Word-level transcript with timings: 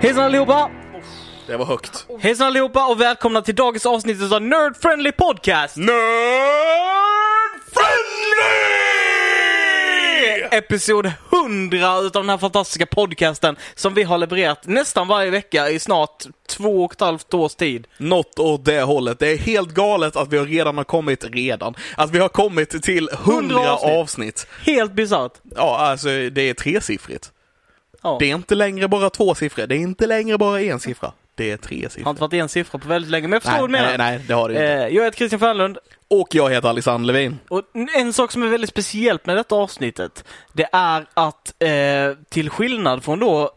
Hejsan 0.00 0.24
allihopa! 0.24 0.70
Det 1.46 1.56
var 1.56 1.64
högt. 1.66 2.06
Hejsan 2.20 2.46
allihopa 2.46 2.86
och 2.86 3.00
välkomna 3.00 3.42
till 3.42 3.54
dagens 3.54 3.86
avsnitt 3.86 4.32
av 4.32 4.42
Nerd 4.42 4.76
Friendly 4.76 5.12
Podcast! 5.12 5.76
Nerd 5.76 5.94
Friendly! 7.72 8.78
Episod 10.50 11.12
100 11.32 11.98
utav 11.98 12.22
den 12.22 12.28
här 12.30 12.38
fantastiska 12.38 12.86
podcasten 12.86 13.56
som 13.74 13.94
vi 13.94 14.02
har 14.02 14.18
levererat 14.18 14.66
nästan 14.66 15.08
varje 15.08 15.30
vecka 15.30 15.70
i 15.70 15.78
snart 15.78 16.24
två 16.48 16.84
och 16.84 16.92
ett 16.92 17.00
halvt 17.00 17.34
års 17.34 17.54
tid. 17.54 17.86
Något 17.96 18.38
åt 18.38 18.64
det 18.64 18.82
hållet. 18.82 19.18
Det 19.18 19.28
är 19.28 19.36
helt 19.36 19.68
galet 19.68 20.16
att 20.16 20.32
vi 20.32 20.38
redan 20.38 20.76
har 20.76 20.84
kommit, 20.84 21.24
redan, 21.24 21.74
att 21.96 22.10
vi 22.10 22.18
har 22.18 22.28
kommit 22.28 22.82
till 22.82 23.08
100 23.12 23.58
avsnitt. 23.72 23.90
avsnitt. 23.98 24.46
Helt 24.66 24.92
bisarrt. 24.92 25.32
Ja, 25.56 25.78
alltså 25.78 26.08
det 26.08 26.42
är 26.42 26.54
tresiffrigt. 26.54 27.32
Ja. 28.02 28.16
Det 28.20 28.30
är 28.30 28.34
inte 28.34 28.54
längre 28.54 28.88
bara 28.88 29.10
två 29.10 29.34
siffror, 29.34 29.66
det 29.66 29.74
är 29.74 29.78
inte 29.78 30.06
längre 30.06 30.38
bara 30.38 30.60
en 30.60 30.80
siffra. 30.80 31.12
Det 31.34 31.50
är 31.50 31.56
tre 31.56 31.82
Har 31.82 31.88
siffror. 31.90 32.10
inte 32.10 32.20
varit 32.20 32.32
en 32.34 32.48
siffra 32.48 32.78
på 32.78 32.88
väldigt 32.88 33.10
länge, 33.10 33.28
men 33.28 33.32
jag 33.32 33.42
förstår 33.42 33.68
Nej, 33.68 33.82
nej, 33.82 33.98
nej, 33.98 34.20
det 34.28 34.34
har 34.34 34.48
det 34.48 34.54
inte. 34.54 34.66
Eh, 34.66 34.88
jag 34.96 35.04
heter 35.04 35.16
Christian 35.18 35.40
Fernlund 35.40 35.78
Och 36.08 36.28
jag 36.34 36.50
heter 36.50 36.68
Alexander 36.68 37.06
Levin. 37.12 37.38
och 37.48 37.62
en 37.96 38.12
sak 38.12 38.32
som 38.32 38.42
är 38.42 38.46
väldigt 38.46 38.70
speciellt 38.70 39.26
med 39.26 39.36
detta 39.36 39.54
avsnittet, 39.54 40.24
det 40.52 40.68
är 40.72 41.06
att 41.14 41.54
eh, 41.58 41.68
till 42.28 42.50
skillnad 42.50 43.04
från 43.04 43.18
då 43.20 43.50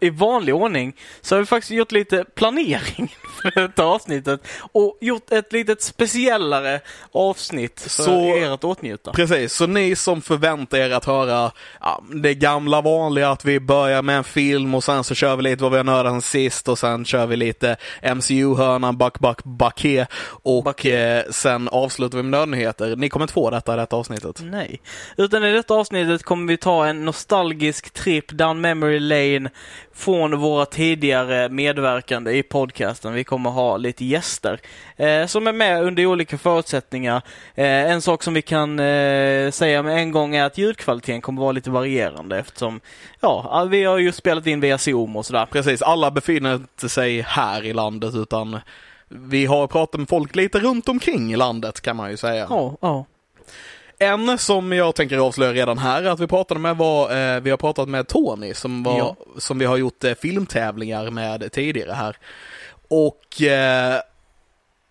i 0.00 0.10
vanlig 0.10 0.54
ordning 0.54 0.96
så 1.20 1.34
har 1.34 1.40
vi 1.40 1.46
faktiskt 1.46 1.70
gjort 1.70 1.92
lite 1.92 2.24
planering 2.34 3.14
för 3.42 3.60
detta 3.60 3.84
avsnittet 3.84 4.40
och 4.72 4.98
gjort 5.00 5.32
ett 5.32 5.52
litet 5.52 5.82
speciellare 5.82 6.80
avsnitt 7.12 7.80
för 7.80 7.88
Så- 8.02 8.36
er 8.36 8.50
att 8.50 8.64
åtnjuta. 8.64 9.12
Precis, 9.12 9.52
så 9.54 9.66
ni 9.66 9.96
som 9.96 10.22
förväntar 10.22 10.78
er 10.78 10.90
att 10.90 11.04
höra 11.04 11.52
ja, 11.80 12.02
det 12.14 12.34
gamla 12.34 12.80
vanliga 12.80 13.30
att 13.30 13.44
vi 13.44 13.60
börjar 13.60 14.02
med 14.02 14.16
en 14.16 14.24
film 14.24 14.74
och 14.74 14.84
sen 14.84 15.04
så 15.04 15.14
kör 15.14 15.36
vi 15.36 15.42
lite 15.42 15.62
vad 15.62 15.72
vi 15.72 15.76
har 15.76 15.84
nördat 15.84 16.12
sen 16.12 16.22
sist 16.22 16.68
och 16.68 16.78
sen 16.78 17.04
kör 17.04 17.26
vi 17.26 17.36
lite 17.36 17.76
MCU-hörnan, 18.14 18.98
Buck 18.98 19.18
Buck 19.18 19.44
Bucké 19.44 20.06
och 20.42 20.64
Bucké. 20.64 21.18
eh, 21.18 21.22
sen 21.30 21.68
avslutar 21.68 22.16
vi 22.18 22.22
med 22.22 22.30
nördnyheter. 22.30 22.96
Ni 22.96 23.08
kommer 23.08 23.24
inte 23.24 23.34
få 23.34 23.50
detta 23.50 23.74
i 23.74 23.76
detta 23.76 23.96
avsnittet. 23.96 24.40
Nej, 24.42 24.80
utan 25.16 25.44
i 25.44 25.52
detta 25.52 25.74
avsnittet 25.74 26.22
kommer 26.22 26.48
vi 26.48 26.56
ta 26.56 26.86
en 26.86 27.04
nostalgisk 27.04 27.90
trip 27.90 28.28
down 28.32 28.60
memory 28.60 28.98
lane 29.00 29.49
från 29.94 30.38
våra 30.38 30.66
tidigare 30.66 31.48
medverkande 31.48 32.32
i 32.32 32.42
podcasten. 32.42 33.12
Vi 33.12 33.24
kommer 33.24 33.50
ha 33.50 33.76
lite 33.76 34.04
gäster 34.04 34.60
eh, 34.96 35.26
som 35.26 35.46
är 35.46 35.52
med 35.52 35.82
under 35.82 36.06
olika 36.06 36.38
förutsättningar. 36.38 37.22
Eh, 37.54 37.90
en 37.90 38.02
sak 38.02 38.22
som 38.22 38.34
vi 38.34 38.42
kan 38.42 38.78
eh, 38.78 39.50
säga 39.50 39.82
med 39.82 39.98
en 39.98 40.12
gång 40.12 40.34
är 40.36 40.44
att 40.44 40.58
ljudkvaliteten 40.58 41.20
kommer 41.20 41.42
vara 41.42 41.52
lite 41.52 41.70
varierande 41.70 42.38
eftersom 42.38 42.80
ja, 43.20 43.66
vi 43.70 43.84
har 43.84 43.98
ju 43.98 44.12
spelat 44.12 44.46
in 44.46 44.60
via 44.60 44.78
Zoom 44.78 45.16
och 45.16 45.26
sådär. 45.26 45.46
Precis, 45.46 45.82
alla 45.82 46.10
befinner 46.10 46.54
inte 46.54 46.88
sig 46.88 47.20
här 47.20 47.64
i 47.64 47.72
landet 47.72 48.14
utan 48.14 48.60
vi 49.08 49.46
har 49.46 49.66
pratat 49.66 50.00
med 50.00 50.08
folk 50.08 50.36
lite 50.36 50.58
runt 50.58 50.88
omkring 50.88 51.32
i 51.32 51.36
landet 51.36 51.80
kan 51.80 51.96
man 51.96 52.10
ju 52.10 52.16
säga. 52.16 52.46
Ja, 52.50 52.76
ja. 52.80 53.04
En 54.02 54.38
som 54.38 54.72
jag 54.72 54.94
tänker 54.94 55.18
avslöja 55.18 55.52
redan 55.52 55.78
här 55.78 56.04
att 56.04 56.20
vi 56.20 56.26
pratade 56.26 56.60
med 56.60 56.76
var, 56.76 57.34
eh, 57.34 57.40
vi 57.40 57.50
har 57.50 57.56
pratat 57.56 57.88
med 57.88 58.08
Tony 58.08 58.54
som, 58.54 58.82
var, 58.82 58.98
Ja. 58.98 59.16
som 59.38 59.58
vi 59.58 59.64
har 59.64 59.76
gjort 59.76 60.04
eh, 60.04 60.14
filmtävlingar 60.14 61.10
med 61.10 61.52
tidigare 61.52 61.92
här. 61.92 62.16
Och 62.88 63.42
eh, 63.42 64.00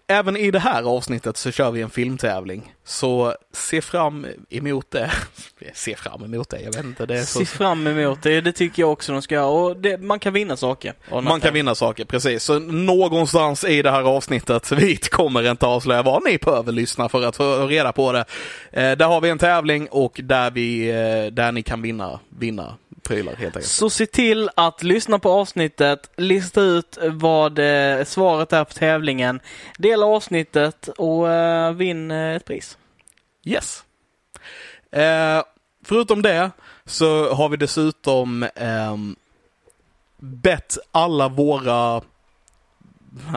även 0.09 0.37
i 0.37 0.51
det 0.51 0.59
här 0.59 0.83
avsnittet 0.83 1.37
så 1.37 1.51
kör 1.51 1.71
vi 1.71 1.81
en 1.81 1.89
filmtävling. 1.89 2.73
Så 2.85 3.35
se 3.53 3.81
fram 3.81 4.27
emot 4.49 4.91
det. 4.91 5.11
se 5.73 5.95
fram 5.95 6.23
emot 6.23 6.49
det, 6.49 6.61
jag 6.61 6.73
vet 6.73 6.85
inte. 6.85 7.05
Det 7.05 7.19
är 7.19 7.23
så... 7.23 7.39
Se 7.39 7.45
fram 7.45 7.87
emot 7.87 8.23
det, 8.23 8.41
det 8.41 8.51
tycker 8.51 8.83
jag 8.83 8.91
också 8.91 9.11
de 9.11 9.21
ska 9.21 9.35
göra. 9.35 9.45
Och 9.45 9.77
det, 9.77 10.01
man 10.01 10.19
kan 10.19 10.33
vinna 10.33 10.57
saker. 10.57 10.93
den 11.09 11.13
här 11.15 11.21
Man 11.21 11.41
kan 11.41 11.53
vinna 11.53 11.75
saker, 11.75 12.05
precis. 12.05 12.43
Så 12.43 12.59
någonstans 12.59 13.63
i 13.63 13.81
det 13.81 13.91
här 13.91 14.03
avsnittet, 14.03 14.71
vi 14.77 14.95
kommer 14.95 15.51
inte 15.51 15.65
avslöja 15.65 16.03
vad 16.03 16.23
ni 16.25 16.37
behöver 16.37 16.71
lyssna 16.71 17.09
för 17.09 17.23
att 17.23 17.35
få 17.35 17.67
reda 17.67 17.91
på 17.91 18.11
det. 18.11 18.25
Eh, 18.71 18.97
där 18.97 19.05
har 19.05 19.21
vi 19.21 19.29
en 19.29 19.37
tävling 19.37 19.87
och 19.91 20.19
där, 20.23 20.51
vi, 20.51 20.89
eh, 20.89 21.33
där 21.33 21.51
ni 21.51 21.63
kan 21.63 21.81
vinna, 21.81 22.19
vinna 22.29 22.75
prylar 23.09 23.35
helt 23.35 23.55
enkelt. 23.55 23.71
Så 23.71 23.89
se 23.89 24.05
till 24.05 24.49
att 24.55 24.83
lyssna 24.83 25.19
på 25.19 25.31
avsnittet, 25.31 26.09
lista 26.17 26.61
ut 26.61 26.97
vad 27.11 27.59
eh, 27.59 28.03
svaret 28.03 28.53
är 28.53 28.63
på 28.63 28.73
tävlingen, 28.73 29.39
dela 29.77 30.05
avsnittet 30.05 30.87
och 30.87 31.31
eh, 31.31 31.73
vinn 31.73 32.11
eh, 32.11 32.35
ett 32.35 32.45
pris. 32.45 32.77
Yes. 33.43 33.83
Eh, 34.91 35.43
förutom 35.83 36.21
det 36.21 36.51
så 36.85 37.33
har 37.33 37.49
vi 37.49 37.57
dessutom 37.57 38.45
ehm, 38.55 39.15
bett 40.17 40.77
alla 40.91 41.27
våra 41.27 42.01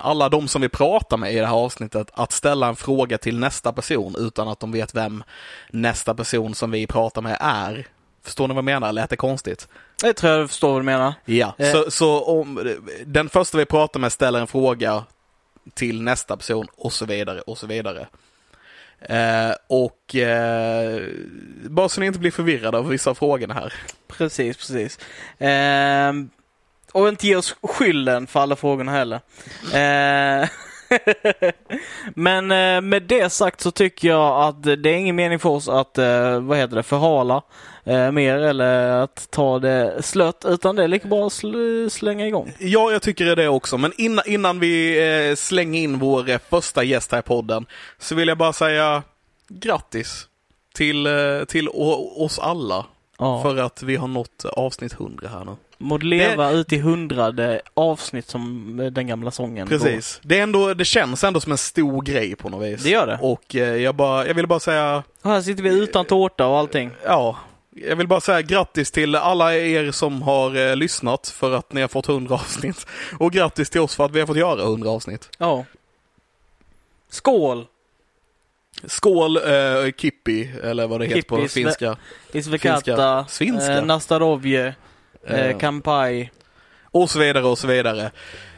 alla 0.02 0.28
de 0.28 0.48
som 0.48 0.62
vi 0.62 0.68
pratar 0.68 1.16
med 1.16 1.32
i 1.32 1.38
det 1.38 1.46
här 1.46 1.54
avsnittet 1.54 2.10
att 2.14 2.32
ställa 2.32 2.68
en 2.68 2.76
fråga 2.76 3.18
till 3.18 3.38
nästa 3.38 3.72
person 3.72 4.14
utan 4.18 4.48
att 4.48 4.60
de 4.60 4.72
vet 4.72 4.94
vem 4.94 5.24
nästa 5.70 6.14
person 6.14 6.54
som 6.54 6.70
vi 6.70 6.86
pratar 6.86 7.22
med 7.22 7.36
är. 7.40 7.86
Förstår 8.24 8.48
ni 8.48 8.54
vad 8.54 8.58
jag 8.58 8.64
menar? 8.64 8.92
Lät 8.92 9.10
det 9.10 9.16
konstigt? 9.16 9.68
Det 10.02 10.12
tror 10.12 10.32
jag 10.32 10.48
förstår 10.50 10.72
vad 10.72 10.80
du 10.80 10.84
menar. 10.84 11.14
Ja, 11.24 11.54
Eh. 11.58 11.72
så, 11.72 11.90
så 11.90 12.24
om 12.24 12.74
den 13.06 13.28
första 13.28 13.58
vi 13.58 13.64
pratar 13.64 14.00
med 14.00 14.12
ställer 14.12 14.40
en 14.40 14.46
fråga 14.46 15.04
till 15.74 16.02
nästa 16.02 16.36
person 16.36 16.66
och 16.76 16.92
så 16.92 17.04
vidare 17.06 17.40
och 17.40 17.58
så 17.58 17.66
vidare. 17.66 18.06
Eh, 19.00 19.52
och 19.66 20.16
eh, 20.16 21.02
bara 21.68 21.88
så 21.88 22.00
ni 22.00 22.06
inte 22.06 22.18
blir 22.18 22.30
förvirrade 22.30 22.78
av 22.78 22.88
vissa 22.88 23.10
av 23.10 23.14
frågorna 23.14 23.54
här. 23.54 23.72
Precis, 24.08 24.56
precis. 24.56 24.98
Ehm, 25.38 26.30
och 26.92 27.08
inte 27.08 27.26
ge 27.26 27.36
oss 27.36 27.56
skylden 27.62 28.26
för 28.26 28.40
alla 28.40 28.56
frågorna 28.56 28.92
heller. 28.92 29.20
Men 32.14 32.50
eh, 32.50 32.80
med 32.80 33.02
det 33.02 33.32
sagt 33.32 33.60
så 33.60 33.70
tycker 33.70 34.08
jag 34.08 34.42
att 34.48 34.62
det 34.62 34.90
är 34.90 34.94
ingen 34.94 35.16
mening 35.16 35.38
för 35.38 35.48
oss 35.48 35.68
att, 35.68 35.98
eh, 35.98 36.40
vad 36.40 36.58
heter 36.58 36.76
det, 36.76 36.82
förhala 36.82 37.42
eh, 37.84 38.10
mer 38.10 38.38
eller 38.38 38.88
att 38.90 39.30
ta 39.30 39.58
det 39.58 40.02
slött 40.02 40.44
utan 40.48 40.76
det 40.76 40.84
är 40.84 40.88
lika 40.88 41.08
bra 41.08 41.26
att 41.26 41.32
sl- 41.32 41.88
slänga 41.88 42.26
igång. 42.26 42.52
Ja, 42.58 42.92
jag 42.92 43.02
tycker 43.02 43.36
det 43.36 43.48
också. 43.48 43.78
Men 43.78 43.92
innan, 43.98 44.24
innan 44.26 44.60
vi 44.60 45.34
slänger 45.38 45.80
in 45.80 45.98
vår 45.98 46.38
första 46.50 46.84
gäst 46.84 47.12
här 47.12 47.18
i 47.18 47.22
podden 47.22 47.66
så 47.98 48.14
vill 48.14 48.28
jag 48.28 48.38
bara 48.38 48.52
säga 48.52 49.02
grattis 49.48 50.26
till, 50.74 51.08
till 51.48 51.68
oss 52.16 52.38
alla. 52.38 52.86
Ja. 53.18 53.42
För 53.42 53.56
att 53.56 53.82
vi 53.82 53.96
har 53.96 54.08
nått 54.08 54.44
avsnitt 54.44 54.92
100 54.92 55.28
här 55.28 55.44
nu. 55.44 55.56
Må 55.82 55.98
leva 55.98 56.50
ut 56.50 56.72
i 56.72 56.78
hundrade 56.78 57.60
avsnitt 57.74 58.28
som 58.28 58.80
eh, 58.80 58.86
den 58.86 59.06
gamla 59.06 59.30
sången. 59.30 59.68
då. 59.68 59.78
Precis. 59.78 60.20
Det, 60.22 60.38
är 60.38 60.42
ändå, 60.42 60.74
det 60.74 60.84
känns 60.84 61.24
ändå 61.24 61.40
som 61.40 61.52
en 61.52 61.58
stor 61.58 62.02
grej 62.02 62.36
på 62.36 62.48
något 62.48 62.66
vis. 62.66 62.82
Det 62.82 62.90
gör 62.90 63.06
det. 63.06 63.18
Och 63.22 63.56
eh, 63.56 63.76
jag, 63.76 63.94
bara, 63.94 64.26
jag 64.26 64.34
vill 64.34 64.46
bara 64.46 64.60
säga, 64.60 65.02
här 65.24 65.42
sitter 65.42 65.62
vi 65.62 65.78
utan 65.78 66.04
tårta 66.04 66.46
och 66.46 66.58
allting. 66.58 66.90
ja, 67.04 67.36
jag 67.74 67.96
vill 67.96 68.08
bara 68.08 68.20
säga 68.20 68.42
grattis 68.42 68.90
till 68.90 69.14
alla 69.16 69.54
er 69.56 69.90
som 69.90 70.22
har 70.22 70.56
eh, 70.70 70.76
lyssnat 70.76 71.28
för 71.28 71.52
att 71.52 71.72
ni 71.72 71.80
har 71.80 71.88
fått 71.88 72.08
100 72.08 72.34
avsnitt. 72.34 72.86
Och 73.18 73.32
grattis 73.32 73.70
till 73.70 73.80
oss 73.80 73.94
för 73.96 74.04
att 74.04 74.10
vi 74.12 74.20
har 74.20 74.26
fått 74.26 74.36
göra 74.36 74.62
100 74.62 74.90
avsnitt. 74.90 75.28
Ja. 75.38 75.64
Skål! 77.10 77.66
Skål 78.84 79.36
eh, 79.36 79.92
Kippi, 79.96 80.50
eller 80.62 80.86
vad 80.86 81.00
det 81.00 81.06
heter 81.06 81.22
på 81.22 81.36
Kippi, 81.36 81.48
finska. 81.48 81.96
Isvekata, 82.32 82.74
Finska. 82.84 83.24
Svinska. 83.28 83.72
eh, 83.78 83.84
Nastarovje, 83.84 84.74
eh, 85.26 85.58
Kampai. 85.58 86.30
och 86.90 87.10
så 87.10 87.18
vidare 87.18 87.44
och 87.44 87.58
så 87.58 87.66
vidare. 87.66 88.10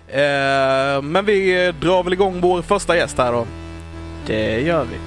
Eh, 0.09 1.03
men 1.03 1.25
vi 1.25 1.73
drar 1.81 2.03
väl 2.03 2.13
igång 2.13 2.41
vår 2.41 2.63
första 2.63 2.97
gäst 2.97 3.19
här 3.19 3.33
då. 3.33 3.47
Det 4.27 4.61
gör 4.61 4.85
vi. 4.85 4.99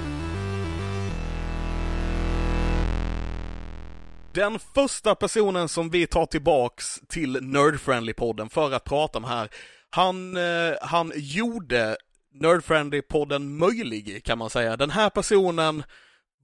Den 4.34 4.60
första 4.60 5.16
personen 5.16 5.70
som 5.70 5.90
vi 5.90 6.08
tar 6.08 6.26
tillbaks 6.26 7.00
till 7.08 7.38
Nerdfriendly-podden 7.38 8.50
för 8.50 8.72
att 8.72 8.84
prata 8.84 9.18
om 9.18 9.24
här, 9.24 9.50
han, 9.90 10.38
eh, 10.38 10.74
han 10.82 11.12
gjorde 11.16 11.98
Nerdfriendly-podden 12.34 13.40
möjlig 13.40 14.24
kan 14.24 14.38
man 14.38 14.50
säga. 14.50 14.78
Den 14.78 14.90
här 14.90 15.10
personen 15.10 15.84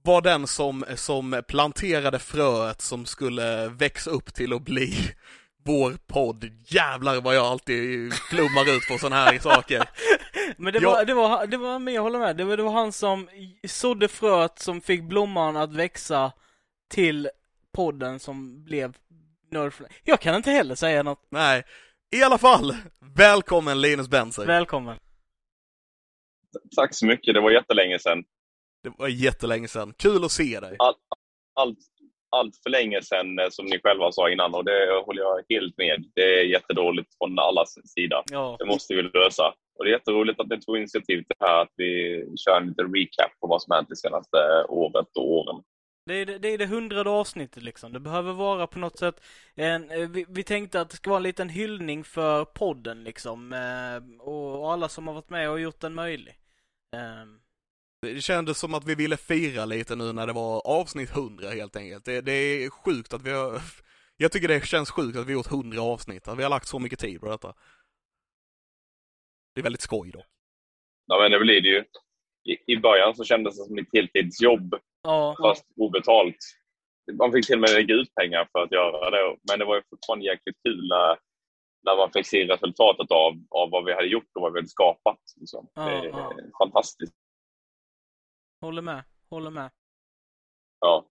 var 0.04 0.20
den 0.22 0.46
som, 0.46 0.84
som 0.94 1.42
planterade 1.48 2.18
fröet 2.18 2.80
som 2.80 3.06
skulle 3.06 3.68
växa 3.68 4.10
upp 4.10 4.34
till 4.34 4.52
att 4.52 4.62
bli 4.62 4.94
vår 5.64 5.92
podd. 6.06 6.44
Jävlar 6.66 7.20
vad 7.20 7.34
jag 7.36 7.46
alltid 7.46 8.12
flummar 8.14 8.76
ut 8.76 8.88
på 8.90 8.98
sådana 8.98 9.16
här 9.16 9.38
saker. 9.38 9.88
Men 10.56 10.72
det 10.72 10.78
Ja. 10.82 10.90
var, 10.90 11.04
det 11.04 11.14
var, 11.14 11.46
det 11.46 11.56
var, 11.56 11.78
men 11.78 11.94
jag 11.94 12.02
håller 12.02 12.18
med, 12.18 12.36
det 12.36 12.44
var, 12.44 12.56
det 12.56 12.62
var 12.62 12.72
han 12.72 12.92
som 12.92 13.28
sådde 13.68 14.08
fröet 14.08 14.58
som 14.58 14.80
fick 14.80 15.02
blomman 15.02 15.56
att 15.56 15.72
växa 15.74 16.32
till 16.90 17.28
podden 17.72 18.20
som 18.20 18.64
blev 18.64 18.96
Nerdfly. 19.50 19.86
Jag 20.04 20.20
kan 20.20 20.34
inte 20.34 20.50
heller 20.50 20.74
säga 20.74 21.02
något. 21.02 21.26
Nej, 21.30 21.62
i 22.16 22.22
alla 22.22 22.38
fall, 22.38 22.76
välkommen 23.16 23.80
Linus 23.80 24.08
Benser. 24.08 24.46
Välkommen. 24.46 24.98
Tack 26.76 26.94
så 26.94 27.06
mycket. 27.06 27.34
Det 27.34 27.40
var 27.40 27.50
jättelänge 27.50 27.98
sedan. 27.98 28.24
Det 28.84 28.92
var 28.98 29.08
jättelänge 29.08 29.68
sedan. 29.68 29.94
Kul 29.96 30.24
att 30.24 30.32
se 30.32 30.60
dig. 30.60 30.76
Allt, 31.54 31.78
allt 32.30 32.56
för 32.62 32.70
länge 32.70 33.02
sedan, 33.02 33.38
eh, 33.38 33.48
som 33.50 33.66
ni 33.66 33.80
själva 33.80 34.12
sa 34.12 34.30
innan, 34.30 34.54
och 34.54 34.64
det 34.64 35.02
håller 35.06 35.22
jag 35.22 35.44
helt 35.48 35.78
med. 35.78 36.04
Det 36.14 36.40
är 36.40 36.44
jättedåligt 36.44 37.10
från 37.18 37.38
allas 37.38 37.74
sida. 37.94 38.22
Ja. 38.30 38.56
Det 38.58 38.64
måste 38.64 38.94
vi 38.94 39.02
lösa. 39.02 39.54
Och 39.78 39.84
det 39.84 39.90
är 39.90 39.92
jätteroligt 39.92 40.40
att 40.40 40.48
ni 40.48 40.60
tog 40.60 40.76
initiativ 40.76 41.16
till 41.16 41.36
det 41.38 41.46
här, 41.46 41.62
att 41.62 41.72
vi 41.76 42.24
kör 42.36 42.60
en 42.60 42.68
liten 42.68 42.94
recap 42.94 43.40
på 43.40 43.46
vad 43.46 43.62
som 43.62 43.74
hänt 43.74 43.88
det 43.88 43.96
senaste 43.96 44.36
året 44.68 45.08
och 45.18 45.32
åren. 45.32 45.62
Det 46.06 46.14
är 46.14 46.26
det, 46.26 46.38
det 46.38 46.48
är 46.48 46.58
det 46.58 46.66
hundrade 46.66 47.10
avsnittet 47.10 47.62
liksom. 47.62 47.92
Det 47.92 48.00
behöver 48.00 48.32
vara 48.32 48.66
på 48.66 48.78
något 48.78 48.98
sätt 48.98 49.20
en, 49.54 49.90
eh, 49.90 50.08
vi, 50.10 50.26
vi 50.28 50.42
tänkte 50.44 50.80
att 50.80 50.90
det 50.90 50.96
ska 50.96 51.10
vara 51.10 51.16
en 51.16 51.22
liten 51.22 51.48
hyllning 51.48 52.04
för 52.04 52.44
podden 52.44 53.04
liksom. 53.04 53.52
eh, 53.52 54.22
Och, 54.26 54.60
och 54.60 54.72
alla 54.72 54.88
som 54.88 55.06
har 55.06 55.14
varit 55.14 55.30
med 55.30 55.50
och 55.50 55.60
gjort 55.60 55.80
den 55.80 55.94
möjlig. 55.94 56.34
Det 58.04 58.20
kändes 58.20 58.58
som 58.58 58.74
att 58.74 58.84
vi 58.84 58.94
ville 58.94 59.16
fira 59.16 59.64
lite 59.64 59.96
nu 59.96 60.12
när 60.12 60.26
det 60.26 60.32
var 60.32 60.66
avsnitt 60.66 61.10
100 61.10 61.50
helt 61.50 61.76
enkelt. 61.76 62.04
Det, 62.04 62.20
det 62.20 62.32
är 62.32 62.70
sjukt 62.70 63.12
att 63.12 63.22
vi 63.22 63.30
har... 63.30 63.60
Jag 64.16 64.32
tycker 64.32 64.48
det 64.48 64.66
känns 64.66 64.90
sjukt 64.90 65.18
att 65.18 65.26
vi 65.26 65.32
har 65.32 65.38
gjort 65.38 65.52
100 65.52 65.82
avsnitt, 65.82 66.28
att 66.28 66.38
vi 66.38 66.42
har 66.42 66.50
lagt 66.50 66.68
så 66.68 66.78
mycket 66.78 66.98
tid 66.98 67.20
på 67.20 67.28
detta. 67.28 67.54
Det 69.54 69.60
är 69.60 69.62
väldigt 69.62 69.80
skoj 69.80 70.10
då. 70.12 70.24
Ja, 71.06 71.18
men 71.20 71.30
det 71.30 71.38
blir 71.38 71.60
det 71.60 71.68
ju. 71.68 71.84
I, 72.44 72.72
I 72.72 72.76
början 72.76 73.14
så 73.14 73.24
kändes 73.24 73.58
det 73.58 73.64
som 73.64 73.78
ett 73.78 73.88
heltidsjobb, 73.92 74.74
Ja, 75.04 75.36
fast 75.42 75.66
obetalt. 75.76 76.36
Man 77.18 77.32
fick 77.32 77.46
till 77.46 77.54
och 77.54 77.60
med 77.60 77.70
lägga 77.70 77.94
ut 77.94 78.14
pengar 78.14 78.48
för 78.52 78.62
att 78.62 78.72
göra 78.72 79.10
det, 79.10 79.36
men 79.48 79.58
det 79.58 79.64
var 79.64 79.76
ju 79.76 79.82
fortfarande 79.90 80.24
jäkligt 80.24 80.56
kul 80.66 80.88
när, 80.88 81.18
när 81.86 81.96
man 81.96 82.12
fick 82.12 82.26
se 82.26 82.44
resultatet 82.44 83.10
av, 83.10 83.32
av 83.50 83.70
vad 83.70 83.84
vi 83.84 83.92
hade 83.94 84.06
gjort 84.06 84.30
och 84.34 84.42
vad 84.42 84.52
vi 84.52 84.58
hade 84.58 84.68
skapat. 84.68 85.20
Liksom. 85.40 85.68
Ja, 85.74 85.82
det 85.84 85.96
är 85.96 86.04
ja. 86.04 86.32
fantastiskt. 86.58 87.14
Håller 88.64 88.82
med. 88.82 89.04
Håller 89.30 89.50
med. 89.50 89.70
Ja. 90.80 91.06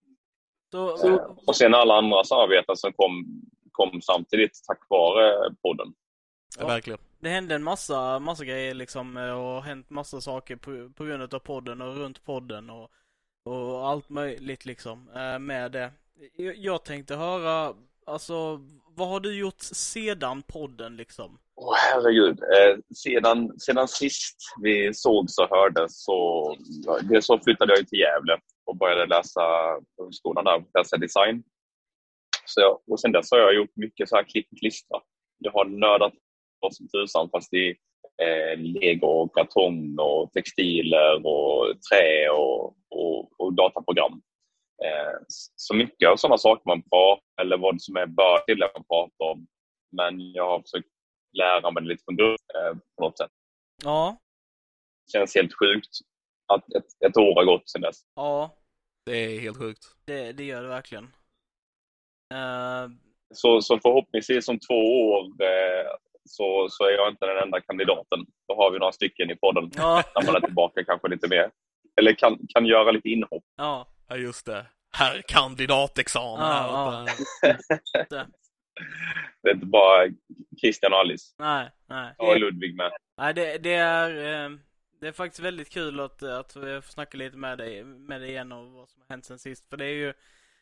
Så, 0.72 0.98
Så, 0.98 1.38
och 1.48 1.56
sen 1.56 1.74
alla 1.74 1.94
andra 1.94 2.24
samarbeten 2.24 2.78
som 2.78 2.94
kom, 2.94 3.42
kom 3.72 4.02
samtidigt 4.02 4.64
tack 4.68 4.90
vare 4.90 5.56
podden. 5.62 5.94
Ja. 6.60 6.68
Verkligen. 6.68 7.00
det 7.20 7.30
hände 7.30 7.56
en 7.56 7.64
massa, 7.64 8.20
massa 8.20 8.46
grejer 8.46 8.74
liksom 8.74 9.18
eh, 9.18 9.32
och 9.32 9.64
hänt 9.64 9.90
massa 9.90 10.22
saker 10.22 10.56
på, 10.56 10.90
på 10.96 11.06
grund 11.06 11.34
av 11.34 11.40
podden 11.40 11.82
och 11.82 11.96
runt 11.96 12.24
podden 12.24 12.70
och, 12.70 12.92
och 13.46 13.88
allt 13.88 14.10
möjligt 14.10 14.66
liksom 14.66 15.10
eh, 15.10 15.40
med 15.40 15.72
det. 15.72 15.92
Jag, 16.36 16.58
jag 16.58 16.84
tänkte 16.84 17.16
höra, 17.16 17.74
alltså 18.06 18.60
vad 18.88 19.10
har 19.10 19.20
du 19.20 19.36
gjort 19.36 19.62
sedan 19.62 20.42
podden 20.42 20.98
liksom? 20.98 21.40
Åh 21.56 21.76
herregud. 21.76 22.40
Eh, 22.40 22.78
sedan, 22.96 23.60
sedan 23.60 23.88
sist 23.88 24.38
vi 24.62 24.94
sågs 24.94 25.38
och 25.38 25.50
hördes 25.50 26.04
så, 26.04 26.56
det 27.10 27.22
så 27.22 27.40
flyttade 27.40 27.74
jag 27.78 27.88
till 27.88 28.00
Gävle 28.00 28.38
och 28.66 28.78
började 28.78 29.06
läsa 29.06 29.42
på 29.98 30.04
högskolan 30.04 30.46
där, 30.46 30.64
läsa 30.78 30.98
design. 30.98 31.44
Så 32.46 32.62
jag, 32.62 32.80
och 32.88 33.00
sen 33.00 33.12
dess 33.12 33.32
har 33.32 33.40
jag 33.40 33.56
gjort 33.56 33.76
mycket 33.76 34.10
så 34.10 34.16
här 34.16 34.24
klipp 34.24 34.48
och 34.52 34.58
klistra. 34.58 35.00
Jag 35.38 35.52
har 35.52 35.66
nördat 35.66 36.14
vad 36.60 36.76
som 36.76 36.88
tusan 36.88 37.30
fast 37.30 37.54
i 37.54 37.70
eh, 38.24 38.58
lego, 38.58 39.08
och 39.08 39.36
kartong 39.36 40.00
och 40.00 40.32
textiler 40.34 41.26
och 41.26 41.76
trä 41.92 42.30
och, 42.30 42.76
och, 42.90 43.40
och 43.42 43.54
dataprogram. 43.54 44.22
Eh, 44.86 45.18
så 45.56 45.74
mycket 45.74 46.10
av 46.10 46.16
sådana 46.16 46.38
saker 46.38 46.64
man 46.66 46.82
pratar 46.82 47.42
eller 47.42 47.58
vad 47.58 47.82
som 47.82 47.96
är 47.96 48.06
bör 48.06 48.40
till 48.40 48.64
att 48.64 48.76
man 48.76 48.84
pratar 48.84 49.32
om. 49.32 49.48
Men 49.92 50.32
jag 50.32 50.50
har 50.50 50.60
försökt 50.60 50.93
lära 51.34 51.72
mig 51.72 51.84
lite 51.84 52.04
från 52.04 52.16
grunden 52.16 52.38
eh, 52.56 52.78
på 52.98 53.04
något 53.04 53.18
sätt. 53.18 53.32
Ja, 53.84 54.18
Det 55.06 55.12
känns 55.20 55.36
helt 55.36 55.54
sjukt 55.60 55.90
att 56.54 56.74
ett, 56.74 57.06
ett 57.10 57.18
år 57.18 57.36
har 57.36 57.46
gått 57.46 57.70
sedan 57.70 57.82
dess. 57.82 57.98
ja, 58.16 58.56
Det 59.06 59.12
är 59.18 59.40
helt 59.40 59.58
sjukt. 59.58 59.84
det, 60.06 60.32
det 60.32 60.44
gör 60.44 60.62
det 60.64 60.70
verkligen. 60.70 61.04
Eh, 62.34 62.88
Så, 63.34 63.62
så 63.62 63.80
förhoppningsvis 63.80 64.48
om 64.48 64.60
två 64.60 65.10
år 65.12 65.24
eh, 65.26 65.88
så, 66.30 66.68
så 66.70 66.84
är 66.84 66.92
jag 66.92 67.10
inte 67.12 67.26
den 67.26 67.38
enda 67.44 67.62
kandidaten. 67.62 68.20
Då 68.48 68.56
har 68.56 68.72
vi 68.72 68.80
några 68.80 68.92
stycken 68.92 69.30
i 69.32 69.36
podden 69.36 69.72
ja, 69.76 70.04
när 70.16 70.26
man 70.26 70.36
är 70.36 70.40
tillbaka 70.40 70.84
kanske 70.86 71.08
lite 71.08 71.28
mer. 71.28 71.52
Eller 72.00 72.14
kan, 72.14 72.40
kan 72.50 72.66
göra 72.66 72.92
lite 72.92 73.10
inhopp. 73.10 73.44
ja, 73.58 73.88
Ja, 74.08 74.16
just 74.18 74.46
det. 74.46 74.66
Herr 74.96 75.22
kandidatexamen 75.28 76.48
Ja, 76.48 77.06
här 77.08 77.16
ja. 78.10 78.26
det, 79.42 79.50
är 79.50 79.54
inte 79.54 79.66
bara 79.66 80.10
Christian 80.62 80.94
och 80.94 81.00
Alice. 81.00 81.36
nej, 81.40 81.70
nej. 81.88 82.16
Har 82.18 82.40
Ludvig 82.40 82.76
med. 82.76 82.92
Nej, 83.18 83.34
det, 83.34 83.58
det 83.58 83.74
är 83.74 84.46
eh, 84.46 84.58
det 85.02 85.08
är 85.08 85.12
faktiskt 85.12 85.40
väldigt 85.40 85.70
kul 85.70 86.00
att, 86.00 86.24
att 86.24 86.56
vi 86.56 86.82
får 86.82 86.92
snacka 86.92 87.18
lite 87.18 87.38
med 87.38 87.58
dig, 87.58 87.84
med 87.84 88.22
dig 88.22 88.30
igen 88.30 88.52
och 88.52 88.72
vad 88.72 88.90
som 88.90 89.02
har 89.02 89.14
hänt 89.14 89.26
sen 89.26 89.40
sist. 89.40 89.70
För 89.70 89.78
det 89.78 89.86
är 89.86 89.94
ju, 89.94 90.14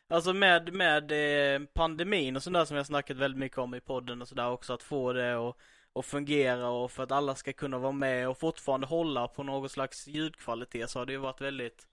alltså 0.08 0.32
med, 0.32 0.72
med 0.72 1.12
eh, 1.12 1.66
pandemin 1.74 2.36
och 2.36 2.42
sådär 2.42 2.64
som 2.64 2.74
vi 2.74 2.78
har 2.78 2.84
snackat 2.84 3.16
väldigt 3.16 3.38
mycket 3.38 3.58
om 3.58 3.74
i 3.74 3.80
podden 3.80 4.22
och 4.22 4.28
sådär 4.28 4.50
också, 4.50 4.72
att 4.72 4.82
få 4.82 5.12
det 5.12 5.48
att 5.48 5.56
att 5.94 6.06
fungera 6.06 6.68
och 6.68 6.90
för 6.90 7.02
att 7.02 7.12
alla 7.12 7.34
ska 7.34 7.52
kunna 7.52 7.78
vara 7.78 7.92
med 7.92 8.28
och 8.28 8.38
fortfarande 8.38 8.86
hålla 8.86 9.28
på 9.28 9.42
någon 9.42 9.68
slags 9.68 10.06
ljudkvalitet 10.06 10.90
så 10.90 10.98
har 10.98 11.06
det 11.06 11.12
ju 11.12 11.18
varit 11.18 11.40
väldigt 11.40 11.86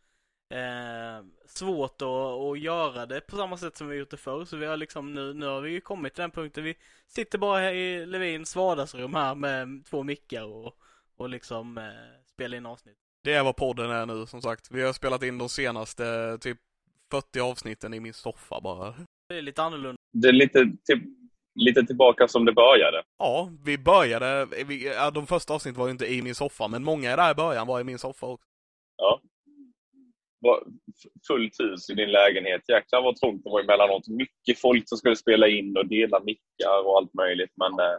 eh, 0.49 1.25
svårt 1.45 2.01
att, 2.01 2.07
att 2.07 2.59
göra 2.59 3.05
det 3.05 3.21
på 3.21 3.35
samma 3.35 3.57
sätt 3.57 3.77
som 3.77 3.87
vi 3.87 3.97
gjort 3.97 4.09
det 4.09 4.17
förr. 4.17 4.45
Så 4.45 4.57
vi 4.57 4.65
har 4.65 4.77
liksom 4.77 5.13
nu, 5.13 5.33
nu 5.33 5.45
har 5.45 5.61
vi 5.61 5.71
ju 5.71 5.81
kommit 5.81 6.13
till 6.13 6.21
den 6.21 6.31
punkten. 6.31 6.63
Vi 6.63 6.75
sitter 7.07 7.37
bara 7.37 7.59
här 7.59 7.73
i 7.73 8.05
Levins 8.05 8.55
vardagsrum 8.55 9.13
här 9.13 9.35
med 9.35 9.85
två 9.85 10.03
mickar 10.03 10.43
och, 10.43 10.73
och 11.17 11.29
liksom 11.29 11.77
eh, 11.77 11.83
spelar 12.25 12.57
in 12.57 12.65
avsnitt. 12.65 12.97
Det 13.23 13.33
är 13.33 13.43
vad 13.43 13.55
podden 13.55 13.91
är 13.91 14.05
nu, 14.05 14.25
som 14.25 14.41
sagt. 14.41 14.71
Vi 14.71 14.81
har 14.81 14.93
spelat 14.93 15.23
in 15.23 15.37
de 15.37 15.49
senaste 15.49 16.37
typ 16.41 16.57
40 17.11 17.39
avsnitten 17.39 17.93
i 17.93 17.99
min 17.99 18.13
soffa 18.13 18.61
bara. 18.61 18.93
Det 19.29 19.37
är 19.37 19.41
lite 19.41 19.63
annorlunda. 19.63 19.97
Det 20.13 20.27
är 20.27 20.33
lite, 20.33 20.71
till, 20.85 21.01
lite 21.55 21.85
tillbaka 21.85 22.27
som 22.27 22.45
det 22.45 22.53
började. 22.53 23.03
Ja, 23.17 23.51
vi 23.65 23.77
började, 23.77 24.47
vi, 24.65 24.85
ja, 24.85 25.11
de 25.11 25.27
första 25.27 25.53
avsnitten 25.53 25.79
var 25.79 25.87
ju 25.87 25.91
inte 25.91 26.13
i 26.13 26.21
min 26.21 26.35
soffa, 26.35 26.67
men 26.67 26.83
många 26.83 27.15
där 27.15 27.31
i 27.31 27.35
början 27.35 27.67
var 27.67 27.79
i 27.79 27.83
min 27.83 27.99
soffa 27.99 28.25
också. 28.25 28.47
Ja. 28.97 29.21
Var 30.39 30.63
fullt 31.27 31.59
hus 31.59 31.89
i 31.89 31.93
din 31.93 32.11
lägenhet. 32.11 32.61
Jäklar 32.67 33.01
vad 33.01 33.15
trångt 33.15 33.43
det 33.43 33.49
var 33.49 33.61
emellanåt. 33.61 34.07
Mycket 34.07 34.59
folk 34.61 34.89
som 34.89 34.97
skulle 34.97 35.15
spela 35.15 35.47
in 35.47 35.77
och 35.77 35.87
dela 35.87 36.19
mickar 36.19 36.85
och 36.85 36.97
allt 36.97 37.13
möjligt. 37.13 37.51
Men 37.55 37.79
eh, 37.79 37.97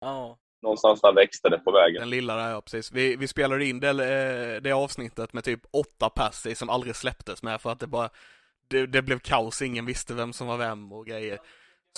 Ja. 0.00 0.38
någonstans 0.62 1.00
där 1.00 1.12
växte 1.12 1.48
det 1.48 1.58
på 1.58 1.72
vägen. 1.72 2.00
Den 2.00 2.10
lilla 2.10 2.36
där, 2.36 2.50
ja 2.50 2.60
precis. 2.60 2.92
Vi, 2.92 3.16
vi 3.16 3.28
spelade 3.28 3.64
in 3.64 3.80
det, 3.80 3.88
eh, 3.88 4.62
det 4.62 4.72
avsnittet 4.72 5.32
med 5.32 5.44
typ 5.44 5.60
åtta 5.72 6.08
pass 6.10 6.46
i 6.46 6.54
som 6.54 6.70
aldrig 6.70 6.96
släpptes 6.96 7.42
med 7.42 7.60
för 7.60 7.70
att 7.70 7.80
det 7.80 7.86
bara, 7.86 8.10
det, 8.68 8.86
det 8.86 9.02
blev 9.02 9.18
kaos, 9.18 9.62
ingen 9.62 9.86
visste 9.86 10.14
vem 10.14 10.32
som 10.32 10.46
var 10.46 10.56
vem 10.56 10.92
och 10.92 11.06
grejer. 11.06 11.38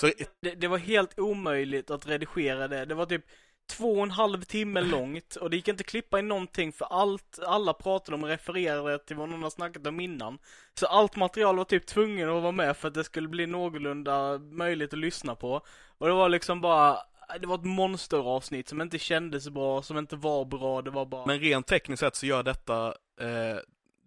Så 0.01 0.07
Det, 0.41 0.55
det 0.55 0.67
var 0.67 0.77
helt 0.77 1.19
omöjligt 1.19 1.91
att 1.91 2.07
redigera 2.07 2.67
det. 2.67 2.85
Det 2.85 2.95
var 2.95 3.05
typ 3.05 3.25
två 3.69 3.91
och 3.93 4.03
en 4.03 4.11
halv 4.11 4.41
timme 4.41 4.81
långt 4.81 5.35
och 5.35 5.49
det 5.49 5.55
gick 5.55 5.67
inte 5.67 5.81
att 5.81 5.87
klippa 5.87 6.19
in 6.19 6.27
någonting 6.27 6.71
för 6.71 6.85
allt, 6.85 7.39
alla 7.45 7.73
pratade 7.73 8.15
om 8.15 8.23
och 8.23 8.29
refererade 8.29 8.99
till 8.99 9.15
vad 9.15 9.29
någon 9.29 9.43
har 9.43 9.49
snackat 9.49 9.87
om 9.87 9.99
innan. 9.99 10.39
Så 10.73 10.85
allt 10.85 11.15
material 11.15 11.57
var 11.57 11.63
typ 11.63 11.85
tvungen 11.85 12.29
att 12.29 12.41
vara 12.41 12.51
med 12.51 12.77
för 12.77 12.87
att 12.87 12.93
det 12.93 13.03
skulle 13.03 13.27
bli 13.27 13.47
någorlunda 13.47 14.37
möjligt 14.37 14.93
att 14.93 14.99
lyssna 14.99 15.35
på. 15.35 15.61
Och 15.97 16.07
det 16.07 16.13
var 16.13 16.29
liksom 16.29 16.61
bara, 16.61 16.97
det 17.39 17.47
var 17.47 17.55
ett 17.55 17.65
monsteravsnitt 17.65 18.69
som 18.69 18.81
inte 18.81 18.99
kändes 18.99 19.49
bra, 19.49 19.81
som 19.81 19.97
inte 19.97 20.15
var 20.15 20.45
bra, 20.45 20.81
det 20.81 20.91
var 20.91 21.05
bara... 21.05 21.25
Men 21.25 21.39
rent 21.39 21.67
tekniskt 21.67 21.99
sett 21.99 22.15
så 22.15 22.25
gör 22.25 22.43
detta, 22.43 22.87
eh, 23.21 23.57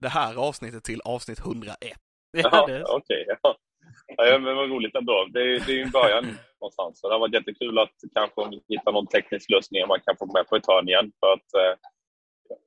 det 0.00 0.08
här 0.08 0.34
avsnittet 0.34 0.84
till 0.84 1.00
avsnitt 1.04 1.38
101. 1.38 1.98
ja, 2.32 2.84
okej. 2.88 3.26
ja. 3.42 3.56
Ja, 4.16 4.38
men 4.38 4.56
vad 4.56 4.70
roligt 4.70 4.94
ändå. 4.94 5.26
Det, 5.30 5.40
är- 5.40 5.66
det 5.66 5.80
är 5.80 5.84
en 5.84 5.90
början 5.90 6.24
någonstans. 6.60 7.00
Så 7.00 7.08
det 7.08 7.14
har 7.14 7.20
varit 7.20 7.34
jättekul 7.34 7.78
att 7.78 7.92
kanske 8.14 8.60
hittar 8.68 8.92
någon 8.92 9.06
teknisk 9.06 9.50
lösning 9.50 9.86
man 9.88 10.00
kan 10.00 10.16
få 10.16 10.26
med 10.26 10.46
på 10.48 10.56
ett 10.56 10.66
hörn 10.66 10.88
igen. 10.88 11.12
För 11.20 11.32
att, 11.32 11.54
eh, 11.54 11.78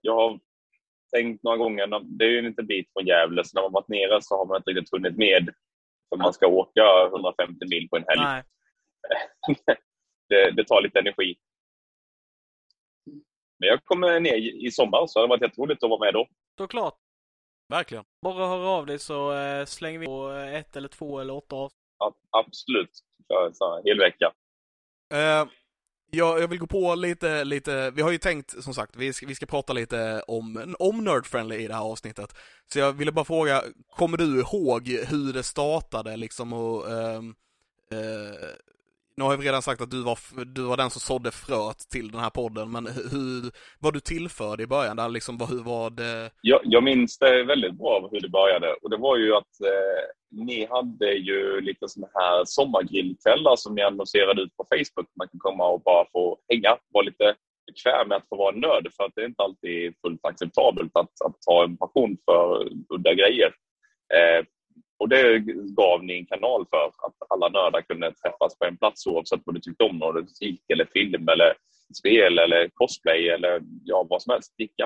jag 0.02 0.16
har 0.16 0.40
tänkt 1.16 1.44
några 1.44 1.58
gånger, 1.58 1.88
det 2.18 2.26
är 2.26 2.30
ju 2.30 2.38
en 2.40 2.46
liten 2.46 2.68
bit 2.68 2.90
från 2.94 3.06
Gävle, 3.08 3.44
så 3.44 3.56
när 3.56 3.62
man 3.62 3.72
varit 3.72 3.88
nere 3.88 4.22
så 4.22 4.38
har 4.38 4.46
man 4.46 4.58
inte 4.58 4.70
riktigt 4.72 4.92
hunnit 4.92 5.18
med. 5.18 5.50
För 6.10 6.18
man 6.18 6.34
ska 6.34 6.48
åka 6.48 7.06
150 7.08 7.66
mil 7.70 7.90
på 7.90 7.98
en 7.98 8.04
helg. 8.08 8.22
Det, 10.30 10.52
det 10.52 10.64
tar 10.64 10.82
lite 10.82 11.00
energi. 11.00 11.36
Men 13.60 13.70
jag 13.70 13.84
kommer 13.86 14.20
ner 14.20 14.34
i 14.36 14.66
i 14.66 14.72
sommar, 14.72 15.08
så 15.08 15.20
det 15.20 15.24
har 15.24 15.28
varit 15.30 15.42
jätteroligt 15.42 15.84
att 15.84 15.90
vara 15.90 16.00
med 16.06 16.14
då. 16.14 16.28
Såklart. 16.58 16.94
Verkligen. 17.70 18.04
Bara 18.22 18.48
hör 18.48 18.78
av 18.78 18.86
dig 18.86 19.00
så 19.00 19.34
eh, 19.34 19.66
slänger 19.66 20.00
vi 20.00 20.06
på 20.06 20.32
eh, 20.32 20.56
ett 20.56 20.76
eller 20.76 20.88
två 20.88 21.20
eller 21.20 21.34
åtta 21.34 21.56
avsnitt. 21.56 21.82
Ja, 22.00 22.16
absolut. 22.32 22.92
Kör 23.28 23.52
så 23.54 23.76
här, 23.76 23.84
hel 23.86 24.00
vecka. 24.00 24.32
Eh, 25.14 25.52
jag, 26.12 26.42
jag 26.42 26.48
vill 26.48 26.60
gå 26.60 26.68
på 26.68 26.96
lite, 26.96 27.44
lite, 27.44 27.92
vi 27.92 28.02
har 28.02 28.12
ju 28.12 28.18
tänkt 28.18 28.64
som 28.64 28.74
sagt, 28.74 28.96
vi 28.96 29.14
ska, 29.14 29.26
vi 29.26 29.36
ska 29.36 29.46
prata 29.46 29.74
lite 29.74 30.24
om, 30.28 30.76
om 30.80 31.04
Nerd 31.04 31.26
Friendly 31.26 31.56
i 31.56 31.68
det 31.68 31.74
här 31.74 31.92
avsnittet. 31.92 32.36
Så 32.74 32.80
jag 32.80 32.94
ville 32.94 33.12
bara 33.12 33.26
fråga, 33.26 33.64
kommer 33.96 34.18
du 34.18 34.40
ihåg 34.40 34.88
hur 34.88 35.34
det 35.34 35.44
startade 35.44 36.18
liksom 36.18 36.54
och 36.54 36.92
ehm, 36.92 37.36
eh, 37.92 38.50
nu 39.18 39.24
har 39.24 39.32
jag 39.34 39.46
redan 39.46 39.62
sagt 39.62 39.82
att 39.82 39.92
du 39.92 40.04
var, 40.04 40.18
du 40.46 40.62
var 40.62 40.78
den 40.78 40.90
som 40.90 41.02
sådde 41.02 41.32
fröet 41.32 41.80
till 41.92 42.12
den 42.12 42.22
här 42.22 42.30
podden, 42.30 42.72
men 42.72 42.88
hur, 42.88 43.52
vad 43.80 43.94
du 43.94 44.00
tillförde 44.00 44.64
i 44.64 44.68
början, 44.68 44.98
där 44.98 45.10
liksom, 45.10 45.40
hur 45.50 45.64
var 45.64 45.90
det? 45.90 46.32
Jag, 46.42 46.62
jag 46.64 46.84
minns 46.84 47.18
det 47.20 47.44
väldigt 47.44 47.78
bra 47.78 48.10
hur 48.12 48.22
det 48.22 48.30
började 48.30 48.74
och 48.82 48.90
det 48.90 48.98
var 48.98 49.18
ju 49.18 49.36
att 49.36 49.62
eh, 49.64 50.04
ni 50.32 50.66
hade 50.66 51.12
ju 51.12 51.62
lite 51.62 51.88
sådana 51.88 52.12
här 52.14 52.44
sommargrillkvällar 52.46 53.56
som 53.56 53.76
ni 53.76 53.82
annonserade 53.82 54.42
ut 54.42 54.58
på 54.58 54.66
Facebook. 54.70 55.10
Man 55.16 55.28
kan 55.28 55.40
komma 55.40 55.68
och 55.68 55.82
bara 55.82 56.06
få 56.12 56.38
hänga, 56.50 56.78
vara 56.94 57.06
lite 57.06 57.36
bekväm 57.68 58.08
med 58.08 58.18
att 58.18 58.30
få 58.30 58.36
vara 58.36 58.56
nörd 58.56 58.88
för 58.96 59.04
att 59.04 59.12
det 59.16 59.22
är 59.22 59.26
inte 59.26 59.44
alltid 59.44 59.94
fullt 60.02 60.26
acceptabelt 60.26 60.92
att, 60.94 61.22
att 61.26 61.38
ha 61.46 61.64
en 61.64 61.78
passion 61.78 62.18
för 62.26 62.70
udda 62.94 63.14
grejer. 63.14 63.52
Eh, 64.18 64.46
och 65.00 65.10
det 65.10 65.40
gav 65.76 66.04
ni 66.04 66.18
en 66.18 66.26
kanal 66.26 66.66
för, 66.70 66.86
att 66.88 67.16
alla 67.30 67.50
nördar 67.50 67.82
kunde 67.82 68.14
träffas 68.14 68.60
på 68.60 68.66
en 68.66 68.78
plats 68.78 69.08
oavsett 69.08 69.42
vad 69.46 69.56
du 69.56 69.62
tyckte 69.62 69.84
om, 69.84 69.98
någon 69.98 70.22
musik 70.22 70.62
eller 70.70 70.86
film 70.86 71.30
eller 71.30 71.54
spel 72.00 72.40
eller 72.40 72.70
cosplay 72.74 73.30
eller 73.30 73.62
ja, 73.84 74.08
vad 74.10 74.22
som 74.22 74.32
helst. 74.32 74.54
Sticka. 74.54 74.84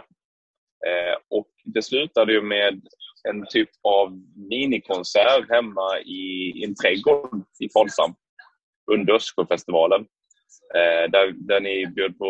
Eh, 0.88 1.18
och 1.30 1.48
det 1.64 1.82
slutade 1.82 2.34
ju 2.34 2.42
med 2.42 2.82
en 3.30 3.46
typ 3.50 3.70
av 3.84 4.22
minikonsert 4.50 5.50
hemma 5.50 6.00
i, 6.00 6.54
i 6.56 6.64
en 6.66 6.76
trädgård 6.76 7.44
i 7.60 7.70
Folksam 7.74 8.14
under 8.92 9.14
Östersjöfestivalen. 9.14 10.02
Eh, 10.76 11.12
där, 11.12 11.32
där 11.36 11.60
ni 11.62 11.88
bjöd 11.88 12.18
på 12.18 12.26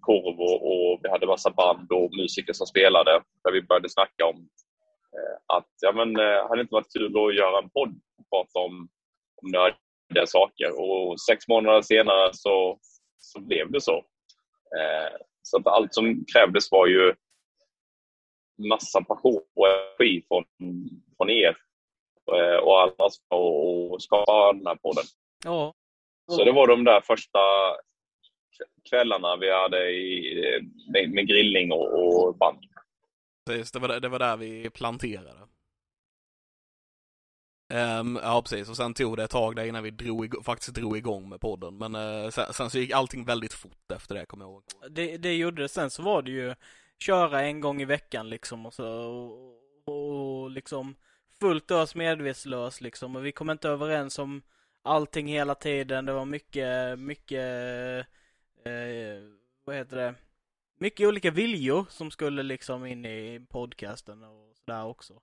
korv 0.00 0.40
och, 0.40 0.66
och 0.66 1.00
vi 1.02 1.10
hade 1.10 1.26
massa 1.26 1.50
band 1.50 1.92
och 1.92 2.16
musiker 2.16 2.52
som 2.52 2.66
spelade. 2.66 3.22
Där 3.44 3.52
vi 3.52 3.62
började 3.62 3.88
snacka 3.88 4.26
om 4.26 4.48
att 5.46 5.68
ja, 5.80 5.92
men, 5.92 6.16
eh, 6.16 6.48
hade 6.48 6.56
det 6.56 6.60
inte 6.60 6.74
varit 6.74 6.92
kul 6.92 7.06
att 7.06 7.34
göra 7.34 7.58
en 7.58 7.70
podd 7.70 8.00
och 8.18 8.30
prata 8.30 8.58
om, 8.58 8.88
om 9.42 9.50
nördiga 9.50 10.26
saker. 10.26 10.80
Och 10.80 11.20
sex 11.20 11.48
månader 11.48 11.82
senare 11.82 12.30
så, 12.32 12.78
så 13.18 13.40
blev 13.40 13.70
det 13.70 13.80
så. 13.80 13.96
Eh, 14.78 15.16
så 15.42 15.56
att 15.56 15.66
allt 15.66 15.94
som 15.94 16.24
krävdes 16.34 16.70
var 16.70 16.86
ju 16.86 17.14
massa 18.68 19.02
passion 19.02 19.42
och 19.54 19.68
energi 19.68 20.24
från, 20.28 20.44
från 21.16 21.30
er 21.30 21.56
eh, 22.32 22.56
och 22.56 22.80
alla 22.80 23.10
och 23.28 24.02
skapa 24.02 24.52
den 24.52 24.66
här 24.66 24.76
podden. 24.76 25.04
Ja. 25.44 25.74
Så 26.30 26.44
det 26.44 26.52
var 26.52 26.66
de 26.66 26.84
där 26.84 27.00
första 27.00 27.38
kvällarna 28.90 29.36
vi 29.36 29.52
hade 29.52 29.90
i, 29.90 30.60
med, 30.92 31.10
med 31.10 31.28
grillning 31.28 31.72
och, 31.72 32.16
och 32.26 32.36
band. 32.36 32.58
Precis, 33.46 33.72
det 33.72 33.78
var, 33.78 34.00
det 34.00 34.08
var 34.08 34.18
där 34.18 34.36
vi 34.36 34.70
planterade. 34.70 35.40
Um, 37.74 38.18
ja, 38.22 38.42
precis. 38.42 38.68
Och 38.68 38.76
sen 38.76 38.94
tog 38.94 39.16
det 39.16 39.24
ett 39.24 39.30
tag 39.30 39.56
där 39.56 39.64
innan 39.64 39.82
vi 39.82 39.90
drog 39.90 40.44
faktiskt 40.44 40.74
drog 40.74 40.96
igång 40.96 41.28
med 41.28 41.40
podden. 41.40 41.78
Men 41.78 41.94
uh, 41.94 42.30
sen, 42.30 42.52
sen, 42.52 42.70
så 42.70 42.78
gick 42.78 42.90
allting 42.90 43.24
väldigt 43.24 43.52
fort 43.52 43.92
efter 43.92 44.14
det, 44.14 44.26
kommer 44.26 44.44
jag 44.44 44.52
ihåg. 44.52 44.62
Det, 44.90 45.16
det 45.16 45.36
gjorde 45.36 45.62
det. 45.62 45.68
Sen 45.68 45.90
så 45.90 46.02
var 46.02 46.22
det 46.22 46.30
ju 46.30 46.54
köra 46.98 47.42
en 47.42 47.60
gång 47.60 47.82
i 47.82 47.84
veckan 47.84 48.28
liksom 48.28 48.66
och 48.66 48.74
så 48.74 48.86
och, 49.84 50.44
och 50.44 50.50
liksom 50.50 50.94
fullt 51.40 51.70
ös 51.70 51.94
medvetslös 51.94 52.80
liksom 52.80 53.16
och 53.16 53.26
vi 53.26 53.32
kom 53.32 53.50
inte 53.50 53.68
överens 53.68 54.18
om 54.18 54.42
allting 54.82 55.26
hela 55.26 55.54
tiden. 55.54 56.06
Det 56.06 56.12
var 56.12 56.24
mycket, 56.24 56.98
mycket, 56.98 58.06
eh, 58.64 59.22
vad 59.64 59.76
heter 59.76 59.96
det? 59.96 60.14
Mycket 60.78 61.08
olika 61.08 61.30
viljor 61.30 61.86
som 61.88 62.10
skulle 62.10 62.42
liksom 62.42 62.86
in 62.86 63.04
i 63.04 63.46
podcasten 63.50 64.22
och 64.22 64.56
sådär 64.56 64.84
också. 64.84 65.14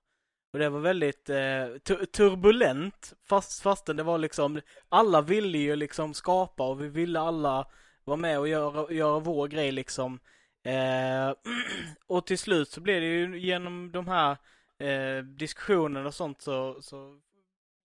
Och 0.52 0.58
det 0.58 0.68
var 0.68 0.80
väldigt 0.80 1.30
eh, 1.30 1.66
turbulent 2.12 3.12
fast, 3.28 3.62
fastän 3.62 3.96
det 3.96 4.02
var 4.02 4.18
liksom, 4.18 4.60
alla 4.88 5.20
ville 5.20 5.58
ju 5.58 5.76
liksom 5.76 6.14
skapa 6.14 6.68
och 6.68 6.82
vi 6.82 6.88
ville 6.88 7.20
alla 7.20 7.66
vara 8.04 8.16
med 8.16 8.38
och 8.38 8.48
göra, 8.48 8.92
göra 8.92 9.18
vår 9.18 9.48
grej 9.48 9.72
liksom. 9.72 10.20
Eh, 10.64 11.34
och 12.06 12.26
till 12.26 12.38
slut 12.38 12.68
så 12.68 12.80
blev 12.80 13.00
det 13.00 13.06
ju 13.06 13.38
genom 13.38 13.92
de 13.92 14.08
här 14.08 14.36
eh, 14.78 15.24
diskussionerna 15.24 16.06
och 16.06 16.14
sånt 16.14 16.42
så, 16.42 16.82
så 16.82 17.20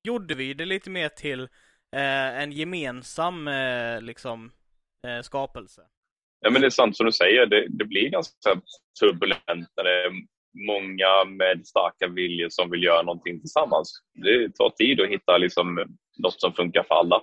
gjorde 0.03 0.35
vi 0.35 0.53
det 0.53 0.65
lite 0.65 0.89
mer 0.89 1.09
till 1.09 1.43
eh, 1.91 2.39
en 2.41 2.51
gemensam 2.51 3.47
eh, 3.47 4.01
liksom 4.01 4.51
eh, 5.07 5.21
skapelse. 5.21 5.81
Ja 6.41 6.50
men 6.50 6.62
det 6.62 6.67
är 6.67 6.72
sant 6.72 6.98
som 6.98 7.05
du 7.05 7.12
säger, 7.12 7.46
det, 7.46 7.67
det 7.69 7.86
blir 7.86 8.10
ganska 8.10 8.62
turbulent 9.00 9.69
när 9.77 9.84
det 9.84 10.03
är 10.03 10.12
många 10.67 11.25
med 11.25 11.67
starka 11.67 12.08
viljor 12.08 12.50
som 12.50 12.69
vill 12.69 12.84
göra 12.84 13.01
någonting 13.01 13.39
tillsammans. 13.39 13.93
Det 14.13 14.55
tar 14.55 14.69
tid 14.69 15.01
att 15.01 15.10
hitta 15.10 15.38
liksom 15.38 15.98
något 16.17 16.41
som 16.41 16.53
funkar 16.53 16.84
för 16.84 16.96
alla 16.96 17.22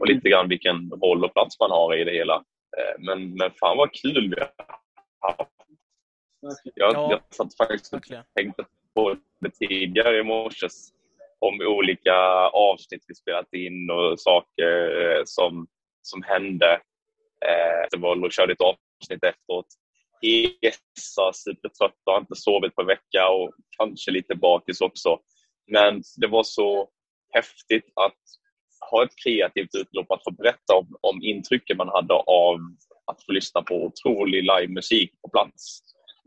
och 0.00 0.06
lite 0.06 0.28
grann 0.28 0.48
vilken 0.48 0.90
roll 0.90 1.24
och 1.24 1.32
plats 1.32 1.60
man 1.60 1.70
har 1.70 1.96
i 1.96 2.04
det 2.04 2.12
hela. 2.12 2.34
Eh, 2.78 3.04
men, 3.04 3.34
men 3.34 3.50
fan 3.50 3.76
vad 3.76 3.92
kul 3.92 4.34
vi 4.34 4.40
har 4.40 4.50
haft. 5.20 5.50
Jag, 6.40 6.94
ja, 6.94 7.10
jag 7.10 7.20
satt 7.30 7.56
faktiskt 7.56 7.94
och 7.94 8.02
tänkte 8.34 8.64
på 8.94 9.16
det 9.40 9.50
tidigare 9.50 10.18
i 10.18 10.22
morse 10.22 10.68
om 11.38 11.60
olika 11.60 12.14
avsnitt 12.52 13.04
vi 13.08 13.14
spelat 13.14 13.52
in 13.52 13.90
och 13.90 14.20
saker 14.20 15.00
eh, 15.02 15.22
som, 15.24 15.66
som 16.02 16.22
hände. 16.22 16.80
Eh, 17.46 17.86
det 17.90 17.96
var 17.96 18.24
och 18.24 18.32
körde 18.32 18.52
ett 18.52 18.60
avsnitt 18.60 19.24
efteråt. 19.24 19.66
Hesa, 20.22 21.32
supertrött 21.32 21.96
och 22.04 22.12
har 22.12 22.20
inte 22.20 22.36
sovit 22.36 22.74
på 22.74 22.80
en 22.80 22.86
vecka 22.86 23.28
och 23.28 23.54
kanske 23.78 24.10
lite 24.10 24.34
bakis 24.34 24.80
också. 24.80 25.18
Men 25.66 26.02
det 26.16 26.26
var 26.26 26.42
så 26.42 26.88
häftigt 27.32 27.92
att 27.94 28.18
ha 28.90 29.04
ett 29.04 29.16
kreativt 29.24 29.74
utlopp, 29.74 30.10
att 30.10 30.24
få 30.24 30.30
berätta 30.30 30.74
om, 30.74 30.96
om 31.00 31.22
intrycken 31.22 31.76
man 31.76 31.88
hade 31.88 32.14
av 32.14 32.58
att 33.06 33.24
få 33.24 33.32
lyssna 33.32 33.62
på 33.62 33.74
otrolig 33.74 34.44
livemusik 34.44 35.20
på 35.22 35.28
plats. 35.28 35.80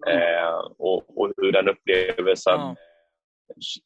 Mm. 0.08 0.20
Eh, 0.20 0.60
och, 0.78 1.18
och, 1.18 1.34
hur 1.38 1.52
den 1.52 1.70
upplevelsen 1.70 2.60
mm. 2.60 2.76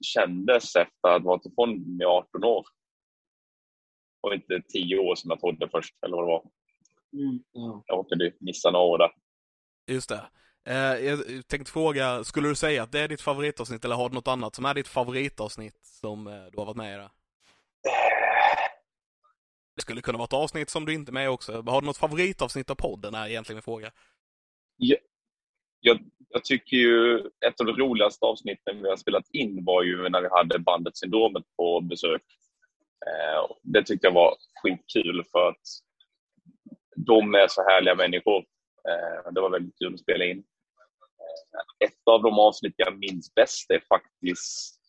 kändes 0.01 0.75
efter 0.75 1.09
att 1.09 1.23
ha 1.23 1.29
varit 1.29 1.45
ifrån 1.45 2.01
i 2.01 2.05
18 2.05 2.43
år. 2.43 2.65
Och 4.21 4.33
inte 4.33 4.61
10 4.73 4.97
år 4.97 5.15
som 5.15 5.29
jag 5.29 5.39
trodde 5.39 5.69
först, 5.69 5.95
eller 6.05 6.15
vad 6.15 6.25
det 6.25 6.31
var. 6.31 6.43
Mm. 7.13 7.29
Mm. 7.29 7.81
Jag 7.85 7.97
råkade 7.97 8.31
missa 8.39 8.71
några 8.71 8.85
år 8.85 8.97
där. 8.97 9.11
Just 9.87 10.09
det. 10.09 10.29
Eh, 10.67 11.05
jag 11.05 11.47
tänkte 11.47 11.71
fråga, 11.71 12.23
skulle 12.23 12.47
du 12.47 12.55
säga 12.55 12.83
att 12.83 12.91
det 12.91 12.99
är 12.99 13.07
ditt 13.07 13.21
favoritavsnitt 13.21 13.85
eller 13.85 13.95
har 13.95 14.09
du 14.09 14.15
något 14.15 14.27
annat 14.27 14.55
som 14.55 14.65
är 14.65 14.73
ditt 14.73 14.87
favoritavsnitt 14.87 15.79
som 15.83 16.27
eh, 16.27 16.45
du 16.51 16.57
har 16.57 16.65
varit 16.65 16.77
med 16.77 16.95
i? 16.95 16.97
Det? 16.97 17.09
Det 19.75 19.81
skulle 19.81 20.01
kunna 20.01 20.17
vara 20.17 20.25
ett 20.25 20.33
avsnitt 20.33 20.69
som 20.69 20.85
du 20.85 20.93
inte 20.93 21.11
är 21.11 21.13
med 21.13 21.25
i 21.25 21.27
också. 21.27 21.61
Har 21.61 21.81
du 21.81 21.87
något 21.87 21.97
favoritavsnitt 21.97 22.69
av 22.69 22.75
podden 22.75 23.15
är 23.15 23.27
egentligen 23.27 23.55
min 23.55 23.63
fråga. 23.63 23.91
Ja, 24.77 24.95
jag, 25.79 25.99
jag, 26.29 26.43
tycker 26.43 26.77
ju 26.77 27.17
ett 27.19 27.59
av 27.59 27.65
de 27.65 27.77
roligaste 27.77 28.25
avsnitten 28.25 28.81
vi 28.81 28.89
har 28.89 28.97
spelat 28.97 29.29
in 29.29 29.65
var 29.65 29.83
ju 29.83 30.09
när 30.09 30.21
vi 30.21 30.27
hade 30.31 30.59
bandet 30.59 30.97
Syndromet 30.97 31.43
på 31.57 31.81
besök. 31.81 32.21
Eh, 33.05 33.55
det 33.63 33.83
tyckte 33.83 34.07
jag 34.07 34.13
var 34.13 34.35
skitkul 34.63 35.23
för 35.31 35.49
att 35.49 35.67
de 37.05 37.35
är 37.35 37.47
så 37.47 37.61
härliga 37.63 37.95
människor. 37.95 38.37
Eh, 38.89 39.31
det 39.31 39.41
var 39.41 39.49
väldigt 39.49 39.77
kul 39.79 39.93
att 39.93 39.99
spela 39.99 40.25
in. 40.25 40.37
Eh, 40.37 41.87
ett 41.87 42.01
av 42.05 42.21
de 42.23 42.39
avsnitt 42.39 42.73
jag 42.77 42.99
minns 42.99 43.33
bäst 43.35 43.71
är 43.71 43.79
faktiskt 43.89 44.79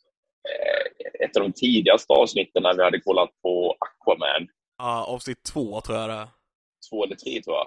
eh, 0.48 1.26
ett 1.26 1.36
av 1.36 1.42
de 1.42 1.52
tidigaste 1.52 2.12
avsnitten 2.12 2.62
när 2.62 2.74
vi 2.76 2.82
hade 2.82 3.00
kollat 3.00 3.30
på 3.42 3.76
Aquaman. 3.80 4.48
Ja, 4.78 5.04
avsnitt 5.04 5.42
två 5.52 5.80
tror 5.80 5.98
jag 5.98 6.08
det 6.08 6.14
är. 6.14 6.28
Två 6.90 7.04
eller 7.04 7.16
tre 7.16 7.42
tror 7.42 7.56
jag. 7.56 7.66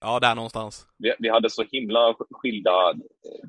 Ja, 0.00 0.20
där 0.20 0.34
någonstans. 0.34 0.86
Vi, 0.98 1.14
vi 1.18 1.28
hade 1.28 1.50
så 1.50 1.64
himla 1.70 2.14
skilda 2.30 2.94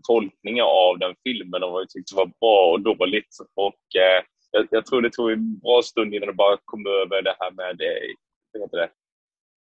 tolkningar 0.08 0.64
av 0.64 1.00
den 1.00 1.16
filmen 1.24 1.64
och 1.64 1.72
vad 1.72 1.82
vi 1.82 1.88
tyckte 1.88 2.16
var 2.16 2.26
bra 2.26 2.72
och 2.72 2.82
dåligt. 2.82 3.38
Och 3.56 4.02
eh, 4.02 4.24
jag, 4.52 4.68
jag, 4.72 4.86
tror 4.86 5.02
det 5.02 5.10
tog 5.10 5.32
en 5.32 5.60
bra 5.60 5.82
stund 5.82 6.14
innan 6.14 6.28
det 6.28 6.34
bara 6.34 6.58
kom 6.66 6.86
över 6.88 7.22
det 7.22 7.36
här 7.40 7.52
med, 7.52 7.82
eh, 7.82 8.10
vad 8.52 8.62
heter 8.62 8.78
det, 8.78 8.90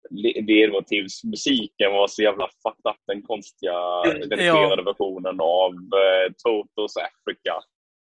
ledmotivsmusiken 0.10 1.92
var 1.92 2.08
så 2.08 2.22
jävla 2.22 2.48
fucked 2.48 2.92
up, 2.92 2.98
den 3.08 3.22
konstiga 3.22 3.74
redigerade 4.04 4.82
ja. 4.82 4.86
versionen 4.86 5.40
av 5.42 5.74
eh, 5.74 6.34
Totos 6.44 6.98
Africa. 6.98 7.62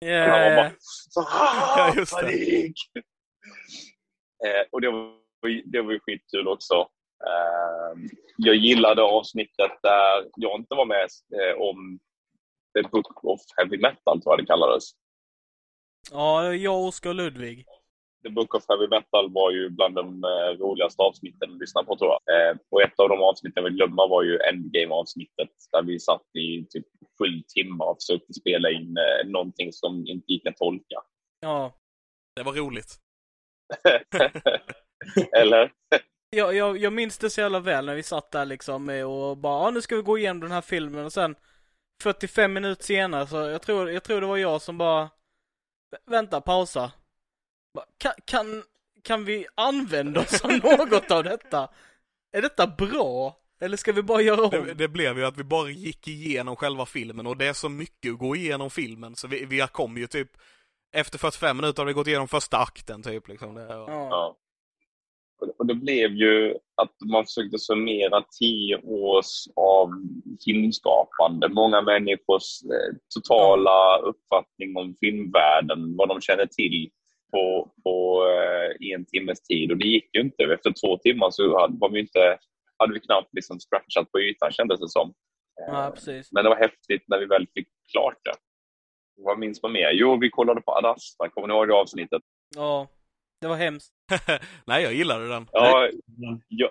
Yeah. 0.04 0.30
Han 0.30 0.40
var 0.40 0.56
bara 0.56 0.72
så, 0.80 1.20
ah, 1.20 1.92
ja, 1.96 2.04
panik! 2.20 2.74
Eh, 4.46 4.66
och 4.72 4.80
det 4.80 4.90
var, 4.90 5.72
det 5.72 5.82
var 5.82 5.92
ju 5.92 6.00
skitkul 6.00 6.48
också. 6.48 6.74
Eh, 7.26 8.10
jag 8.36 8.56
gillade 8.56 9.02
avsnittet 9.02 9.72
där 9.82 10.30
jag 10.36 10.60
inte 10.60 10.74
var 10.74 10.86
med 10.86 11.08
eh, 11.34 11.60
om 11.60 11.98
The 12.74 12.88
Book 12.88 13.24
of 13.24 13.40
Heavy 13.56 13.78
Metal, 13.78 14.22
tror 14.22 14.32
jag 14.32 14.38
det 14.38 14.46
kallades. 14.46 14.84
Ja, 16.10 16.54
jag, 16.54 16.84
Oskar 16.84 17.10
och 17.10 17.16
Ludvig. 17.16 17.66
The 18.22 18.30
Book 18.30 18.54
of 18.54 18.64
Heavy 18.68 18.88
Metal 18.88 19.32
var 19.32 19.50
ju 19.50 19.70
bland 19.70 19.94
de 19.94 20.24
eh, 20.24 20.58
roligaste 20.58 21.02
avsnitten 21.02 21.52
att 21.52 21.58
lyssna 21.58 21.84
på 21.84 21.96
tror 21.96 22.10
jag. 22.10 22.50
Eh, 22.50 22.56
och 22.70 22.82
ett 22.82 23.00
av 23.00 23.08
de 23.08 23.22
avsnitten 23.22 23.64
vi 23.64 23.70
glömma 23.70 24.06
var 24.06 24.22
ju 24.22 24.38
Endgame-avsnittet 24.38 25.50
där 25.72 25.82
vi 25.82 26.00
satt 26.00 26.36
i 26.38 26.66
typ 26.70 26.86
sju 27.18 27.42
timmar 27.54 27.86
och 27.86 27.96
försökte 28.00 28.32
spela 28.32 28.70
in 28.70 28.96
eh, 28.96 29.30
någonting 29.30 29.72
som 29.72 30.06
inte 30.06 30.32
gick 30.32 30.46
att 30.46 30.56
tolka. 30.56 30.96
Ja. 31.40 31.72
Det 32.36 32.42
var 32.42 32.52
roligt. 32.52 32.96
Eller? 35.36 35.72
Jag, 36.30 36.54
jag, 36.54 36.78
jag 36.78 36.92
minns 36.92 37.18
det 37.18 37.30
så 37.30 37.40
jävla 37.40 37.60
väl 37.60 37.86
när 37.86 37.94
vi 37.94 38.02
satt 38.02 38.30
där 38.30 38.44
liksom 38.44 38.88
och 38.88 39.36
bara, 39.36 39.64
ja 39.64 39.70
nu 39.70 39.82
ska 39.82 39.96
vi 39.96 40.02
gå 40.02 40.18
igenom 40.18 40.40
den 40.40 40.50
här 40.50 40.60
filmen 40.60 41.04
och 41.04 41.12
sen 41.12 41.34
45 42.02 42.52
minuter 42.52 42.84
senare 42.84 43.26
så 43.26 43.36
jag 43.36 43.62
tror, 43.62 43.90
jag 43.90 44.04
tror 44.04 44.20
det 44.20 44.26
var 44.26 44.36
jag 44.36 44.62
som 44.62 44.78
bara, 44.78 45.10
vänta, 46.06 46.40
pausa. 46.40 46.92
Kan, 47.98 48.12
kan, 48.24 48.62
kan 49.02 49.24
vi 49.24 49.46
använda 49.54 50.20
oss 50.20 50.44
av 50.44 50.50
något 50.50 51.10
av 51.10 51.24
detta? 51.24 51.68
Är 52.32 52.42
detta 52.42 52.66
bra? 52.66 53.36
Eller 53.60 53.76
ska 53.76 53.92
vi 53.92 54.02
bara 54.02 54.22
göra 54.22 54.48
Det, 54.48 54.58
om? 54.58 54.70
det 54.76 54.88
blev 54.88 55.18
ju 55.18 55.24
att 55.24 55.36
vi 55.38 55.44
bara 55.44 55.68
gick 55.70 56.08
igenom 56.08 56.56
själva 56.56 56.86
filmen 56.86 57.26
och 57.26 57.36
det 57.36 57.46
är 57.46 57.52
så 57.52 57.68
mycket 57.68 58.12
att 58.12 58.18
gå 58.18 58.36
igenom 58.36 58.70
filmen 58.70 59.16
så 59.16 59.28
vi, 59.28 59.44
vi 59.44 59.66
kom 59.72 59.96
ju 59.96 60.06
typ 60.06 60.30
efter 60.92 61.18
45 61.18 61.56
minuter 61.56 61.82
har 61.82 61.86
vi 61.86 61.92
gått 61.92 62.06
igenom 62.06 62.28
första 62.28 62.56
akten 62.58 63.02
typ 63.02 63.28
liksom. 63.28 63.54
Det, 63.54 63.66
ja. 63.68 63.84
Ja. 63.88 64.26
Och- 64.26 64.36
Och 65.58 65.66
det 65.66 65.74
blev 65.74 66.10
ju 66.10 66.54
att 66.82 66.96
man 67.12 67.24
försökte 67.24 67.58
summera 67.58 68.22
tio 68.40 68.76
års 68.76 69.46
av 69.56 69.90
filmskapande. 70.44 71.48
Många 71.48 71.82
människors 71.82 72.62
eh, 72.64 72.96
totala 73.14 73.98
uppfattning 73.98 74.76
om 74.76 74.94
filmvärlden, 75.00 75.96
vad 75.96 76.08
de 76.08 76.20
känner 76.20 76.46
till 76.46 76.90
på, 77.30 77.72
på 77.84 78.24
eh, 78.30 78.92
en 78.94 79.06
timmes 79.06 79.42
tid. 79.42 79.70
Och 79.70 79.78
det 79.78 79.86
gick 79.86 80.14
ju 80.14 80.20
inte. 80.20 80.42
Efter 80.44 80.72
två 80.80 80.98
timmar 80.98 81.30
så 81.30 81.60
hade, 81.60 81.76
var 81.78 81.90
vi 81.90 82.00
inte, 82.00 82.38
hade 82.78 82.94
vi 82.94 83.00
knappt 83.00 83.34
liksom 83.34 83.58
scratchat 83.60 84.12
på 84.12 84.20
ytan 84.20 84.52
kändes 84.52 84.80
det 84.80 84.88
som. 84.88 85.08
Eh, 85.60 85.74
ja, 85.74 85.90
precis. 85.94 86.32
Men 86.32 86.44
det 86.44 86.50
var 86.50 86.56
häftigt 86.56 87.04
när 87.06 87.18
vi 87.18 87.26
väl 87.26 87.46
fick 87.54 87.68
klart 87.92 88.18
det. 88.24 88.34
Vad 89.16 89.38
minns 89.38 89.62
man 89.62 89.72
mer? 89.72 89.90
Jo, 89.92 90.18
vi 90.20 90.30
kollade 90.30 90.60
på 90.60 90.72
Ad 90.72 90.88
Astra. 90.88 91.28
Kommer 91.28 91.48
ni 91.48 91.54
ihåg 91.54 91.68
det 91.68 91.74
avsnittet? 91.74 92.22
Ja. 92.56 92.88
Det 93.40 93.48
var 93.48 93.56
hemskt. 93.56 93.92
Nej, 94.66 94.82
jag 94.82 94.94
gillade 94.94 95.28
den. 95.28 95.48
Ja, 95.52 95.88
jag, 96.48 96.70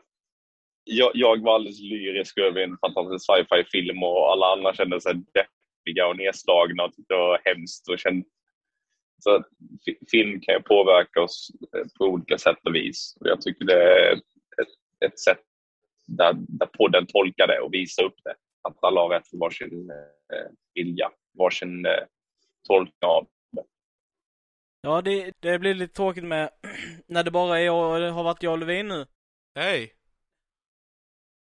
jag, 0.83 1.11
jag 1.13 1.43
var 1.43 1.55
alldeles 1.55 1.79
lyrisk 1.79 2.37
över 2.37 2.61
en 2.61 2.77
fantastisk 2.77 3.25
sci-fi-film 3.25 4.03
och 4.03 4.31
alla 4.31 4.45
andra 4.45 4.73
kände 4.73 5.01
sig 5.01 5.13
deppiga 5.13 6.07
och 6.07 6.17
nedslagna 6.17 6.83
och 6.83 6.93
tyckte 6.93 7.13
det 7.13 7.17
var 7.17 7.41
hemskt. 7.45 7.89
Och 7.89 7.99
kände, 7.99 8.25
så 9.19 9.43
film 10.11 10.41
kan 10.41 10.55
ju 10.55 10.61
påverka 10.61 11.21
oss 11.21 11.51
eh, 11.75 11.85
på 11.97 12.05
olika 12.05 12.37
sätt 12.37 12.57
och 12.63 12.75
vis. 12.75 13.17
Och 13.19 13.27
jag 13.27 13.41
tycker 13.41 13.65
det 13.65 13.83
är 13.83 14.13
ett, 14.13 14.23
ett 15.05 15.19
sätt 15.19 15.39
där, 16.07 16.33
där 16.37 16.65
podden 16.65 17.05
tolkar 17.07 17.47
det 17.47 17.59
och 17.59 17.73
visar 17.73 18.03
upp 18.03 18.23
det. 18.23 18.35
Att 18.61 18.83
alla 18.83 19.01
har 19.01 19.09
rätt 19.09 19.23
till 19.25 19.39
varsin 19.39 19.89
eh, 20.33 20.51
vilja, 20.73 21.11
varsin 21.37 21.85
eh, 21.85 22.03
tolkning 22.67 23.09
av 23.09 23.27
Ja, 24.81 25.01
det, 25.01 25.31
det 25.39 25.59
blir 25.59 25.73
lite 25.73 25.93
tråkigt 25.93 26.23
med 26.23 26.49
när 27.07 27.23
det 27.23 27.31
bara 27.31 27.59
är 27.59 27.65
jag, 27.65 28.01
det 28.01 28.09
har 28.09 28.23
varit 28.23 28.43
jag 28.43 28.51
och 28.51 28.59
Levin 28.59 28.87
nu. 28.87 29.05
Hej! 29.55 29.93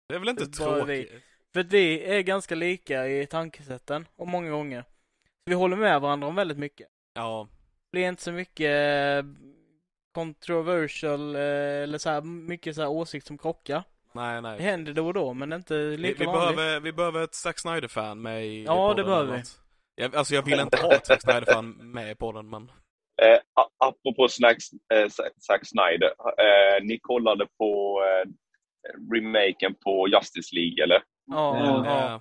Det 0.08 0.14
är 0.14 0.18
väl 0.18 0.28
inte 0.28 0.44
Det 0.44 0.58
bara 0.58 0.84
vi. 0.84 1.04
tråkigt? 1.04 1.22
För 1.52 1.60
att 1.60 1.72
vi 1.72 2.02
är 2.02 2.20
ganska 2.20 2.54
lika 2.54 3.08
i 3.08 3.26
tankesätten 3.26 4.08
och 4.16 4.28
många 4.28 4.50
gånger. 4.50 4.82
Så 5.22 5.50
vi 5.50 5.54
håller 5.54 5.76
med 5.76 6.00
varandra 6.00 6.28
om 6.28 6.34
väldigt 6.34 6.58
mycket. 6.58 6.88
Ja, 7.14 7.48
Det 7.90 7.96
blir 7.98 8.08
inte 8.08 8.22
så 8.22 8.32
mycket 8.32 8.70
eh, 9.24 9.30
controversial 10.14 11.34
eh, 11.36 11.42
eller 11.82 11.98
så 11.98 12.10
här 12.10 12.20
mycket 12.22 12.74
så 12.74 12.80
här 12.82 12.88
åsikt 12.88 13.26
som 13.26 13.38
krockar. 13.38 13.82
nej 14.12 14.34
Det 14.34 14.40
nej. 14.40 14.60
händer 14.60 14.92
då 14.92 15.06
och 15.06 15.14
då 15.14 15.34
men 15.34 15.52
inte 15.52 15.74
Vi, 15.76 15.96
lika 15.96 16.18
vi, 16.18 16.24
vanligt. 16.26 16.56
behöver, 16.56 16.80
vi 16.80 16.92
behöver 16.92 17.24
ett 17.24 17.34
Zack 17.34 17.58
Snyder-fan 17.58 18.22
med 18.22 18.46
i 18.46 18.64
Ja, 18.64 18.74
podden 18.76 18.96
det 18.96 19.04
behöver 19.10 19.36
vi. 19.36 19.42
Jag, 19.94 20.16
alltså 20.16 20.34
jag 20.34 20.42
vill 20.42 20.60
inte 20.60 20.82
ha 20.82 20.92
ett 20.94 21.06
Zack 21.06 21.20
Snyder-fan 21.22 21.70
med 21.92 22.10
i 22.10 22.14
podden 22.14 22.50
men 22.50 22.72
Eh, 23.22 23.38
apropå 23.78 24.28
Snacks, 24.28 24.64
eh, 24.94 25.06
Zack- 25.40 25.64
Snyder. 25.64 26.08
Eh, 26.38 26.82
ni 26.84 26.98
kollade 26.98 27.46
på 27.58 28.00
eh, 28.04 28.28
remaken 29.14 29.74
på 29.84 30.08
Justice 30.08 30.54
League, 30.54 30.84
eller? 30.84 31.02
Ja, 31.26 31.58
Ja. 31.58 31.84
ja. 31.86 32.20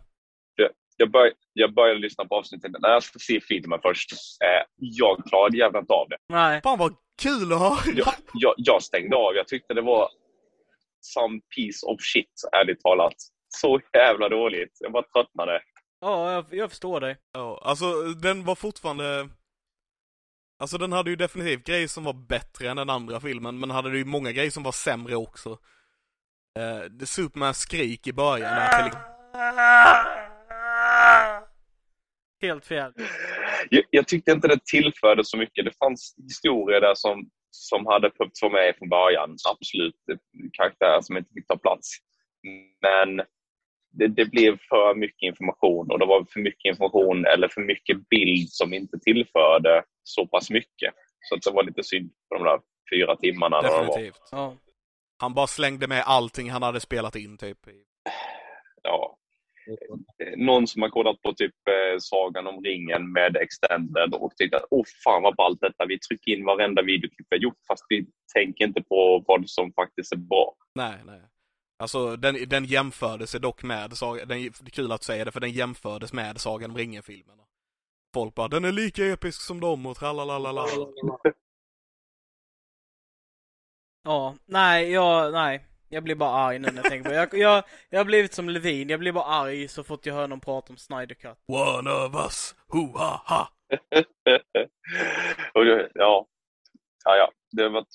Jag, 1.02 1.12
bör, 1.12 1.32
jag 1.54 1.74
började 1.74 2.00
lyssna 2.00 2.26
på 2.26 2.36
avsnittet. 2.36 2.72
Nej, 2.80 2.92
jag 2.92 3.04
ska 3.04 3.20
se 3.20 3.42
filmen 3.42 3.80
först. 3.82 4.12
Eh, 4.44 4.64
jag 4.78 5.26
klarade 5.30 5.58
jävla 5.58 5.80
inte 5.80 5.94
av 5.94 6.10
det. 6.10 6.18
Nej. 6.30 6.62
Fan 6.64 6.80
vad 6.80 6.96
kul 7.22 7.54
att 7.54 7.60
höra! 7.60 7.94
Jag, 7.96 8.14
jag, 8.34 8.54
jag 8.58 8.84
stängde 8.84 9.16
av. 9.16 9.36
Jag 9.36 9.48
tyckte 9.48 9.74
det 9.74 9.82
var 9.82 10.10
some 11.02 11.42
piece 11.56 11.86
of 11.86 11.98
shit, 12.02 12.34
ärligt 12.52 12.82
talat. 12.82 13.14
Så 13.48 13.80
jävla 13.94 14.30
dåligt. 14.30 14.78
Jag 14.80 14.92
bara 14.92 15.04
tröttnade. 15.04 15.62
Ja, 16.02 16.32
jag, 16.32 16.46
jag 16.52 16.70
förstår 16.70 17.00
dig. 17.00 17.18
Ja, 17.34 17.62
alltså 17.64 17.86
den 18.04 18.46
var 18.46 18.56
fortfarande... 18.56 19.30
Alltså 20.60 20.78
den 20.78 20.92
hade 20.92 21.10
ju 21.10 21.16
definitivt 21.16 21.64
grejer 21.64 21.88
som 21.88 22.04
var 22.04 22.14
bättre 22.14 22.70
än 22.70 22.78
den 22.78 22.90
andra 22.90 23.20
filmen, 23.20 23.60
men 23.60 23.72
hade 23.72 23.98
ju 23.98 24.06
många 24.06 24.32
grejer 24.32 24.52
som 24.52 24.64
var 24.64 24.72
sämre 24.72 25.16
också. 25.16 25.50
Eh, 26.60 26.80
det 26.90 27.06
Supermans 27.06 27.58
skrik 27.58 28.08
i 28.08 28.14
början 28.14 28.56
där 28.56 28.84
till... 28.84 28.98
Helt 32.42 32.66
fel. 32.66 32.94
Jag, 33.70 33.84
jag 33.90 34.08
tyckte 34.08 34.32
inte 34.32 34.48
det 34.48 34.66
tillförde 34.66 35.26
så 35.26 35.38
mycket. 35.38 35.66
Det 35.66 35.78
fanns 35.78 36.16
historier 36.18 36.82
där 36.82 36.96
som, 36.96 37.30
som 37.52 37.86
hade 37.86 38.10
behövt 38.10 38.42
vara 38.42 38.54
med 38.54 38.76
från 38.78 38.90
början. 38.90 39.38
Absolut. 39.50 39.96
Karaktärer 40.54 41.02
som 41.02 41.18
inte 41.18 41.34
fick 41.34 41.48
ta 41.48 41.58
plats. 41.58 41.88
Men 42.82 43.18
det, 43.92 44.08
det 44.08 44.26
blev 44.26 44.58
för 44.70 44.96
mycket 44.96 45.22
information 45.22 45.92
och 45.92 46.00
det 46.00 46.06
var 46.06 46.26
för 46.34 46.40
mycket 46.40 46.66
information 46.66 47.26
eller 47.26 47.48
för 47.48 47.62
mycket 47.62 48.10
bild 48.10 48.50
som 48.50 48.74
inte 48.74 49.00
tillförde 49.00 49.84
så 50.04 50.28
pass 50.28 50.50
mycket. 50.50 50.94
Så 51.20 51.36
att 51.36 51.42
det 51.42 51.52
var 51.52 51.64
lite 51.64 51.84
synd 51.84 52.12
på 52.30 52.36
de 52.36 52.44
där 52.44 52.60
fyra 52.94 53.16
timmarna. 53.16 53.62
Definitivt. 53.62 54.30
Ja. 54.32 54.56
Han 55.18 55.34
bara 55.34 55.48
slängde 55.48 55.88
med 55.88 56.04
allting 56.06 56.50
han 56.50 56.64
hade 56.64 56.80
spelat 56.80 57.16
in 57.16 57.38
typ. 57.38 57.58
Ja. 58.82 59.18
Eh, 59.68 60.38
Någon 60.38 60.68
som 60.68 60.82
har 60.82 60.90
kollat 60.90 61.22
på 61.22 61.34
typ 61.34 61.56
eh, 61.68 61.98
Sagan 62.00 62.48
om 62.48 62.64
ringen 62.64 63.12
med 63.12 63.38
Extended 63.38 64.14
och 64.14 64.38
tyckte 64.38 64.58
att 64.58 64.66
åh 64.70 64.86
fan 65.04 65.24
vad 65.24 65.36
ballt 65.36 65.62
detta, 65.62 65.86
vi 65.86 66.00
trycker 66.00 66.32
in 66.32 66.46
varenda 66.46 66.82
videoklipp 66.82 67.28
vi 67.30 67.38
har 67.38 67.42
gjort 67.44 67.66
fast 67.68 67.86
vi 67.90 68.08
tänker 68.34 68.66
inte 68.66 68.84
på 68.84 69.24
vad 69.28 69.50
som 69.50 69.74
faktiskt 69.74 70.14
är 70.14 70.18
bra. 70.18 70.56
Nej, 70.76 70.96
nej. 71.06 71.22
Alltså 71.80 72.16
den, 72.16 72.50
den 72.50 72.66
jämfördes 72.66 73.32
dock 73.32 73.64
med 73.64 73.90
den, 74.00 74.28
det 74.28 74.36
är 74.36 74.70
kul 74.72 74.92
att 74.92 75.04
säga 75.04 75.26
det 75.26 75.32
för 75.32 75.40
den 75.40 75.52
jämfördes 75.52 76.14
med 76.14 76.42
Sagan 76.42 76.72
om 76.72 76.78
ringen-filmerna. 76.78 77.44
Folk 78.14 78.36
bara, 78.36 78.48
den 78.48 78.66
är 78.66 78.72
lika 78.72 79.06
episk 79.06 79.42
som 79.42 79.60
dem 79.60 79.86
och 79.86 79.98
tralalala. 79.98 80.66
Ja, 84.04 84.36
nej, 84.46 84.92
jag, 84.92 85.34
nej. 85.34 85.66
Jag 85.92 86.04
blir 86.04 86.16
bara 86.16 86.30
arg 86.30 86.60
nu 86.60 86.68
när 86.68 86.76
jag 86.76 86.84
tänker 86.86 87.04
på 87.04 87.10
det. 87.10 87.16
Jag, 87.16 87.34
jag, 87.34 87.64
jag 87.90 88.00
har 88.00 88.06
blivit 88.06 88.34
som 88.34 88.50
Levin, 88.50 88.90
jag 88.90 89.00
blir 89.00 89.12
bara 89.12 89.26
arg 89.26 89.68
så 89.68 89.84
fort 89.84 90.06
jag 90.06 90.14
hör 90.14 90.28
någon 90.28 90.40
prata 90.40 90.74
om 90.74 90.78
Snyder 90.78 91.16
Cut. 91.16 91.38
One 91.48 91.92
of 91.92 92.16
us, 92.26 92.56
ho 92.68 92.98
ha 92.98 93.22
ha. 93.28 93.50
det, 95.54 95.90
ja. 95.94 96.28
Ja, 97.06 97.16
ja. 97.18 97.32
Det, 97.52 97.70
var, 97.70 97.86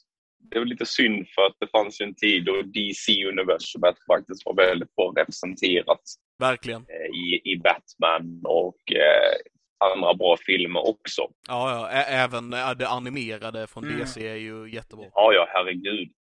det 0.51 0.59
var 0.59 0.67
lite 0.67 0.87
synd 0.87 1.27
för 1.35 1.43
att 1.47 1.57
det 1.61 1.67
fanns 1.71 2.01
ju 2.01 2.05
en 2.05 2.15
tid 2.15 2.45
då 2.45 2.53
DC-universumet 2.63 3.97
faktiskt 4.07 4.43
var 4.47 4.55
väldigt 4.55 4.95
bra 4.97 5.13
representerat 5.17 6.01
Verkligen. 6.39 6.81
eh, 6.89 7.07
i, 7.19 7.41
i 7.53 7.57
Batman 7.59 8.41
och 8.45 8.93
eh, 8.93 9.93
andra 9.93 10.15
bra 10.15 10.37
filmer 10.47 10.89
också. 10.89 11.23
Ja, 11.49 11.71
ja, 11.71 11.89
ä- 11.91 12.05
även 12.25 12.53
äh, 12.53 12.71
det 12.71 12.89
animerade 12.89 13.67
från 13.67 13.85
Mm. 13.85 13.99
DC 14.01 14.29
är 14.29 14.35
ju 14.37 14.71
jättebra. 14.71 15.07
Ja, 15.15 15.33
ja, 15.33 15.47
herregud. 15.49 16.13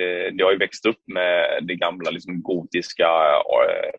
Eh, 0.00 0.34
Jag 0.36 0.46
har 0.46 0.52
ju 0.52 0.58
växt 0.58 0.86
upp 0.86 1.02
med 1.06 1.64
det 1.66 1.74
gamla 1.74 2.10
liksom, 2.10 2.42
gotiska 2.42 3.04
eh, 3.04 3.92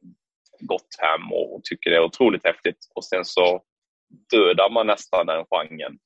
Gotham 0.60 1.34
och 1.34 1.63
tycker 1.63 1.89
det 1.89 1.95
är 1.95 2.03
otroligt 2.03 2.45
häftigt. 2.45 2.77
Och 2.95 3.06
sen 3.06 3.25
så 3.25 3.63
dödar 4.32 4.69
man 4.69 4.88
nästan 4.88 5.25
den 5.25 5.45
genren. 5.45 5.99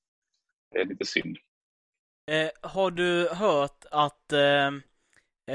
Det 0.72 0.80
är 0.80 0.86
lite 0.86 1.06
synd. 1.06 1.38
Eh, 2.32 2.70
har 2.70 2.92
du 2.92 3.30
hört 3.30 3.86
att 3.92 4.34
eh, 4.34 4.68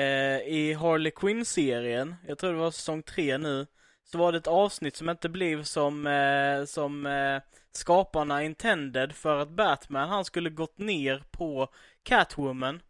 eh, 0.01 0.39
i 0.47 0.77
Harley 0.81 1.11
Quinn-serien, 1.11 2.15
jag 2.29 2.39
tror 2.39 2.53
det 2.53 2.59
var 2.59 2.71
säsong 2.71 3.03
tre 3.03 3.39
nu, 3.39 3.67
så 4.05 4.19
var 4.19 4.33
det 4.33 4.39
ett 4.39 4.47
avsnitt 4.47 4.97
som 4.97 5.09
inte 5.09 5.29
blev 5.29 5.63
som, 5.63 6.07
eh, 6.07 6.65
som 6.65 7.07
eh, 7.07 7.43
skaparna 7.73 8.45
intended 8.45 9.13
för 9.13 9.39
att 9.39 9.51
Batman, 9.51 10.09
han 10.09 10.25
skulle 10.25 10.51
gått 10.51 10.79
ner 10.79 11.23
på 11.31 11.69
Catwoman. 12.03 12.83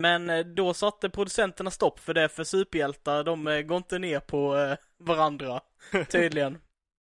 Men 0.00 0.30
eh, 0.30 0.46
då 0.46 0.74
satte 0.74 1.10
producenterna 1.10 1.70
stopp 1.70 1.98
för 1.98 2.14
det, 2.14 2.28
för 2.28 2.44
superhjältar, 2.44 3.24
de 3.24 3.46
eh, 3.46 3.60
går 3.60 3.76
inte 3.76 3.98
ner 3.98 4.20
på 4.20 4.56
eh, 4.56 4.76
varandra, 4.98 5.60
tydligen. 6.08 6.58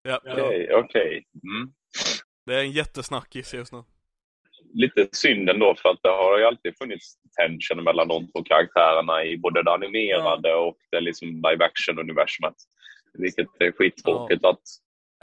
Ja, 0.02 0.20
ja. 0.24 0.32
Okej, 0.32 0.74
okej. 0.74 1.26
Mm. 1.34 1.72
Det 2.46 2.54
är 2.54 2.58
en 2.58 2.70
jättesnackis 2.70 3.54
just 3.54 3.72
nu. 3.72 3.82
Lite 4.74 5.08
synd 5.12 5.50
ändå 5.50 5.74
för 5.82 5.88
att 5.88 6.02
det 6.02 6.08
har 6.08 6.38
ju 6.38 6.44
alltid 6.44 6.78
funnits 6.78 7.16
tension 7.36 7.84
mellan 7.84 8.08
de 8.08 8.26
två 8.32 8.42
karaktärerna 8.42 9.24
i 9.24 9.38
både 9.38 9.62
det 9.62 9.72
animerade 9.72 10.54
och 10.54 10.76
det 10.90 11.00
liksom 11.00 11.28
live 11.28 11.64
action-universumet. 11.64 12.54
Vilket 13.14 13.48
är 13.58 13.72
skittråkigt 13.72 14.44
att, 14.44 14.60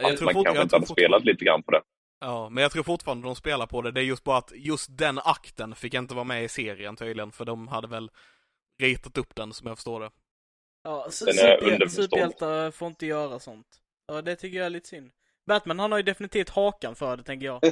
Jag 0.02 0.12
att 0.12 0.18
tror 0.18 0.34
man 0.34 0.44
kanske 0.44 0.64
inte 0.64 0.76
hade 0.76 0.86
spelat 0.86 1.26
lite 1.26 1.46
grann 1.46 1.64
på 1.64 1.72
det. 1.72 1.82
Ja, 2.20 2.50
men 2.50 2.62
jag 2.62 2.72
tror 2.72 2.84
fortfarande 2.84 3.28
de 3.28 3.36
spelar 3.36 3.68
på 3.68 3.82
det. 3.82 3.92
Det 3.92 4.02
är 4.02 4.06
just 4.06 4.24
bara 4.24 4.38
att 4.38 4.52
just 4.56 4.98
den 4.98 5.20
akten 5.20 5.76
fick 5.76 5.94
inte 5.94 6.14
vara 6.14 6.24
med 6.24 6.44
i 6.44 6.50
serien 6.50 6.96
tydligen, 6.96 7.32
för 7.32 7.46
de 7.46 7.68
hade 7.68 7.88
väl 7.88 8.12
ritat 8.82 9.18
upp 9.18 9.36
den 9.36 9.54
som 9.54 9.68
jag 9.68 9.78
förstår 9.78 10.00
det. 10.00 10.12
Ja, 10.84 11.08
superhjältar 11.12 12.72
får 12.72 12.88
inte 12.88 13.06
göra 13.06 13.40
sånt. 13.40 13.68
Ja, 14.08 14.22
det 14.22 14.36
tycker 14.36 14.58
jag 14.58 14.66
är 14.66 14.70
lite 14.70 14.88
synd. 14.88 15.12
Batman, 15.46 15.80
han 15.80 15.92
har 15.92 16.00
ju 16.00 16.04
definitivt 16.04 16.50
hakan 16.50 16.96
för 16.96 17.18
det, 17.18 17.24
tänker 17.24 17.46
jag. 17.46 17.62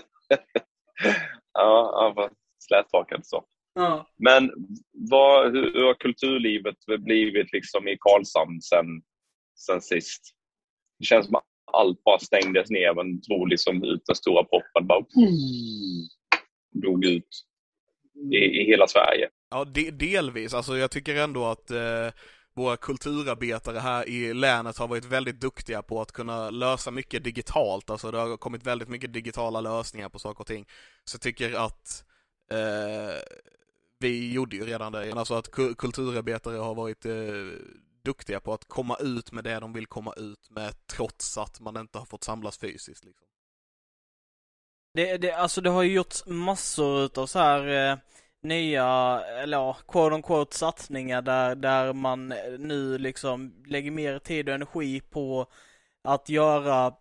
Ja, 1.54 1.92
ja 1.94 2.14
vad 2.16 2.32
släthakat 2.60 3.26
så. 3.26 3.46
Ja. 3.74 4.10
Men 4.16 4.52
vad, 4.92 5.52
hur, 5.52 5.74
hur 5.74 5.86
har 5.86 5.94
kulturlivet 5.94 6.76
blivit 7.00 7.54
liksom 7.54 7.88
i 7.88 7.98
Karlshamn 8.00 8.62
sen, 8.62 8.86
sen 9.56 9.82
sist? 9.82 10.22
Det 11.00 11.06
känns 11.06 11.26
som 11.26 11.36
att 11.36 11.46
allt 11.74 12.04
bara 12.04 12.20
stängdes 12.20 12.70
ner. 12.70 12.94
Man 12.96 13.20
drog 13.20 13.48
liksom 13.48 13.84
ut 13.84 14.02
den 14.06 14.16
stora 14.16 14.44
proppen. 14.44 14.88
Bara, 14.88 15.06
drog 16.82 17.06
ut 17.06 17.28
i, 18.32 18.38
i 18.38 18.66
hela 18.66 18.88
Sverige. 18.88 19.30
Ja, 19.50 19.66
de, 19.66 19.92
delvis. 19.92 20.54
Alltså 20.54 20.78
jag 20.78 20.92
tycker 20.92 21.16
ändå 21.16 21.46
att 21.46 21.72
eh, 21.72 22.10
våra 22.56 22.78
kulturarbetare 22.78 23.80
här 23.80 24.10
i 24.10 24.34
länet 24.34 24.78
har 24.78 24.88
varit 24.88 25.06
väldigt 25.06 25.42
duktiga 25.42 25.82
på 25.82 26.02
att 26.02 26.12
kunna 26.12 26.50
lösa 26.50 26.92
mycket 26.92 27.24
digitalt. 27.24 27.90
Alltså 27.90 28.12
det 28.12 28.18
har 28.18 28.38
kommit 28.38 28.66
väldigt 28.66 28.90
mycket 28.90 29.14
digitala 29.14 29.62
lösningar 29.62 30.10
på 30.10 30.20
saker 30.20 30.42
och 30.42 30.48
ting. 30.48 30.66
Så 31.04 31.16
jag 31.16 31.22
tycker 31.22 31.54
att 31.54 32.04
eh, 32.52 33.16
vi 34.00 34.34
gjorde 34.34 34.56
ju 34.56 34.66
redan 34.66 34.92
det. 34.92 35.12
Alltså 35.12 35.34
att 35.34 35.52
ku- 35.52 35.76
kulturarbetare 35.76 36.58
har 36.58 36.76
varit 36.76 37.06
eh, 37.06 37.14
duktiga 38.08 38.39
på 38.39 38.54
att 38.54 38.65
komma 38.65 38.98
ut 39.00 39.32
med 39.32 39.43
det 39.43 39.60
de 39.60 39.74
vill 39.74 39.88
komma 39.88 40.13
ut 40.17 40.50
med 40.50 40.88
trots 40.88 41.38
att 41.38 41.60
man 41.60 41.78
inte 41.78 41.98
har 41.98 42.06
fått 42.06 42.24
samlas 42.24 42.58
fysiskt. 42.58 43.06
Liksom. 43.06 43.28
Det, 44.93 45.17
det, 45.17 45.32
alltså 45.32 45.62
det 45.62 45.70
har 45.70 45.84
ju 45.84 45.93
gjorts 45.93 46.26
massor 46.26 47.06
utav 47.06 47.26
så 47.26 47.39
här 47.39 47.91
eh, 47.91 47.98
nya, 48.41 49.22
eller 49.22 49.58
ja, 49.58 49.78
quote 49.88 50.15
on 50.15 50.22
quote 50.22 50.58
satsningar 50.58 51.22
där, 51.22 51.56
där 51.56 51.93
man 51.93 52.32
eh, 52.32 52.38
nu 52.60 52.98
liksom 52.98 53.63
lägger 53.65 53.91
mer 53.91 54.20
tid 54.20 54.50
och 54.50 54.56
energi 54.56 55.02
på 55.02 55.48
att 56.04 56.30
göra 56.30 56.93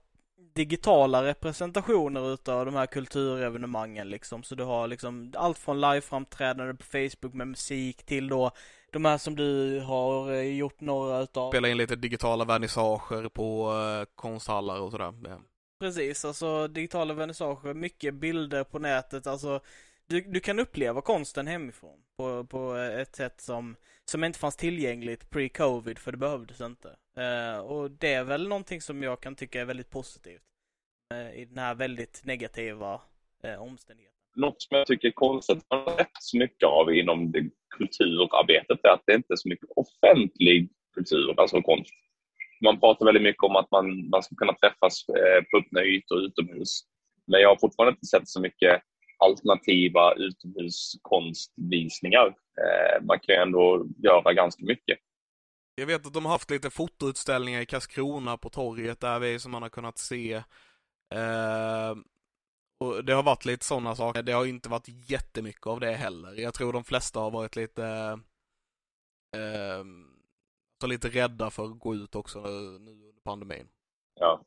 digitala 0.55 1.25
representationer 1.25 2.35
utav 2.35 2.67
de 2.67 2.75
här 2.75 2.87
kulturevenemangen 2.87 4.09
liksom. 4.09 4.43
Så 4.43 4.55
du 4.55 4.65
har 4.65 4.89
liksom 4.89 5.33
allt 5.37 5.59
från 5.59 5.81
liveframträdande 5.81 6.75
på 6.75 6.85
Facebook 6.85 7.35
med 7.35 7.49
musik 7.49 8.03
till 8.07 8.29
då 8.29 8.51
de 8.97 9.05
här 9.05 9.19
som 9.19 9.37
du 9.37 9.81
har 9.81 10.33
eh, 10.33 10.57
gjort 10.57 10.81
några 10.81 11.21
utav. 11.21 11.51
Spela 11.51 11.69
in 11.69 11.77
lite 11.77 11.97
digitala 11.97 12.45
vernissager 12.45 13.29
på 13.29 13.73
eh, 13.73 14.15
konsthallar 14.15 14.81
och 14.81 14.91
sådär. 14.91 15.13
Det- 15.13 15.41
Precis, 15.81 16.25
alltså 16.25 16.69
digitala 16.69 17.15
vernissager, 17.15 17.75
mycket 17.75 18.15
bilder 18.15 18.65
på 18.65 18.79
nätet, 18.79 19.27
alltså 19.27 19.61
du, 20.07 20.21
du 20.21 20.41
kan 20.41 20.59
uppleva 20.59 21.01
konsten 21.01 21.47
hemifrån 21.47 21.99
på, 22.17 22.45
på 22.45 22.75
ett 22.75 23.17
sätt 23.17 23.41
som, 23.41 23.77
som 24.05 24.25
inte 24.25 24.39
fanns 24.39 24.57
tillgängligt 24.57 25.31
pre-covid 25.31 25.99
för 25.99 26.13
det 26.13 26.19
behövdes 26.19 26.61
inte. 26.61 26.97
Eh, 27.17 27.59
och 27.59 27.91
det 27.91 28.13
är 28.15 28.25
väl 28.25 28.49
någonting 28.49 28.81
som 28.81 29.03
jag 29.03 29.21
kan 29.21 29.35
tycka 29.37 29.61
är 29.61 29.65
väldigt 29.65 29.91
positivt 29.91 30.43
eh, 31.15 31.31
i 31.41 31.45
den 31.45 31.59
här 31.59 31.75
väldigt 31.75 32.25
negativa 32.25 33.01
eh, 33.43 33.63
omständigheten. 33.63 34.16
Något 34.37 34.63
som 34.63 34.79
jag 34.79 34.87
tycker 34.87 35.09
är 35.09 35.13
konstigt, 35.13 35.67
man 35.71 35.85
har 35.85 35.97
sett 35.97 36.11
så 36.21 36.39
mycket 36.39 36.69
av 36.69 36.95
inom 36.95 37.33
det 37.33 37.51
kulturarbetet, 37.77 38.85
är 38.85 38.89
att 38.89 39.03
det 39.07 39.15
inte 39.15 39.33
är 39.33 39.37
så 39.37 39.49
mycket 39.49 39.69
offentlig 39.77 40.71
kultur, 40.95 41.41
alltså 41.41 41.63
konst. 41.63 41.91
Man 42.65 42.81
pratar 42.81 43.07
väldigt 43.07 43.23
mycket 43.23 43.43
om 43.43 43.57
att 43.57 43.71
man, 43.71 44.11
man 44.11 44.23
ska 44.23 44.37
kunna 44.37 44.53
träffas 44.53 45.09
eh, 45.09 45.45
på 45.51 45.59
öppna 45.59 45.85
ytor 45.85 46.21
utomhus. 46.21 46.81
Men 47.27 47.41
jag 47.41 47.49
har 47.49 47.57
fortfarande 47.61 47.91
inte 47.91 48.07
sett 48.07 48.29
så 48.29 48.41
mycket 48.41 48.83
alternativa 49.19 50.15
utomhuskonstvisningar. 50.15 52.27
Eh, 52.27 53.05
man 53.05 53.19
kan 53.19 53.35
ju 53.35 53.43
ändå 53.43 53.87
göra 54.03 54.33
ganska 54.33 54.65
mycket. 54.65 54.99
Jag 55.75 55.87
vet 55.87 56.07
att 56.07 56.15
de 56.15 56.25
har 56.25 56.33
haft 56.33 56.51
lite 56.51 56.71
fotoutställningar 56.71 57.61
i 57.61 57.67
Karlskrona 57.67 58.37
på 58.37 58.51
torget 58.51 59.01
där 59.01 59.19
vi 59.19 59.39
som 59.39 59.53
man 59.53 59.63
har 59.63 59.69
kunnat 59.69 59.99
se. 59.99 60.33
Eh, 61.15 61.95
Eh, 62.81 62.87
och 62.87 63.05
det 63.05 63.13
har 63.13 63.23
varit 63.23 63.45
lite 63.45 63.65
sådana 63.65 63.95
saker. 63.95 64.23
Det 64.23 64.33
har 64.33 64.47
inte 64.47 64.69
varit 64.69 64.89
jättemycket 65.11 65.67
av 65.67 65.81
det 65.81 65.93
heller. 65.93 66.33
Jag 66.41 66.55
tror 66.55 66.73
de 66.73 66.85
flesta 66.85 67.21
har 67.21 67.31
varit 67.31 67.57
lite 67.57 67.85
eh, 69.37 69.85
så 70.81 70.87
lite 70.87 71.09
rädda 71.09 71.51
för 71.51 71.65
att 71.65 71.79
gå 71.79 71.95
ut 71.95 72.15
också 72.15 72.41
nu 72.41 72.47
under 72.91 73.23
pandemin. 73.25 73.69
Ja. 74.21 74.45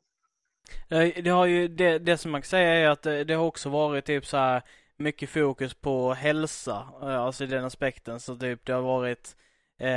Eh, 0.88 1.22
Det 1.24 1.30
har 1.30 1.46
ju, 1.46 1.68
det, 1.68 1.98
det 1.98 2.18
som 2.18 2.30
man 2.32 2.42
kan 2.42 2.48
säga 2.48 2.74
är 2.74 2.88
att 2.88 3.02
det, 3.02 3.24
det 3.24 3.34
har 3.34 3.44
också 3.44 3.68
varit 3.68 4.04
typ 4.04 4.26
så 4.26 4.36
här 4.36 4.62
mycket 4.96 5.30
fokus 5.30 5.74
på 5.74 6.12
hälsa, 6.14 6.88
eh, 7.02 7.20
alltså 7.20 7.44
i 7.44 7.46
den 7.46 7.64
aspekten. 7.64 8.20
Så 8.20 8.36
typ 8.36 8.64
det 8.66 8.72
har 8.72 8.82
varit 8.82 9.36
eh, 9.78 9.88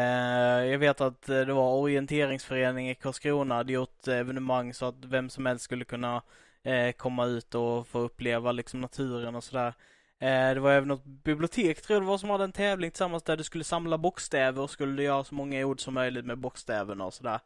jag 0.72 0.80
vet 0.80 1.02
att 1.02 1.30
eh, 1.30 1.42
det 1.42 1.54
var 1.54 1.74
orienteringsförening 1.76 2.90
i 2.90 2.96
Karlskrona 2.96 3.56
hade 3.56 3.74
gjort 3.74 4.08
eh, 4.08 4.18
evenemang 4.18 4.74
så 4.74 4.86
att 4.86 5.06
vem 5.06 5.30
som 5.30 5.46
helst 5.46 5.66
skulle 5.66 5.86
kunna 5.86 6.22
eh, 6.66 6.92
komma 6.92 7.26
ut 7.26 7.56
och 7.56 7.88
få 7.88 8.00
uppleva 8.00 8.52
liksom 8.52 8.82
naturen 8.82 9.36
och 9.36 9.44
sådär. 9.44 9.74
Eh, 10.22 10.54
det 10.54 10.60
var 10.60 10.72
även 10.72 10.88
något 10.88 11.06
bibliotek 11.06 11.82
tror 11.82 11.96
jag 11.96 12.04
det 12.04 12.08
var 12.08 12.18
som 12.18 12.30
hade 12.30 12.44
en 12.44 12.52
tävling 12.52 12.92
tillsammans 12.92 13.24
där 13.24 13.38
du 13.38 13.44
skulle 13.44 13.64
samla 13.64 13.98
bokstäver 13.98 14.62
och 14.62 14.70
skulle 14.70 15.04
göra 15.04 15.24
så 15.24 15.36
många 15.36 15.66
ord 15.66 15.82
som 15.82 15.94
möjligt 15.94 16.26
med 16.26 16.38
bokstäverna 16.38 17.06
och 17.06 17.14
sådär. 17.14 17.40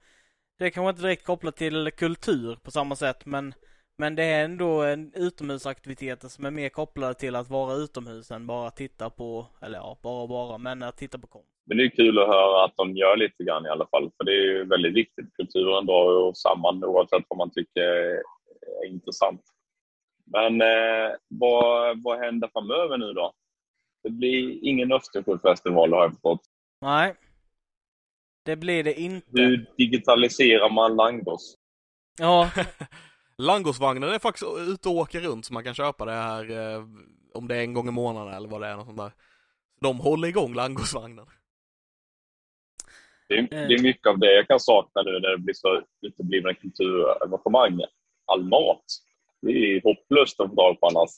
Det 0.60 0.66
är 0.66 0.70
kanske 0.70 0.90
inte 0.90 1.02
direkt 1.02 1.26
kopplat 1.26 1.56
till 1.56 1.92
kultur 1.92 2.56
på 2.64 2.72
samma 2.72 2.96
sätt 2.96 3.26
men 3.26 3.54
men 4.00 4.16
det 4.16 4.24
är 4.24 4.46
ändå 4.46 4.82
en 4.82 5.12
utomhusaktiviteter 5.16 6.28
som 6.28 6.46
är 6.46 6.52
mer 6.52 6.70
kopplade 6.70 7.14
till 7.14 7.36
att 7.36 7.50
vara 7.50 7.74
utomhus 7.74 8.32
än 8.32 8.48
bara 8.48 8.72
titta 8.72 9.10
på, 9.10 9.46
eller 9.62 9.78
ja, 9.78 9.98
bara 10.04 10.22
och 10.22 10.30
bara, 10.30 10.58
men 10.58 10.84
att 10.84 10.98
titta 10.98 11.18
på 11.18 11.28
konst. 11.28 11.48
Men 11.66 11.78
det 11.78 11.84
är 11.84 11.90
kul 11.90 12.20
att 12.20 12.28
höra 12.28 12.66
att 12.66 12.78
de 12.78 12.98
gör 12.98 13.18
lite 13.18 13.44
grann 13.44 13.66
i 13.66 13.70
alla 13.70 13.88
fall, 13.88 14.12
för 14.18 14.24
det 14.24 14.32
är 14.32 14.44
ju 14.44 14.66
väldigt 14.66 14.94
viktigt. 14.94 15.34
Kulturen 15.34 15.86
drar 15.86 16.28
ju 16.28 16.34
samman 16.34 16.84
oavsett 16.84 17.24
vad 17.28 17.38
man 17.38 17.50
tycker 17.50 18.22
är 18.68 18.90
intressant. 18.90 19.42
Men 20.26 20.62
eh, 20.62 21.16
vad, 21.28 22.04
vad 22.04 22.20
händer 22.20 22.50
framöver 22.54 22.98
nu 22.98 23.14
då? 23.14 23.34
Det 24.04 24.10
blir 24.10 24.64
ingen 24.64 24.92
Östersjöfestival 24.92 25.94
har 25.94 26.02
jag 26.02 26.12
förstått. 26.12 26.42
Nej. 26.82 27.16
Det 28.46 28.56
blir 28.56 28.84
det 28.84 29.00
inte. 29.00 29.42
Hur 29.42 29.74
digitaliserar 29.78 30.70
man 30.70 30.96
Langos? 30.96 31.56
Ja, 32.20 32.52
Langosvagnen 33.38 34.10
är 34.10 34.20
faktiskt 34.20 34.46
ute 34.58 34.90
och 34.90 34.96
åker 34.96 35.20
runt 35.20 35.46
så 35.46 35.54
man 35.54 35.64
kan 35.64 35.74
köpa 35.74 36.06
det 36.06 36.12
här 36.12 36.52
eh, 36.52 36.86
om 37.34 37.48
det 37.48 37.56
är 37.56 37.62
en 37.62 37.74
gång 37.74 37.88
i 37.88 37.92
månaden 37.92 38.34
eller 38.34 38.50
vad 38.50 38.62
det 38.62 38.68
är. 38.68 38.76
Något 38.76 38.86
sånt 38.86 38.98
där. 38.98 39.12
De 39.82 40.00
håller 40.00 40.28
igång 40.28 40.54
Langosvagnen. 40.54 41.26
Det 43.30 43.36
är, 43.36 43.68
det 43.68 43.74
är 43.74 43.84
mycket 43.84 44.08
av 44.08 44.20
det 44.20 44.36
jag 44.36 44.48
kan 44.48 44.60
sakna 44.60 45.02
nu 45.02 45.12
när 45.12 45.30
det 45.30 45.38
blir 45.38 45.54
så 45.54 45.82
uteblivna 46.02 46.54
kulturevenemang. 46.54 47.82
All 48.28 48.44
mat. 48.44 48.84
Det 49.42 49.52
är 49.52 49.82
hopplöst 49.84 50.40
att 50.40 50.50
få 50.50 50.56
tag 50.56 50.80
på 50.80 50.88
annars. 50.88 51.12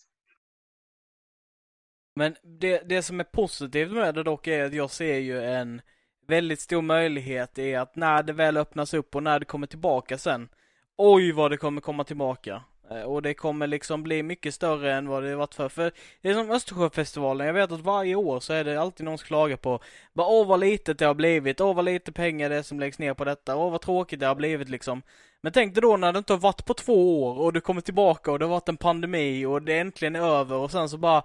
men 2.20 2.36
det, 2.44 2.90
det 2.90 3.04
som 3.04 3.20
är 3.20 3.24
positivt 3.24 3.92
med 3.92 4.16
det 4.16 4.24
dock 4.24 4.48
är 4.48 4.66
att 4.66 4.74
jag 4.74 4.92
ser 4.92 5.18
ju 5.18 5.44
en 5.44 5.82
väldigt 6.28 6.60
stor 6.60 6.82
möjlighet 6.82 7.58
i 7.58 7.76
att 7.76 7.96
när 7.96 8.24
det 8.24 8.34
väl 8.34 8.58
öppnas 8.58 8.94
upp 8.94 9.16
och 9.16 9.24
när 9.24 9.40
det 9.40 9.46
kommer 9.46 9.68
tillbaka 9.68 10.18
sen, 10.18 10.50
oj 10.98 11.32
vad 11.32 11.52
det 11.52 11.58
kommer 11.58 11.82
komma 11.82 12.04
tillbaka. 12.04 12.64
Eh, 12.92 13.02
Och 13.02 13.22
det 13.22 13.34
kommer 13.34 13.68
liksom 13.68 14.04
bli 14.04 14.24
mycket 14.24 14.54
större 14.54 14.94
än 14.94 15.08
vad 15.08 15.24
det 15.24 15.36
varit 15.36 15.56
för. 15.56 15.70
För 15.70 15.92
det 16.22 16.30
är 16.30 16.34
som 16.34 16.52
Östersjöfestivalen, 16.52 17.48
jag 17.48 17.54
vet 17.54 17.72
att 17.72 17.82
varje 17.82 18.16
år 18.16 18.40
så 18.40 18.54
är 18.54 18.64
det 18.64 18.82
alltid 18.82 19.06
någon 19.06 19.18
som 19.18 19.26
klagar 19.28 19.58
på 19.58 19.80
bara, 20.14 20.28
Åh 20.28 20.48
vad 20.48 20.60
litet 20.60 21.00
det 21.00 21.06
har 21.06 21.14
blivit, 21.14 21.62
åh 21.62 21.76
vad 21.76 21.86
lite 21.86 22.12
pengar 22.12 22.50
det 22.50 22.56
är 22.56 22.62
som 22.62 22.80
läggs 22.80 23.00
ner 23.00 23.14
på 23.14 23.26
detta, 23.26 23.56
åh 23.56 23.72
vad 23.72 23.82
tråkigt 23.82 24.20
det 24.20 24.28
har 24.28 24.36
blivit 24.36 24.70
liksom. 24.70 25.02
Men 25.42 25.52
tänk 25.52 25.76
dig 25.76 25.82
då 25.82 25.98
när 25.98 26.14
det 26.14 26.18
inte 26.18 26.34
har 26.34 26.40
varit 26.40 26.66
på 26.66 26.74
två 26.74 27.24
år 27.24 27.40
och 27.40 27.54
du 27.54 27.62
kommer 27.62 27.82
tillbaka 27.82 28.32
och 28.32 28.40
det 28.40 28.46
har 28.46 28.50
varit 28.50 28.70
en 28.70 28.78
pandemi 28.78 29.46
och 29.46 29.62
det 29.62 29.78
äntligen 29.80 30.16
är 30.16 30.20
över 30.22 30.56
och 30.56 30.72
sen 30.72 30.90
så 30.90 30.98
bara 30.98 31.24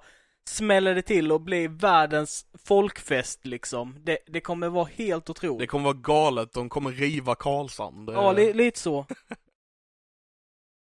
smäller 0.48 0.94
det 0.94 1.02
till 1.02 1.32
och 1.32 1.40
blir 1.40 1.68
världens 1.68 2.46
folkfest 2.64 3.46
liksom. 3.46 3.96
Det, 4.02 4.18
det 4.26 4.40
kommer 4.40 4.68
vara 4.68 4.88
helt 4.94 5.30
otroligt. 5.30 5.58
Det 5.58 5.66
kommer 5.66 5.84
vara 5.84 5.94
galet, 6.02 6.52
de 6.52 6.68
kommer 6.68 6.90
riva 6.90 7.34
Karlshamn. 7.34 8.06
Det... 8.06 8.12
Ja, 8.12 8.32
li, 8.32 8.52
lite 8.52 8.80
så. 8.80 9.06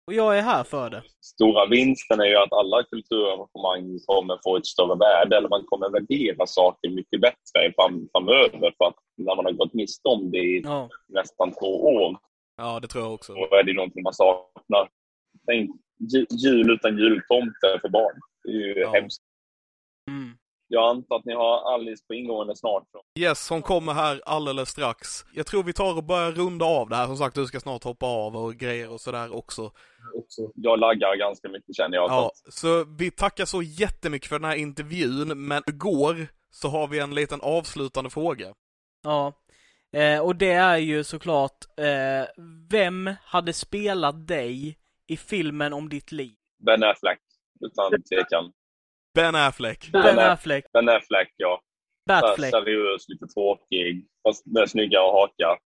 Och 0.06 0.12
jag 0.14 0.38
är 0.38 0.42
här 0.42 0.64
för 0.64 0.90
det. 0.90 1.02
Stora 1.20 1.66
vinsten 1.66 2.20
är 2.20 2.24
ju 2.24 2.36
att 2.36 2.52
alla 2.52 2.82
kulturevenemang 2.82 3.98
kommer 4.06 4.38
få 4.44 4.56
ett 4.56 4.66
större 4.66 4.96
värde, 4.98 5.36
eller 5.36 5.48
man 5.48 5.64
kommer 5.66 5.90
värdera 5.90 6.46
saker 6.46 6.90
mycket 6.90 7.20
bättre 7.20 7.72
fram, 7.76 8.08
framöver. 8.12 8.74
För 8.78 8.84
att 8.84 8.94
när 9.16 9.36
man 9.36 9.44
har 9.44 9.52
gått 9.52 9.74
miste 9.74 10.08
om 10.08 10.30
det 10.30 10.38
i 10.38 10.60
Ja. 10.64 10.88
nästan 11.08 11.52
två 11.52 11.84
år 11.84 12.16
Ja, 12.56 12.80
det 12.80 12.88
tror 12.88 13.04
jag 13.04 13.14
också. 13.14 13.34
Då 13.34 13.56
är 13.56 13.62
det 13.62 13.74
någonting 13.74 14.02
man 14.02 14.14
saknar. 14.14 14.88
Tänk 15.46 15.70
ju- 16.12 16.26
jul 16.30 16.70
utan 16.70 16.98
jultomte 16.98 17.78
för 17.80 17.88
barn. 17.88 18.20
Det 18.44 18.50
är 18.50 18.54
ju 18.54 18.74
Ja. 18.80 18.90
hemskt. 18.92 19.22
Mm. 20.10 20.30
Jag 20.68 20.90
antar 20.90 21.16
att 21.16 21.24
ni 21.24 21.34
har 21.34 21.74
Alice 21.74 22.04
på 22.06 22.14
ingående 22.14 22.56
snart. 22.56 22.82
Yes, 23.18 23.50
hon 23.50 23.62
kommer 23.62 23.92
här 23.92 24.20
alldeles 24.26 24.68
strax. 24.68 25.24
Jag 25.34 25.46
tror 25.46 25.62
vi 25.62 25.72
tar 25.72 25.96
och 25.96 26.04
börjar 26.04 26.32
runda 26.32 26.64
av 26.64 26.88
det 26.88 26.96
här. 26.96 27.06
Som 27.06 27.16
sagt, 27.16 27.34
du 27.34 27.46
ska 27.46 27.60
snart 27.60 27.84
hoppa 27.84 28.06
av 28.06 28.36
och 28.36 28.54
grejer 28.54 28.90
och 28.92 29.00
sådär 29.00 29.34
också. 29.36 29.72
Jag 30.54 30.78
laggar 30.80 31.16
ganska 31.16 31.48
mycket 31.48 31.76
känner 31.76 31.96
jag. 31.96 32.10
så 32.10 32.14
Ja, 32.14 32.26
att- 32.46 32.54
så 32.54 32.84
vi 32.98 33.10
tackar 33.10 33.44
så 33.44 33.62
jättemycket 33.62 34.28
för 34.28 34.38
den 34.38 34.50
här 34.50 34.56
intervjun, 34.56 35.46
men 35.46 35.62
igår 35.66 36.26
så 36.50 36.68
har 36.68 36.86
vi 36.88 36.98
en 36.98 37.14
liten 37.14 37.40
avslutande 37.40 38.10
fråga. 38.10 38.54
Ja. 39.02 39.32
Eh, 39.92 40.20
och 40.20 40.36
det 40.36 40.52
är 40.52 40.76
ju 40.76 41.04
såklart, 41.04 41.64
eh, 41.78 42.42
vem 42.70 43.10
hade 43.24 43.52
spelat 43.52 44.26
dig 44.28 44.78
i 45.06 45.16
filmen 45.16 45.72
om 45.72 45.88
ditt 45.88 46.12
liv? 46.12 46.34
Ben 46.66 46.82
Affleck, 46.84 47.18
utan 47.60 48.02
tvekan. 48.02 48.52
Ben 49.14 49.34
Affleck. 49.34 49.90
Ben 49.92 50.18
Affleck, 50.18 50.72
Ben 50.72 50.88
Affleck, 50.88 51.34
ja. 51.36 51.60
Batfleck. 52.06 52.50
Seriös, 52.50 53.08
lite 53.08 53.26
tråkig, 53.26 54.08
fast 54.22 54.46
med 54.46 54.70
snyggare 54.70 55.10
haka. 55.12 55.58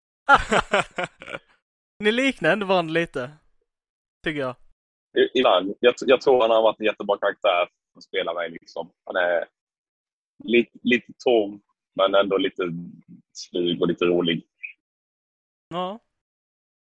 Ni 1.99 2.13
liknar 2.13 2.51
ändå 2.53 2.67
varandra 2.67 2.93
lite. 2.93 3.31
Tycker 4.25 4.41
jag. 4.41 4.55
Ibland. 5.35 5.75
Jag, 5.81 5.95
jag 6.01 6.21
tror 6.21 6.41
han 6.41 6.51
har 6.51 6.63
varit 6.63 6.81
en 6.81 6.87
jättebra 6.87 7.19
karaktär 7.19 7.69
att 7.97 8.03
spela 8.03 8.35
med. 8.35 8.53
Liksom. 8.53 8.93
Han 9.05 9.17
är 9.17 9.45
lite, 10.45 10.79
lite 10.83 11.13
tom, 11.25 11.61
men 11.95 12.15
ändå 12.15 12.37
lite 12.39 12.63
snygg 13.33 13.83
och 13.83 13.89
lite 13.89 14.05
rolig. 14.05 14.47
Ja. 15.69 15.99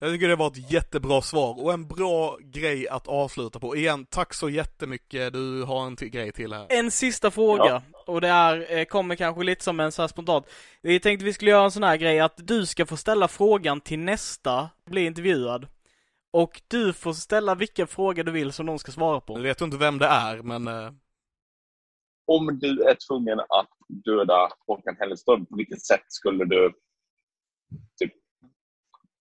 Jag 0.02 0.12
tycker 0.12 0.28
det 0.28 0.36
var 0.36 0.46
ett 0.46 0.72
jättebra 0.72 1.22
svar 1.22 1.62
och 1.64 1.72
en 1.72 1.86
bra 1.88 2.38
grej 2.42 2.88
att 2.88 3.08
avsluta 3.08 3.58
på. 3.58 3.76
Igen, 3.76 4.06
tack 4.06 4.34
så 4.34 4.48
jättemycket. 4.50 5.32
Du 5.32 5.62
har 5.62 5.86
en 5.86 5.96
till 5.96 6.08
grej 6.10 6.32
till 6.32 6.52
här. 6.52 6.66
En 6.68 6.90
sista 6.90 7.30
fråga. 7.30 7.82
Och 8.06 8.20
det 8.20 8.28
är, 8.28 8.78
eh, 8.78 8.84
kommer 8.84 9.14
kanske 9.16 9.42
lite 9.44 9.64
som 9.64 9.80
en 9.80 9.92
så 9.92 10.02
här 10.02 10.08
spontant. 10.08 10.46
Vi 10.82 11.00
tänkte 11.00 11.24
vi 11.24 11.32
skulle 11.32 11.50
göra 11.50 11.64
en 11.64 11.70
sån 11.70 11.82
här 11.82 11.96
grej 11.96 12.20
att 12.20 12.34
du 12.46 12.66
ska 12.66 12.86
få 12.86 12.96
ställa 12.96 13.28
frågan 13.28 13.80
till 13.80 13.98
nästa 13.98 14.70
bli 14.86 15.04
intervjuad. 15.06 15.66
Och 16.32 16.62
du 16.68 16.92
får 16.92 17.12
ställa 17.12 17.54
vilken 17.54 17.86
fråga 17.86 18.22
du 18.22 18.32
vill 18.32 18.52
som 18.52 18.66
någon 18.66 18.78
ska 18.78 18.92
svara 18.92 19.14
Nu 19.14 19.20
på. 19.20 19.34
vet 19.40 19.58
du 19.58 19.64
inte 19.64 19.76
vem 19.76 19.98
det 19.98 20.06
är, 20.06 20.42
men... 20.42 20.68
eh, 20.68 20.90
Om 22.26 22.58
du 22.58 22.82
är 22.82 22.96
tvungen 23.08 23.40
att 23.40 23.68
döda 24.04 24.48
Håkan 24.66 24.96
Hellström, 24.98 25.46
på 25.46 25.56
vilket 25.56 25.82
sätt 25.86 26.04
skulle 26.08 26.44
du 26.44 26.72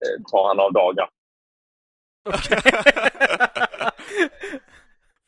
eh, 0.05 0.23
ta 0.31 0.47
han 0.47 0.60
av 0.60 0.73
dagar? 0.73 1.10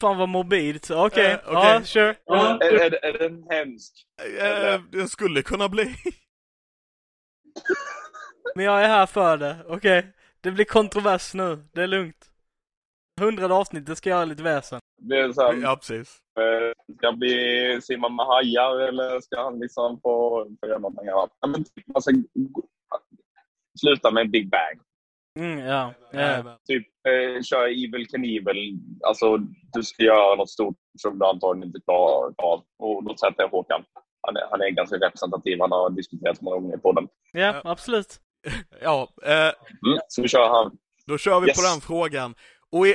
Fan 0.01 0.17
vad 0.17 0.29
morbid. 0.29 0.85
Så, 0.85 1.05
Okej, 1.05 1.31
Eh, 1.31 1.39
okej. 1.45 1.53
ja, 1.53 1.81
sure. 1.83 2.15
Är, 2.25 2.73
är, 2.73 3.05
är 3.05 3.17
den 3.19 3.45
hemsk? 3.49 3.93
eh, 4.39 4.81
det 4.91 5.07
skulle 5.07 5.41
kunna 5.41 5.69
bli. 5.69 5.95
Men 8.55 8.65
jag 8.65 8.83
är 8.83 8.87
här 8.87 9.05
för 9.05 9.37
det, 9.37 9.55
okej. 9.67 10.13
Det 10.41 10.51
blir 10.51 10.65
kontrovers 10.65 11.33
nu, 11.33 11.63
det 11.73 11.81
är 11.83 11.87
lugnt. 11.87 12.25
Hundrade 13.21 13.53
avsnittet 13.53 13.97
ska 13.97 14.09
jag 14.09 14.17
göra 14.17 14.25
lite 14.25 14.43
väsen. 14.43 14.79
Det 15.01 15.17
är 15.19 15.31
så 15.31 15.41
här, 15.41 15.53
ja, 15.53 15.75
precis. 15.75 16.17
ska 16.97 17.11
bli 17.11 17.79
simma 17.83 18.09
med 18.09 18.25
hajar 18.25 18.79
eller 18.79 19.19
ska 19.21 19.43
han 19.43 19.59
liksom 19.59 19.99
få, 20.01 20.47
göra 20.67 20.77
någonting 20.79 21.07
annat? 21.09 21.29
Ja, 21.39 21.47
men 21.47 21.63
typ, 21.63 21.95
alltså, 21.95 22.11
sluta 23.79 24.11
med 24.11 24.31
Big 24.31 24.49
Bang. 24.49 24.79
Mm, 25.39 25.59
ja. 25.59 25.93
ja. 26.11 26.19
Jajamän. 26.19 26.57
Typ 26.67 26.87
eh, 27.07 27.41
köra 27.43 27.67
Evil 27.67 28.07
Knievel. 28.07 28.57
Alltså, 29.07 29.37
du 29.73 29.83
ska 29.83 30.03
göra 30.03 30.35
något 30.35 30.49
stort 30.49 30.75
som 31.01 31.19
du 31.19 31.25
antagligen 31.25 31.67
inte 31.67 31.79
klarar 31.85 32.33
av. 32.37 32.63
Och 32.79 33.03
då 33.03 33.15
sätter 33.17 33.43
jag 33.43 33.49
Håkan. 33.49 33.83
Han 34.27 34.37
är, 34.37 34.41
han 34.51 34.61
är 34.61 34.69
ganska 34.69 34.95
representativ. 34.95 35.57
Han 35.61 35.71
har 35.71 35.89
diskuterat 35.89 36.41
många 36.41 36.57
gånger 36.59 36.77
på 36.77 36.91
den. 36.91 37.07
Ja, 37.31 37.61
absolut. 37.63 38.19
Ja, 38.81 39.07
eh, 39.25 39.31
Mm. 39.85 39.99
Så 40.07 40.21
vi 40.21 40.27
kör 40.27 40.49
han. 40.49 40.77
då 41.07 41.17
kör 41.17 41.39
vi 41.39 41.45
på 41.45 41.47
Yes. 41.61 41.71
den 41.73 41.81
frågan. 41.81 42.35
Och 42.71 42.87
eh, 42.87 42.93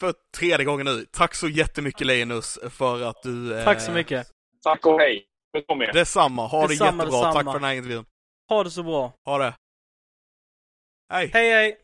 för 0.00 0.14
tredje 0.38 0.64
gången 0.66 0.86
nu, 0.86 1.04
tack 1.12 1.34
så 1.34 1.48
jättemycket 1.48 2.06
Linus 2.06 2.58
för 2.70 3.02
att 3.02 3.22
du... 3.22 3.58
eh, 3.58 3.64
Tack 3.64 3.80
så 3.80 3.92
mycket. 3.92 4.26
Tack 4.62 4.86
och 4.86 5.00
hej. 5.00 5.26
Detsamma, 5.92 6.46
ha 6.46 6.62
det 6.62 6.68
Detsamma, 6.68 6.86
jättebra. 6.90 7.04
detsamma. 7.04 7.32
Tack 7.32 7.44
för 7.44 7.52
den 7.52 7.64
här 7.64 7.74
intervjun. 7.74 8.04
Ha 8.48 8.64
det 8.64 8.70
så 8.70 8.82
bra. 8.82 9.12
Ha 9.24 9.38
det. 9.38 9.54
Hej. 11.12 11.30
Hej 11.32 11.50
hej! 11.50 11.76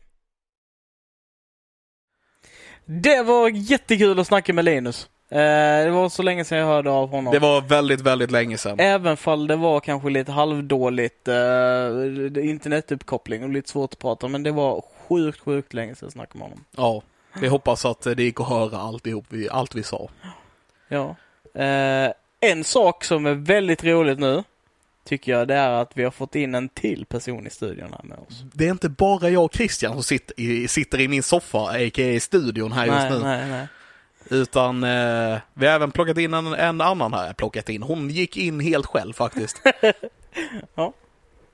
Det 2.85 3.21
var 3.23 3.49
jättekul 3.49 4.19
att 4.19 4.27
snacka 4.27 4.53
med 4.53 4.65
Linus. 4.65 5.09
Eh, 5.29 5.37
det 5.85 5.89
var 5.89 6.09
så 6.09 6.23
länge 6.23 6.45
sedan 6.45 6.57
jag 6.57 6.65
hörde 6.65 6.89
av 6.89 7.09
honom. 7.09 7.33
Det 7.33 7.39
var 7.39 7.61
väldigt, 7.61 8.01
väldigt 8.01 8.31
länge 8.31 8.57
sedan. 8.57 8.79
Även 8.79 9.17
fall 9.17 9.47
det 9.47 9.55
var 9.55 9.79
kanske 9.79 10.09
lite 10.09 10.31
halvdåligt 10.31 11.27
eh, 11.27 12.45
internetuppkoppling 12.49 13.43
och 13.43 13.49
lite 13.49 13.69
svårt 13.69 13.93
att 13.93 13.99
prata 13.99 14.27
men 14.27 14.43
det 14.43 14.51
var 14.51 14.83
sjukt, 15.07 15.39
sjukt 15.39 15.73
länge 15.73 15.95
sedan 15.95 16.05
jag 16.05 16.11
snackade 16.11 16.39
med 16.39 16.47
honom. 16.47 16.65
Ja, 16.71 17.01
vi 17.41 17.47
hoppas 17.47 17.85
att 17.85 18.01
det 18.01 18.23
gick 18.23 18.39
att 18.39 18.49
höra 18.49 18.77
alltihop, 18.77 19.25
allt 19.51 19.75
vi 19.75 19.83
sa. 19.83 20.09
Ja. 20.87 21.15
Eh, 21.61 22.11
en 22.39 22.63
sak 22.63 23.03
som 23.03 23.25
är 23.25 23.33
väldigt 23.33 23.83
roligt 23.83 24.19
nu, 24.19 24.43
tycker 25.07 25.31
jag, 25.31 25.47
det 25.47 25.55
är 25.55 25.69
att 25.69 25.97
vi 25.97 26.03
har 26.03 26.11
fått 26.11 26.35
in 26.35 26.55
en 26.55 26.69
till 26.69 27.05
person 27.05 27.47
i 27.47 27.49
studion 27.49 27.93
här 27.93 28.03
med 28.03 28.17
oss. 28.17 28.43
Det 28.53 28.67
är 28.67 28.71
inte 28.71 28.89
bara 28.89 29.29
jag 29.29 29.45
och 29.45 29.53
Christian 29.53 29.93
som 29.93 30.03
sitter 30.03 30.39
i, 30.39 30.67
sitter 30.67 30.99
i 30.99 31.07
min 31.07 31.23
soffa, 31.23 31.59
a.k.a. 31.59 32.19
studion 32.19 32.71
här 32.71 32.85
just 32.85 32.97
nej, 32.97 33.09
nu. 33.09 33.19
nej, 33.19 33.49
nej. 33.49 33.67
Utan 34.29 34.83
eh, 34.83 35.39
vi 35.53 35.65
har 35.65 35.73
även 35.73 35.91
plockat 35.91 36.17
in 36.17 36.33
en, 36.33 36.47
en 36.47 36.81
annan 36.81 37.13
här. 37.13 37.33
Plockat 37.33 37.69
in, 37.69 37.83
hon 37.83 38.09
gick 38.09 38.37
in 38.37 38.59
helt 38.59 38.85
själv 38.85 39.13
faktiskt. 39.13 39.61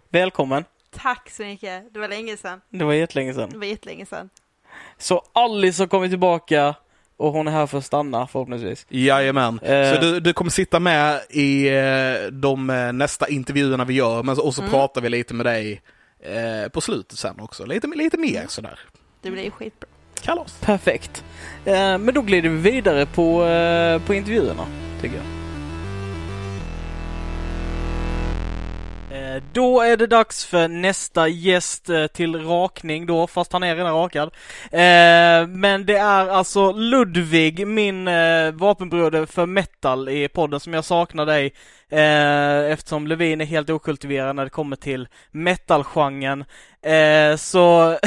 Välkommen. 0.09 0.65
Tack 0.91 1.29
så 1.29 1.43
mycket. 1.43 1.93
Det 1.93 1.99
var 1.99 2.07
länge 2.07 2.37
sedan. 2.37 2.61
Det 2.69 2.85
var 2.85 2.93
jättelänge 2.93 3.33
sedan. 3.33 3.49
Det 3.49 3.57
var 3.57 3.65
jättelänge 3.65 4.05
sedan. 4.05 4.29
Så 4.97 5.23
Alice 5.33 5.81
har 5.81 5.87
kommit 5.87 6.11
tillbaka 6.11 6.75
och 7.17 7.31
hon 7.31 7.47
är 7.47 7.51
här 7.51 7.67
för 7.67 7.77
att 7.77 7.85
stanna 7.85 8.27
förhoppningsvis. 8.27 8.85
Jajamän. 8.89 9.59
Eh. 9.59 9.93
Så 9.93 10.01
du, 10.01 10.19
du 10.19 10.33
kommer 10.33 10.51
sitta 10.51 10.79
med 10.79 11.19
i 11.29 11.67
eh, 11.69 12.31
de 12.31 12.69
eh, 12.69 12.91
nästa 12.93 13.27
intervjuerna 13.29 13.85
vi 13.85 13.93
gör, 13.93 14.23
men, 14.23 14.39
och 14.39 14.53
så 14.55 14.61
Mm. 14.61 14.71
pratar 14.71 15.01
vi 15.01 15.09
lite 15.09 15.33
med 15.33 15.45
dig 15.45 15.81
eh, 16.19 16.69
på 16.69 16.81
slutet 16.81 17.17
sen 17.17 17.39
också. 17.39 17.65
Lite, 17.65 17.87
lite 17.87 18.17
mer 18.17 18.45
sådär. 18.47 18.79
Det 19.21 19.31
blir 19.31 19.49
skitbra. 19.51 19.89
Kalas. 20.21 20.57
Perfekt. 20.61 21.23
Eh, 21.65 21.73
men 21.97 22.13
då 22.13 22.21
glider 22.21 22.49
vi 22.49 22.71
vidare 22.71 23.05
på, 23.05 23.45
eh, 23.45 24.01
på 24.01 24.13
intervjuerna, 24.13 24.65
tycker 25.01 25.15
jag. 25.15 25.42
Då 29.53 29.81
är 29.81 29.97
det 29.97 30.07
dags 30.07 30.45
för 30.45 30.67
nästa 30.67 31.27
gäst 31.27 31.89
eh, 31.89 32.07
till 32.07 32.45
rakning 32.47 33.05
då, 33.05 33.27
fast 33.27 33.53
han 33.53 33.63
är 33.63 33.75
redan 33.75 33.93
rakad. 33.93 34.27
Eh, 34.71 35.47
Men 35.47 35.85
det 35.85 35.97
är 35.97 36.27
alltså 36.29 36.71
Ludvig, 36.71 37.67
min 37.67 38.07
eh, 38.07 38.51
vapenbroder 38.51 39.25
för 39.25 39.45
metal 39.45 40.09
i 40.09 40.27
podden 40.27 40.59
som 40.59 40.73
jag 40.73 40.85
saknar 40.85 41.25
dig 41.25 41.53
eh, 41.89 42.71
eftersom 42.71 43.07
Levin 43.07 43.41
är 43.41 43.45
helt 43.45 43.69
okultiverad 43.69 44.35
när 44.35 44.43
det 44.43 44.49
kommer 44.49 44.75
till 44.75 45.07
metalgenren. 45.31 46.45
Eh, 46.81 47.35
Så 47.35 47.97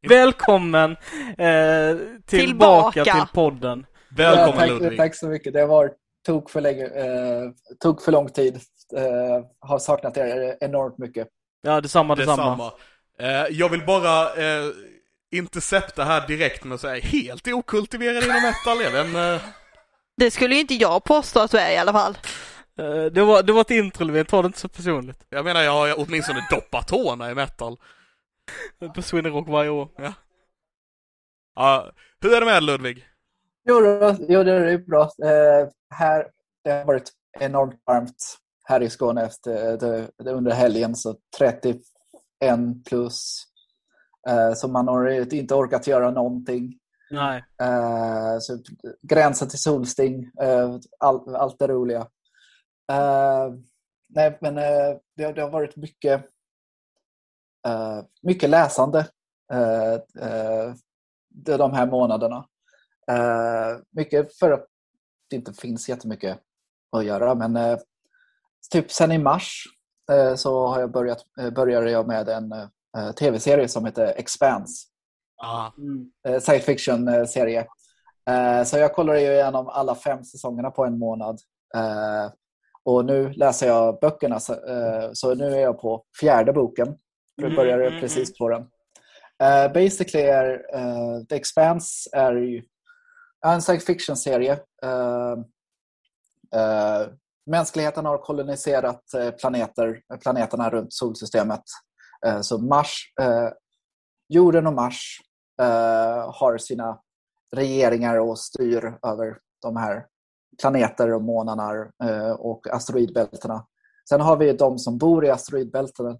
välkommen 0.08 0.90
eh, 1.38 1.96
tillbaka, 2.26 3.04
Tillbaka. 3.04 3.04
till 3.04 3.34
podden. 3.34 3.86
Välkommen 4.16 4.58
tack, 4.58 4.68
Ludvig. 4.68 4.98
Tack 4.98 5.14
så 5.16 5.26
mycket. 5.28 5.52
Det 5.52 5.66
var 5.66 5.90
tog 6.26 6.50
för 6.50 6.60
länge, 6.60 6.84
eh, 6.84 7.50
tog 7.82 8.02
för 8.02 8.12
lång 8.12 8.28
tid. 8.28 8.60
Eh, 8.96 9.44
har 9.60 9.78
saknat 9.78 10.16
er 10.16 10.56
enormt 10.60 10.98
mycket. 10.98 11.28
Ja, 11.62 11.80
detsamma, 11.80 12.14
detsamma. 12.14 12.36
Detsamma. 12.42 12.72
Eh, 13.18 13.46
jag 13.50 13.68
vill 13.68 13.86
bara 13.86 14.34
eh, 14.34 14.64
intercepta 15.30 16.04
här 16.04 16.26
direkt 16.26 16.64
med 16.64 16.74
att 16.74 16.80
säga 16.80 17.02
helt 17.04 17.48
okultiverad 17.48 18.24
inom 18.24 18.42
metal. 18.42 18.78
Vet 18.92 19.06
inte, 19.06 19.40
Det 20.16 20.30
skulle 20.30 20.54
ju 20.54 20.60
inte 20.60 20.74
jag 20.74 21.04
påstå 21.04 21.40
att 21.40 21.50
du 21.50 21.58
är 21.58 21.70
i 21.72 21.76
alla 21.76 21.92
fall. 21.92 22.18
Eh, 22.78 23.04
Det 23.04 23.24
var, 23.24 23.42
det 23.42 23.52
var 23.52 23.60
ett 23.60 23.70
intro, 23.70 24.04
Levin. 24.04 24.24
Ta 24.24 24.42
det 24.42 24.46
inte 24.46 24.58
så 24.58 24.68
personligt. 24.68 25.26
Jag 25.28 25.44
menar, 25.44 25.62
jag 25.62 25.72
har 25.72 25.94
åtminstone 25.98 26.46
doppat 26.50 26.88
tårna 26.88 27.30
i 27.30 27.34
metal. 27.34 27.76
På 28.94 29.02
Sweden 29.02 29.32
Rock 29.32 29.48
varje 29.48 29.70
år. 29.70 29.88
Ja, 31.54 31.90
hur 32.20 32.34
är 32.34 32.40
det 32.40 32.46
med 32.46 32.62
Ludvig? 32.62 33.06
Jo, 33.68 33.80
jo 34.28 34.44
det 34.44 34.52
är 34.52 34.78
bra. 34.78 35.02
Eh, 35.02 35.68
här, 35.94 36.26
det 36.64 36.70
har 36.70 36.84
varit 36.84 37.10
enormt 37.40 37.82
varmt 37.86 38.36
här 38.70 38.82
i 38.82 38.90
Skåne 38.90 39.22
efter, 39.22 40.08
under 40.26 40.50
helgen, 40.50 40.94
så 40.94 41.16
31 41.38 41.80
plus. 42.88 43.46
Eh, 44.28 44.52
så 44.54 44.68
man 44.68 44.88
har 44.88 45.34
inte 45.34 45.54
orkat 45.54 45.86
göra 45.86 46.10
någonting. 46.10 46.78
Nej. 47.10 47.44
Eh, 47.62 48.38
så 48.40 48.58
gränsen 49.02 49.48
till 49.48 49.58
solsting, 49.58 50.30
eh, 50.40 50.76
all, 50.98 51.36
allt 51.36 51.58
det 51.58 51.68
roliga. 51.68 52.06
Nej, 54.08 54.38
men 54.40 54.54
det, 54.54 55.00
det 55.32 55.40
har 55.40 55.50
varit 55.50 55.76
mycket 55.76 56.24
mycket 58.22 58.50
läsande 58.50 59.06
de 61.34 61.72
här 61.72 61.86
månaderna. 61.86 62.46
Mycket 63.90 64.38
för 64.38 64.50
att 64.50 64.66
det 65.30 65.36
inte 65.36 65.52
finns 65.52 65.88
jättemycket 65.88 66.38
att 66.96 67.04
göra. 67.04 67.34
Men 67.34 67.78
typ 68.72 68.92
sen 68.92 69.12
i 69.12 69.18
mars 69.18 69.64
eh, 70.12 70.34
så 70.34 70.66
har 70.66 70.80
jag 70.80 70.92
börjat, 70.92 71.24
eh, 71.40 71.50
började 71.50 71.90
jag 71.90 72.08
med 72.08 72.28
en 72.28 72.52
eh, 72.52 73.12
tv-serie 73.18 73.68
som 73.68 73.84
heter 73.84 74.14
Expanse. 74.16 74.86
Ah. 75.42 75.70
Eh, 76.28 76.40
science 76.40 76.66
fiction-serie. 76.66 77.66
Så 78.66 78.78
jag 78.78 78.94
kollade 78.94 79.20
ju 79.20 79.32
igenom 79.32 79.68
alla 79.68 79.94
fem 79.94 80.24
säsongerna 80.24 80.70
på 80.70 80.84
en 80.84 80.98
månad. 80.98 81.38
Och 82.84 83.04
nu 83.04 83.32
läser 83.32 83.66
jag 83.66 84.00
böckerna, 84.00 84.40
så, 84.40 85.34
nu 85.34 85.54
är 85.54 85.60
jag 85.60 85.80
på 85.80 86.04
fjärde 86.20 86.52
boken. 86.52 86.98
Jag 87.34 87.44
Mm, 87.44 87.56
började 87.56 87.86
mm, 87.86 88.00
precis 88.00 88.38
på 88.38 88.48
den. 88.48 88.66
Basically 89.74 90.24
är 90.24 91.24
The 91.24 91.36
Expanse 91.36 92.10
är 92.12 92.32
ju 92.32 92.62
en 93.46 93.62
science 93.62 93.86
fiction-serie. 93.86 94.58
Mänskligheten 97.46 98.06
har 98.06 98.18
koloniserat 98.18 99.14
eh, 99.14 99.30
planeter, 99.30 100.00
planeterna 100.22 100.70
runt 100.70 100.92
solsystemet. 100.92 101.62
Eh, 102.26 102.40
så 102.40 102.58
Mars, 102.58 103.12
eh, 103.20 103.48
jorden 104.28 104.66
och 104.66 104.72
Mars 104.72 105.20
har 106.32 106.58
sina 106.58 107.00
regeringar 107.56 108.20
och 108.20 108.38
styr 108.38 108.98
över 109.06 109.38
de 109.62 109.76
här 109.76 110.06
planeter 110.60 111.12
och 111.12 111.22
månarna 111.22 111.88
och 112.38 112.66
asteroidbältena. 112.70 113.66
Sen 114.08 114.20
har 114.20 114.36
vi 114.36 114.52
de 114.52 114.78
som 114.78 114.98
bor 114.98 115.24
i 115.24 115.30
asteroidbältena 115.30 116.18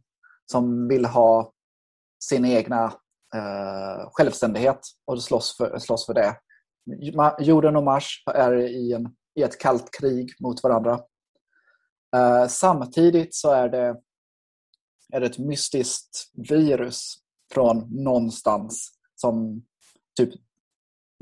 som 0.53 0.89
vill 0.89 1.05
ha 1.05 1.53
sin 2.25 2.45
egna 2.45 2.93
självständighet 4.13 4.81
och 5.07 5.23
slåss 5.23 5.57
för, 5.57 5.79
slåss 5.79 6.07
för 6.07 6.15
det. 6.15 6.37
Jorden 7.39 7.77
och 7.77 7.85
Mars 7.85 8.25
är 8.35 8.57
i, 8.57 8.93
en, 8.93 9.15
i 9.35 9.43
ett 9.43 9.59
kallt 9.59 9.91
krig 10.01 10.31
mot 10.41 10.63
varandra. 10.63 11.01
Eh, 12.17 12.47
samtidigt 12.49 13.35
så 13.35 13.51
är 13.51 13.69
det, 13.69 13.97
är 15.13 15.21
det 15.21 15.27
ett 15.27 15.39
mystiskt 15.39 16.31
virus 16.51 17.15
från 17.53 18.05
någonstans 18.05 18.93
som 19.15 19.63
typ 20.17 20.31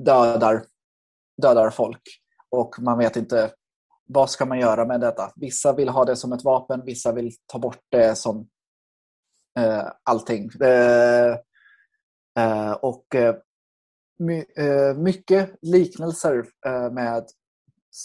dödar, 0.05 0.65
dödar 1.43 1.71
folk. 1.71 2.03
Och 2.51 2.75
man 2.79 2.99
vet 2.99 3.17
inte 3.17 3.53
vad 4.07 4.31
ska 4.31 4.47
man 4.47 4.61
göra 4.61 4.85
med 4.85 5.01
detta. 5.01 5.33
Vissa 5.37 5.73
vill 5.73 5.89
ha 5.89 6.05
det 6.05 6.17
som 6.17 6.33
ett 6.33 6.45
vapen, 6.45 6.85
vissa 6.85 7.13
vill 7.13 7.33
ta 7.47 7.59
bort 7.59 7.81
det 7.89 8.19
som 8.19 8.49
eh, 9.59 9.87
allting. 10.03 10.51
Eh, 10.61 11.37
eh, 12.39 12.73
och 12.73 13.15
eh, 13.15 13.37
my, 14.19 14.45
eh, 14.57 14.95
mycket 14.97 15.51
liknelser 15.63 16.47
eh, 16.67 16.91
med 16.91 17.25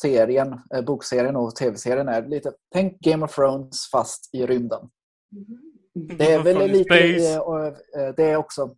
serien, 0.02 0.60
eh, 0.74 0.82
bokserien 0.82 1.36
och 1.36 1.56
tv-serien 1.56 2.08
är 2.08 2.28
lite, 2.28 2.52
tänk 2.74 3.00
Game 3.00 3.26
of 3.26 3.36
Thrones 3.36 3.90
fast 3.92 4.30
i 4.34 4.46
rymden. 4.46 4.90
Det 6.18 6.32
är 6.34 6.44
väl 6.44 6.72
lite, 6.72 7.34
eh, 7.34 7.40
och, 7.40 7.66
eh, 7.66 8.14
det 8.18 8.24
är 8.24 8.36
också, 8.36 8.76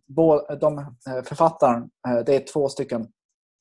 de 0.60 0.96
författaren, 1.24 1.90
eh, 2.08 2.18
det 2.26 2.36
är 2.36 2.40
två 2.52 2.68
stycken 2.68 3.00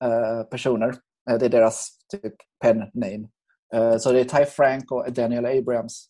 eh, 0.03 0.43
personer. 0.43 0.87
Eh, 1.29 1.37
Det 1.39 1.45
är 1.45 1.49
deras 1.49 1.89
typ 2.11 2.33
pen 2.63 2.77
name. 2.77 3.27
Eh, 3.73 3.97
Så 3.97 4.11
det 4.11 4.19
är 4.19 4.23
Ty 4.39 4.45
Frank 4.45 4.91
och 4.91 5.13
Daniel 5.13 5.45
Abrams. 5.45 6.07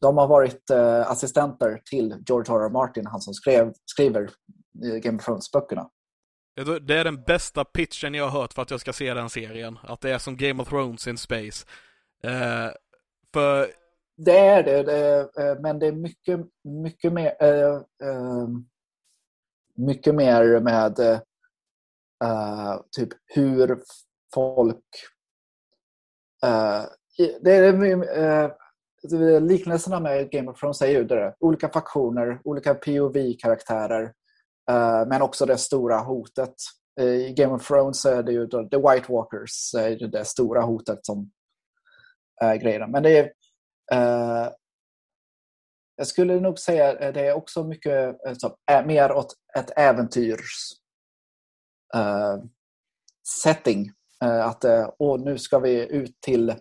De 0.00 0.16
har 0.16 0.26
varit 0.28 0.70
eh, 0.70 1.10
assistenter 1.10 1.80
till 1.90 2.22
George 2.28 2.54
R. 2.54 2.60
R. 2.64 2.70
Martin, 2.70 3.06
han 3.06 3.20
som 3.20 3.34
skrev, 3.34 3.72
skriver 3.84 4.30
Game 5.02 5.18
of 5.18 5.24
Thrones-böckerna. 5.24 5.88
Det 6.64 6.94
är 6.94 7.04
den 7.04 7.22
bästa 7.22 7.64
pitchen 7.64 8.14
jag 8.14 8.28
har 8.28 8.40
hört 8.40 8.52
för 8.52 8.62
att 8.62 8.70
jag 8.70 8.80
ska 8.80 8.92
se 8.92 9.14
den 9.14 9.30
serien. 9.30 9.78
Att 9.82 10.00
det 10.00 10.10
är 10.10 10.18
som 10.18 10.36
Game 10.36 10.62
of 10.62 10.68
Thrones 10.68 11.06
in 11.06 11.18
space. 11.18 11.66
Eh, 12.22 12.70
för 13.32 13.66
Det 14.16 14.38
är 14.38 14.62
det, 14.62 14.82
det 14.82 14.96
är, 14.96 15.50
eh, 15.50 15.60
men 15.60 15.78
det 15.78 15.86
är 15.86 15.92
mycket, 15.92 16.40
mycket 16.64 17.12
mer 17.12 17.34
eh, 17.40 17.74
eh, 18.08 18.48
mycket 19.74 20.14
mer 20.14 20.60
med 20.60 20.98
eh, 22.24 22.80
typ 22.90 23.08
hur 23.26 23.82
folk 24.34 24.84
eh, 26.42 26.82
det 27.40 27.56
är, 27.56 27.82
eh, 28.18 28.50
liknelserna 29.40 30.00
med 30.00 30.30
Game 30.30 30.50
of 30.50 30.60
Thrones 30.60 30.82
är 30.82 30.86
ju 30.86 31.04
det, 31.04 31.34
olika 31.40 31.68
faktioner, 31.68 32.40
olika 32.44 32.74
POV-karaktärer 32.74 34.12
Eh, 34.70 35.06
men 35.06 35.22
också 35.22 35.46
det 35.46 35.58
stora 35.58 35.98
hotet. 35.98 36.54
Eh, 37.00 37.06
I 37.06 37.34
Game 37.36 37.54
of 37.54 37.68
Thrones 37.68 38.04
är 38.04 38.22
det 38.22 38.32
ju 38.32 38.46
The 38.46 38.76
White 38.76 39.12
Walkers, 39.12 39.74
är 39.74 40.08
det 40.08 40.24
stora 40.24 40.62
hotet 40.62 41.06
som 41.06 41.30
är 42.40 42.56
grejen. 42.56 42.90
Men 42.90 43.02
det 43.02 43.18
är 43.18 43.32
eh, 43.92 44.52
jag 45.96 46.06
skulle 46.06 46.40
nog 46.40 46.58
säga 46.58 46.90
att 46.90 47.14
det 47.14 47.28
är 47.28 47.32
också 47.32 47.64
mycket 47.64 48.16
så, 48.38 48.56
mer 48.86 49.12
åt 49.12 49.34
ett 49.58 49.70
äventyrs 49.76 50.72
eh, 51.94 52.36
setting. 53.42 53.92
Eh, 54.24 54.46
att 54.46 54.64
eh, 54.64 54.90
åh, 54.98 55.20
nu 55.20 55.38
ska 55.38 55.58
vi 55.58 55.86
ut 55.86 56.20
till 56.20 56.54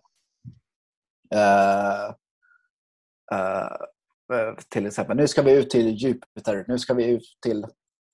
till 4.69 4.85
exempel, 4.85 5.17
nu 5.17 5.27
ska 5.27 5.41
vi 5.41 5.51
ut 5.51 5.69
till 5.69 5.87
Jupiter, 5.87 6.65
nu 6.67 6.79
ska 6.79 6.93
vi 6.93 7.05
ut 7.05 7.37
till 7.41 7.65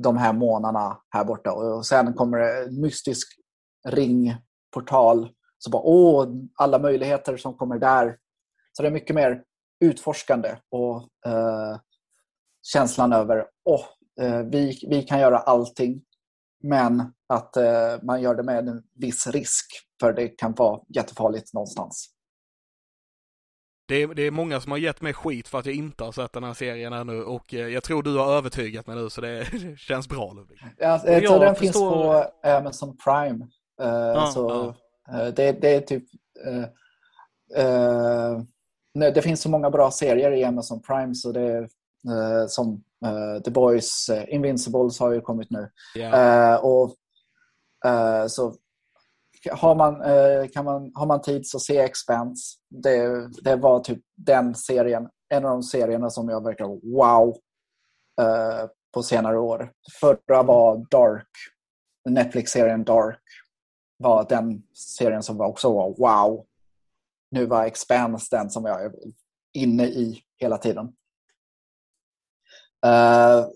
de 0.04 0.18
här 0.18 0.34
månarna 0.34 0.98
här 1.10 1.26
borta 1.26 1.52
och, 1.54 1.78
och 1.78 1.86
sen 1.86 2.14
kommer 2.14 2.38
det 2.38 2.64
en 2.64 2.82
mystisk 2.82 3.28
ringportal. 3.88 5.30
Så 5.58 5.70
bara, 5.70 5.82
åh, 5.82 6.28
alla 6.56 6.80
möjligheter 6.80 7.38
som 7.38 7.58
kommer 7.58 7.80
där. 7.80 8.18
Så 8.72 8.84
det 8.84 8.90
är 8.90 8.94
mycket 8.94 9.16
mer 9.16 9.44
utforskande 9.84 10.56
och 10.72 10.96
eh, 11.26 11.80
känslan 12.74 13.14
över 13.14 13.46
åh, 13.66 13.86
eh, 14.22 14.40
vi, 14.40 14.80
vi 14.90 15.04
kan 15.04 15.20
göra 15.20 15.38
allting. 15.38 16.02
Men 16.64 17.14
att 17.30 17.58
eh, 17.58 18.04
man 18.04 18.22
gör 18.22 18.36
det 18.36 18.44
med 18.44 18.68
en 18.68 18.84
viss 18.94 19.28
risk 19.28 19.66
för 20.00 20.14
det 20.14 20.28
kan 20.28 20.54
vara 20.54 20.82
jättefarligt 20.96 21.54
någonstans 21.54 22.13
det 23.86 23.96
är, 23.96 24.08
det 24.08 24.22
är 24.24 24.32
många 24.32 24.62
som 24.62 24.72
har 24.72 24.80
gett 24.80 25.02
mig 25.02 25.14
skit 25.14 25.48
för 25.48 25.60
att 25.60 25.66
jag 25.66 25.76
inte 25.76 26.04
har 26.04 26.12
sett 26.12 26.34
den 26.34 26.44
här 26.44 26.54
serien 26.54 26.94
ännu 26.94 27.24
och 27.24 27.54
eh, 27.54 27.68
jag 27.68 27.84
tror 27.84 28.04
du 28.04 28.18
har 28.18 28.34
övertygat 28.34 28.88
mig 28.88 28.96
nu 28.96 29.10
så 29.10 29.22
det 29.22 29.48
känns 29.78 30.10
bra 30.10 30.34
Ludvig. 30.34 30.58
Ja, 30.78 31.02
Och 31.04 31.10
jag 31.10 31.24
jag 31.24 31.32
tror 31.32 31.40
den 31.40 31.56
förstår- 31.56 32.24
finns 32.24 32.32
på 32.44 32.48
Amazon 32.50 32.98
Prime. 32.98 33.48
Eh, 33.82 34.32
så, 34.32 34.68
eh, 35.14 35.28
det, 35.36 35.52
det 35.52 35.76
är 35.76 35.82
typ... 35.82 36.04
eh, 37.58 38.42
nej, 38.94 39.12
det 39.12 39.22
finns 39.22 39.42
så 39.42 39.50
många 39.50 39.70
bra 39.70 39.92
serier 39.92 40.32
i 40.32 40.44
Amazon 40.44 40.82
Prime 40.82 41.16
så 41.16 41.32
det 41.32 41.42
är 41.42 41.68
som 42.48 42.84
The 43.46 43.52
Boys, 43.52 44.10
uh, 44.10 44.34
Invincibles 44.34 45.00
har 45.00 45.12
ju 45.12 45.22
kommit 45.22 45.50
nu. 45.50 45.70
Eh, 46.00 46.56
och, 46.56 46.96
så 48.28 48.56
har 49.52 49.76
man, 49.76 50.02
eh, 50.02 50.48
kan 50.48 50.66
man, 50.66 50.92
har 50.96 51.06
man 51.06 51.22
tid 51.22 51.48
så 51.48 51.60
se 51.60 51.78
Expanse. 51.78 52.58
Det, 52.70 53.28
det 53.44 53.56
var 53.56 53.80
typ 53.80 54.00
den 54.16 54.56
serien, 54.56 55.10
en 55.30 55.46
av 55.46 55.52
de 55.52 55.64
serierna 55.64 56.10
som 56.10 56.30
jag 56.30 56.44
verkar 56.44 56.96
wow 56.96 57.36
eh, 58.22 58.70
på 58.94 59.04
senare 59.04 59.40
år. 59.40 59.72
Förra 60.00 60.44
var 60.44 60.86
Dark, 60.92 61.30
Netflix-serien 62.10 62.84
Dark 62.84 63.20
var 63.98 64.26
den 64.30 64.64
serien 64.74 65.24
som 65.24 65.42
också 65.42 65.74
var 65.74 65.90
wow. 65.98 66.46
Nu 67.32 67.46
var 67.46 67.66
Expanse 67.66 68.36
den 68.36 68.50
som 68.50 68.66
jag 68.66 68.86
är 68.86 68.92
inne 69.54 69.86
i 69.86 70.24
hela 70.38 70.58
tiden. 70.58 70.86
Eh, 72.86 73.48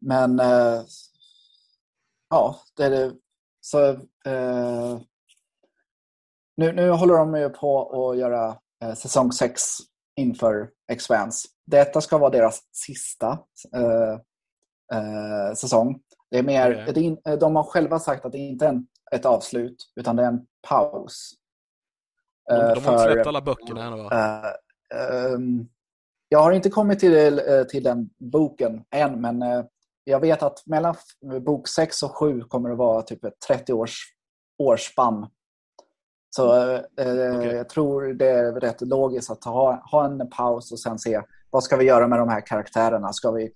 men 0.00 0.40
eh, 0.40 0.82
ja, 2.30 2.60
det 2.76 2.84
är 2.84 2.90
det. 2.90 3.12
Så 3.64 3.88
eh, 4.26 4.98
nu, 6.56 6.72
nu 6.72 6.90
håller 6.90 7.14
de 7.14 7.34
ju 7.34 7.48
på 7.48 7.90
att 8.10 8.18
göra 8.18 8.58
eh, 8.84 8.94
säsong 8.94 9.32
6 9.32 9.62
inför 10.16 10.70
Expanse. 10.92 11.48
Detta 11.66 12.00
ska 12.00 12.18
vara 12.18 12.30
deras 12.30 12.60
sista 12.72 13.38
eh, 13.74 14.12
eh, 14.98 15.54
säsong. 15.56 16.00
Det 16.30 16.38
är 16.38 16.42
mer, 16.42 16.72
Okej. 16.72 16.94
det 16.94 17.00
är 17.00 17.04
in, 17.04 17.38
de 17.40 17.56
har 17.56 17.62
själva 17.62 17.98
sagt 17.98 18.24
att 18.24 18.32
det 18.32 18.38
inte 18.38 18.64
är 18.64 18.68
en, 18.68 18.86
ett 19.12 19.24
avslut, 19.26 19.76
utan 19.96 20.16
det 20.16 20.22
är 20.22 20.26
en 20.28 20.46
paus. 20.68 21.30
De, 22.48 22.54
Eh, 22.54 22.58
de 22.60 22.64
har 22.64 22.76
inte 22.76 22.80
för- 22.82 23.12
släppt 23.12 23.26
alla 23.26 23.40
böckerna 23.42 23.84
ännu 23.84 23.96
va? 23.96 24.10
Eh, 24.12 25.32
ehm, 25.32 25.68
jag 26.28 26.38
har 26.38 26.52
inte 26.52 26.70
kommit 26.70 26.98
till, 27.00 27.38
eh, 27.38 27.62
till 27.64 27.82
den 27.82 28.10
boken 28.18 28.84
än, 28.90 29.20
men 29.20 29.42
eh, 29.42 29.64
jag 30.04 30.20
vet 30.20 30.42
att 30.42 30.66
mellan 30.66 30.94
bok 31.46 31.68
6 31.68 32.02
och 32.02 32.16
7 32.16 32.40
kommer 32.42 32.68
det 32.68 32.74
vara 32.74 33.02
typ 33.02 33.24
ett 33.24 33.40
30 33.48 33.72
års 33.72 33.96
årsspann. 34.58 35.30
Så 36.30 36.56
eh, 36.66 36.80
Okej. 36.98 37.54
jag 37.54 37.68
tror 37.68 38.02
det 38.14 38.28
är 38.28 38.52
rätt 38.52 38.80
logiskt 38.80 39.30
att 39.30 39.44
ha, 39.44 39.82
ha 39.90 40.04
en 40.04 40.30
paus 40.30 40.72
och 40.72 40.80
sen 40.80 40.98
se 40.98 41.22
vad 41.50 41.64
ska 41.64 41.76
vi 41.76 41.84
göra 41.84 42.08
med 42.08 42.18
de 42.18 42.28
här 42.28 42.46
karaktärerna? 42.46 43.12
Ska 43.12 43.30
vi 43.30 43.52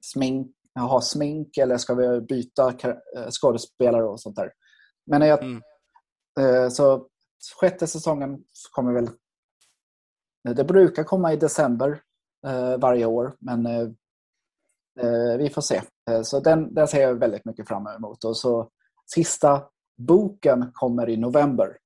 smink, 0.00 0.56
ha 0.78 1.00
smink 1.00 1.56
eller 1.56 1.76
ska 1.76 1.94
vi 1.94 2.20
byta 2.20 2.68
eh, 2.68 3.30
skådespelare 3.30 4.04
och 4.04 4.20
sånt 4.20 4.36
där. 4.36 4.52
Men 5.06 5.22
jag, 5.22 5.42
Mm. 5.42 5.62
eh, 6.40 6.68
så 6.68 7.06
sjätte 7.60 7.86
säsongen 7.86 8.38
kommer 8.72 8.92
väl... 8.92 9.10
Det 10.54 10.64
brukar 10.64 11.04
komma 11.04 11.32
i 11.32 11.36
december 11.36 12.02
eh, 12.46 12.76
varje 12.78 13.06
år, 13.06 13.36
men 13.38 13.66
eh, 13.66 13.88
vi 15.38 15.50
får 15.54 15.62
se. 15.62 15.82
Eh, 16.10 16.22
så 16.22 16.40
den, 16.40 16.74
den 16.74 16.88
ser 16.88 17.02
jag 17.02 17.14
väldigt 17.14 17.44
mycket 17.44 17.68
fram 17.68 17.86
emot. 17.86 18.24
Och 18.24 18.36
så 18.36 18.70
sista 19.06 19.62
boken 19.96 20.70
kommer 20.72 21.08
i 21.08 21.16
november. 21.16 21.76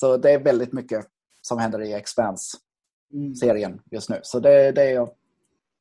Så 0.00 0.16
det 0.16 0.30
är 0.30 0.38
väldigt 0.38 0.72
mycket 0.72 1.06
som 1.40 1.58
händer 1.58 1.82
i 1.82 1.92
Expanse-serien 1.92 3.82
just 3.90 4.10
nu. 4.10 4.20
Så 4.22 4.40
det, 4.40 4.72
det, 4.72 4.82
är 4.82 4.94
jag, 4.94 5.10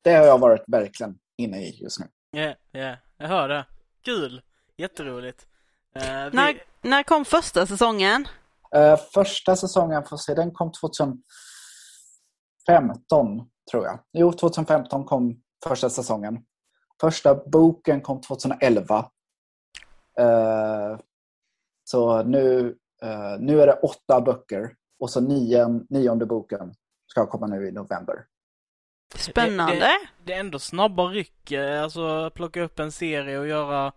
det 0.02 0.14
har 0.14 0.26
jag 0.26 0.40
varit 0.40 0.64
verkligen 0.68 1.20
inne 1.38 1.62
i 1.62 1.84
just 1.84 2.00
nu. 2.00 2.06
Ja, 2.32 2.56
ja, 2.72 2.96
jag 3.18 3.28
hör 3.28 3.50
det. 3.50 3.66
Kul! 4.02 4.42
Jätteroligt. 4.78 5.48
Eh, 5.96 6.02
vi... 6.04 6.38
När, 6.38 6.64
när 6.82 7.04
kom 7.04 7.26
första 7.26 7.68
säsongen? 7.68 8.28
Eh, 8.76 8.98
första 9.14 9.56
säsongen, 9.56 10.04
får 10.04 10.18
se, 10.18 10.34
den 10.34 10.52
kom 10.52 10.72
2015 10.72 11.22
tror 13.72 13.86
jag. 13.86 14.00
Jo, 14.14 14.34
2015 14.34 15.06
kom 15.06 15.42
första 15.68 15.90
säsongen. 15.90 16.44
Första 17.02 17.36
boken 17.36 18.02
kom 18.02 18.22
2011. 18.22 19.12
Eh, 20.20 21.00
så 21.84 22.24
nu, 22.24 22.76
eh, 23.02 23.40
nu 23.40 23.62
är 23.62 23.68
det 23.68 23.74
åtta 23.74 24.22
böcker 24.22 24.76
och 25.00 25.10
så 25.10 25.22
nion, 25.22 25.88
nionde 25.90 26.26
boken 26.26 26.74
ska 27.08 27.28
komma 27.28 27.48
nu 27.48 27.68
i 27.68 27.72
november. 27.72 28.26
Spännande. 29.16 29.76
Det, 29.76 29.98
det 30.24 30.34
är 30.34 30.40
ändå 30.40 30.60
snabba 30.60 31.04
ryck, 31.04 31.52
eh, 31.52 31.84
alltså 31.84 32.30
plocka 32.30 32.62
upp 32.62 32.80
en 32.80 32.92
serie 32.92 33.40
och 33.40 33.48
göra 33.48 33.92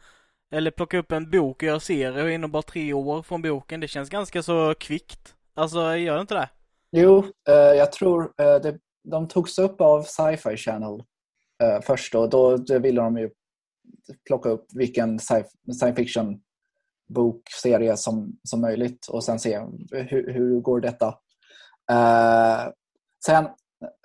eller 0.50 0.70
plocka 0.70 0.98
upp 0.98 1.12
en 1.12 1.30
bok 1.30 1.56
och 1.56 1.62
göra 1.62 1.80
serie 1.80 2.22
och 2.22 2.30
inom 2.30 2.50
bara 2.50 2.62
tre 2.62 2.92
år 2.92 3.22
från 3.22 3.42
boken. 3.42 3.80
Det 3.80 3.88
känns 3.88 4.10
ganska 4.10 4.42
så 4.42 4.74
kvickt. 4.74 5.34
Alltså, 5.54 5.96
gör 5.96 6.14
det 6.14 6.20
inte 6.20 6.34
det? 6.34 6.48
Jo, 6.90 7.24
jag 7.76 7.92
tror 7.92 8.32
det, 8.36 8.78
de 9.04 9.28
togs 9.28 9.58
upp 9.58 9.80
av 9.80 10.02
Sci-Fi 10.02 10.56
Channel 10.56 11.02
eh, 11.62 11.80
först 11.80 12.14
och 12.14 12.30
då 12.30 12.56
då 12.56 12.78
ville 12.78 13.00
de 13.00 13.16
ju 13.18 13.30
plocka 14.26 14.48
upp 14.48 14.66
vilken 14.74 15.18
science 15.18 15.94
fiction 15.96 16.40
bokserie 17.08 17.96
som, 17.96 18.38
som 18.42 18.60
möjligt 18.60 19.06
och 19.08 19.24
sen 19.24 19.38
se 19.38 19.58
hur, 19.90 20.32
hur 20.32 20.60
går 20.60 20.80
detta. 20.80 21.06
Eh, 21.90 22.68
sen 23.26 23.44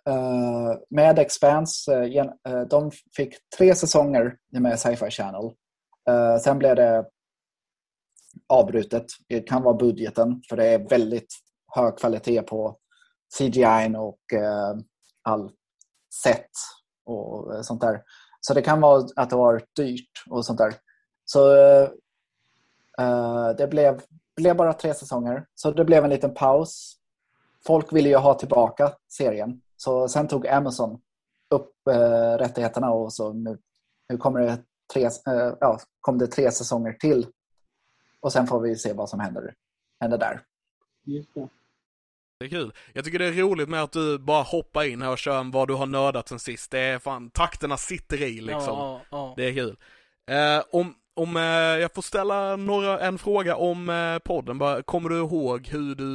eh, 0.07 0.73
med 0.89 1.19
Expanse, 1.19 1.93
eh, 1.93 2.11
gen- 2.11 2.33
eh, 2.47 2.61
de 2.61 2.91
fick 3.15 3.35
tre 3.57 3.75
säsonger 3.75 4.37
med 4.51 4.79
Sci-Fi 4.79 5.09
Channel. 5.09 5.51
Eh, 6.09 6.37
sen 6.37 6.57
blev 6.59 6.75
det 6.75 7.05
avbrutet. 8.47 9.05
Det 9.27 9.41
kan 9.41 9.63
vara 9.63 9.77
budgeten 9.77 10.41
för 10.49 10.57
det 10.57 10.65
är 10.65 10.89
väldigt 10.89 11.33
hög 11.75 11.97
kvalitet 11.97 12.41
på 12.41 12.77
CGI 13.37 13.95
och 13.97 14.33
eh, 14.33 14.75
all 15.23 15.51
set 16.23 16.49
och 17.09 17.55
eh, 17.55 17.61
sånt 17.61 17.81
där. 17.81 18.01
Så 18.41 18.53
det 18.53 18.61
kan 18.61 18.81
vara 18.81 19.07
att 19.15 19.29
det 19.29 19.35
var 19.35 19.63
dyrt 19.75 20.23
och 20.29 20.45
sånt 20.45 20.57
där. 20.57 20.73
Så 21.25 21.55
eh, 21.55 21.89
eh, 22.99 23.49
det 23.57 23.67
blev, 23.67 24.01
blev 24.35 24.55
bara 24.55 24.73
tre 24.73 24.93
säsonger. 24.93 25.45
Så 25.55 25.71
det 25.71 25.85
blev 25.85 26.03
en 26.03 26.09
liten 26.09 26.33
paus. 26.33 26.95
Folk 27.65 27.93
ville 27.93 28.09
ju 28.09 28.15
ha 28.15 28.33
tillbaka 28.33 28.93
serien. 29.07 29.61
Så 29.77 30.07
sen 30.07 30.27
tog 30.27 30.47
Amazon 30.47 31.01
upp 31.49 31.87
eh, 31.87 32.37
rättigheterna 32.37 32.91
och 32.91 33.13
så 33.13 33.33
nu, 33.33 33.57
nu 34.09 34.17
kommer 34.17 34.39
det 34.39 34.57
tre, 34.93 35.05
eh, 35.05 35.53
ja, 35.59 35.79
kom 36.01 36.17
det 36.17 36.27
tre 36.27 36.51
säsonger 36.51 36.93
till. 36.93 37.27
Och 38.19 38.31
sen 38.31 38.47
får 38.47 38.59
vi 38.59 38.75
se 38.75 38.93
vad 38.93 39.09
som 39.09 39.19
händer, 39.19 39.53
händer 39.99 40.17
där. 40.17 40.41
Just 41.05 41.33
det. 41.33 41.49
Det 42.39 42.45
är 42.45 42.49
kul. 42.49 42.73
Jag 42.93 43.05
tycker 43.05 43.19
det 43.19 43.25
är 43.25 43.31
roligt 43.31 43.69
med 43.69 43.83
att 43.83 43.91
du 43.91 44.19
bara 44.19 44.43
hoppar 44.43 44.83
in 44.83 45.01
här 45.01 45.11
och 45.11 45.17
kör 45.17 45.39
en 45.39 45.51
vad 45.51 45.67
du 45.67 45.73
har 45.73 45.85
nördat 45.85 46.27
sen 46.27 46.39
sist. 46.39 46.71
Det 46.71 46.79
är 46.79 46.99
fan, 46.99 47.29
takterna 47.29 47.77
sitter 47.77 48.21
i 48.21 48.41
liksom. 48.41 48.77
Ja, 48.77 49.01
ja. 49.11 49.33
Det 49.37 49.43
är 49.43 49.53
kul. 49.53 49.77
Eh, 50.31 50.63
om 50.71 50.95
om 51.19 51.37
eh, 51.37 51.43
jag 51.81 51.93
får 51.93 52.01
ställa 52.01 52.55
några, 52.55 52.99
en 52.99 53.17
fråga 53.17 53.55
om 53.55 53.89
eh, 53.89 54.19
podden, 54.19 54.57
bara, 54.57 54.83
kommer 54.83 55.09
du 55.09 55.17
ihåg 55.17 55.67
hur 55.67 55.95
du, 55.95 56.05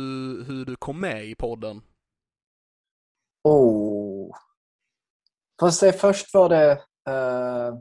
hur 0.47 0.65
du 0.65 0.77
kom 0.77 1.01
med 1.01 1.25
i 1.25 1.35
podden? 1.35 1.83
Oh. 3.43 4.37
Får 5.61 5.71
se, 5.71 5.93
först 5.93 6.35
var 6.35 6.49
det... 6.49 6.71
eh, 7.09 7.75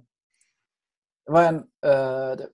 det 1.26 1.32
var 1.32 1.44
en... 1.44 1.56
Uh, 1.56 2.38
det, 2.38 2.50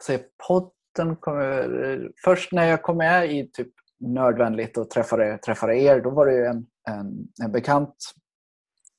se, 0.00 0.18
podden 0.48 1.16
kom, 1.16 2.12
Först 2.24 2.52
när 2.52 2.66
jag 2.66 2.82
kom 2.82 2.96
med 2.96 3.32
i 3.32 3.50
typ 3.50 3.72
Nördvänligt 4.06 4.78
och 4.78 4.90
träffade, 4.90 5.38
träffade 5.38 5.76
er, 5.76 6.00
då 6.00 6.10
var 6.10 6.26
det 6.26 6.34
ju 6.34 6.44
en, 6.44 6.66
en, 6.90 7.28
en 7.44 7.52
bekant 7.52 7.96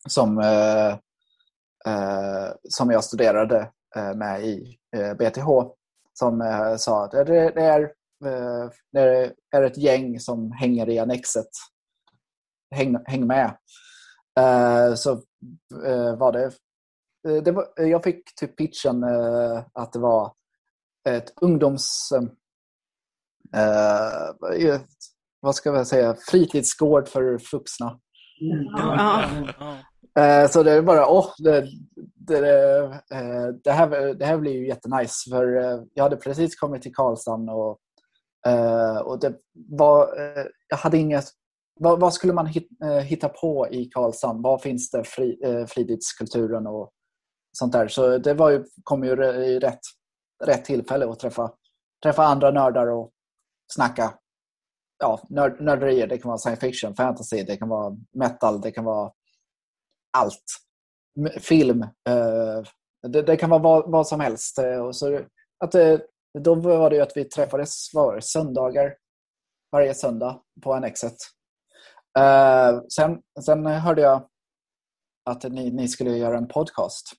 som, 0.10 0.40
eh, 0.40 0.88
eh, 1.88 2.52
som 2.70 2.92
jag 2.92 3.04
studerade 3.04 3.72
eh, 3.96 4.14
med 4.14 4.46
i 4.46 4.78
eh, 4.96 5.14
BTH 5.14 5.48
som 6.14 6.42
eh, 6.42 6.76
sa 6.76 7.06
att 7.06 7.12
det, 7.12 7.24
det, 7.24 7.62
är, 7.62 7.82
eh, 8.26 8.70
det 8.92 9.34
är 9.52 9.62
ett 9.62 9.78
gäng 9.78 10.20
som 10.20 10.52
hänger 10.52 10.90
i 10.90 11.00
Annexet. 11.00 11.50
Häng, 12.76 12.98
häng 13.06 13.28
med. 13.28 13.58
Eh, 14.40 14.94
så 14.94 15.12
eh, 15.86 16.16
var 16.16 16.32
det, 16.32 16.46
eh, 17.28 17.44
det 17.44 17.52
var, 17.52 17.68
jag 17.76 18.04
fick 18.04 18.36
typ 18.36 18.58
pitchen 18.58 19.04
eh, 19.04 19.64
att 19.74 19.94
det 19.94 20.00
var 20.00 20.34
ett 21.10 21.34
ungdoms... 21.42 22.12
Eh, 22.16 22.24
Eh, 23.56 24.80
vad 25.40 25.56
ska 25.56 25.70
jag 25.70 25.88
säga? 25.88 26.16
Fritidsgård 26.32 27.08
för 27.08 27.52
vuxna. 27.52 28.00
Ja. 28.78 29.24
Eh, 30.20 30.50
så 30.50 30.64
det 30.64 30.72
är 30.72 30.82
bara, 30.82 31.08
åh, 31.08 31.30
det, 31.38 31.68
det, 32.16 32.50
eh, 33.12 33.48
det, 33.64 33.72
här, 33.72 34.14
det 34.14 34.26
här 34.26 34.38
blir 34.38 34.52
ju 34.52 34.68
jättenice. 34.68 35.30
För 35.30 35.58
eh, 35.58 35.80
jag 35.94 36.04
hade 36.04 36.18
precis 36.18 36.56
kommit 36.56 36.82
till 36.82 36.96
Karlshamn 36.96 37.50
och, 37.50 37.80
och 39.04 39.20
det 39.20 39.34
var, 39.70 40.10
jag 40.68 40.78
hade 40.78 40.98
inget, 40.98 41.26
vad, 41.80 42.00
vad 42.00 42.14
skulle 42.14 42.34
man 42.34 42.46
hit, 42.46 42.70
hitta 43.04 43.30
på 43.30 43.68
i 43.72 43.86
Karlshamn? 43.86 44.42
Vad 44.42 44.62
finns 44.62 44.92
det 44.92 45.04
fri, 45.04 45.38
fritidskulturen 45.68 46.68
och 46.68 46.92
sånt 47.58 47.74
där? 47.74 47.88
Så 47.88 48.18
det 48.18 48.34
var 48.34 48.50
ju, 48.50 48.66
kom 48.84 49.04
ju 49.04 49.12
i 49.24 49.60
rätt, 49.60 49.80
rätt 50.44 50.66
tillfälle 50.66 51.10
att 51.10 51.20
träffa, 51.20 51.52
träffa 52.04 52.24
andra 52.24 52.52
nördar 52.52 52.88
och 52.88 53.12
snacka 53.74 54.14
ja, 55.00 55.22
nörd, 55.30 55.62
nörderier. 55.62 56.08
Det 56.08 56.18
kan 56.18 56.30
vara 56.30 56.38
science 56.38 56.62
fiction, 56.62 56.96
fantasy, 56.96 57.44
det 57.44 57.58
kan 57.58 57.70
vara 57.70 57.98
metal, 58.12 58.62
det 58.62 58.72
kan 58.72 58.86
vara 58.86 59.12
allt. 60.18 60.44
Film. 61.40 61.82
Eh, 61.82 62.62
det, 63.08 63.22
det 63.22 63.38
kan 63.38 63.50
vara 63.50 63.62
vad, 63.62 63.92
vad 63.92 64.08
som 64.08 64.20
helst. 64.20 64.58
Eh, 64.60 64.86
och 64.86 64.96
så 64.96 65.22
att, 65.64 65.72
det, 65.72 66.06
då 66.40 66.56
var 66.56 66.90
det 66.90 66.96
ju 66.96 67.02
att 67.02 67.18
vi 67.18 67.26
träffades 67.26 67.94
var 67.94 68.20
söndagar 68.20 68.96
varje 69.72 69.94
söndag 69.94 70.42
på 70.64 70.74
Annexet. 70.74 71.16
Sen, 72.96 73.22
sen 73.46 73.66
hörde 73.66 74.02
jag 74.02 74.30
att 75.30 75.44
ni, 75.44 75.72
ni 75.72 75.88
skulle 75.88 76.18
göra 76.18 76.38
en 76.38 76.48
podcast. 76.48 77.12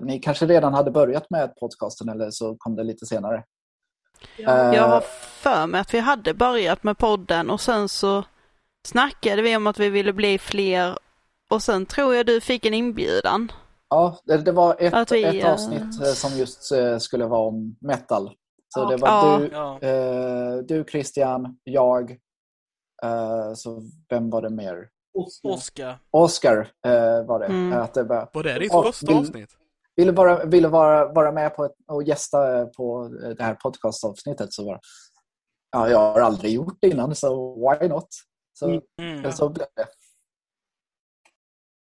Ni 0.00 0.18
kanske 0.18 0.46
redan 0.46 0.74
hade 0.74 0.90
börjat 0.90 1.30
med 1.30 1.56
podcasten 1.56 2.08
eller 2.08 2.30
så 2.30 2.56
kom 2.58 2.76
det 2.76 2.84
lite 2.84 3.06
senare. 3.06 3.44
Eh, 4.38 4.44
Jag 4.74 4.88
har 4.88 5.00
för 5.40 5.66
mig 5.66 5.80
att 5.80 5.94
vi 5.94 5.98
hade 5.98 6.34
börjat 6.34 6.82
med 6.82 6.98
podden 6.98 7.50
och 7.50 7.60
sen 7.60 7.88
så 7.88 8.24
snackade 8.86 9.42
vi 9.42 9.56
om 9.56 9.66
att 9.66 9.78
vi 9.78 9.88
ville 9.90 10.12
bli 10.12 10.38
fler 10.38 10.98
och 11.50 11.62
sen 11.62 11.86
tror 11.86 12.14
jag 12.14 12.26
du 12.26 12.40
fick 12.40 12.66
en 12.66 12.74
inbjudan. 12.74 13.52
Ja, 13.88 14.18
det, 14.24 14.36
det 14.36 14.52
var 14.52 14.76
ett, 14.78 15.12
vi, 15.12 15.24
ett 15.24 15.44
eh, 15.44 15.52
avsnitt 15.52 16.00
eh, 16.02 16.12
som 16.12 16.38
just 16.38 16.72
eh, 16.72 16.98
skulle 16.98 17.26
vara 17.26 17.40
om 17.48 17.76
metal. 17.80 18.30
Så 18.68 18.80
Ja. 18.80 18.84
det 18.88 18.96
var 18.96 19.08
Ja. 19.08 19.38
du, 19.38 19.48
Ja. 19.52 19.78
eh, 19.80 20.56
du 20.56 20.84
Christian, 20.90 21.58
jag, 21.64 22.10
eh, 23.02 23.52
så 23.54 23.82
vem 24.08 24.30
var 24.30 24.42
det 24.42 24.50
mer? 24.50 24.88
Oskar. 25.14 25.48
Oscar. 25.50 25.98
Oscar 26.10 26.68
eh, 26.86 27.26
var 27.26 27.38
det. 27.38 27.46
Mm. 27.46 27.72
Att 27.80 27.94
det 27.94 28.02
var, 28.04 28.28
Var 28.32 28.42
det 28.42 28.58
ditt 28.58 28.72
första 28.72 29.12
avsnitt? 29.14 29.50
Ville 29.96 30.12
vara, 30.12 30.44
ville 30.44 30.68
vara, 30.68 31.12
vara 31.12 31.32
med 31.32 31.56
på 31.56 31.64
ett, 31.64 31.74
och 31.86 32.02
gästa 32.02 32.58
eh, 32.60 32.66
på 32.66 33.04
eh, 33.24 33.28
det 33.30 33.42
här 33.42 33.54
podcastavsnittet. 33.54 34.52
Så 34.52 34.66
var, 34.66 34.80
ja, 35.70 35.90
jag 35.90 35.98
har 35.98 36.20
aldrig 36.20 36.52
gjort 36.52 36.78
det 36.80 36.88
innan, 36.88 37.14
så 37.14 37.54
why 37.54 37.88
not? 37.88 38.08
Så, 38.52 38.80
Mm. 38.98 39.32
Så 39.32 39.48
blev 39.48 39.66
det. 39.76 39.86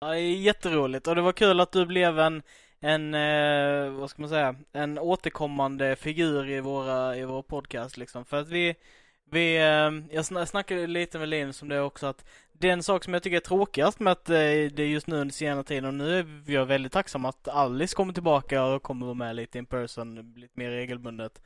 Ja, 0.00 0.16
jätteroligt 0.18 1.08
och 1.08 1.14
det 1.14 1.22
var 1.22 1.32
kul 1.32 1.60
att 1.60 1.72
du 1.72 1.86
blev 1.86 2.18
en, 2.18 2.42
en 2.80 3.14
eh, 3.14 3.90
vad 3.90 4.10
ska 4.10 4.22
man 4.22 4.28
säga, 4.28 4.56
en 4.72 4.98
återkommande 4.98 5.96
figur 5.96 6.50
i 6.50 6.60
våra, 6.60 7.16
i 7.16 7.24
vår 7.24 7.42
podcast 7.42 7.96
liksom. 7.96 8.24
För 8.24 8.36
att 8.36 8.48
vi, 8.48 8.76
Vi, 9.30 9.56
eh, 9.56 9.62
jag 9.62 10.22
sn- 10.22 10.44
snackade 10.46 10.86
lite 10.86 11.18
med 11.18 11.28
Linus 11.28 11.62
om 11.62 11.68
det 11.68 11.80
också 11.80 12.06
att 12.06 12.24
den 12.52 12.82
sak 12.82 13.04
som 13.04 13.14
jag 13.14 13.22
tycker 13.22 13.36
är 13.36 13.40
tråkigast 13.40 14.00
med 14.00 14.12
att 14.12 14.28
eh, 14.30 14.34
det 14.34 14.78
är 14.78 14.86
just 14.86 15.06
nu 15.06 15.16
under 15.16 15.34
senare 15.34 15.64
tiden 15.64 15.84
och 15.84 15.94
nu 15.94 16.18
är 16.18 16.52
jag 16.52 16.66
väldigt 16.66 16.92
tacksam 16.92 17.24
att 17.24 17.48
Alice 17.48 17.96
kommer 17.96 18.12
tillbaka 18.12 18.64
och 18.64 18.82
kommer 18.82 19.06
vara 19.06 19.14
med 19.14 19.36
lite 19.36 19.58
in 19.58 19.66
person 19.66 20.34
lite 20.36 20.58
mer 20.58 20.70
regelbundet. 20.70 21.40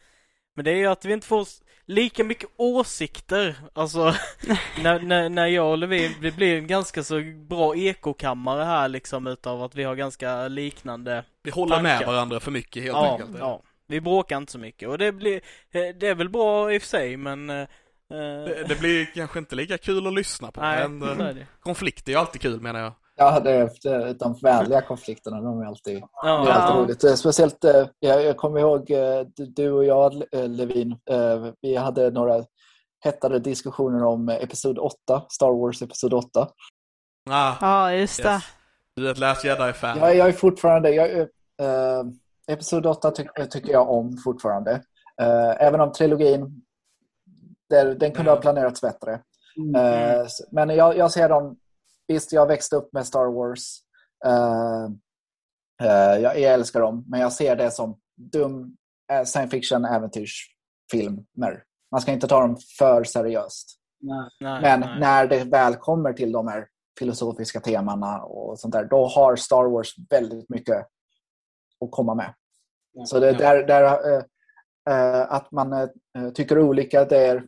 Men 0.55 0.65
det 0.65 0.71
är 0.71 0.77
ju 0.77 0.87
att 0.87 1.05
vi 1.05 1.13
inte 1.13 1.27
får 1.27 1.47
lika 1.85 2.25
mycket 2.25 2.49
åsikter. 2.57 3.55
Alltså 3.73 4.15
när, 4.83 5.01
när, 5.01 5.29
när 5.29 5.47
jag 5.47 5.71
och 5.71 5.79
Levin, 5.79 6.13
det 6.23 6.31
blir 6.37 6.59
en 6.59 6.67
ganska 6.67 7.03
så 7.03 7.21
bra 7.49 7.77
ekokammare 7.77 8.65
här 8.65 8.89
liksom 8.89 9.27
utav 9.27 9.63
att 9.63 9.75
vi 9.75 9.85
har 9.85 9.95
ganska 9.95 10.49
liknande 10.49 11.25
Vi 11.43 11.51
håller 11.51 11.83
med 11.83 11.99
Tankar. 11.99 12.13
varandra 12.13 12.41
för 12.41 12.51
mycket 12.51 12.83
helt 12.83 12.97
ja, 12.97 13.13
enkelt. 13.13 13.37
ja, 13.39 13.63
vi 13.89 14.01
bråkar 14.01 14.37
inte 14.37 14.53
så 14.53 14.59
mycket 14.59 14.89
och 14.89 14.99
det 14.99 15.13
blir, 15.13 15.35
eh, 15.71 15.95
det 16.01 16.09
är 16.09 16.15
väl 16.15 16.29
bra 16.29 16.73
i 16.75 16.79
och 16.79 16.83
för 16.83 16.89
sig 16.89 17.17
men 17.17 17.51
eh, 17.51 17.67
Det, 18.09 18.65
det 18.69 18.81
blir 18.81 19.05
kanske 19.15 19.39
inte 19.39 19.55
lika 19.57 19.79
kul 19.79 20.07
att 20.07 20.15
lyssna 20.15 20.51
på, 20.51 20.61
Nej, 20.61 20.89
men 20.89 21.21
eh, 21.21 21.27
är 21.27 21.33
det. 21.35 21.47
konflikt 21.61 22.09
är 22.09 22.13
ju 22.13 22.19
alltid 22.19 22.41
kul 22.41 22.61
menar 22.61 22.81
jag. 22.81 22.93
Ja, 23.21 23.41
det 23.41 23.51
är, 23.53 24.15
de 24.15 24.35
vänliga 24.43 24.81
konflikterna, 24.81 25.41
de 25.41 25.61
är 25.61 25.67
alltid, 25.67 25.95
det 25.95 25.99
är 26.01 26.09
Ja, 26.23 26.39
alltid 26.39 26.55
Ja. 26.77 26.83
roligt. 26.83 27.05
Eh, 27.05 27.15
Speciellt, 27.15 27.65
eh, 27.65 27.87
jag, 27.99 28.25
jag 28.25 28.37
kommer 28.37 28.61
ihåg 28.61 28.91
eh, 28.91 29.21
du, 29.37 29.71
och 29.71 29.85
jag, 29.85 30.23
eh, 30.33 30.49
Levin, 30.49 30.93
eh, 31.11 31.47
vi 31.61 31.77
hade 31.77 32.11
några 32.11 32.45
hettade 33.05 33.39
diskussioner 33.39 34.05
om 34.05 34.29
eh, 34.29 34.35
Episod 34.37 34.79
8, 34.79 34.95
Star 35.29 35.61
Wars 35.61 35.83
Episod 35.83 36.15
8. 36.15 36.49
Ah, 37.31 37.55
Ja, 37.61 37.93
just 37.93 38.23
det. 38.23 38.29
yes. 38.29 38.43
Du 38.97 39.07
är 39.09 39.13
ett 39.13 39.19
Last 39.19 39.45
Jedi-fan. 39.45 39.99
Jag, 39.99 40.17
jag 40.17 40.29
är 40.29 40.33
fortfarande, 40.33 40.91
jag, 40.91 41.11
eh, 41.11 41.27
eh, 41.61 42.05
Episod 42.49 42.87
8 42.87 43.11
ty, 43.11 43.25
tycker 43.51 43.73
jag 43.73 43.91
om 43.91 44.17
fortfarande. 44.25 44.73
Eh, 45.21 45.63
även 45.67 45.81
om 45.81 45.93
trilogin, 45.93 46.63
där, 47.71 47.95
den 47.95 48.13
kunde 48.13 48.31
ha 48.31 48.37
planerats 48.41 48.81
bättre. 48.81 49.13
Eh, 49.77 50.21
s- 50.21 50.41
Men 50.51 50.69
jag, 50.71 50.97
jag 50.97 51.13
ser 51.13 51.29
dem, 51.29 51.57
visst 52.07 52.33
jag 52.33 52.47
växte 52.47 52.77
upp 52.77 52.93
med 52.93 53.07
Star 53.07 53.27
Wars. 53.27 53.81
Eh, 54.25 54.85
eh, 55.83 56.21
jag, 56.23 56.41
älskar 56.43 56.81
dem, 56.81 57.05
men 57.09 57.21
jag 57.21 57.33
ser 57.33 57.57
det 57.57 57.71
som 57.71 57.99
dum 58.17 58.77
eh, 59.13 59.25
science 59.25 59.51
fiction 59.57 59.85
äventyrsfilmer. 59.85 61.63
Man 61.91 62.01
ska 62.01 62.13
inte 62.13 62.29
ta 62.29 62.41
dem 62.41 62.57
för 62.79 63.05
seriöst. 63.05 63.79
nej, 64.41 64.63
Men 64.63 64.81
nej. 64.81 65.01
när 65.01 65.27
det 65.27 65.45
väl 65.45 65.77
kommer 65.77 66.13
till 66.13 66.33
de 66.33 66.49
här 66.49 66.67
filosofiska 66.99 67.61
temana 67.61 68.23
och 68.23 68.59
sånt 68.61 68.73
där, 68.75 68.85
då 68.85 69.07
har 69.07 69.37
Star 69.37 69.65
Wars 69.71 69.95
väldigt 70.11 70.49
mycket 70.49 70.87
att 71.85 71.91
komma 71.91 72.15
med. 72.15 72.35
Så 73.07 73.21
det, 73.21 73.31
Ja. 73.31 73.39
där, 73.39 73.67
där, 73.67 74.15
eh, 74.15 74.25
eh, 74.91 75.33
att 75.33 75.53
man 75.53 75.73
eh, 75.73 75.89
tycker 76.35 76.59
olika, 76.59 77.05
det 77.05 77.27
är, 77.27 77.47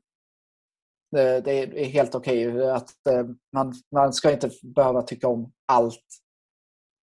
det, 1.13 1.41
det 1.41 1.53
är 1.53 1.85
helt 1.85 2.15
okej. 2.15 2.71
Att 2.71 3.07
eh, 3.11 3.27
man, 3.53 3.75
man 3.95 4.13
ska 4.13 4.31
inte 4.31 4.51
behöva 4.63 5.03
tycka 5.03 5.29
om 5.29 5.53
allt 5.67 6.05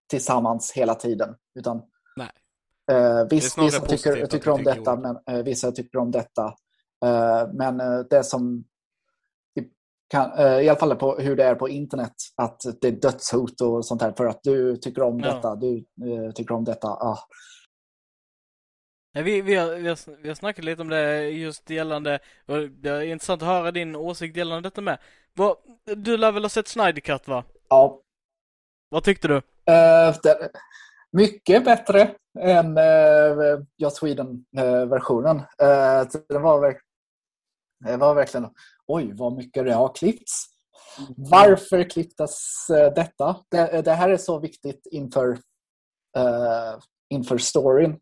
tillsammans 0.10 0.72
hela 0.72 0.96
tiden. 0.96 1.36
Utan, 1.60 1.82
Nej. 2.16 2.30
eh, 2.92 3.28
viss, 3.30 3.58
vissa 3.58 3.86
tycker, 3.86 4.24
att 4.24 4.30
tycker 4.30 4.52
om 4.52 4.64
detta, 4.64 4.96
men 4.96 5.44
vissa 5.44 5.72
tycker 5.72 5.98
om 5.98 6.12
detta. 6.12 6.56
Men 7.54 7.78
det 8.10 8.24
som 8.24 8.66
kan, 10.08 10.32
eh, 10.40 10.60
i 10.60 10.70
alla 10.70 10.80
fall 10.80 10.96
på 10.96 11.16
hur 11.16 11.36
det 11.36 11.44
är 11.44 11.56
på 11.56 11.70
internet, 11.70 12.14
att 12.36 12.62
det 12.82 12.88
är 12.88 12.92
dödshot 12.92 13.62
och 13.62 13.86
sånt 13.86 14.02
här 14.02 14.14
för 14.18 14.26
att 14.26 14.40
du 14.44 14.76
tycker 14.78 15.02
om 15.02 15.20
Ja. 15.20 15.34
detta, 15.34 15.56
du 15.56 15.78
eh, 15.78 16.32
tycker 16.32 16.56
om 16.56 16.64
detta. 16.64 16.88
Ah. 16.88 17.18
Vi, 19.14 19.42
vi, 19.42 19.56
har, 19.56 19.76
vi, 19.76 19.88
har, 19.88 20.22
vi 20.22 20.28
har 20.28 20.36
snackat 20.36 20.66
lite 20.66 20.82
om 20.82 20.90
det 20.90 21.30
just 21.30 21.70
gällande, 21.70 22.20
det 22.70 22.90
är 22.90 23.02
intressant 23.02 23.42
att 23.42 23.48
höra 23.48 23.72
din 23.72 23.96
åsikt 23.96 24.38
gällande 24.38 24.70
detta 24.70 24.82
med. 24.82 24.98
Vad, 25.34 25.58
du 25.96 26.18
lär 26.18 26.32
väl 26.32 26.44
ha 26.44 26.50
sett 26.50 26.68
Snyder 26.68 27.02
Cut 27.02 27.28
va? 27.28 27.44
Ja, 27.70 28.02
Vad 28.90 29.04
tyckte 29.04 29.28
du? 29.28 29.36
Eh, 29.36 30.16
det, 30.24 30.50
mycket 31.12 31.66
bättre 31.66 32.12
än 32.40 32.78
uh, 32.78 33.64
Joss 33.78 33.96
Sweden-versionen. 33.96 35.38
Uh, 35.38 36.08
det, 36.30 36.40
var 36.40 36.60
det 37.80 37.98
var 37.98 38.16
verkligen, 38.16 38.50
oj 38.88 39.14
vad 39.14 39.34
mycket 39.34 39.66
det 39.66 39.74
har 39.74 39.96
klippts. 39.96 40.46
Varför 41.18 41.90
klipptes 41.90 42.38
eh, 42.70 42.94
detta? 42.94 43.36
Det, 43.50 43.82
det 43.86 43.92
här 43.94 44.10
är 44.10 44.18
så 44.18 44.40
viktigt 44.40 44.88
inför, 44.92 45.32
eh, 46.18 46.80
inför 47.10 47.38
storyn. 47.38 48.00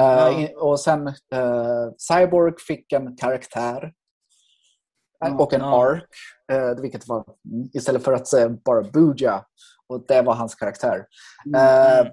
Eh, 0.00 0.40
in, 0.42 0.48
och 0.56 0.80
sen 0.80 1.06
eh, 1.06 1.88
Cyborg 1.98 2.52
fick 2.66 2.92
en 2.92 3.16
karaktär. 3.16 3.92
Mm, 5.24 5.40
och 5.40 5.52
en 5.52 5.60
ja. 5.60 5.82
ark. 5.86 6.08
eh, 6.52 6.80
vilket 6.82 7.08
var, 7.08 7.24
mm, 7.54 7.68
istället 7.72 8.04
för 8.04 8.12
att 8.12 8.28
säga 8.28 8.48
bara 8.48 8.82
Booja. 8.82 9.44
Och 9.86 10.04
det 10.08 10.22
var 10.22 10.34
hans 10.34 10.54
karaktär. 10.54 11.06
Eh, 11.56 11.98
Mm. 12.00 12.12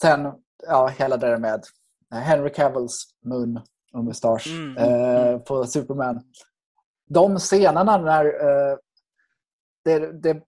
sen, 0.00 0.32
ja, 0.66 0.86
hela 0.86 1.16
det 1.16 1.26
där 1.26 1.38
med 1.38 1.64
Henry 2.14 2.50
Cavills 2.52 3.04
mun 3.24 3.60
och 3.92 4.04
mustasch 4.04 4.46
Mm, 4.46 4.76
eh, 4.76 5.26
mm. 5.28 5.44
på 5.44 5.66
Superman. 5.66 6.22
De 7.06 7.38
scenerna 7.38 7.98
när 7.98 8.24
eh, 8.24 8.76
det, 9.84 10.12
det 10.22 10.42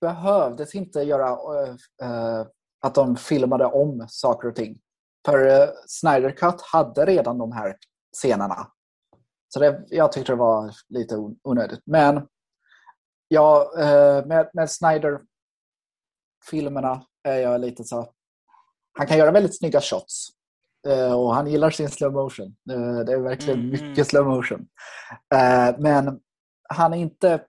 behövdes 0.00 0.74
inte 0.74 1.00
göra 1.02 1.28
eh, 1.28 1.74
eh, 2.02 2.46
att 2.80 2.94
de 2.94 3.16
filmade 3.16 3.64
om 3.64 4.06
saker 4.08 4.48
och 4.48 4.56
ting. 4.56 4.80
För 5.26 5.46
eh, 5.46 5.68
Snyder 5.86 6.30
Cut 6.30 6.60
hade 6.60 7.06
redan 7.06 7.38
de 7.38 7.52
här 7.52 7.76
scenerna. 8.16 8.72
Så 9.48 9.60
det, 9.60 9.84
jag 9.88 10.12
tyckte 10.12 10.32
det 10.32 10.36
var 10.36 10.72
lite 10.88 11.16
on- 11.16 11.38
onödigt. 11.42 11.82
Men 11.86 12.28
ja, 13.28 13.72
eh, 13.78 14.26
med, 14.26 14.50
med 14.52 14.70
Snyder-filmerna 14.70 17.06
är 17.22 17.38
jag 17.38 17.60
lite 17.60 17.84
så... 17.84 18.12
Han 18.98 19.06
kan 19.06 19.18
göra 19.18 19.30
väldigt 19.30 19.58
snygga 19.58 19.80
shots. 19.80 20.28
Eh, 20.88 21.20
och 21.20 21.34
han 21.34 21.46
gillar 21.46 21.70
sin 21.70 21.88
slow 21.88 22.12
motion. 22.12 22.56
Eh, 22.70 22.98
det 22.98 23.12
är 23.12 23.20
verkligen 23.20 23.58
Mm, 23.60 23.74
mm. 23.74 23.88
mycket 23.88 24.06
slow 24.06 24.26
motion. 24.26 24.66
Eh, 25.34 25.74
men 25.78 26.20
han 26.68 26.94
är 26.94 26.98
inte... 26.98 27.44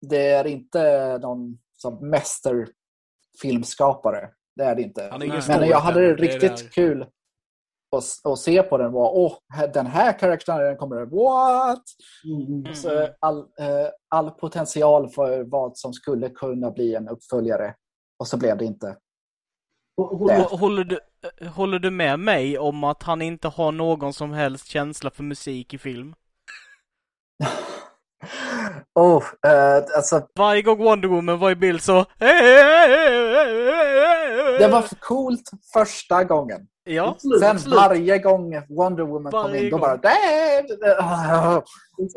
Det 0.00 0.28
är 0.28 0.46
inte 0.46 1.18
någon 1.18 1.58
som 1.72 2.10
mästerfilmskapare. 2.10 4.30
Det 4.56 4.64
är 4.64 4.74
det 4.74 4.82
inte. 4.82 5.04
Är. 5.04 5.18
Men 5.58 5.68
jag 5.68 5.80
hade 5.80 6.00
det 6.00 6.14
det 6.14 6.22
riktigt 6.22 6.56
där. 6.56 6.68
kul 6.68 7.02
att, 7.96 8.04
att 8.24 8.38
se 8.38 8.62
på 8.62 8.78
den. 8.78 8.92
Var, 8.92 9.10
Åh, 9.14 9.32
den 9.74 9.86
här 9.86 10.18
karaktären 10.18 10.76
kommer... 10.76 10.96
What? 11.04 11.82
Mm, 12.24 12.74
Så 12.74 13.08
all, 13.20 13.38
eh, 13.38 13.88
all 14.08 14.30
potential 14.30 15.08
för 15.08 15.44
vad 15.44 15.78
som 15.78 15.92
skulle 15.92 16.28
kunna 16.28 16.70
bli 16.70 16.94
en 16.94 17.08
uppföljare. 17.08 17.74
Och 18.18 18.28
så 18.28 18.36
blev 18.36 18.58
det 18.58 18.64
inte. 18.64 18.96
Håller 19.96 20.84
du, 20.84 21.00
eh, 21.40 21.48
håller 21.48 21.78
du 21.78 21.90
med 21.90 22.18
mig 22.18 22.58
om 22.58 22.84
att 22.84 23.02
han 23.02 23.22
inte 23.22 23.48
har 23.48 23.72
någon 23.72 24.12
som 24.12 24.32
helst 24.32 24.66
känsla 24.66 25.10
för 25.10 25.22
musik 25.22 25.74
i 25.74 25.78
film? 25.78 26.14
Oh, 28.94 29.24
eh, 29.46 29.76
alltså, 29.96 30.26
Varje 30.34 30.62
gång 30.62 30.78
Wonder 30.78 31.08
Woman 31.08 31.38
var 31.38 31.50
i 31.50 31.54
bild 31.54 31.82
så... 31.82 32.04
det 34.58 34.68
var 34.68 34.82
för 34.82 34.94
coolt 34.94 35.50
första 35.72 36.24
gången. 36.24 36.66
Ja, 36.84 37.16
Sen 37.40 37.50
absolut. 37.50 37.78
varje 37.78 38.18
gång 38.18 38.62
Wonder 38.68 39.02
Woman 39.04 39.32
kom 39.32 39.42
Varje 39.42 39.64
in, 39.64 39.70
då 39.70 39.78
bara... 39.78 40.00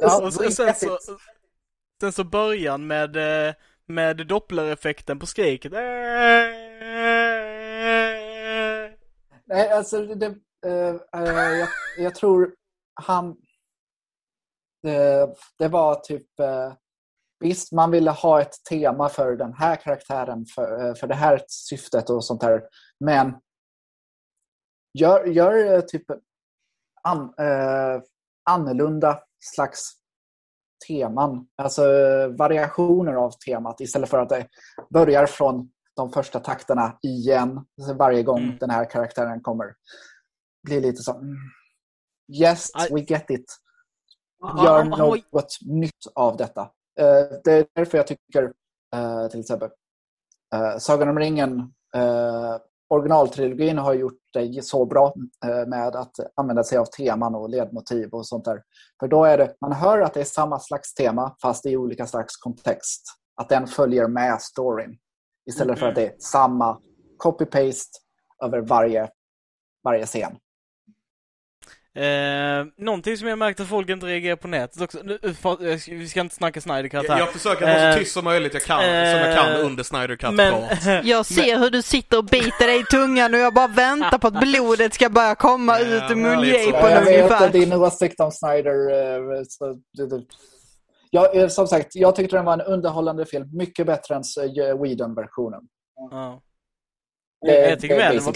Ja, 0.02 0.20
Och 0.22 0.34
sen, 0.34 0.52
sen, 0.52 0.76
så, 0.76 0.98
sen 2.02 2.12
så 2.12 2.24
början 2.24 2.88
med, 2.88 3.48
eh, 3.48 3.54
med 3.86 4.28
dopplereffekten 4.28 5.20
på 5.20 5.26
skriket. 5.26 5.74
Nej, 9.48 9.70
alltså 9.72 10.06
det, 10.06 10.26
eh, 10.66 10.96
eh, 11.14 11.58
jag, 11.60 11.70
jag 11.98 12.16
tror 12.16 12.56
han... 12.94 13.30
eh, 14.88 15.30
det 15.58 15.68
var 15.68 15.96
typ... 15.96 16.40
eh, 16.40 16.74
visst, 17.40 17.72
man 17.72 17.92
ville 17.92 18.12
ha 18.12 18.42
ett 18.42 18.64
tema 18.70 19.10
för 19.10 19.36
den 19.36 19.54
här 19.54 19.76
karaktären, 19.76 20.46
för, 20.56 20.86
eh, 20.86 20.96
för 20.96 21.08
det 21.08 21.16
här 21.16 21.44
syftet 21.48 22.10
och 22.10 22.26
sånt 22.26 22.42
där. 22.42 22.64
Men 23.00 23.34
gör, 25.00 25.26
gör 25.26 25.74
eh, 25.74 25.82
typ 25.82 26.06
an, 27.02 27.34
annorlunda 28.50 29.24
slags 29.40 29.92
teman. 30.88 31.48
Alltså 31.56 31.84
variationer 32.38 33.14
av 33.14 33.32
temat 33.32 33.82
istället 33.82 34.10
för 34.10 34.20
att 34.20 34.30
det 34.30 34.48
börjar 34.90 35.26
från 35.26 35.72
de 35.96 36.12
första 36.12 36.40
takterna 36.40 36.98
igen 37.02 37.66
varje 37.98 38.24
gång 38.24 38.44
Mm. 38.44 38.58
den 38.58 38.70
här 38.70 38.90
karaktären 38.90 39.42
kommer. 39.42 39.76
Blir 40.68 40.82
lite 40.82 41.02
så... 41.04 41.14
mm, 41.18 41.36
Yes, 42.42 42.70
Aj. 42.74 42.88
we 42.94 43.00
get 43.02 43.30
it. 43.30 43.46
Gör 44.64 44.90
var- 44.90 44.98
något 45.32 45.58
nytt 45.66 46.08
av 46.16 46.38
detta. 46.38 46.62
Eh, 47.00 47.38
det 47.44 47.52
är 47.52 47.66
därför 47.76 47.98
jag 47.98 48.08
tycker 48.08 48.54
eh, 48.96 49.28
till 49.28 49.40
exempel 49.40 49.70
uh, 50.56 50.78
Sagan 50.78 51.10
om 51.10 51.20
ringen, 51.20 51.74
originaltrilogin 52.90 53.78
har 53.78 53.94
gjort 53.94 54.20
det 54.34 54.66
så 54.66 54.86
bra 54.86 55.14
med 55.68 55.96
att 55.96 56.16
använda 56.36 56.64
sig 56.64 56.78
av 56.78 56.86
teman 56.86 57.36
och 57.36 57.50
ledmotiv 57.50 58.10
och 58.10 58.28
sånt 58.28 58.46
där. 58.46 58.64
För 59.00 59.08
då 59.08 59.24
är 59.26 59.38
det, 59.38 59.56
man 59.62 59.72
hör 59.72 60.02
att 60.02 60.14
det 60.14 60.20
är 60.20 60.24
samma 60.26 60.60
slags 60.60 60.94
tema 60.94 61.36
fast 61.42 61.66
i 61.66 61.78
olika 61.78 62.08
slags 62.08 62.38
kontext. 62.38 63.02
Att 63.42 63.50
den 63.50 63.68
följer 63.68 64.08
med 64.08 64.42
storyn. 64.42 64.98
Istället 65.50 65.80
för 65.80 65.88
att 65.90 65.96
det 65.96 66.06
är 66.06 66.14
samma 66.20 66.78
copy-paste 67.24 67.90
över 68.44 68.62
varje, 68.62 69.10
varje 69.84 70.06
scen. 70.06 70.32
Eh, 71.98 72.66
någonting 72.78 73.18
som 73.18 73.28
jag 73.28 73.38
märkt 73.38 73.60
att 73.60 73.68
folk 73.68 73.90
inte 73.90 74.06
reagerar 74.06 74.36
på 74.36 74.48
nätet 74.48 74.82
också. 74.82 75.00
Nu, 75.04 75.20
för, 75.42 75.68
eh, 75.72 75.80
vi 75.88 76.08
ska 76.08 76.22
inte 76.22 76.36
snacka 76.36 76.62
Snyder 76.62 76.88
Cut 76.90 77.04
Jag, 77.04 77.12
här. 77.12 77.20
jag 77.20 77.30
försöker 77.34 77.62
vara 77.66 77.88
Eh, 77.90 77.94
så 77.94 78.00
tyst 78.00 78.14
som 78.14 78.24
möjligt 78.24 78.54
jag 78.54 78.64
kan, 78.64 78.80
som 78.82 78.90
jag 78.90 79.36
kan 79.36 79.54
eh, 79.60 79.66
under 79.66 79.84
Snyder 79.84 80.16
Cut 80.16 80.34
Men. 80.34 80.54
Jag 81.08 81.26
ser 81.26 81.60
hur 81.60 81.70
du 81.70 81.82
sitter 81.82 82.18
och 82.18 82.26
biter 82.26 82.68
dig 82.68 82.80
i 82.80 82.84
tungan 82.84 83.34
och 83.34 83.40
jag 83.40 83.54
bara 83.54 83.68
väntar 83.68 84.18
på 84.18 84.28
att 84.28 84.40
blodet 84.42 84.94
ska 84.94 85.10
börja 85.10 85.36
komma 85.36 85.80
Ja, 85.80 85.86
ut 85.86 86.12
ur 86.12 86.16
mungipan. 86.16 86.74
Ja, 86.74 86.90
jag 86.92 87.02
vet 87.06 87.24
ungefär. 87.24 87.50
din 87.50 87.74
åsikt 87.74 88.20
om 88.20 88.32
Snyder. 88.32 88.92
eh, 88.92 89.44
Så, 89.48 89.74
det, 89.94 90.08
det. 90.08 90.22
Jag, 91.12 91.36
eh, 91.36 91.48
som 91.48 91.68
sagt, 91.68 91.96
jag 91.96 92.16
tyckte 92.16 92.36
den 92.36 92.46
var 92.46 92.54
en 92.54 92.62
underhållande 92.62 93.26
film. 93.26 93.50
Mycket 93.54 93.86
bättre 93.86 94.16
än 94.16 94.22
eh, 94.42 94.82
Whedon-versionen. 94.82 95.62
ja. 96.12 96.42
Det- 97.46 97.70
jag 97.70 97.80
tycker 97.80 97.96
det 97.96 98.02
med 98.02 98.16
den 98.16 98.24
var 98.24 98.34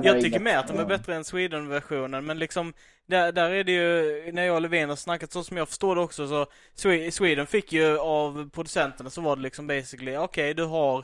det. 0.00 0.06
Jag 0.06 0.16
det 0.16 0.22
tycker 0.22 0.40
med 0.40 0.58
att 0.58 0.68
de 0.68 0.74
är 0.76 0.80
ja. 0.80 0.86
bättre 0.86 1.14
än 1.14 1.24
Sweden-versionen, 1.24 2.26
men 2.26 2.38
liksom 2.38 2.72
där, 3.06 3.32
där 3.32 3.50
är 3.50 3.64
det 3.64 3.72
ju, 3.72 4.32
när 4.32 4.42
jag 4.42 4.54
och 4.54 4.60
Levin 4.62 4.88
har 4.88 4.96
snackat 4.96 5.32
så 5.32 5.44
som 5.44 5.56
jag 5.56 5.68
förstår 5.68 5.94
det 5.94 6.00
också 6.00 6.28
så 6.28 6.46
Swe- 6.76 7.10
Sweden 7.10 7.46
fick 7.46 7.72
ju 7.72 7.98
av 7.98 8.50
producenterna 8.50 9.10
så 9.10 9.20
var 9.20 9.36
det 9.36 9.42
liksom 9.42 9.66
basically, 9.66 10.16
okej 10.16 10.54
du 10.54 10.64
har 10.64 10.98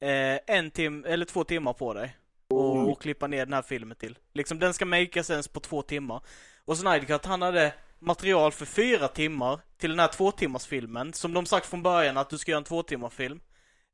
eh, 0.00 0.38
en 0.56 0.70
tim 0.70 1.04
eller 1.04 1.24
två 1.26 1.44
timmar 1.44 1.72
på 1.72 1.94
dig 1.94 2.16
och, 2.50 2.90
och 2.90 3.02
klippa 3.02 3.26
ner 3.26 3.46
den 3.46 3.52
här 3.52 3.62
filmen 3.62 3.96
till. 3.96 4.18
Liksom 4.32 4.58
den 4.58 4.74
ska 4.74 4.84
makas 4.84 5.30
ens 5.30 5.48
på 5.48 5.60
två 5.60 5.82
timmar. 5.82 6.20
Och 6.64 6.76
Snyder 6.78 7.06
Cut, 7.06 7.24
han 7.24 7.42
hade 7.42 7.72
material 8.02 8.52
för 8.52 8.66
fyra 8.66 9.08
timmar 9.08 9.60
till 9.78 9.90
den 9.90 9.98
här 9.98 10.08
två 10.08 10.30
timmars 10.30 10.66
filmen 10.66 11.12
som 11.12 11.34
de 11.34 11.46
sagt 11.46 11.66
från 11.66 11.82
början 11.82 12.16
att 12.16 12.30
du 12.30 12.38
ska 12.38 12.50
göra 12.50 12.58
en 12.58 12.64
två 12.64 12.82
timmar 12.82 13.08
film. 13.08 13.40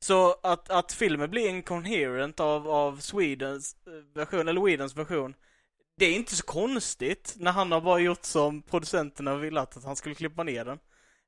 Så 0.00 0.36
att, 0.42 0.70
att 0.70 0.92
filmen 0.92 1.30
blir 1.30 1.48
incoherent 1.48 2.40
av, 2.40 2.68
av 2.68 2.96
Swedens 2.96 3.76
eh, 3.86 3.92
version, 4.14 4.48
eller 4.48 4.60
Swedens 4.60 4.96
version, 4.96 5.34
det 5.98 6.04
är 6.06 6.14
inte 6.14 6.36
så 6.36 6.44
konstigt 6.44 7.34
när 7.36 7.52
han 7.52 7.72
har 7.72 7.80
bara 7.80 7.98
gjort 7.98 8.24
som 8.24 8.62
producenterna 8.62 9.36
ville 9.36 9.60
att 9.60 9.84
han 9.84 9.96
skulle 9.96 10.14
klippa 10.14 10.42
ner 10.42 10.64
den. 10.64 10.78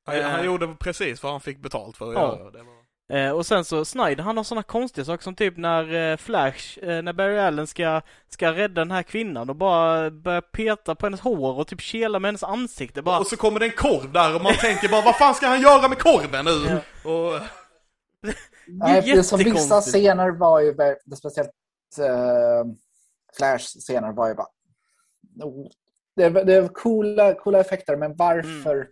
Han, 0.05 0.23
han 0.23 0.39
eh, 0.39 0.45
gjorde 0.45 0.75
precis 0.79 1.23
vad 1.23 1.31
han 1.31 1.41
fick 1.41 1.59
betalt 1.59 1.97
för 1.97 2.07
att 2.09 2.13
Ja. 2.13 2.37
göra. 2.37 2.51
Det 2.51 2.63
var... 2.63 2.80
Eh, 3.11 3.31
och 3.31 3.45
sen 3.45 3.65
så 3.65 3.85
Snyder, 3.85 4.23
han 4.23 4.37
har 4.37 4.43
sådana 4.43 4.63
konstiga 4.63 5.05
saker 5.05 5.23
som 5.23 5.35
typ 5.35 5.57
när 5.57 6.11
eh, 6.11 6.17
Flash, 6.17 6.79
eh, 6.79 7.01
när 7.01 7.13
Barry 7.13 7.37
Allen 7.39 7.67
ska, 7.67 8.01
ska 8.29 8.51
rädda 8.53 8.81
den 8.81 8.91
här 8.91 9.03
kvinnan 9.03 9.49
och 9.49 9.55
bara 9.55 10.11
börja 10.11 10.41
peta 10.41 10.95
på 10.95 11.05
hennes 11.05 11.19
hår 11.21 11.59
och 11.59 11.67
typ 11.67 11.81
kela 11.81 12.19
med 12.19 12.27
hennes 12.29 12.43
ansikte 12.43 13.01
bara. 13.01 13.19
Och 13.19 13.27
så 13.27 13.37
kommer 13.37 13.59
det 13.59 13.65
en 13.65 13.71
korv 13.71 14.11
där 14.11 14.35
och 14.35 14.41
man 14.41 14.53
tänker 14.53 14.89
bara 14.89 15.01
vad 15.01 15.15
fan 15.15 15.35
ska 15.35 15.47
han 15.47 15.61
göra 15.61 15.87
med 15.87 15.99
korven 15.99 16.45
nu? 16.45 16.79
Och, 17.11 17.39
Nej, 18.67 19.01
det 19.01 19.23
som 19.23 19.39
vissa 19.39 19.81
scener 19.81 20.31
var 20.31 20.59
ju, 20.59 20.75
speciellt 21.17 21.49
uh, 21.99 22.71
Flash-scener 23.37 24.11
var 24.13 24.27
ju 24.27 24.33
bara... 24.35 24.47
Oh, 25.43 25.67
det, 26.15 26.29
var- 26.29 26.43
det 26.43 26.61
var 26.61 26.67
coola, 26.69 27.33
coola 27.33 27.59
effekter, 27.59 27.95
men 27.95 28.15
varför 28.15 28.87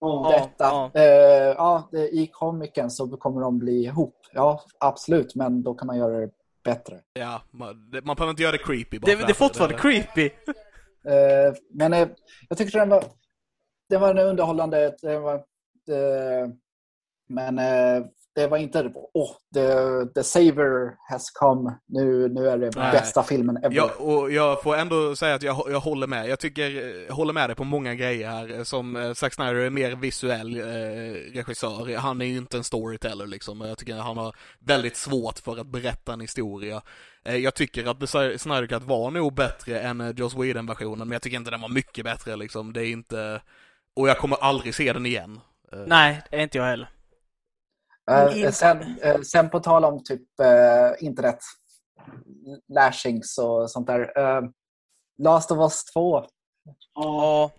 Ja, 0.00 0.34
detta? 0.36 0.64
ja. 0.64 0.90
Eh, 0.94 1.02
ja, 1.56 1.88
det, 1.92 2.08
I 2.08 2.26
komiken 2.26 2.90
så 2.90 3.16
kommer 3.16 3.40
de 3.40 3.58
bli 3.58 3.84
ihop. 3.84 4.14
Ja, 4.32 4.60
absolut, 4.80 5.34
men 5.34 5.62
då 5.62 5.74
kan 5.74 5.86
man 5.86 5.98
göra 5.98 6.18
det 6.20 6.30
bättre. 6.64 7.00
ja, 7.12 7.42
man, 7.50 7.90
man 8.04 8.16
behöver 8.16 8.30
inte 8.30 8.42
göra 8.42 8.52
det 8.52 8.58
creepy 8.58 8.98
bara 8.98 9.06
Det, 9.06 9.16
det 9.26 9.32
är 9.32 9.34
fortfarande 9.34 9.76
det- 9.76 9.80
creepy. 9.82 10.24
Eh, 11.04 11.54
men 11.70 11.92
eh, 11.92 12.08
jag 12.48 12.58
tyckte 12.58 12.78
den 12.78 12.88
var, 12.88 13.04
det 13.88 13.98
var 13.98 14.10
en 14.10 14.18
underhållande. 14.18 14.96
Det 15.02 15.18
var, 15.18 15.42
men 17.28 17.58
eh, 17.58 18.04
det 18.38 18.46
var 18.46 18.58
inte 18.58 18.92
åh, 18.94 19.30
the, 19.54 19.68
the 20.14 20.24
saver 20.24 20.96
has 21.10 21.30
come. 21.30 21.74
Nu, 21.86 22.28
nu 22.28 22.48
är 22.48 22.58
det 22.58 22.70
Nej. 22.76 22.92
bästa 22.92 23.22
filmen 23.22 23.56
ever. 23.56 23.76
Jag, 23.76 24.00
och 24.00 24.32
jag 24.32 24.62
får 24.62 24.76
ändå 24.76 25.16
säga 25.16 25.34
att 25.34 25.42
jag, 25.42 25.62
jag 25.70 25.80
håller 25.80 26.06
med. 26.06 26.28
Jag 26.28 26.38
tycker, 26.38 26.70
jag 27.06 27.14
håller 27.14 27.32
med 27.32 27.48
dig 27.48 27.56
på 27.56 27.64
många 27.64 27.94
grejer 27.94 28.30
här. 28.30 28.64
Som 28.64 28.96
eh, 28.96 29.12
Zack 29.12 29.34
Snyder 29.34 29.54
är 29.54 29.70
mer 29.70 29.96
visuell 29.96 30.56
eh, 30.56 30.64
regissör. 31.34 31.96
Han 31.96 32.20
är 32.20 32.26
ju 32.26 32.36
inte 32.36 32.56
en 32.56 32.64
storyteller 32.64 33.26
liksom. 33.26 33.60
Jag 33.60 33.78
tycker 33.78 33.94
han 33.94 34.16
har 34.16 34.36
väldigt 34.58 34.96
svårt 34.96 35.38
för 35.38 35.60
att 35.60 35.66
berätta 35.66 36.12
en 36.12 36.20
historia. 36.20 36.82
Eh, 37.24 37.36
jag 37.36 37.54
tycker 37.54 37.90
att 37.90 38.00
The 38.00 38.38
Snyder 38.38 38.66
Cut 38.66 38.82
var 38.82 39.10
nog 39.10 39.34
bättre 39.34 39.80
än 39.80 40.00
eh, 40.00 40.10
Joss 40.16 40.34
Whedon-versionen, 40.34 41.08
men 41.08 41.12
jag 41.12 41.22
tycker 41.22 41.36
inte 41.36 41.50
den 41.50 41.60
var 41.60 41.68
mycket 41.68 42.04
bättre 42.04 42.36
liksom. 42.36 42.72
Det 42.72 42.86
är 42.86 42.90
inte... 42.90 43.40
Och 43.96 44.08
jag 44.08 44.18
kommer 44.18 44.36
aldrig 44.36 44.74
se 44.74 44.92
den 44.92 45.06
igen. 45.06 45.40
Eh, 45.72 45.78
Nej, 45.86 46.22
det 46.30 46.36
är 46.36 46.40
inte 46.40 46.58
jag 46.58 46.64
heller. 46.64 46.88
Eh, 48.08 48.50
sen, 48.50 48.98
eh, 49.02 49.20
sen 49.20 49.50
på 49.50 49.60
tal 49.60 49.84
om 49.84 50.04
typ 50.04 50.40
eh, 50.40 51.06
internet, 51.06 51.38
lashings 52.74 53.38
och 53.38 53.70
sånt 53.70 53.86
där. 53.86 54.18
Eh, 54.18 54.42
Last 55.22 55.50
of 55.50 55.58
Us 55.58 55.84
2. 55.84 56.24
Ja, 56.94 57.50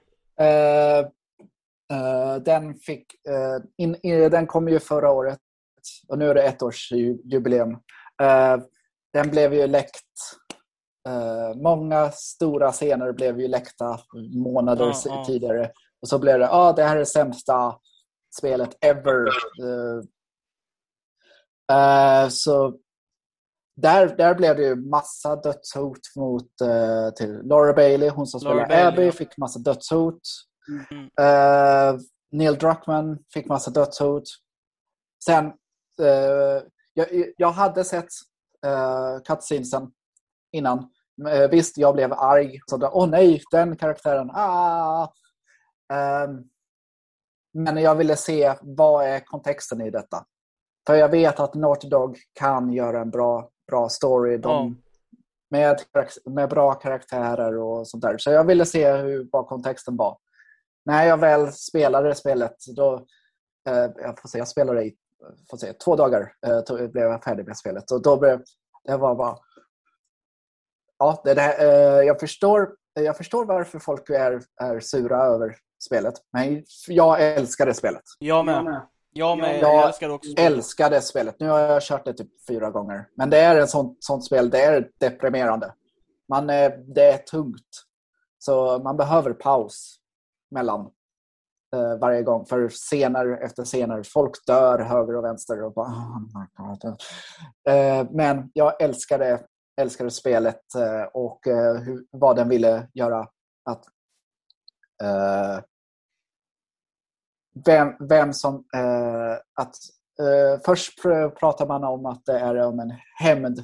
den, 2.42 2.76
fick, 2.76 3.06
in, 3.78 3.96
in, 4.04 4.30
den 4.32 4.48
kom 4.48 4.70
ju 4.70 4.80
förra 4.80 5.12
året 5.12 5.40
och 6.08 6.18
nu 6.18 6.30
är 6.30 6.34
det 6.34 6.42
ett 6.44 6.62
års 6.64 6.92
ju- 6.92 7.22
jubileum. 7.24 7.78
Den 9.14 9.30
blev 9.30 9.54
ju 9.54 9.68
läckt. 9.68 10.06
Många 11.56 12.12
stora 12.12 12.72
scener 12.72 13.12
blev 13.12 13.40
ju 13.40 13.48
läckta 13.48 14.00
månader 14.44 14.94
Ja, 15.06 15.26
tidigare. 15.26 15.72
Och 16.02 16.08
så 16.08 16.20
blev 16.20 16.40
det, 16.40 16.46
ja 16.46 16.52
ah, 16.52 16.74
det 16.74 16.84
här 16.84 16.98
är 16.98 17.04
sämsta 17.06 17.76
spelet 18.38 18.78
ever. 18.82 19.28
Eh, 19.28 20.04
eh, 21.72 22.30
så 22.30 22.78
där, 23.76 24.16
där 24.18 24.36
blev 24.36 24.56
det 24.56 24.64
ju 24.64 24.76
massa 24.76 25.36
dödshot 25.36 26.00
mot 26.16 26.62
eh, 26.62 27.10
till 27.10 27.42
Laura 27.44 27.74
Bailey, 27.74 28.10
hon 28.10 28.28
som 28.28 28.40
spelar 28.40 28.68
Bailey, 28.68 28.86
Abby, 28.86 29.06
ja. 29.06 29.12
fick 29.12 29.38
massa 29.38 29.60
dödshot. 29.60 30.22
Mm. 30.92 31.06
Eh, 31.20 32.00
Neil 32.32 32.58
Druckmann 32.58 33.20
fick 33.34 33.48
massa 33.48 33.72
dödshot. 33.72 34.24
Sen, 35.26 35.52
jag, 36.94 37.08
jag 37.38 37.52
hade 37.52 37.84
sett 37.84 38.08
uh, 38.66 39.24
cutscenesen 39.28 39.92
innan. 40.52 40.90
Visst, 41.52 41.78
jag 41.78 41.96
blev 41.96 42.14
arg. 42.14 42.60
Så 42.66 42.90
Åh 42.94 43.10
nej, 43.10 43.42
den 43.52 43.78
karaktären. 43.78 44.30
Ah! 44.34 45.08
Ehm, 45.94 46.44
men 47.54 47.78
jag 47.78 47.96
ville 47.96 48.16
se 48.16 48.56
vad 48.62 49.06
är 49.06 49.20
kontexten 49.20 49.82
i 49.82 49.92
detta. 49.92 50.26
För 50.90 50.96
jag 50.96 51.10
vet 51.10 51.40
att 51.40 51.54
Naughty 51.54 51.88
Dog 51.88 52.18
kan 52.34 52.74
göra 52.74 53.02
en 53.02 53.10
bra, 53.10 53.50
bra 53.68 53.90
story. 53.90 54.38
De, 54.38 54.82
med, 55.50 55.82
med 56.26 56.50
bra 56.50 56.74
karaktärer 56.74 57.58
och 57.58 57.88
sånt 57.88 58.04
där. 58.04 58.18
Så 58.18 58.32
jag 58.32 58.44
ville 58.44 58.66
se 58.66 58.92
hur, 58.92 59.28
vad 59.32 59.48
kontexten 59.48 59.98
var. 59.98 60.18
När 60.86 61.06
jag 61.06 61.18
väl 61.18 61.52
spelade 61.52 62.16
spelet, 62.16 62.56
då, 62.76 63.06
eh, 63.70 63.90
jag 63.96 64.20
får 64.20 64.30
se, 64.30 64.38
jag 64.38 64.48
spelade 64.48 64.84
i 64.86 64.96
får 65.50 65.58
se, 65.58 65.74
två 65.74 65.96
dagar, 65.96 66.34
eh, 66.48 66.88
blev 66.88 67.04
jag 67.04 67.24
färdig 67.24 67.48
med 67.48 67.58
spelet. 67.58 67.92
Och 67.92 68.02
då 68.02 68.20
blev 68.20 68.44
det 68.84 68.98
var 68.98 69.16
bara... 69.16 69.38
Ja, 70.98 71.22
det 71.24 71.34
där, 71.34 71.60
eh, 71.60 72.06
jag, 72.08 72.20
förstår, 72.20 72.76
jag 72.94 73.18
förstår 73.18 73.46
varför 73.46 73.80
folk 73.80 74.10
är, 74.10 74.42
är 74.62 74.80
sura 74.80 75.24
över 75.24 75.56
spelet. 75.84 76.14
Men 76.34 76.64
jag 76.88 77.22
älskade 77.22 77.74
spelet. 77.74 78.04
jag 78.20 78.46
med. 78.46 78.56
Jag 78.56 78.64
med, 78.64 78.82
Jag 79.20 79.40
jag 79.40 79.88
älskar 79.88 80.08
det 80.08 80.14
också. 80.14 80.34
älskade 80.38 81.02
spelet. 81.02 81.36
Nu 81.40 81.50
har 81.50 81.60
jag 81.60 81.82
kört 81.82 82.06
det 82.06 82.14
typ 82.14 82.46
fyra 82.48 82.70
gånger. 82.70 83.08
Men 83.16 83.30
det 83.30 83.38
är 83.38 83.56
ett 83.56 83.70
sånt, 83.70 83.98
sånt 84.00 84.26
spel, 84.26 84.50
det 84.50 84.62
är 84.62 84.92
deprimerande. 85.00 85.74
Man, 86.30 86.50
eh, 86.50 86.72
det 86.96 87.04
är 87.04 87.18
tungt. 87.18 87.86
Så 88.38 88.80
man 88.80 88.98
behöver 88.98 89.34
paus 89.34 90.00
mellan 90.52 90.82
eh, 91.76 91.96
varje 92.02 92.24
gång. 92.24 92.46
För 92.46 92.70
scener 92.70 93.44
efter 93.44 93.66
scener, 93.66 94.04
folk 94.04 94.46
dör 94.48 94.80
höger 94.80 95.16
och 95.16 95.24
vänster. 95.24 95.64
Och 95.64 95.74
bara, 95.74 95.88
oh 95.88 96.20
my 96.20 96.46
God. 96.56 96.98
Eh, 97.70 98.08
men 98.12 98.52
jag 98.54 98.82
älskade, 98.82 99.46
älskade 99.82 100.12
spelet 100.12 100.62
och 101.14 101.40
hur, 101.86 102.06
vad 102.12 102.36
den 102.36 102.50
ville 102.50 102.88
göra. 102.94 103.28
Att, 103.70 103.86
eh, 105.04 105.64
vem, 107.66 107.94
vem 108.00 108.34
som... 108.34 108.56
Eh, 108.76 109.34
att, 109.54 109.76
eh, 110.20 110.62
först 110.66 111.04
pr- 111.04 111.30
pratar 111.30 111.68
man 111.68 111.84
om 111.84 112.06
att 112.06 112.26
det 112.26 112.40
är 112.40 112.56
om 112.66 112.80
en 112.80 112.94
hämnd, 113.20 113.64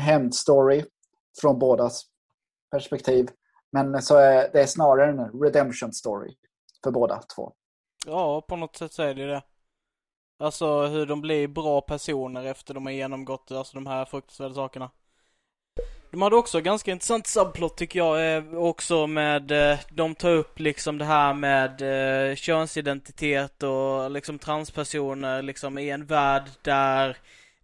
hämndstory 0.00 0.84
från 1.40 1.58
bådas 1.58 2.02
perspektiv. 2.70 3.28
Men 3.72 4.02
så 4.02 4.16
är 4.16 4.50
det 4.52 4.62
är 4.62 4.66
snarare 4.66 5.10
en 5.10 5.42
redemption 5.42 5.92
story 5.92 6.36
för 6.84 6.90
båda 6.90 7.22
två. 7.22 7.52
Ja, 8.06 8.40
på 8.40 8.56
något 8.56 8.76
sätt 8.76 8.92
så 8.92 9.02
är 9.02 9.14
det 9.14 9.26
det. 9.26 9.42
Alltså 10.38 10.86
hur 10.86 11.06
de 11.06 11.20
blir 11.20 11.48
bra 11.48 11.80
personer 11.80 12.44
efter 12.44 12.74
de 12.74 12.86
har 12.86 12.92
genomgått 12.92 13.50
alltså, 13.50 13.76
de 13.76 13.86
här 13.86 14.04
fruktansvärda 14.04 14.54
sakerna. 14.54 14.90
De 16.10 16.22
hade 16.22 16.36
också 16.36 16.60
ganska 16.60 16.92
intressant 16.92 17.26
subplot 17.26 17.76
tycker 17.76 17.98
jag, 17.98 18.36
eh, 18.36 18.54
också 18.54 19.06
med, 19.06 19.50
eh, 19.50 19.78
de 19.90 20.14
tar 20.14 20.30
upp 20.30 20.60
liksom 20.60 20.98
det 20.98 21.04
här 21.04 21.34
med 21.34 21.82
eh, 22.30 22.34
könsidentitet 22.36 23.62
och 23.62 24.10
liksom 24.10 24.38
transpersoner 24.38 25.42
liksom 25.42 25.78
i 25.78 25.90
en 25.90 26.06
värld 26.06 26.44
där 26.62 27.16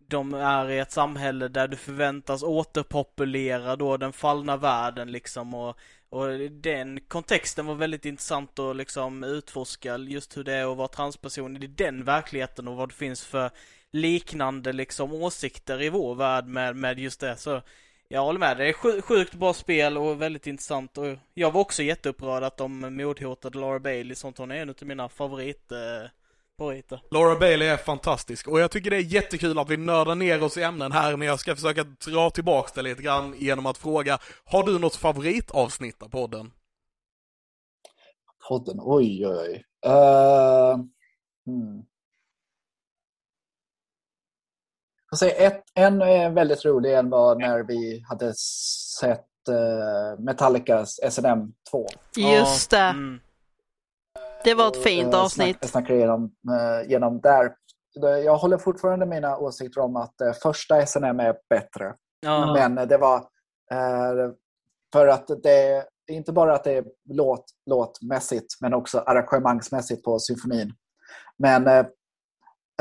de 0.09 0.35
är 0.35 0.71
i 0.71 0.79
ett 0.79 0.93
samhälle 0.93 1.49
där 1.49 1.69
du 1.69 1.77
förväntas 1.77 2.43
återpopulera 2.43 3.77
då 3.77 3.97
den 3.97 4.13
fallna 4.13 4.57
världen 4.57 5.13
liksom 5.13 5.55
och, 5.55 5.79
och 6.09 6.29
den 6.51 7.01
kontexten 7.01 7.67
var 7.67 7.75
väldigt 7.75 8.05
intressant 8.05 8.59
att 8.59 8.77
liksom 8.77 9.25
utforska 9.25 9.97
just 9.97 10.37
hur 10.37 10.45
det 10.45 10.53
är 10.53 10.73
att 10.73 10.77
vara 10.77 10.89
transperson 10.89 11.63
i 11.63 11.67
den 11.67 12.05
verkligheten 12.05 12.69
och 12.69 12.77
vad 12.77 12.89
det 12.89 12.95
finns 12.95 13.25
för 13.25 13.51
liknande 13.93 14.73
liksom 14.73 15.13
åsikter 15.13 15.83
i 15.83 15.89
vår 15.89 16.15
värld 16.15 16.47
med, 16.47 16.77
med 16.77 16.99
just 16.99 17.21
det. 17.21 17.37
Så 17.37 17.63
jag 18.13 18.23
håller 18.23 18.41
med, 18.41 18.57
det 18.57 18.69
är 18.69 18.73
sj- 18.73 19.01
sjukt 19.01 19.35
bra 19.35 19.55
spel 19.55 19.99
och 19.99 20.23
väldigt 20.23 20.47
intressant 20.47 20.99
och 20.99 21.07
jag 21.35 21.51
var 21.51 21.61
också 21.61 21.83
jätteupprörd 21.83 22.43
att 22.43 22.57
de 22.57 22.97
mordhotade 22.97 23.59
Laura 23.59 23.79
Bailey, 23.79 24.15
sånt 24.15 24.39
hon 24.39 24.51
är 24.51 24.57
en 24.57 24.69
av 24.71 24.77
mina 24.81 25.09
favorit 25.09 25.73
eh, 25.73 26.11
favoriter. 26.59 27.01
Laura 27.11 27.39
Bailey 27.39 27.69
är 27.69 27.77
fantastisk 27.77 28.49
och 28.49 28.61
jag 28.61 28.71
tycker 28.71 28.91
det 28.91 28.97
är 28.97 29.01
jättekul 29.01 29.59
att 29.59 29.71
vi 29.71 29.77
nördar 29.77 30.15
ner 30.15 30.43
oss 30.43 30.57
i 30.57 30.63
ämnen 30.63 30.93
här 30.93 31.17
men 31.17 31.29
jag 31.29 31.41
ska 31.41 31.55
försöka 31.55 31.85
dra 31.85 32.31
tillbaks 32.31 32.73
det 32.73 32.83
lite 32.83 33.03
grann 33.03 33.35
genom 33.39 33.67
att 33.67 33.79
fråga 33.79 34.19
Har 34.45 34.67
du 34.67 34.79
något 34.79 34.97
favoritavsnitt 34.97 36.03
av 36.03 36.09
podden? 36.09 36.53
Podden, 38.49 38.77
oj 38.81 39.27
oj 39.27 39.37
oj. 39.37 39.65
Uh, 39.87 40.77
hmm. 41.47 41.85
Jag 45.13 45.19
säga 45.19 45.35
ett, 45.35 45.63
en 45.75 46.03
är 46.03 46.31
väldigt 46.31 46.65
rolig, 46.65 46.95
en 46.95 47.11
var 47.11 47.35
när 47.37 47.63
vi 47.63 48.05
hade 48.09 48.35
sett 49.01 49.27
uh, 49.49 50.25
Metallicas 50.25 51.01
SNM 51.11 51.53
2. 51.71 51.87
Just 52.17 52.71
det. 52.71 52.77
Mm. 52.77 53.21
Det 54.45 54.55
var 54.55 54.69
ett 54.69 54.83
fint 54.83 55.15
Eh, 55.15 55.21
avsnitt. 55.21 55.57
Snack, 55.59 55.71
snackade 55.71 55.99
igenom, 55.99 56.25
eh, 56.25 56.91
genom 56.91 57.21
där. 57.21 57.55
Jag 58.25 58.37
håller 58.37 58.59
fortfarande 58.59 59.07
mina 59.07 59.39
åsikter 59.39 59.81
om 59.81 59.97
att 59.97 60.21
eh, 60.21 60.33
första 60.33 60.87
SNM 60.87 61.21
är 61.21 61.37
bättre. 61.49 61.95
Ja. 62.21 62.55
Men 62.55 62.89
det 62.89 62.99
var 62.99 63.17
eh, 63.73 64.31
för 64.93 65.07
att 65.07 65.27
det 65.43 65.67
är 65.67 65.85
inte 66.11 66.33
bara 66.33 66.55
att 66.55 66.65
det 66.65 66.73
är 66.73 66.85
låt, 67.11 67.45
låtmässigt 67.67 68.61
men 68.61 68.75
också 68.75 68.99
arrangemangsmässigt 68.99 70.05
på 70.05 70.19
symfonin. 70.19 70.73
Men 71.39 71.87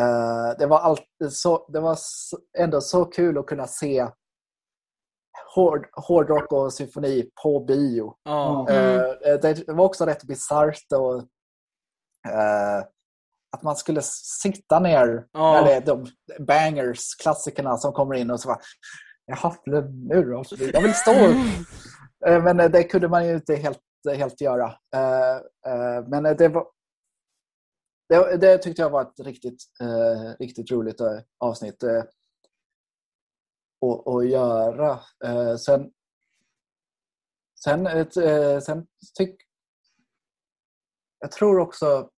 eh, 0.01 0.57
det 0.59 0.65
var, 0.65 0.79
allt, 0.79 1.05
så, 1.29 1.69
det 1.73 1.79
var 1.79 1.97
ändå 2.57 2.81
så 2.81 3.05
kul 3.05 3.37
att 3.37 3.45
kunna 3.45 3.67
se 3.67 4.07
hård, 5.55 5.89
hårdrock 5.93 6.51
och 6.51 6.73
symfoni 6.73 7.29
på 7.43 7.59
bio. 7.59 8.15
Mm. 8.29 8.67
Eh, 8.67 9.39
det 9.41 9.63
var 9.67 9.85
också 9.85 10.05
rätt 10.05 10.23
bisarrt 10.23 10.91
och 10.95 11.15
eh, 12.33 12.79
att 13.57 13.63
man 13.63 13.75
skulle 13.75 14.01
sitta 14.41 14.79
ner 14.79 15.27
Ja. 15.31 15.53
när 15.53 15.65
det 15.65 15.73
är 15.73 15.81
de 15.81 16.07
bangers, 16.39 17.15
klassikerna 17.21 17.77
som 17.77 17.93
kommer 17.93 18.15
in 18.15 18.31
och 18.31 18.39
så 18.39 18.47
bara 18.47 18.59
Jaha, 19.25 19.55
nu 19.65 20.23
då? 20.23 20.43
Jag 20.73 20.81
vill 20.81 20.93
stå 20.93 21.11
upp. 21.11 21.37
Men 22.43 22.57
det 22.57 22.83
kunde 22.83 23.07
man 23.07 23.27
ju 23.27 23.35
inte 23.35 23.55
helt, 23.55 23.79
helt 24.15 24.41
göra. 24.41 24.73
Men 26.07 26.23
det 26.23 26.47
var 26.47 26.65
det, 28.11 28.37
det 28.37 28.57
tyckte 28.57 28.81
jag 28.81 28.89
var 28.89 29.01
ett 29.01 29.19
riktigt, 29.19 29.63
eh, 29.81 30.33
riktigt 30.39 30.71
roligt 30.71 31.01
eh, 31.01 31.19
avsnitt 31.37 31.83
eh, 31.83 32.03
att, 33.85 34.07
att 34.07 34.29
göra. 34.29 34.99
Eh, 35.25 35.55
Sen, 35.55 35.91
sen, 37.63 37.87
ett, 37.87 38.17
eh, 38.17 38.59
sen 38.59 38.87
tyck, 39.17 39.35
jag 41.19 41.31
tror 41.31 41.59
också 41.59 42.09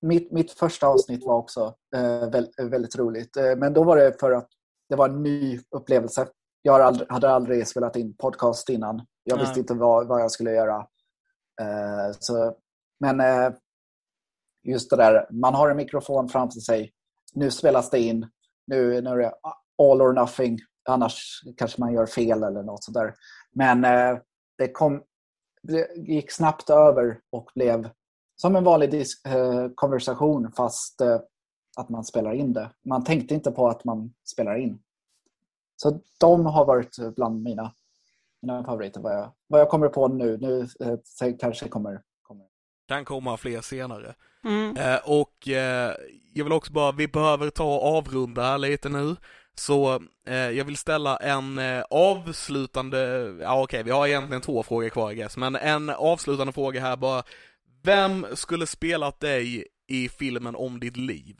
mitt, 0.00 0.32
mitt 0.32 0.52
första 0.52 0.86
avsnitt 0.86 1.24
var 1.24 1.36
också 1.36 1.76
eh, 1.96 2.30
väl, 2.30 2.52
väldigt 2.58 2.96
roligt. 2.96 3.36
Men 3.56 3.72
då 3.72 3.84
var 3.84 3.96
det 3.96 4.20
för 4.20 4.32
att 4.32 4.48
det 4.88 4.96
var 4.96 5.08
en 5.08 5.22
ny 5.22 5.60
upplevelse. 5.70 6.28
Jag 6.62 6.80
aldrig, 6.80 7.10
hade 7.10 7.30
aldrig 7.30 7.68
spelat 7.68 7.96
in 7.96 8.16
podcast 8.16 8.68
innan. 8.68 9.06
Jag 9.24 9.36
Nej. 9.36 9.46
visste 9.46 9.60
inte 9.60 9.74
vad, 9.74 10.08
vad 10.08 10.20
jag 10.20 10.30
skulle 10.30 10.52
göra. 10.52 10.86
Så, 12.18 12.56
men 13.00 13.20
just 14.62 14.90
det 14.90 14.96
där, 14.96 15.26
man 15.30 15.54
har 15.54 15.70
en 15.70 15.76
mikrofon 15.76 16.28
framför 16.28 16.60
sig. 16.60 16.92
Nu 17.34 17.50
spelas 17.50 17.90
det 17.90 17.98
in. 17.98 18.30
Nu, 18.66 19.00
nu 19.00 19.10
är 19.10 19.16
det 19.16 19.32
all 19.78 20.02
or 20.02 20.12
nothing. 20.12 20.58
Annars 20.88 21.42
kanske 21.56 21.80
man 21.80 21.92
gör 21.92 22.06
fel 22.06 22.42
eller 22.42 22.62
något 22.62 22.84
sådär. 22.84 23.14
Men 23.52 23.84
eh, 23.84 24.18
det, 24.58 24.68
kom, 24.68 25.02
det 25.62 25.96
gick 25.96 26.30
snabbt 26.30 26.70
över 26.70 27.20
och 27.30 27.50
blev 27.54 27.90
som 28.36 28.56
en 28.56 28.64
vanlig 28.64 28.90
disk, 28.90 29.26
eh, 29.26 29.68
konversation 29.74 30.52
fast 30.52 31.00
eh, 31.00 31.20
att 31.76 31.88
man 31.88 32.04
spelar 32.04 32.32
in 32.32 32.52
det. 32.52 32.70
Man 32.84 33.04
tänkte 33.04 33.34
inte 33.34 33.50
på 33.50 33.68
att 33.68 33.84
man 33.84 34.14
spelar 34.24 34.56
in. 34.58 34.82
Så 35.76 36.00
de 36.20 36.46
har 36.46 36.64
varit 36.64 36.96
bland 37.16 37.42
mina, 37.42 37.72
mina 38.42 38.64
favoriter. 38.64 39.00
Vad 39.00 39.12
jag, 39.12 39.32
vad 39.46 39.60
jag 39.60 39.68
kommer 39.68 39.88
på 39.88 40.08
nu. 40.08 40.38
Nu 40.38 40.68
eh, 40.80 41.36
kanske 41.38 41.68
kommer. 41.68 42.02
Kan 42.88 43.04
komma 43.04 43.36
fler 43.36 43.60
senare. 43.60 44.14
Mm. 44.44 44.76
Eh, 44.76 44.98
och 45.04 45.48
eh, 45.48 45.94
jag 46.34 46.44
vill 46.44 46.52
också 46.52 46.72
bara, 46.72 46.92
vi 46.92 47.08
behöver 47.08 47.50
ta 47.50 47.64
och 47.64 47.96
avrunda 47.96 48.42
här 48.42 48.58
lite 48.58 48.88
nu. 48.88 49.16
Så 49.54 50.02
eh, 50.26 50.34
jag 50.36 50.64
vill 50.64 50.76
ställa 50.76 51.16
en 51.16 51.58
eh, 51.58 51.84
avslutande, 51.90 52.98
ja 53.40 53.62
okej 53.62 53.82
vi 53.82 53.90
har 53.90 54.06
egentligen 54.06 54.42
två 54.42 54.62
frågor 54.62 54.88
kvar 54.88 55.12
I 55.12 55.14
guess, 55.14 55.36
men 55.36 55.56
en 55.56 55.90
avslutande 55.90 56.52
fråga 56.52 56.80
här 56.80 56.96
bara. 56.96 57.22
Vem 57.82 58.26
skulle 58.34 58.66
spelat 58.66 59.20
dig 59.20 59.66
i 59.86 60.08
filmen 60.08 60.56
om 60.56 60.80
ditt 60.80 60.96
liv? 60.96 61.36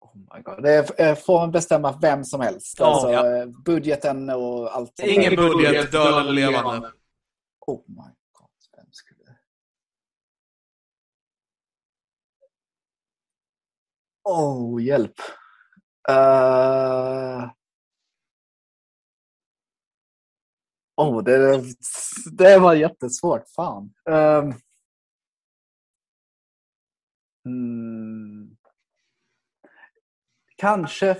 Oh 0.00 0.16
my 0.16 0.42
God. 0.42 0.62
Det 0.62 1.00
eh, 1.00 1.14
får 1.14 1.48
bestämma 1.48 1.98
vem 2.02 2.24
som 2.24 2.40
helst. 2.40 2.76
Ja, 2.78 2.86
alltså, 2.86 3.12
ja. 3.12 3.36
eh, 3.36 3.46
Budgeten 3.64 4.30
och 4.30 4.76
allt. 4.76 4.98
Ingen 4.98 5.36
budget, 5.36 5.92
död 5.92 6.20
eller 6.20 6.32
levande. 6.32 6.92
Oh 7.66 7.84
my 7.88 8.10
God. 8.32 8.50
Vem 8.76 8.86
skulle... 8.90 9.36
Oh, 14.28 14.82
hjälp. 14.82 15.14
Uh... 16.10 17.50
Oh, 20.96 21.22
det, 21.24 21.62
det 22.32 22.58
var 22.58 22.74
jättesvårt. 22.74 23.48
Fan. 23.48 23.94
Um... 24.10 24.54
Mm. 27.46 28.56
Kanske, 30.56 31.16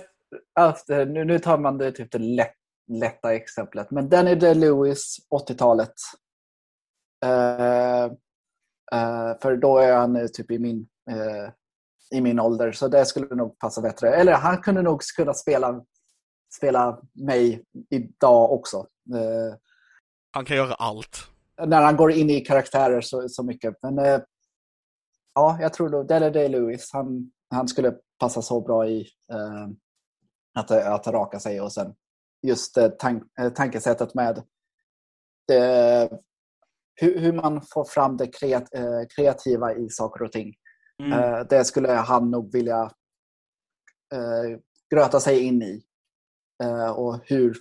efter, 0.59 0.99
eh, 0.99 1.07
nu, 1.07 1.25
nu 1.25 1.39
tar 1.39 1.57
man 1.57 1.77
det 1.77 1.91
typ 1.91 2.11
det 2.11 2.19
lätt, 2.19 2.55
lätta 2.87 3.35
exemplet, 3.35 3.91
men 3.91 4.09
Danny 4.09 4.35
DeLewis, 4.35 5.17
80-talet. 5.49 5.93
Uh, 7.25 7.31
eh, 7.31 8.05
uh, 8.95 9.39
för 9.41 9.57
då 9.57 9.77
är 9.77 9.95
han 9.95 10.27
typ 10.33 10.51
i 10.51 10.59
min, 10.59 10.87
uh, 11.11 11.51
i 12.11 12.21
min 12.21 12.39
ålder, 12.39 12.71
så 12.71 12.87
det 12.87 13.05
skulle 13.05 13.35
nog 13.35 13.59
passa 13.59 13.81
bättre. 13.81 14.15
Eller 14.15 14.33
han 14.33 14.61
kunde 14.61 14.81
nog 14.81 15.01
kunna 15.17 15.33
spela, 15.33 15.83
spela 16.57 17.01
mig 17.13 17.63
idag 17.89 18.51
också. 18.51 18.77
Eh, 19.13 19.57
Han 20.31 20.45
kan 20.45 20.57
göra 20.57 20.73
allt. 20.73 21.17
när 21.65 21.81
han 21.81 21.97
går 21.97 22.11
in 22.11 22.29
i 22.29 22.41
karaktärer 22.41 23.01
så, 23.01 23.29
så 23.29 23.43
mycket. 23.43 23.75
Men 23.81 23.99
eh, 23.99 24.19
ja, 25.33 25.57
jag 25.61 25.73
tror 25.73 25.89
nog 25.89 26.07
Dele 26.07 26.29
Day-Lewis, 26.29 26.89
han, 26.93 27.31
han 27.49 27.67
skulle 27.67 27.93
passa 28.19 28.41
så 28.41 28.61
bra 28.61 28.87
i 28.87 28.99
eh, 29.31 29.67
att, 30.59 30.71
att 30.71 31.07
raka 31.07 31.39
sig 31.39 31.61
och 31.61 31.73
sen 31.73 31.93
just 32.41 32.77
eh, 32.77 32.87
tank, 32.87 33.23
eh, 33.39 33.49
tankesättet 33.49 34.13
med 34.13 34.43
det, 35.47 36.09
hur, 36.95 37.19
hur 37.19 37.33
man 37.33 37.61
får 37.73 37.85
fram 37.85 38.17
det 38.17 38.27
kreat, 38.27 38.73
eh, 38.73 39.01
kreativa 39.15 39.73
i 39.73 39.89
saker 39.89 40.25
och 40.25 40.31
ting. 40.31 40.53
Mm. 41.03 41.13
Eh, 41.13 41.39
det 41.49 41.65
skulle 41.65 41.89
han 41.89 42.31
nog 42.31 42.53
vilja 42.53 42.91
eh, 44.13 44.59
gröta 44.91 45.19
sig 45.19 45.39
in 45.39 45.61
i. 45.61 45.83
Eh, 46.63 46.89
och 46.89 47.19
hur, 47.25 47.57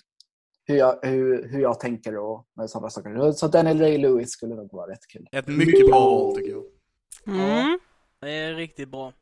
hur, 0.64 0.76
jag, 0.76 0.98
hur, 1.02 1.48
hur 1.48 1.60
jag 1.60 1.80
tänker 1.80 2.16
och 2.16 2.46
med 2.54 2.70
sådana 2.70 2.90
saker. 2.90 3.32
Så 3.32 3.48
Daniel 3.48 3.82
Ray-Lewis 3.82 4.26
skulle 4.26 4.54
nog 4.54 4.72
vara 4.72 4.92
rätt 4.92 5.06
kul. 5.08 5.28
Ett 5.32 5.46
mycket 5.46 5.86
bra 5.86 6.00
val 6.00 6.36
tycker 6.36 6.50
jag. 6.50 6.64
Mm. 7.26 7.78
Det 8.20 8.30
är 8.30 8.54
riktigt 8.54 8.88
bra. 8.88 9.12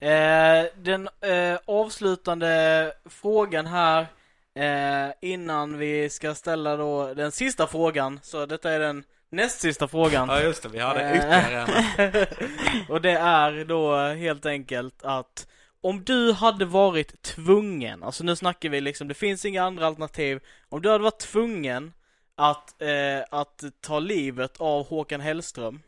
Eh, 0.00 0.66
den 0.76 1.08
eh, 1.20 1.58
avslutande 1.64 2.92
frågan 3.04 3.66
här 3.66 4.06
eh, 4.54 5.14
innan 5.20 5.78
vi 5.78 6.10
ska 6.10 6.34
ställa 6.34 6.76
då 6.76 7.14
den 7.14 7.32
sista 7.32 7.66
frågan. 7.66 8.20
Så 8.22 8.46
detta 8.46 8.70
är 8.70 8.80
den 8.80 9.04
näst 9.30 9.60
sista 9.60 9.88
frågan. 9.88 10.28
Ja 10.28 10.40
just 10.42 10.62
det, 10.62 10.68
vi 10.68 10.78
hade 10.78 11.00
Eh, 11.00 11.16
ytterligare 11.16 11.66
en. 11.98 12.26
och 12.88 13.00
det 13.00 13.12
är 13.12 13.64
då 13.64 13.96
helt 13.96 14.46
enkelt 14.46 15.02
att 15.02 15.48
om 15.80 16.04
du 16.04 16.32
hade 16.32 16.64
varit 16.64 17.22
tvungen, 17.22 18.02
alltså 18.02 18.24
nu 18.24 18.36
snackar 18.36 18.68
vi 18.68 18.80
liksom, 18.80 19.08
det 19.08 19.14
finns 19.14 19.44
inga 19.44 19.62
andra 19.62 19.86
alternativ. 19.86 20.40
Om 20.68 20.82
du 20.82 20.90
hade 20.90 21.04
varit 21.04 21.18
tvungen 21.20 21.92
att, 22.36 22.82
eh, 22.82 23.24
att 23.30 23.64
ta 23.80 23.98
livet 23.98 24.56
av 24.60 24.86
Håkan 24.88 25.20
Hellström. 25.20 25.82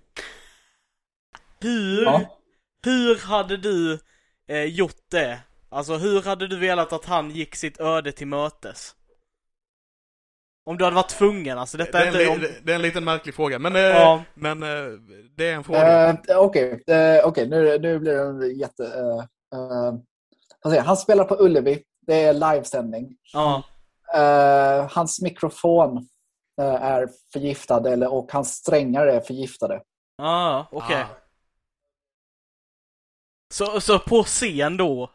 Hur, 1.60 2.02
Ja. 2.02 2.38
hur 2.84 3.18
hade 3.18 3.56
du 3.56 3.98
eh, 4.48 4.64
gjort 4.64 5.10
det? 5.10 5.40
Alltså 5.68 5.96
hur 5.96 6.22
hade 6.22 6.46
du 6.48 6.56
velat 6.56 6.92
att 6.92 7.04
han 7.04 7.30
gick 7.30 7.56
sitt 7.56 7.80
öde 7.80 8.12
till 8.12 8.26
mötes? 8.26 8.94
Om 10.70 10.76
du 10.78 10.84
hade 10.84 10.96
varit 10.96 11.08
tvungen, 11.10 11.58
alltså 11.58 11.76
detta 11.76 11.98
Det 11.98 12.04
är 12.04 12.14
är, 12.20 12.26
en, 12.26 12.32
inte... 12.32 12.46
li- 12.46 12.48
Om, 12.48 12.54
det 12.62 12.72
är 12.72 12.76
en 12.76 12.82
liten 12.82 13.04
märklig 13.04 13.34
fråga, 13.34 13.58
men, 13.58 13.76
eh, 13.76 13.82
Ja. 13.82 14.22
men 14.34 14.62
eh, 14.62 14.68
det 15.36 15.48
är 15.50 15.54
en 15.54 15.64
fråga. 15.64 16.08
Eh, 16.28 16.38
Okej, 16.38 16.82
eh, 16.86 17.24
okej, 17.24 17.48
nu, 17.48 17.78
nu 17.78 17.98
blir 17.98 18.12
det 18.12 18.22
en 18.22 18.58
jätte... 18.58 18.84
eh, 18.84 19.58
eh, 19.58 19.94
jag? 20.74 20.82
han 20.82 20.96
spelar 20.96 21.24
på 21.24 21.36
Ullevi. 21.44 21.82
Det 22.06 22.14
är 22.24 22.32
livesändning. 22.32 23.16
ja, 23.32 23.62
Eh, 24.14 24.90
hans 24.90 25.20
mikrofon 25.22 26.08
eh, 26.60 26.74
är 26.82 27.08
förgiftad 27.32 27.88
eller, 27.92 28.12
och 28.12 28.32
hans 28.32 28.54
strängar 28.54 29.06
är 29.06 29.20
förgiftade. 29.20 29.82
ja, 30.16 30.66
okej. 30.72 30.96
Ah. 31.02 31.06
Så, 33.54 33.80
så 33.80 33.98
på 33.98 34.22
scen 34.22 34.76
då? 34.76 35.10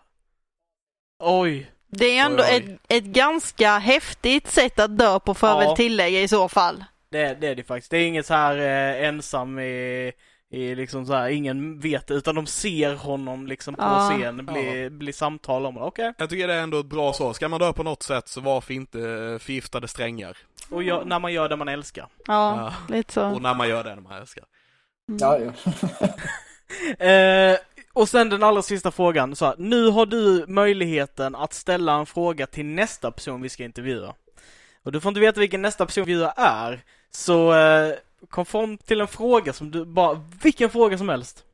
Oj. 1.23 1.71
Det 1.97 2.17
är 2.17 2.25
ändå 2.25 2.43
Oj, 2.43 2.55
ett, 2.55 2.63
oj. 2.67 2.77
ett 2.87 3.03
ganska 3.03 3.77
häftigt 3.77 4.47
sätt 4.51 4.79
att 4.79 4.97
dö 4.97 5.19
på 5.19 5.33
får 5.33 5.49
jag 5.49 5.63
Ja. 5.63 5.67
väl 5.67 5.75
tillägga 5.75 6.21
i 6.21 6.27
så 6.27 6.49
fall. 6.49 6.83
Det, 7.11 7.33
det 7.41 7.47
är 7.47 7.55
det 7.55 7.63
faktiskt. 7.63 7.91
Det 7.91 7.97
är 7.97 8.07
inget 8.07 8.25
så 8.25 8.33
här 8.33 8.57
eh, 8.57 9.07
ensam 9.07 9.59
i, 9.59 10.11
i 10.51 10.75
liksom 10.75 11.05
så 11.05 11.13
här, 11.13 11.29
ingen 11.29 11.79
vet 11.79 12.07
det, 12.07 12.13
utan 12.13 12.35
de 12.35 12.45
ser 12.47 12.95
honom 12.95 13.47
liksom 13.47 13.75
på 13.75 13.81
Ja. 13.81 14.11
scen, 14.17 14.45
bli, 14.45 14.89
bli 14.89 15.13
samtal 15.13 15.65
om 15.65 15.75
det. 15.75 15.81
Okej. 15.81 16.13
Jag 16.17 16.29
tycker 16.29 16.47
det 16.47 16.53
är 16.53 16.61
ändå 16.63 16.79
ett 16.79 16.85
bra 16.85 17.13
svar. 17.13 17.33
Ska 17.33 17.49
man 17.49 17.59
dö 17.59 17.73
på 17.73 17.83
något 17.83 18.03
sätt 18.03 18.27
så 18.27 18.41
varför 18.41 18.73
inte 18.73 18.99
eh, 18.99 19.39
förgiftade 19.39 19.87
strängar? 19.87 20.37
Och 20.71 20.83
gör, 20.83 21.05
när 21.05 21.19
man 21.19 21.33
gör 21.33 21.49
det 21.49 21.55
man 21.55 21.67
älskar. 21.67 22.07
Ja, 22.27 22.73
lite 22.89 23.13
så. 23.13 23.25
Och 23.25 23.41
när 23.41 23.53
man 23.53 23.69
gör 23.69 23.83
det 23.83 23.95
när 23.95 24.01
man 24.01 24.17
älskar. 24.21 24.43
Ja, 25.19 25.39
ja. 25.39 25.51
Eh, 27.05 27.57
och 27.95 28.09
sen 28.09 28.29
den 28.29 28.43
allra 28.43 28.61
sista 28.61 28.91
frågan. 28.91 29.35
Så 29.35 29.45
här, 29.45 29.55
nu 29.57 29.89
har 29.89 30.05
du 30.05 30.45
möjligheten 30.47 31.35
att 31.35 31.53
ställa 31.53 31.93
en 31.93 32.05
fråga 32.05 32.47
till 32.47 32.65
nästa 32.65 33.11
person 33.11 33.41
vi 33.41 33.49
ska 33.49 33.63
intervjua. 33.63 34.15
Och 34.83 34.91
du 34.91 35.01
får 35.01 35.09
inte 35.09 35.21
veta 35.21 35.39
vilken 35.39 35.61
nästa 35.61 35.85
person 35.85 36.05
vi 36.05 36.11
intervjuar 36.11 36.33
är. 36.37 36.83
Så 37.09 37.53
eh, 37.53 37.95
kom 38.29 38.45
fram 38.45 38.77
till 38.77 39.01
en 39.01 39.07
fråga 39.07 39.53
som 39.53 39.71
du 39.71 39.85
bara, 39.85 40.21
vilken 40.43 40.69
fråga 40.69 40.97
som 40.97 41.09
helst. 41.09 41.45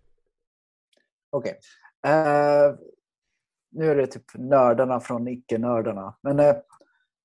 Okej. 1.32 1.60
Eh, 2.08 2.76
nu 3.72 3.92
är 3.92 3.96
det 3.96 4.08
typ 4.08 4.26
nördarna 4.34 5.00
från 5.00 5.28
icke-nördarna. 5.28 6.16
Men 6.22 6.39
uh, 6.39 6.56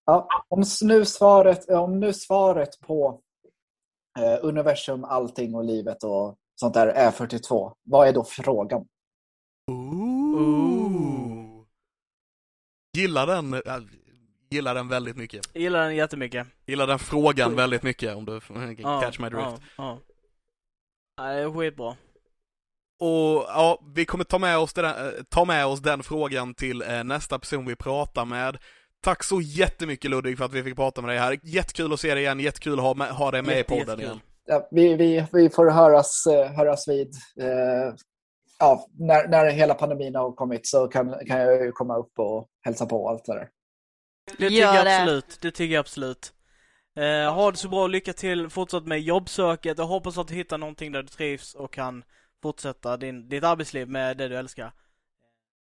ja, 0.06 0.28
om 0.48 0.64
nu 0.82 1.04
svaret, 1.04 1.70
om 1.70 2.00
nu 2.00 2.12
svaret 2.12 2.80
på 2.80 3.20
uh, 4.18 4.38
universum, 4.42 5.04
allting 5.04 5.54
och 5.54 5.64
livet 5.64 6.04
och 6.04 6.36
sånt 6.54 6.74
där 6.74 6.86
är 6.86 7.10
42, 7.10 7.72
vad 7.82 8.08
är 8.08 8.12
då 8.12 8.24
frågan? 8.24 8.86
Ooh. 9.70 11.64
Gillar 12.96 13.26
den, 13.26 13.54
äh, 13.54 13.60
gillar 14.50 14.74
den 14.74 14.88
väldigt 14.88 15.16
mycket. 15.16 15.48
Jag 15.52 15.62
gillar 15.62 15.84
den 15.84 15.96
jättemycket. 15.96 16.46
Gillar 16.66 16.86
den 16.86 16.98
frågan 16.98 17.56
väldigt 17.56 17.82
mycket 17.82 18.16
om 18.16 18.24
du 18.24 18.40
catch 19.00 19.18
my 19.18 19.28
drift. 19.28 19.46
Ja, 19.46 19.58
ja. 19.76 19.98
Ja, 21.16 21.24
det 21.24 21.40
är 21.40 21.50
skitbra. 21.52 21.96
Och 23.00 23.44
ja, 23.48 23.82
vi 23.94 24.04
kommer 24.04 24.24
ta 24.24 24.38
med 24.38 24.58
oss 24.58 24.72
den, 24.72 24.84
eh, 24.84 24.92
ta 25.28 25.44
med 25.44 25.66
oss 25.66 25.80
den 25.80 26.02
frågan 26.02 26.54
till 26.54 26.82
eh, 26.82 27.04
nästa 27.04 27.38
person 27.38 27.66
vi 27.66 27.76
pratar 27.76 28.24
med. 28.24 28.58
Tack 29.02 29.22
så 29.24 29.40
jättemycket 29.40 30.10
Ludvig 30.10 30.38
för 30.38 30.44
att 30.44 30.52
vi 30.52 30.62
fick 30.62 30.76
prata 30.76 31.00
med 31.02 31.10
dig 31.10 31.18
här. 31.18 31.38
Jättekul 31.42 31.92
att 31.92 32.00
se 32.00 32.14
dig 32.14 32.22
igen, 32.22 32.40
jättekul 32.40 32.78
att 32.78 32.84
ha, 32.84 32.94
med, 32.94 33.08
ha 33.08 33.30
dig 33.30 33.42
med 33.42 33.56
Jätte- 33.56 33.74
i 33.74 33.78
podden 33.78 33.98
jättekul. 33.98 34.02
igen. 34.04 34.20
Ja, 34.46 34.68
vi, 34.70 34.94
vi, 34.94 35.26
vi 35.32 35.50
får 35.50 35.70
höras, 35.70 36.26
eh, 36.26 36.52
höras 36.52 36.88
vid. 36.88 37.14
Eh, 37.40 37.94
ja, 38.58 38.86
när, 38.98 39.28
när 39.28 39.50
hela 39.50 39.74
pandemin 39.74 40.14
har 40.14 40.32
kommit 40.32 40.66
så 40.66 40.88
kan, 40.88 41.26
kan 41.26 41.40
jag 41.40 41.64
ju 41.64 41.72
komma 41.72 41.96
upp 41.96 42.18
och 42.18 42.48
hälsa 42.62 42.86
på 42.86 43.04
och 43.04 43.10
allt 43.10 43.24
det 43.24 43.34
där. 43.34 43.48
Det 44.38 44.48
tycker 44.48 44.62
jag 44.62 44.86
absolut. 44.86 45.38
Det 45.42 45.50
tycker 45.50 45.74
jag 45.74 45.80
absolut. 45.80 46.32
Eh, 46.96 47.34
ha 47.34 47.50
det 47.50 47.56
så 47.56 47.68
bra, 47.68 47.86
lycka 47.86 48.12
till 48.12 48.50
fortsatt 48.50 48.86
med 48.86 49.00
jobbsöket. 49.00 49.78
Jag 49.78 49.86
hoppas 49.86 50.18
att 50.18 50.28
du 50.28 50.34
hittar 50.34 50.58
någonting 50.58 50.92
där 50.92 51.02
du 51.02 51.08
trivs 51.08 51.54
och 51.54 51.72
kan 51.72 52.04
fortsätta 52.42 52.96
din, 52.96 53.28
ditt 53.28 53.44
arbetsliv 53.44 53.88
med 53.88 54.16
det 54.16 54.28
du 54.28 54.36
älskar. 54.36 54.72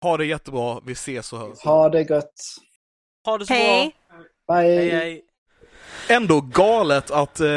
Ha 0.02 0.18
det 0.18 0.26
jättebra, 0.26 0.82
vi 0.86 0.92
ses 0.92 1.34
och 1.34 1.40
hörs. 1.40 1.64
Ha 1.64 1.90
det 1.90 2.02
gött. 2.02 2.34
Ha 3.26 3.38
det 3.38 3.46
så 3.46 3.54
Hej! 3.54 3.96
bra. 4.08 4.56
Bye! 4.56 4.76
Hej 4.76 4.90
hej! 4.90 5.29
Ändå 6.12 6.42
galet 6.42 7.12
att 7.12 7.40
eh, 7.40 7.48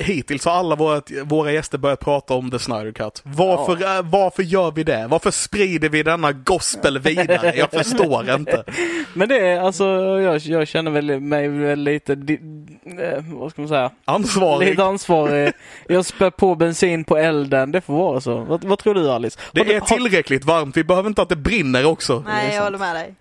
hittills 0.00 0.44
har 0.44 0.52
alla 0.52 0.76
våra, 0.76 1.02
våra 1.24 1.52
gäster 1.52 1.78
börjat 1.78 2.00
prata 2.00 2.34
om 2.34 2.50
The 2.50 2.58
Snyder 2.58 2.92
Cut. 2.92 3.20
Varför, 3.24 3.72
eh, 3.96 4.02
varför 4.02 4.42
gör 4.42 4.70
vi 4.70 4.84
det? 4.84 5.06
Varför 5.10 5.30
sprider 5.30 5.88
vi 5.88 6.02
denna 6.02 6.32
gospel 6.32 6.98
vidare? 6.98 7.52
Jag 7.56 7.70
förstår 7.70 8.34
inte. 8.34 8.64
Men 9.14 9.28
det 9.28 9.38
är 9.48 9.60
alltså, 9.60 9.84
jag, 10.20 10.36
jag 10.38 10.68
känner 10.68 10.90
väl 10.90 11.20
mig 11.20 11.48
väl 11.48 11.78
lite, 11.78 12.14
di, 12.14 12.34
eh, 13.00 13.24
vad 13.26 13.50
ska 13.50 13.62
man 13.62 13.68
säga, 13.68 13.90
Ansvarig. 14.04 14.68
lite 14.68 14.84
ansvarig. 14.84 15.52
Jag 15.88 16.04
spär 16.06 16.30
på 16.30 16.54
bensin 16.54 17.04
på 17.04 17.16
elden, 17.16 17.72
det 17.72 17.80
får 17.80 17.94
vara 17.94 18.20
så. 18.20 18.38
Vad, 18.38 18.64
vad 18.64 18.78
tror 18.78 18.94
du 18.94 19.10
Alice? 19.10 19.38
Har 19.42 19.64
Det 19.64 19.70
du, 19.70 19.76
är 19.76 19.80
tillräckligt 19.80 20.44
varmt, 20.44 20.76
vi 20.76 20.84
behöver 20.84 21.08
inte 21.08 21.22
att 21.22 21.28
det 21.28 21.36
brinner 21.36 21.86
också. 21.86 22.22
Nej, 22.26 22.54
jag 22.54 22.62
håller 22.62 22.78
med 22.78 22.96
dig. 22.96 23.14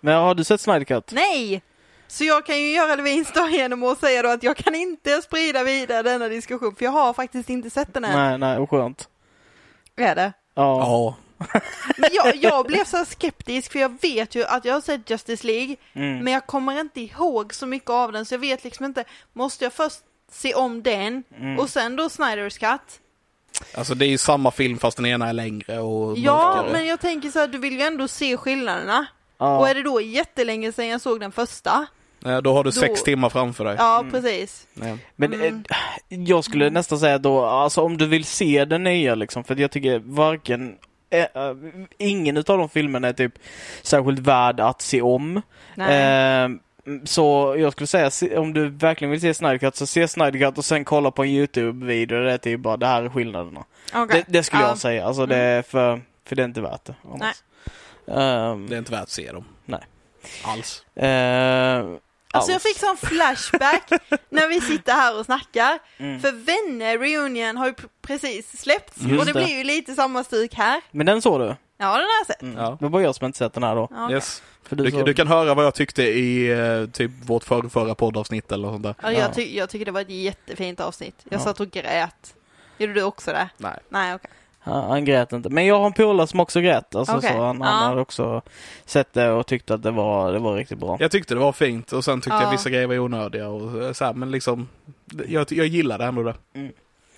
Men 0.00 0.14
har 0.14 0.34
du 0.34 0.44
sett 0.44 0.60
Snyder 0.60 0.84
Cut? 0.84 1.12
Nej! 1.12 1.62
Så 2.08 2.24
jag 2.24 2.46
kan 2.46 2.58
ju 2.60 2.70
göra 2.70 2.96
det 2.96 3.02
vinst 3.02 3.34
då 3.34 3.48
genom 3.48 3.82
att 3.84 4.00
säga 4.00 4.22
då 4.22 4.28
att 4.28 4.42
jag 4.42 4.56
kan 4.56 4.74
inte 4.74 5.22
sprida 5.22 5.62
vidare 5.64 6.02
denna 6.02 6.28
diskussion 6.28 6.74
för 6.76 6.84
jag 6.84 6.92
har 6.92 7.12
faktiskt 7.12 7.50
inte 7.50 7.70
sett 7.70 7.94
den 7.94 8.04
än. 8.04 8.18
Nej, 8.18 8.38
nej, 8.38 8.58
och 8.58 8.70
skönt. 8.70 9.08
Är 9.96 10.14
det? 10.14 10.32
Ja. 10.54 10.78
Ja. 10.80 11.14
Men 11.96 12.10
jag, 12.12 12.36
jag 12.36 12.66
blev 12.66 12.84
så 12.84 13.04
skeptisk 13.04 13.72
för 13.72 13.78
jag 13.78 13.98
vet 14.02 14.34
ju 14.34 14.44
att 14.44 14.64
jag 14.64 14.74
har 14.74 14.80
sett 14.80 15.10
Justice 15.10 15.46
League 15.46 15.76
Mm. 15.94 16.18
men 16.24 16.32
jag 16.32 16.46
kommer 16.46 16.80
inte 16.80 17.00
ihåg 17.00 17.54
så 17.54 17.66
mycket 17.66 17.90
av 17.90 18.12
den 18.12 18.24
så 18.26 18.34
jag 18.34 18.38
vet 18.38 18.64
liksom 18.64 18.84
inte, 18.84 19.04
måste 19.32 19.64
jag 19.64 19.72
först 19.72 20.00
se 20.32 20.54
om 20.54 20.82
den 20.82 21.24
Mm. 21.38 21.58
och 21.58 21.70
sen 21.70 21.96
då 21.96 22.08
Snyders 22.08 22.58
Cut? 22.58 22.80
Alltså 23.74 23.94
det 23.94 24.06
är 24.06 24.08
ju 24.08 24.18
samma 24.18 24.50
film 24.50 24.78
fast 24.78 24.96
den 24.96 25.06
ena 25.06 25.28
är 25.28 25.32
längre 25.32 25.78
och 25.80 26.18
Ja, 26.18 26.54
mörkare. 26.56 26.72
men 26.72 26.86
jag 26.86 27.00
tänker 27.00 27.30
så 27.30 27.38
här, 27.38 27.46
du 27.48 27.58
vill 27.58 27.72
ju 27.74 27.82
ändå 27.82 28.08
se 28.08 28.36
skillnaderna. 28.36 29.06
Ja. 29.38 29.58
Och 29.58 29.68
är 29.68 29.74
det 29.74 29.82
då 29.82 30.00
jättelänge 30.00 30.72
sedan 30.72 30.86
jag 30.88 31.00
såg 31.00 31.20
den 31.20 31.32
första? 31.32 31.86
Eh, 32.26 32.38
Då 32.38 32.52
har 32.54 32.64
du 32.64 32.70
Då- 32.70 32.72
sex 32.80 33.02
timmar 33.02 33.28
framför 33.28 33.64
dig. 33.64 33.74
Ja, 33.78 33.98
Mm. 34.00 34.10
precis. 34.12 34.66
Nej. 34.74 34.96
Men 35.16 35.32
Mm. 35.34 35.64
eh, 36.08 36.18
jag 36.22 36.44
skulle 36.44 36.70
nästan 36.70 36.98
säga 36.98 37.18
då, 37.18 37.44
alltså 37.44 37.80
om 37.82 37.96
du 37.98 38.06
vill 38.06 38.24
se 38.24 38.64
den 38.64 38.84
nya 38.84 39.14
liksom, 39.14 39.44
för 39.44 39.56
jag 39.60 39.70
tycker 39.70 39.98
varken 39.98 40.76
eh, 41.10 41.20
eh, 41.20 41.54
ingen 41.98 42.36
utav 42.36 42.58
de 42.58 42.68
filmerna 42.68 43.08
är 43.08 43.12
typ 43.12 43.32
särskilt 43.82 44.18
värd 44.18 44.60
att 44.60 44.82
se 44.82 45.02
om. 45.02 45.42
Eh, 45.76 46.48
så 47.04 47.54
jag 47.58 47.72
skulle 47.72 47.86
säga, 47.86 48.40
om 48.40 48.52
du 48.54 48.68
verkligen 48.68 49.10
vill 49.10 49.20
se 49.20 49.34
Snyder 49.34 49.58
Cut, 49.58 49.76
så 49.76 49.86
se 49.86 50.08
Snyder 50.08 50.38
Cut 50.38 50.58
och 50.58 50.64
sen 50.64 50.84
kolla 50.84 51.10
på 51.10 51.22
en 51.24 51.28
YouTube-video. 51.30 52.18
Det 52.24 52.32
är 52.32 52.38
typ 52.38 52.60
bara, 52.60 52.76
det 52.76 52.86
här 52.86 53.02
är 53.02 53.08
skillnaderna. 53.08 53.64
Okej. 53.94 54.24
Det, 54.26 54.32
det 54.38 54.42
skulle 54.42 54.62
Ja. 54.62 54.66
Mm. 54.66 54.70
jag 54.72 54.78
säga. 54.78 55.06
Alltså 55.06 55.26
det 55.26 55.36
är 55.36 55.62
för, 55.62 56.00
för 56.26 56.36
det 56.36 56.42
är 56.42 56.44
inte 56.44 56.60
värt 56.60 56.84
det. 56.84 56.94
annars. 57.14 57.36
Ehm, 58.06 58.66
Det 58.68 58.74
är 58.74 58.78
inte 58.78 58.92
värt 58.92 59.02
att 59.02 59.10
se 59.10 59.32
dem. 59.32 59.44
Nej. 59.64 59.80
Alls. 60.44 60.84
eh, 60.96 61.84
Alltså 62.32 62.52
jag 62.52 62.62
fick 62.62 62.76
sån 62.78 62.96
flashback 62.96 63.90
när 64.28 64.48
vi 64.48 64.60
sitter 64.60 64.92
här 64.92 65.18
och 65.18 65.24
snackar. 65.24 65.78
Mm. 65.98 66.20
För 66.20 66.32
Vänner 66.32 66.98
Reunion 66.98 67.56
har 67.56 67.66
ju 67.66 67.72
pr- 67.72 67.88
precis 68.02 68.60
släppts 68.60 68.96
Just 69.02 69.20
och 69.20 69.26
det 69.26 69.32
det. 69.32 69.44
blir 69.44 69.58
ju 69.58 69.64
lite 69.64 69.94
samma 69.94 70.24
stuk 70.24 70.54
här. 70.54 70.80
Men 70.90 71.06
den 71.06 71.22
såg 71.22 71.40
du? 71.40 71.46
Ja, 71.46 71.56
den 71.86 71.86
har 71.86 72.00
jag 72.20 72.26
sett. 72.26 72.42
Mm. 72.42 72.56
Ja. 72.58 72.76
Det 72.80 72.88
var 72.88 73.00
jag 73.00 73.14
som 73.14 73.26
inte 73.26 73.38
sett 73.38 73.52
den 73.54 73.62
här 73.62 73.74
då. 73.74 73.88
Ja, 73.90 74.04
okej. 74.04 74.14
Yes. 74.16 74.42
För 74.62 74.76
du, 74.76 74.84
Du, 74.90 75.02
du 75.02 75.14
kan 75.14 75.28
höra 75.28 75.54
vad 75.54 75.64
jag 75.64 75.74
tyckte 75.74 76.02
i 76.02 76.50
eh, 76.50 76.90
typ 76.92 77.10
vårt 77.24 77.44
förra, 77.44 77.68
förra 77.68 77.94
poddavsnitt 77.94 78.52
eller 78.52 78.68
sånt 78.68 78.82
där. 78.82 78.94
Ja, 79.02 79.12
Ja. 79.12 79.18
jag, 79.18 79.34
ty- 79.34 79.56
jag 79.56 79.70
tycker 79.70 79.84
det 79.84 79.92
var 79.92 80.00
ett 80.00 80.10
jättefint 80.10 80.80
avsnitt. 80.80 81.14
Jag 81.30 81.40
Ja. 81.40 81.44
satt 81.44 81.60
och 81.60 81.70
grät. 81.70 82.34
Gjorde 82.78 82.92
du 82.92 83.02
också 83.02 83.30
det? 83.32 83.48
Nej. 83.56 83.78
Nej, 83.88 84.14
okej. 84.14 84.30
Han, 84.68 84.90
han 84.90 85.04
grät 85.04 85.32
inte. 85.32 85.48
Men 85.50 85.66
jag 85.66 85.78
har 85.78 85.86
en 85.86 85.92
polare 85.92 86.26
som 86.26 86.40
också 86.40 86.60
grät. 86.60 86.94
Alltså, 86.94 87.16
Okej. 87.16 87.30
så 87.32 87.40
han, 87.42 87.58
Ja. 87.60 87.64
han 87.66 87.88
hade 87.88 88.00
också 88.00 88.42
sett 88.84 89.12
det 89.12 89.30
och 89.30 89.46
tyckte 89.46 89.74
att 89.74 89.82
det 89.82 89.90
var, 89.90 90.32
det 90.32 90.38
var 90.38 90.54
riktigt 90.56 90.78
bra. 90.78 90.96
Jag 91.00 91.10
tyckte 91.10 91.34
det 91.34 91.40
var 91.40 91.52
fint 91.52 91.92
och 91.92 92.04
sen 92.04 92.20
tyckte 92.20 92.36
Ja. 92.36 92.42
jag 92.42 92.50
vissa 92.50 92.70
grejer 92.70 92.86
var 92.86 92.98
onödiga 92.98 93.48
och 93.48 93.96
så 93.96 94.04
här, 94.04 94.12
men 94.14 94.30
liksom 94.30 94.68
jag, 95.26 95.52
jag 95.52 95.66
gillade 95.66 96.04
ändå 96.04 96.22
det. 96.22 96.34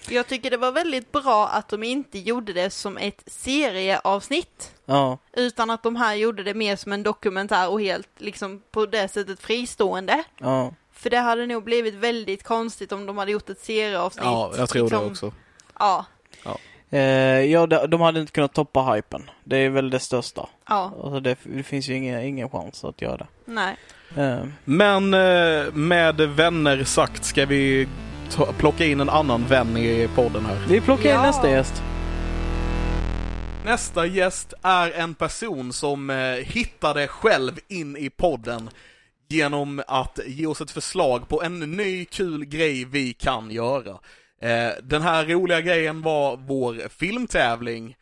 Jag 0.09 0.27
tycker 0.27 0.51
det 0.51 0.57
var 0.57 0.73
väldigt 0.73 1.13
bra 1.13 1.49
att 1.49 1.69
de 1.69 1.83
inte 1.83 2.19
gjorde 2.19 2.53
det 2.53 2.71
som 2.71 2.97
ett 2.99 3.23
serieavsnitt. 3.27 4.75
Ja. 4.85 5.19
Utan 5.33 5.71
att 5.71 5.83
de 5.83 5.97
här 5.97 6.15
gjorde 6.15 6.43
det 6.43 6.55
mer 6.55 6.77
som 6.77 6.93
en 6.93 7.03
dokumentär 7.03 7.69
och 7.71 7.81
helt 7.81 8.09
liksom 8.19 8.63
på 8.71 8.87
det 8.87 9.09
sättet 9.09 9.41
fristående. 9.41 10.25
Ja. 10.39 10.75
För 10.93 11.11
det 11.11 11.19
hade 11.19 11.47
nog 11.47 11.65
blivit 11.65 11.95
väldigt 11.95 12.45
konstigt 12.45 12.93
om 12.93 13.07
de 13.07 13.19
hade 13.19 13.33
gjort 13.33 13.51
ett 13.51 13.61
serieavsnitt. 13.65 14.25
Ja, 14.25 14.53
jag 14.57 14.69
tror 14.69 14.91
det 14.91 14.97
liksom. 14.97 15.11
också. 15.11 15.33
Ja, 15.79 16.05
Eh, 16.91 17.01
ja, 17.45 17.67
de, 17.67 17.87
de 17.91 18.01
hade 18.01 18.21
inte 18.21 18.33
kunnat 18.33 18.53
toppa 18.55 18.83
hypen. 18.83 19.31
Det 19.45 19.57
är 19.57 19.71
väl 19.71 19.91
det 19.91 19.99
största. 19.99 20.49
Ja, 20.69 20.93
Alltså 21.03 21.21
det, 21.21 21.37
det 21.43 21.63
finns 21.63 21.89
ju 21.89 21.95
ingen, 21.95 22.21
ingen 22.23 22.51
chans 22.51 22.85
att 22.85 23.03
göra 23.03 23.17
det. 23.17 23.27
nej. 23.45 23.77
Eh, 24.17 24.45
Men 24.65 25.15
eh, 25.15 25.73
med 25.73 26.17
vänner 26.21 26.85
sagt 26.85 27.25
ska 27.25 27.47
vi 27.47 27.89
ta, 28.31 28.53
plocka 28.53 28.85
in 28.87 29.01
en 29.01 29.09
annan 29.09 29.45
vän 29.47 29.77
i 29.77 30.09
podden 30.15 30.45
här. 30.47 30.59
vi 30.69 30.81
plockar 30.81 31.05
in 31.05 31.11
Ja. 31.15 31.23
nästa 31.23 31.51
gäst. 31.51 31.83
Nästa 33.65 34.07
gäst 34.07 34.55
är 34.63 34.91
en 34.91 35.15
person 35.15 35.73
som 35.73 36.11
eh, 36.11 36.17
hittade 36.45 37.09
själv 37.09 37.53
in 37.69 37.97
i 37.97 38.11
podden 38.11 38.71
genom 39.29 39.83
att 39.87 40.19
ge 40.27 40.47
oss 40.47 40.61
ett 40.61 40.71
förslag 40.71 41.29
på 41.29 41.43
en 41.43 41.61
ny 41.61 42.05
kul 42.05 42.45
grej 42.45 42.85
vi 42.85 43.13
kan 43.13 43.51
göra. 43.51 43.99
Eh, 44.43 44.71
den 44.83 45.03
här 45.03 45.25
roliga 45.27 45.61
grejen 45.61 46.03
var 46.03 46.37
vår 46.37 46.89
filmtävling 46.89 47.97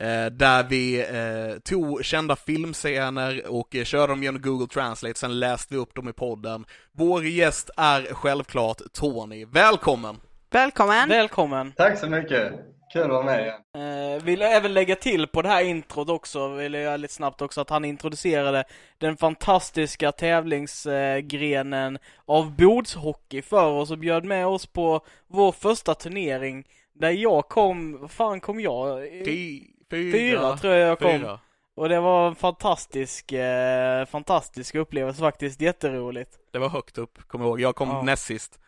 eh, 0.00 0.26
där 0.26 0.62
vi 0.68 1.00
eh, 1.00 1.58
tog 1.58 2.04
kända 2.04 2.36
filmscener 2.36 3.42
och 3.48 3.76
eh, 3.76 3.84
körde 3.84 4.12
dem 4.12 4.22
genom 4.22 4.42
Google 4.42 4.66
Translate, 4.66 5.18
sen 5.18 5.40
läste 5.40 5.74
vi 5.74 5.80
upp 5.80 5.94
dem 5.94 6.08
i 6.08 6.12
podden. 6.12 6.64
Vår 6.92 7.24
gäst 7.24 7.70
är 7.76 8.02
självklart 8.14 8.80
Tony. 8.92 9.44
Välkommen! 9.44 10.16
Välkommen! 10.50 11.08
Välkommen! 11.08 11.72
Tack 11.76 11.98
så 11.98 12.06
mycket. 12.06 12.52
Kul 12.94 13.02
att 13.02 13.10
vara 13.10 13.22
med 13.24 13.40
igen. 13.40 14.16
Eh, 14.16 14.22
vill 14.24 14.40
jag 14.40 14.52
även 14.56 14.74
lägga 14.74 14.96
till 14.96 15.26
på 15.26 15.42
det 15.42 15.48
här 15.48 15.64
introt 15.64 16.08
också, 16.08 16.48
vill 16.48 16.74
jag 16.74 16.82
göra 16.82 16.96
lite 16.96 17.14
snabbt 17.14 17.42
också, 17.42 17.60
att 17.60 17.70
han 17.70 17.84
introducerade 17.84 18.64
den 18.98 19.16
fantastiska 19.16 20.12
tävlingsgrenen 20.12 21.98
av 22.26 22.56
bordshockey 22.56 23.42
för 23.42 23.70
oss 23.70 23.90
och 23.90 23.98
bjöd 23.98 24.24
med 24.24 24.46
oss 24.46 24.66
på 24.66 25.00
vår 25.26 25.52
första 25.52 25.94
turnering 25.94 26.64
där 26.92 27.10
jag 27.10 27.48
kom, 27.48 28.00
vad 28.00 28.10
fan 28.10 28.40
kom 28.40 28.60
jag? 28.60 29.02
Fy- 29.24 29.60
Fyra 29.90 30.56
tror 30.56 30.72
jag 30.74 30.88
jag 30.90 30.98
kom. 30.98 31.10
fyra. 31.20 31.38
Och 31.76 31.88
det 31.88 32.00
var 32.00 32.28
en 32.28 32.34
fantastisk, 32.34 33.32
eh, 33.32 34.04
fantastisk 34.06 34.74
upplevelse 34.74 35.20
faktiskt, 35.20 35.60
jätteroligt. 35.60 36.30
Det 36.52 36.58
var 36.58 36.68
högt 36.68 36.98
upp, 36.98 37.28
kommer 37.28 37.44
jag 37.44 37.50
ihåg. 37.50 37.60
Jag 37.60 37.74
kom 37.76 37.88
Ja. 37.88 38.02
näst 38.02 38.24
sist. 38.24 38.58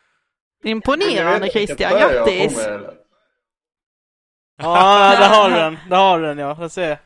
Imponerande 0.64 1.48
Christian, 1.48 1.90
grattis! 1.92 2.68
Ja, 4.56 5.16
där 5.18 5.28
har 5.28 5.50
du 5.50 5.56
den, 5.56 5.78
där 5.90 5.96
har 5.96 6.20
du 6.20 6.26
den 6.26 6.38
ja, 6.38 6.56
jag 6.60 6.70
ser. 6.70 6.98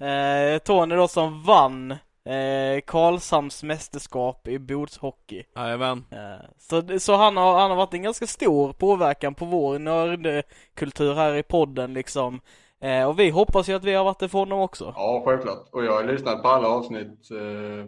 Eh, 0.00 0.58
Tony 0.58 0.94
då 0.94 1.08
som 1.08 1.42
vann 1.42 1.90
eh, 2.24 2.80
Karlshamns 2.86 3.62
mästerskap 3.62 4.48
i 4.48 4.58
bordshockey. 4.58 5.44
Jajamän. 5.56 6.04
Eh, 6.10 6.46
så, 6.58 6.98
så 6.98 7.16
han 7.16 7.36
har, 7.36 7.58
han 7.58 7.70
har 7.70 7.76
varit 7.76 7.94
en 7.94 8.02
ganska 8.02 8.26
stor 8.26 8.72
påverkan 8.72 9.34
på 9.34 9.44
vår 9.44 9.78
nördkultur 9.78 11.14
här 11.14 11.34
i 11.34 11.42
podden 11.42 11.94
liksom. 11.94 12.40
Eh, 12.80 13.08
och 13.08 13.18
vi 13.18 13.30
hoppas 13.30 13.68
ju 13.68 13.74
att 13.74 13.84
vi 13.84 13.94
har 13.94 14.04
varit 14.04 14.18
det 14.18 14.28
för 14.28 14.38
honom 14.38 14.60
också. 14.60 14.92
Ja, 14.96 15.22
självklart. 15.24 15.68
Och 15.72 15.84
jag 15.84 15.92
har 15.92 16.04
lyssnat 16.04 16.42
på 16.42 16.48
alla 16.48 16.68
avsnitt 16.68 17.30
eh, 17.30 17.86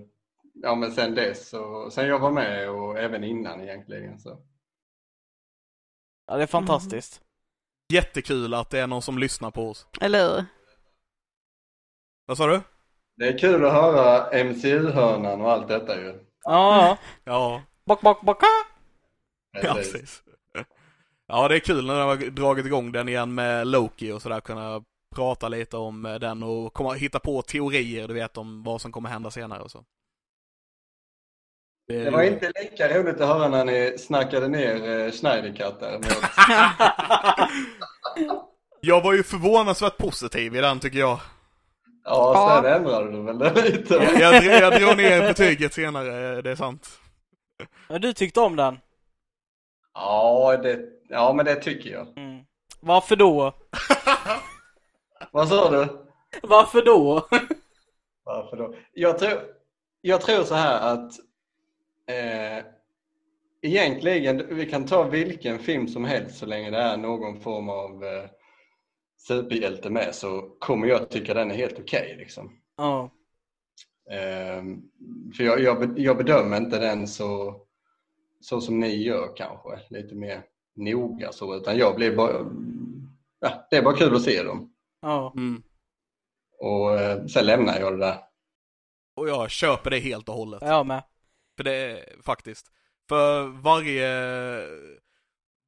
ja, 0.62 0.74
men 0.74 0.92
sen 0.92 1.14
dess. 1.14 1.52
Och, 1.52 1.92
sen 1.92 2.08
jag 2.08 2.18
var 2.18 2.30
med 2.30 2.70
och 2.70 2.98
även 2.98 3.24
innan 3.24 3.60
egentligen. 3.60 4.18
Så. 4.18 4.38
Ja, 6.26 6.36
det 6.36 6.42
är 6.42 6.46
fantastiskt. 6.46 7.22
Jättekul 7.92 8.54
att 8.54 8.70
det 8.70 8.78
är 8.80 8.86
någon 8.86 9.02
som 9.02 9.18
lyssnar 9.18 9.50
på 9.50 9.70
oss. 9.70 9.86
Eller 10.00 10.28
hur? 10.28 10.44
Vad 12.26 12.36
sa 12.36 12.46
du? 12.46 12.60
Det 13.16 13.28
är 13.28 13.38
kul 13.38 13.64
att 13.64 13.72
höra 13.72 14.44
MCU-hörnan 14.44 15.40
och 15.40 15.52
allt 15.52 15.68
detta 15.68 15.96
ju. 16.00 16.20
Ja, 16.42 16.98
Ja, 17.24 17.62
bock, 17.86 18.00
bock, 18.00 18.20
bock. 18.22 18.42
ja 19.62 19.74
precis. 19.74 20.22
Ja, 21.26 21.48
det 21.48 21.54
är 21.54 21.58
kul 21.60 21.86
när 21.86 21.98
de 22.00 22.08
har 22.08 22.16
dragit 22.30 22.66
igång 22.66 22.92
den 22.92 23.08
igen 23.08 23.34
med 23.34 23.66
Loki 23.66 24.12
och 24.12 24.22
sådär, 24.22 24.40
kunna 24.40 24.82
prata 25.14 25.48
lite 25.48 25.76
om 25.76 26.02
den 26.02 26.42
och 26.42 26.74
komma, 26.74 26.92
hitta 26.92 27.18
på 27.18 27.42
teorier, 27.42 28.08
du 28.08 28.14
vet, 28.14 28.36
om 28.36 28.62
vad 28.62 28.80
som 28.80 28.92
kommer 28.92 29.08
hända 29.08 29.30
senare 29.30 29.62
och 29.62 29.70
så. 29.70 29.84
Är 31.88 32.04
Det 32.04 32.10
var 32.10 32.18
roligt. 32.18 32.32
inte 32.32 32.52
lika 32.62 32.98
roligt 32.98 33.20
att 33.20 33.28
höra 33.28 33.48
när 33.48 33.64
ni 33.64 33.98
snackade 33.98 34.48
ner 34.48 35.06
eh, 35.06 35.12
Schneidercat 35.12 35.80
däremot. 35.80 36.06
Jag 38.80 39.02
var 39.02 39.12
ju 39.12 39.22
förvånansvärt 39.22 39.96
positiv 39.98 40.56
i 40.56 40.60
den 40.60 40.80
tycker 40.80 40.98
jag. 40.98 41.18
Ja, 42.04 42.32
Ja. 42.34 42.62
sen 42.62 42.72
ändrade 42.72 43.12
du 43.12 43.22
väl 43.22 43.38
det 43.38 43.62
lite. 43.62 43.94
Jag, 43.94 44.44
jag, 44.44 44.60
jag 44.62 44.80
drog 44.80 44.96
ner 44.96 45.20
betyget 45.20 45.74
senare, 45.74 46.42
det 46.42 46.50
är 46.50 46.56
sant. 46.56 46.88
Men 47.88 48.00
du 48.00 48.12
tyckte 48.12 48.40
om 48.40 48.56
den? 48.56 48.78
Ja, 49.94 50.56
det, 50.62 50.78
ja, 51.08 51.32
men 51.32 51.44
det 51.46 51.54
tycker 51.54 51.90
jag. 51.90 52.18
Mm. 52.18 52.44
Varför 52.80 53.16
då? 53.16 53.52
Vad 55.32 55.48
sa 55.48 55.70
du? 55.70 55.86
Varför 56.42 56.82
då? 56.84 57.28
Varför 58.24 58.56
då? 58.56 58.74
Jag 58.92 59.18
tror, 59.18 59.42
jag 60.00 60.20
tror 60.20 60.44
så 60.44 60.54
här 60.54 60.80
att 60.92 61.12
eh, 62.06 62.64
egentligen, 63.62 64.56
vi 64.56 64.66
kan 64.66 64.86
ta 64.86 65.02
vilken 65.02 65.58
film 65.58 65.88
som 65.88 66.04
helst 66.04 66.38
så 66.38 66.46
länge 66.46 66.70
det 66.70 66.78
är 66.78 66.96
någon 66.96 67.40
form 67.40 67.68
av 67.68 68.04
eh, 68.04 68.30
superhjälte 69.18 69.90
med 69.90 70.14
så 70.14 70.56
kommer 70.58 70.86
jag 70.86 71.10
tycka 71.10 71.34
den 71.34 71.50
är 71.50 71.54
helt 71.54 71.78
okej. 71.78 72.14
liksom. 72.18 72.60
Ja. 72.76 73.10
eh, 74.10 74.62
för 75.36 75.44
jag, 75.44 75.60
jag, 75.60 75.98
jag 75.98 76.16
bedömer 76.16 76.56
inte 76.56 76.78
den 76.78 77.08
så, 77.08 77.60
så 78.40 78.60
som 78.60 78.80
ni 78.80 79.02
gör 79.02 79.36
kanske, 79.36 79.80
lite 79.90 80.14
mer 80.14 80.42
noga 80.74 81.32
så, 81.32 81.56
utan 81.56 81.78
jag 81.78 81.96
blir 81.96 82.16
bara, 82.16 82.32
ja, 83.40 83.66
det 83.70 83.76
är 83.76 83.82
bara 83.82 83.96
kul 83.96 84.16
att 84.16 84.22
se 84.22 84.42
dem. 84.42 84.72
Ja. 85.02 85.32
Mm. 85.36 85.62
Och 86.58 87.00
eh, 87.00 87.26
sen 87.26 87.46
lämnar 87.46 87.80
jag 87.80 87.92
det 87.92 87.98
där. 87.98 88.18
Och 89.16 89.28
jag 89.28 89.50
köper 89.50 89.90
det 89.90 89.98
helt 89.98 90.28
och 90.28 90.34
hållet. 90.34 90.62
Jag 90.62 90.86
med. 90.86 91.02
För 91.56 91.64
det 91.64 92.04
faktiskt. 92.24 92.66
För 93.08 93.42
varje, 93.62 94.08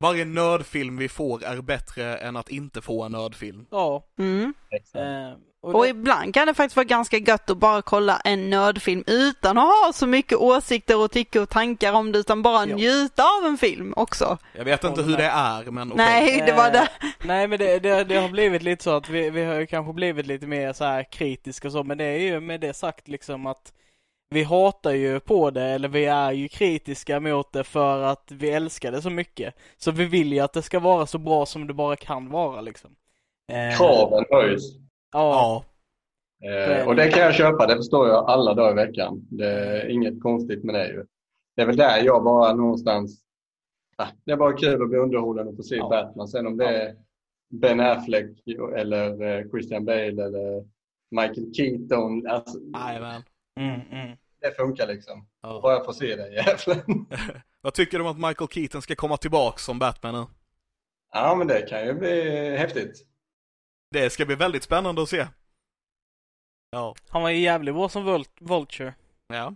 varje 0.00 0.24
nördfilm 0.24 0.96
vi 0.96 1.08
får 1.08 1.44
är 1.44 1.60
bättre 1.60 2.16
än 2.16 2.36
att 2.36 2.48
inte 2.48 2.80
få 2.82 3.02
en 3.04 3.12
nördfilm. 3.12 3.66
Ja. 3.70 4.04
Mm. 4.18 4.54
Eh, 4.94 5.38
och 5.62 5.74
Och 5.74 5.82
det, 5.84 5.88
ibland 5.88 6.34
kan 6.34 6.46
det 6.46 6.54
faktiskt 6.54 6.76
vara 6.76 6.84
ganska 6.84 7.16
gött 7.16 7.50
att 7.50 7.58
bara 7.58 7.82
kolla 7.82 8.20
en 8.24 8.50
nördfilm 8.50 9.04
utan 9.06 9.58
att 9.58 9.64
ha 9.64 9.90
så 9.94 10.06
mycket 10.06 10.38
åsikter 10.38 10.98
och 10.98 11.10
tycke 11.10 11.40
och 11.40 11.48
tankar 11.48 11.92
om 11.92 12.12
det 12.12 12.18
utan 12.18 12.42
bara 12.42 12.66
Ja. 12.66 12.76
njuta 12.76 13.22
av 13.22 13.46
en 13.46 13.58
film 13.58 13.92
också. 13.96 14.38
Jag 14.54 14.64
vet 14.64 14.84
inte 14.84 15.02
hur 15.02 15.16
det 15.16 15.24
är, 15.24 15.64
men 15.70 15.92
okej. 15.92 16.04
Nej, 16.06 16.42
det 16.46 16.52
var 16.52 16.66
Eh, 16.66 16.72
det. 16.72 16.88
Nej 17.24 17.48
men 17.48 17.58
det, 17.58 17.78
det, 17.78 18.04
det 18.04 18.16
har 18.16 18.28
blivit 18.28 18.62
lite 18.62 18.84
så 18.84 18.96
att 18.96 19.08
vi, 19.08 19.30
vi 19.30 19.44
har 19.44 19.54
ju 19.54 19.66
kanske 19.66 19.92
blivit 19.92 20.26
lite 20.26 20.46
mer 20.46 20.72
så 20.72 20.84
här 20.84 21.12
kritiska 21.12 21.68
och 21.68 21.72
så, 21.72 21.84
men 21.84 21.98
det 21.98 22.04
är 22.04 22.18
ju 22.18 22.40
med 22.40 22.60
det 22.60 22.74
sagt 22.74 23.08
liksom 23.08 23.46
att 23.46 23.72
vi 24.30 24.42
hatar 24.42 24.92
ju 24.92 25.20
på 25.20 25.50
det, 25.50 25.62
eller 25.64 25.88
vi 25.88 26.04
är 26.04 26.32
ju 26.32 26.48
kritiska 26.48 27.20
mot 27.20 27.52
det 27.52 27.64
för 27.64 28.02
att 28.02 28.32
vi 28.32 28.50
älskar 28.50 28.92
det 28.92 29.02
så 29.02 29.10
mycket. 29.10 29.54
Så 29.76 29.90
vi 29.90 30.04
vill 30.04 30.32
ju 30.32 30.40
att 30.40 30.52
det 30.52 30.62
ska 30.62 30.80
vara 30.80 31.06
så 31.06 31.18
bra 31.18 31.46
som 31.46 31.66
det 31.66 31.74
bara 31.74 31.96
kan 31.96 32.30
vara 32.30 32.60
liksom. 32.60 32.90
Eh, 33.52 33.76
Kraven 33.76 34.24
höjs. 34.30 34.62
Ja. 34.76 34.84
Ja, 35.12 35.64
Eh, 36.44 36.88
och 36.88 36.96
det 36.96 37.08
kan 37.08 37.22
jag 37.22 37.34
köpa, 37.34 37.66
det 37.66 37.76
förstår 37.76 38.08
jag 38.08 38.24
alla 38.30 38.54
dagar 38.54 38.72
i 38.72 38.86
veckan. 38.86 39.26
Det 39.30 39.50
är 39.50 39.88
inget 39.90 40.22
konstigt 40.22 40.64
med 40.64 40.74
det 40.74 40.88
ju. 40.88 41.04
Det 41.56 41.62
är 41.62 41.66
väl 41.66 41.76
där 41.76 42.04
jag 42.04 42.24
bara 42.24 42.54
någonstans... 42.54 43.20
Det 44.24 44.32
är 44.32 44.36
bara 44.36 44.52
kul 44.52 44.82
att 44.82 44.88
bli 44.88 44.98
underhållen 44.98 45.48
och 45.48 45.56
få 45.56 45.62
se 45.62 45.76
Ja. 45.76 45.88
Batman. 45.88 46.28
Sen 46.28 46.46
om 46.46 46.56
det 46.56 46.82
är 46.82 46.96
Ben 47.50 47.80
Affleck 47.80 48.30
eller 48.76 49.22
eh, 49.22 49.48
Christian 49.50 49.84
Bale 49.84 50.24
eller 50.24 50.64
Michael 51.10 51.54
Keaton. 51.54 52.26
Alltså, 52.26 52.58
jajamän. 52.86 53.22
Mm, 53.58 53.80
mm. 53.90 54.16
det 54.40 54.56
funkar 54.56 54.86
liksom. 54.86 55.28
Ja. 55.42 55.60
Bara 55.62 55.72
jag 55.72 55.84
får 55.84 55.92
se 55.92 56.16
den 56.16 56.32
jävlen. 56.32 57.06
Vad 57.60 57.74
tycker 57.74 57.98
du 57.98 58.04
om 58.04 58.10
att 58.10 58.28
Michael 58.28 58.48
Keaton 58.50 58.82
ska 58.82 58.94
komma 58.94 59.16
tillbaks 59.16 59.64
som 59.64 59.78
Batman 59.78 60.14
nu? 60.14 60.26
Ja, 61.12 61.34
men 61.34 61.46
det 61.46 61.62
kan 61.68 61.86
ju 61.86 61.94
bli 61.94 62.56
häftigt. 62.56 63.06
Det 63.90 64.10
ska 64.10 64.26
bli 64.26 64.34
väldigt 64.34 64.62
spännande 64.62 65.02
att 65.02 65.08
se. 65.08 65.26
Ja. 66.70 66.94
Han 67.08 67.22
var 67.22 67.30
ju 67.30 67.38
jävligt 67.38 67.74
bra 67.74 67.88
som 67.88 68.08
Vul- 68.08 68.28
Vulture. 68.40 68.94
Ja. 69.28 69.54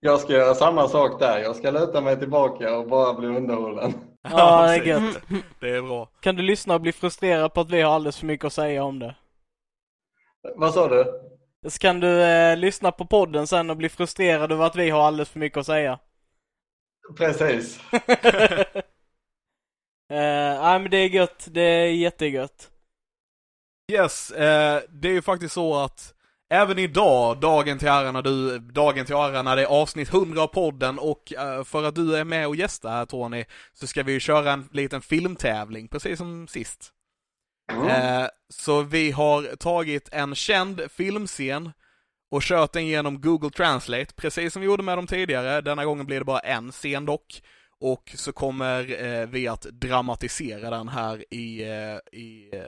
Jag 0.00 0.20
ska 0.20 0.32
göra 0.32 0.54
samma 0.54 0.88
sak 0.88 1.20
där. 1.20 1.38
Jag 1.38 1.56
ska 1.56 1.70
luta 1.70 2.00
mig 2.00 2.18
tillbaka 2.18 2.76
och 2.78 2.88
bara 2.88 3.14
bli 3.14 3.28
underhållen. 3.28 3.92
Ja, 4.30 4.66
det 4.66 4.74
är 4.74 4.82
gött. 4.84 5.22
Det 5.60 5.70
är 5.70 5.82
bra. 5.82 6.08
Kan 6.20 6.36
du 6.36 6.42
lyssna 6.42 6.74
och 6.74 6.80
bli 6.80 6.92
frustrerad 6.92 7.54
på 7.54 7.60
att 7.60 7.70
vi 7.70 7.80
har 7.80 7.94
alldeles 7.94 8.18
för 8.18 8.26
mycket 8.26 8.44
att 8.44 8.52
säga 8.52 8.84
om 8.84 8.98
det? 8.98 9.14
Vad 10.56 10.74
sa 10.74 10.88
du? 10.88 11.31
Så 11.68 11.78
kan 11.78 12.00
du 12.00 12.22
eh, 12.22 12.56
lyssna 12.56 12.92
på 12.92 13.06
podden 13.06 13.46
sen 13.46 13.70
och 13.70 13.76
bli 13.76 13.88
frustrerad 13.88 14.52
över 14.52 14.64
att 14.64 14.76
vi 14.76 14.90
har 14.90 15.02
alldeles 15.02 15.28
för 15.28 15.38
mycket 15.38 15.58
att 15.58 15.66
säga. 15.66 15.98
Precis. 17.16 17.80
Eh, 20.10 20.62
Nej 20.62 20.78
men 20.80 20.90
det 20.90 20.96
är 20.96 21.08
gött, 21.08 21.48
det 21.50 21.62
är 21.62 21.86
jättegött. 21.86 22.70
Yes, 23.92 24.30
eh, 24.30 24.82
det 24.88 25.08
är 25.08 25.12
ju 25.12 25.22
faktiskt 25.22 25.54
så 25.54 25.76
att 25.76 26.14
även 26.50 26.78
idag, 26.78 27.40
dagen 27.40 27.78
till 27.78 27.88
ära 27.88 28.12
när 28.12 28.22
du, 28.22 28.58
dagen 28.58 29.06
till 29.06 29.14
ära 29.14 29.42
när 29.42 29.56
det 29.56 29.62
är 29.62 29.66
avsnitt 29.66 30.14
100 30.14 30.42
av 30.42 30.46
podden 30.46 30.98
och 30.98 31.32
eh, 31.32 31.64
för 31.64 31.84
att 31.84 31.94
du 31.94 32.16
är 32.16 32.24
med 32.24 32.46
och 32.46 32.56
gästar 32.56 32.90
här 32.90 33.04
Tony, 33.04 33.44
så 33.72 33.86
ska 33.86 34.02
vi 34.02 34.12
ju 34.12 34.20
köra 34.20 34.52
en 34.52 34.68
liten 34.72 35.02
filmtävling, 35.02 35.88
precis 35.88 36.18
som 36.18 36.48
sist. 36.48 36.92
Mm. 37.72 37.88
Eh, 37.88 38.28
så 38.48 38.82
vi 38.82 39.10
har 39.10 39.56
tagit 39.56 40.08
en 40.12 40.34
känd 40.34 40.82
filmscen 40.90 41.72
och 42.30 42.42
kört 42.42 42.72
den 42.72 42.86
genom 42.86 43.20
Google 43.20 43.50
Translate, 43.50 44.14
precis 44.16 44.52
som 44.52 44.60
vi 44.62 44.66
gjorde 44.66 44.82
med 44.82 44.98
dem 44.98 45.06
tidigare. 45.06 45.60
Denna 45.60 45.84
gången 45.84 46.06
blir 46.06 46.18
det 46.18 46.24
bara 46.24 46.38
en 46.38 46.72
scen 46.72 47.06
dock. 47.06 47.42
Och 47.80 48.12
så 48.14 48.32
kommer 48.32 49.04
eh, 49.04 49.26
vi 49.26 49.48
att 49.48 49.62
dramatisera 49.62 50.70
den 50.70 50.88
här 50.88 51.34
i, 51.34 51.62
eh, 51.62 52.20
i 52.20 52.50
eh, 52.52 52.62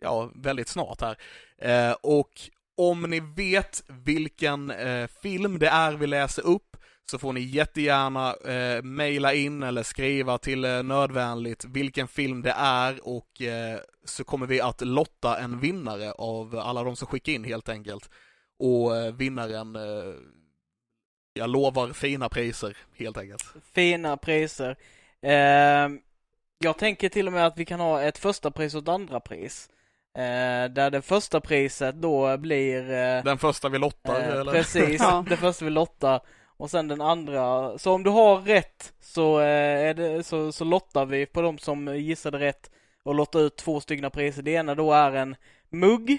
ja, 0.00 0.30
väldigt 0.34 0.68
snart 0.68 1.00
här. 1.00 1.16
Eh, 1.58 1.96
och 2.02 2.30
om 2.76 3.02
ni 3.02 3.20
vet 3.20 3.82
vilken 3.88 4.70
eh, 4.70 5.06
film 5.22 5.58
det 5.58 5.68
är 5.68 5.92
vi 5.92 6.06
läser 6.06 6.46
upp 6.46 6.75
så 7.10 7.18
får 7.18 7.32
ni 7.32 7.40
jättegärna 7.40 8.34
eh, 8.34 8.82
mejla 8.82 9.34
in 9.34 9.62
eller 9.62 9.82
skriva 9.82 10.38
till 10.38 10.64
eh, 10.64 10.82
Nödvändigt 10.82 11.64
vilken 11.64 12.08
film 12.08 12.42
det 12.42 12.54
är 12.56 13.08
och 13.08 13.42
eh, 13.42 13.78
så 14.04 14.24
kommer 14.24 14.46
vi 14.46 14.60
att 14.60 14.80
lotta 14.80 15.38
en 15.38 15.60
vinnare 15.60 16.12
av 16.12 16.58
alla 16.58 16.82
de 16.82 16.96
som 16.96 17.06
skickar 17.08 17.32
in 17.32 17.44
helt 17.44 17.68
enkelt. 17.68 18.10
Och 18.58 18.96
eh, 18.96 19.14
vinnaren, 19.14 19.76
eh, 19.76 20.14
jag 21.34 21.50
lovar 21.50 21.92
fina 21.92 22.28
priser 22.28 22.76
helt 22.96 23.18
enkelt. 23.18 23.44
Fina 23.74 24.16
priser. 24.16 24.76
Ehm, 25.22 26.00
jag 26.58 26.78
tänker 26.78 27.08
till 27.08 27.26
och 27.26 27.32
med 27.32 27.46
att 27.46 27.58
vi 27.58 27.64
kan 27.64 27.80
ha 27.80 28.02
ett 28.02 28.18
första 28.18 28.50
pris 28.50 28.74
och 28.74 28.82
ett 28.82 28.88
andra 28.88 29.20
pris. 29.20 29.68
Eh, 30.18 30.70
där 30.70 30.90
det 30.90 31.02
första 31.02 31.40
priset 31.40 31.94
då 31.94 32.36
blir 32.36 32.90
eh, 32.90 33.24
Den 33.24 33.38
första 33.38 33.68
vi 33.68 33.78
lottar 33.78 34.20
Eh, 34.20 34.28
eller? 34.40 34.52
Precis, 34.52 35.00
Ja. 35.00 35.24
det 35.28 35.36
första 35.36 35.64
vi 35.64 35.70
lottar 35.70 36.20
och 36.56 36.70
sen 36.70 36.88
den 36.88 37.00
andra. 37.00 37.78
Så 37.78 37.92
om 37.92 38.02
du 38.02 38.10
har 38.10 38.36
rätt 38.40 38.92
så, 39.00 39.40
eh, 39.40 39.88
är 39.88 39.94
det, 39.94 40.22
så, 40.22 40.52
så 40.52 40.64
lottar 40.64 41.06
vi 41.06 41.26
på 41.26 41.42
de 41.42 41.58
som 41.58 41.96
gissade 41.96 42.38
rätt 42.38 42.70
och 43.04 43.14
lottar 43.14 43.40
ut 43.40 43.56
två 43.56 43.80
stycken 43.80 44.10
priser. 44.10 44.42
Det 44.42 44.50
ena 44.50 44.74
då 44.74 44.92
är 44.92 45.12
en 45.12 45.36
mugg 45.70 46.10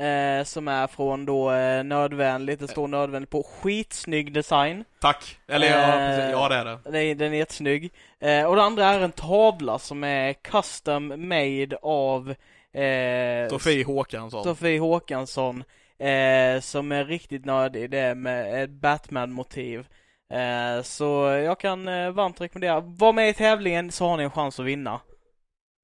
eh, 0.00 0.44
som 0.44 0.68
är 0.68 0.86
från 0.86 1.26
då 1.26 1.52
eh, 1.52 1.84
nödvändigt, 1.84 2.60
det 2.60 2.68
står 2.68 2.88
nödvändigt 2.88 3.30
på 3.30 3.42
skitsnygg 3.42 4.32
design. 4.32 4.84
Tack! 5.00 5.38
Eller 5.48 5.66
ja, 5.66 5.78
Eh, 5.78 6.16
precis. 6.16 6.32
ja 6.32 6.48
det 6.48 6.54
är 6.54 6.64
det. 6.92 6.98
Är, 7.00 7.14
den 7.14 7.32
är 7.32 7.36
jättesnygg. 7.36 7.92
Eh, 8.20 8.44
och 8.44 8.56
det 8.56 8.62
andra 8.62 8.84
är 8.84 9.00
en 9.00 9.12
tavla 9.12 9.78
som 9.78 10.04
är 10.04 10.32
custom 10.32 11.28
made 11.28 11.78
av 11.82 12.34
eh, 12.72 13.48
Sofie 13.50 13.84
Håkansson. 13.84 14.44
Sofie 14.44 14.80
Håkansson 14.80 15.64
eh, 15.98 16.60
som 16.60 16.92
är 16.92 17.04
riktigt 17.04 17.44
nördig. 17.44 17.90
Det 17.90 17.98
är 17.98 18.14
med 18.14 18.64
ett 18.64 18.70
Batman-motiv. 18.70 19.86
Eh, 20.30 20.82
så 20.82 21.04
jag 21.44 21.60
kan 21.60 21.88
eh, 21.88 22.10
varmt 22.10 22.40
rekommendera. 22.40 22.80
Var 22.80 23.12
med 23.12 23.28
i 23.28 23.34
tävlingen 23.34 23.92
så 23.92 24.08
har 24.08 24.16
ni 24.16 24.22
en 24.22 24.30
chans 24.30 24.60
att 24.60 24.66
vinna. 24.66 25.00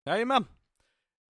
Jajamän. 0.06 0.44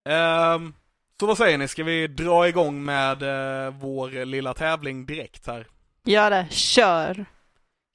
Ehm, 0.08 0.74
så 1.20 1.26
vad 1.26 1.38
säger 1.38 1.58
ni, 1.58 1.68
ska 1.68 1.84
vi 1.84 2.06
dra 2.06 2.48
igång 2.48 2.84
med 2.84 3.22
eh, 3.22 3.74
vår 3.74 4.24
lilla 4.24 4.54
tävling 4.54 5.06
direkt 5.06 5.46
här? 5.46 5.66
Gör 6.04 6.30
det. 6.30 6.46
Kör. 6.50 7.24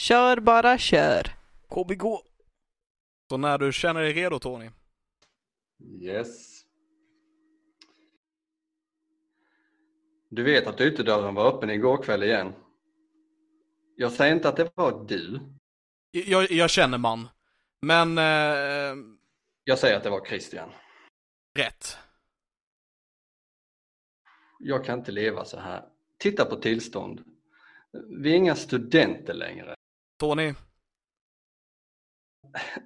Kör 0.02 0.40
bara 0.40 0.78
kör. 0.78 1.28
KBK. 1.70 2.04
Så 3.30 3.38
när 3.38 3.58
du 3.58 3.74
känner 3.74 4.02
dig 4.02 4.14
redo 4.14 4.40
Tony. 4.40 4.70
Yes. 6.02 6.57
Du 10.30 10.44
vet 10.44 10.68
att 10.68 10.82
ytterdörren 10.82 11.36
var 11.36 11.56
öppen 11.56 11.70
igår 11.70 12.04
kväll 12.04 12.24
igen. 12.24 12.54
Jag 13.96 14.12
säger 14.12 14.36
inte 14.36 14.50
att 14.50 14.56
det 14.58 14.72
var 14.76 15.06
du. 15.08 15.40
Jag, 16.12 16.52
jag 16.52 16.70
känner 16.70 16.98
man. 16.98 17.28
Men, 17.82 18.18
eh, 18.18 18.96
Jag 19.64 19.80
säger 19.80 19.98
att 19.98 20.04
det 20.04 20.10
var 20.10 20.26
Christian. 20.26 20.70
rätt. 21.58 21.98
Jag 24.60 24.86
kan 24.86 25.00
inte 25.00 25.12
leva 25.12 25.46
så 25.46 25.60
här. 25.60 25.84
Titta 26.20 26.46
på 26.46 26.56
tillstånd. 26.56 27.24
Vi 28.22 28.32
är 28.32 28.36
inga 28.36 28.56
studenter 28.56 29.34
längre. 29.34 29.76
Tony, 30.20 30.54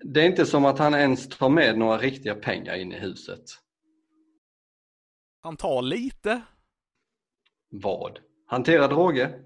Det 0.04 0.22
är 0.22 0.26
inte 0.26 0.46
som 0.46 0.66
att 0.66 0.80
han 0.80 0.94
ens 0.94 1.30
tar 1.30 1.50
med 1.50 1.78
några 1.78 1.98
riktiga 1.98 2.36
pengar 2.36 2.76
in 2.76 2.92
i 2.92 3.00
huset. 3.00 3.44
han 5.44 5.58
tar 5.58 5.82
lite. 5.82 6.42
Vad? 7.72 8.19
Hantera 8.47 8.88
droger? 8.88 9.39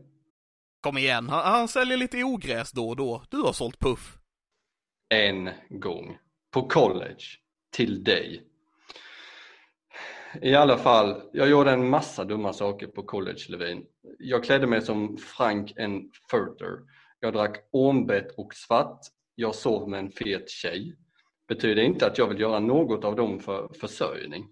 Kom 0.82 0.98
igen, 0.98 1.30
han, 1.30 1.52
han 1.52 1.68
säljer 1.68 1.98
lite 1.98 2.24
ogräs 2.24 2.72
då 2.72 2.90
och 2.90 2.96
då. 2.96 3.24
Du 3.30 3.38
har 3.38 3.54
sålt 3.54 3.80
puff. 3.80 4.18
En 5.10 5.50
gång. 5.70 6.18
På 6.52 6.68
college. 6.68 7.24
Till 7.72 8.04
dig. 8.04 8.44
I 10.42 10.56
alla 10.56 10.78
fall, 10.78 11.22
jag 11.34 11.50
gjorde 11.50 11.72
en 11.72 11.90
massa 11.90 12.24
dumma 12.24 12.54
saker 12.54 12.88
på 12.88 13.04
college 13.04 13.46
Levin. 13.50 13.86
Jag 14.20 14.44
klädde 14.44 14.68
mig 14.68 14.82
som 14.82 15.18
Frank 15.18 15.74
N. 15.78 16.12
Furter. 16.32 16.80
Jag 17.20 17.34
drack 17.34 17.68
ormbett 17.72 18.32
och 18.38 18.54
svart. 18.54 19.00
Jag 19.36 19.56
sov 19.56 19.90
med 19.90 20.00
en 20.00 20.12
fet 20.12 20.50
tjej. 20.50 20.96
Betyder 21.48 21.82
inte 21.82 22.08
att 22.08 22.18
jag 22.18 22.28
vill 22.28 22.40
göra 22.40 22.60
något 22.60 23.04
av 23.04 23.16
dem 23.16 23.40
för 23.40 23.70
försörjning. 23.80 24.48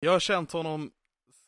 Jag 0.00 0.12
har 0.12 0.20
känt 0.20 0.52
honom 0.52 0.90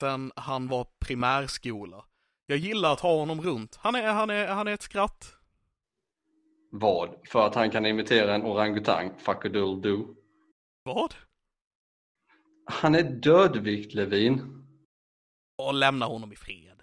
sen 0.00 0.32
han 0.36 0.68
var 0.68 0.86
primärskola. 1.06 2.04
Jag 2.46 2.58
gillar 2.58 2.92
att 2.92 3.00
ha 3.00 3.18
honom 3.18 3.42
runt. 3.42 3.76
Han 3.80 3.94
är, 3.94 4.12
han 4.12 4.30
är, 4.30 4.46
han 4.46 4.68
är 4.68 4.72
ett 4.72 4.82
skratt. 4.82 5.36
Vad? 6.70 7.14
För 7.28 7.46
att 7.46 7.54
han 7.54 7.70
kan 7.70 7.86
imitera 7.86 8.34
en 8.34 8.42
orangutang? 8.42 9.12
Fuckadoodle-doo. 9.18 10.14
Vad? 10.82 11.14
Han 12.64 12.94
är 12.94 13.02
dödvikt 13.02 13.94
Levin. 13.94 14.64
Och 15.62 15.74
lämna 15.74 16.06
honom 16.06 16.32
i 16.32 16.36
fred. 16.36 16.82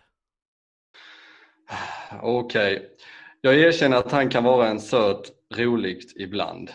Okej. 2.21 2.97
Jag 3.41 3.59
erkänner 3.59 3.97
att 3.97 4.11
han 4.11 4.29
kan 4.29 4.43
vara 4.43 4.67
en 4.67 4.79
söt, 4.79 5.31
roligt 5.55 6.13
ibland. 6.15 6.71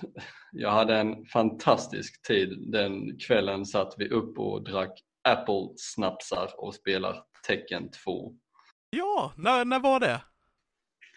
Jag 0.53 0.70
hade 0.70 0.97
en 0.97 1.26
fantastisk 1.26 2.22
tid 2.26 2.72
den 2.72 3.18
kvällen 3.18 3.66
satt 3.66 3.95
vi 3.99 4.09
upp 4.09 4.39
och 4.39 4.64
drack 4.64 5.03
Apple-snapsar 5.27 6.51
och 6.57 6.74
spelar 6.74 7.24
Tecken 7.47 7.91
2. 7.91 8.33
Ja, 8.91 9.33
när, 9.37 9.64
när 9.64 9.81
var 9.81 10.01
det? 10.01 10.22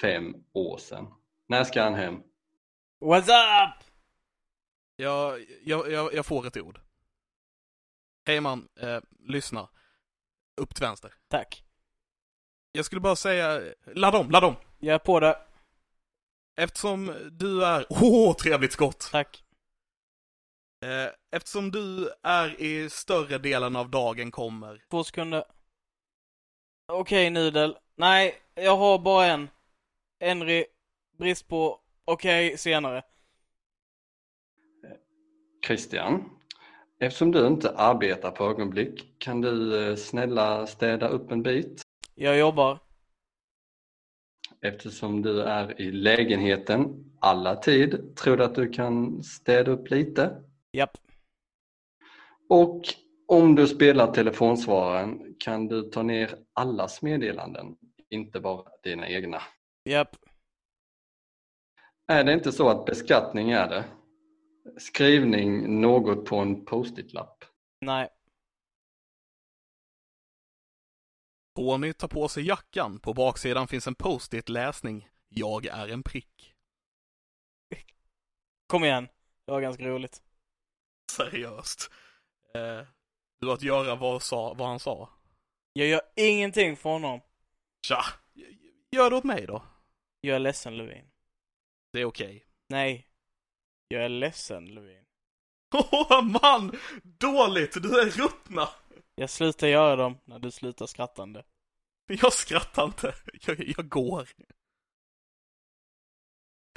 Fem 0.01 0.36
år 0.53 0.78
sedan. 0.78 1.14
När 1.47 1.64
ska 1.64 1.84
han 1.84 1.93
hem? 1.93 2.16
What's 3.01 3.30
up? 3.68 3.84
Jag, 4.95 5.45
jag, 5.64 5.91
jag, 5.91 6.14
jag 6.14 6.26
får 6.26 6.47
ett 6.47 6.57
ord. 6.57 6.80
Hej 8.28 8.41
man, 8.41 8.68
eh, 8.80 8.99
lyssna. 9.20 9.70
Upp 10.62 10.76
till 10.76 10.84
vänster. 10.84 11.14
Tack. 11.28 11.64
Jag 12.72 12.86
skulle 12.86 13.01
bara 13.01 13.16
säga, 13.16 13.62
ladda 13.86 14.18
om, 14.18 14.32
ladda 14.32 14.47
om. 14.47 14.55
Jag 14.80 14.95
är 14.95 14.99
på 14.99 15.20
det. 15.20 15.38
Eftersom 16.55 17.30
du 17.32 17.66
är, 17.66 17.86
åh, 17.89 18.36
trevligt 18.36 18.74
skott. 18.74 19.10
Tack. 19.12 19.43
Eh, 20.82 21.11
eftersom 21.32 21.71
du 21.71 22.09
är 22.23 22.61
i 22.61 22.89
större 22.89 23.38
delen 23.38 23.75
av 23.75 23.89
dagen 23.89 24.32
kommer. 24.32 24.82
Två 24.91 25.03
sekunder. 25.03 25.43
Okej, 26.91 27.30
nudel. 27.30 27.77
Nej, 27.95 28.35
jag 28.56 28.77
har 28.77 28.99
bara 28.99 29.26
en. 29.26 29.49
Henry, 30.19 30.65
brist 31.18 31.47
på 31.47 31.80
okej, 32.06 32.57
senare. 32.57 33.03
Christian, 35.65 36.30
eftersom 36.99 37.31
du 37.31 37.47
inte 37.47 37.69
arbetar 37.69 38.31
på 38.31 38.43
ögonblick 38.43 39.19
kan 39.19 39.41
du 39.41 39.88
eh, 39.89 39.95
snälla 39.95 40.68
städa 40.68 41.07
upp 41.07 41.31
en 41.31 41.43
bit? 41.43 41.81
Jag 42.15 42.38
jobbar. 42.38 42.80
Eftersom 44.61 45.22
du 45.22 45.41
är 45.41 45.81
i 45.81 45.91
lägenheten 45.91 47.11
alla 47.19 47.56
tid, 47.56 48.15
tror 48.15 48.38
du 48.38 48.43
att 48.43 48.56
du 48.56 48.69
kan 48.69 49.23
städa 49.23 49.72
upp 49.72 49.89
lite? 49.89 50.43
Japp. 50.71 50.97
Och 52.49 52.81
om 53.27 53.55
du 53.55 53.67
spelar 53.67 54.13
telefonsvararen 54.13 55.35
kan 55.39 55.67
du 55.67 55.89
ta 55.89 56.03
ner 56.03 56.45
allas 56.53 57.01
meddelanden, 57.01 57.77
inte 58.09 58.39
bara 58.39 58.71
dina 58.83 59.09
egna. 59.09 59.41
Japp. 59.83 60.15
Är 62.07 62.23
det 62.23 62.33
inte 62.33 62.51
så 62.51 62.69
att 62.69 62.85
beskattning 62.85 63.51
är 63.51 63.69
det? 63.69 63.85
Skrivning 64.79 65.81
något 65.81 66.25
på 66.25 66.35
en 66.35 66.65
post-it-lapp. 66.65 67.45
Nej. 67.81 68.09
Tony 71.55 71.93
tar 71.93 72.07
på 72.07 72.27
sig 72.27 72.47
jackan. 72.47 72.99
På 72.99 73.13
baksidan 73.13 73.67
finns 73.67 73.87
en 73.87 73.95
post-it 73.95 74.49
läsning. 74.49 75.09
Jag 75.29 75.65
är 75.65 75.87
en 75.87 76.03
prick. 76.03 76.55
Kom 78.67 78.83
igen. 78.83 79.07
Det 79.45 79.51
var 79.51 79.61
ganska 79.61 79.87
roligt. 79.87 80.23
Seriöst. 81.18 81.91
Eh, 82.53 82.81
du 83.40 83.48
har 83.48 83.53
att 83.53 83.61
göra 83.64 83.95
vad, 83.95 84.22
sa, 84.23 84.53
vad 84.53 84.68
han 84.68 84.80
sa. 84.80 85.10
Jag 85.73 85.88
gör 85.88 86.02
ingenting 86.15 86.77
för 86.77 86.90
honom. 86.90 87.22
Tja, 87.88 88.03
gör 88.91 89.10
det 89.10 89.15
åt 89.15 89.23
mig 89.23 89.45
då. 89.45 89.64
Jag 90.22 90.36
är 90.36 90.40
ledsen, 90.40 90.77
Levin. 90.77 91.11
Det 91.94 92.02
är 92.02 92.06
okej. 92.06 92.45
Nej. 92.69 93.07
Jag 93.88 94.03
är 94.03 94.10
ledsen, 94.10 94.65
Levin. 94.65 95.06
Åh 95.73 96.22
man! 96.41 96.77
Dåligt! 97.03 97.84
Du 97.84 97.99
är 97.99 98.06
ruttna! 98.06 98.69
Jag 99.15 99.30
slutar 99.30 99.68
göra 99.68 99.95
dem 99.95 100.18
när 100.26 100.40
du 100.40 100.52
slutar 100.52 100.86
skrattande. 100.86 101.44
Jag 102.07 102.34
skrattar 102.34 102.86
inte. 102.86 103.15
Jag, 103.41 103.60
jag 103.77 103.90
går. 103.90 104.30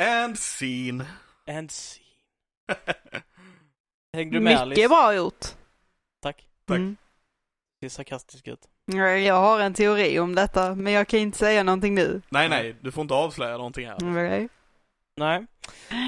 And 0.02 0.38
scene. 0.38 1.06
And 1.46 1.70
scene. 1.70 2.02
Hängde 4.12 4.36
du 4.36 4.40
med 4.40 4.56
Alice? 4.56 4.80
Mycket 4.80 4.90
bra 4.90 5.14
gjort. 5.14 5.40
Tack. 6.22 6.46
Tack. 6.66 6.76
Mm. 6.76 6.96
Det 7.80 7.90
ser 7.90 7.96
sarkastiskt 7.96 8.48
ut. 8.48 8.68
Ja, 8.84 9.08
Jag 9.08 9.34
har 9.34 9.60
en 9.60 9.74
teori 9.74 10.18
om 10.18 10.34
detta, 10.34 10.74
men 10.74 10.92
jag 10.92 11.08
kan 11.08 11.20
inte 11.20 11.38
säga 11.38 11.62
någonting 11.62 11.94
nu. 11.94 12.22
Nej, 12.28 12.48
nej, 12.48 12.76
du 12.80 12.92
får 12.92 13.02
inte 13.02 13.14
avslöja 13.14 13.56
någonting 13.56 13.86
här. 13.86 13.96
Okej. 13.96 14.48
Nej. 15.16 15.46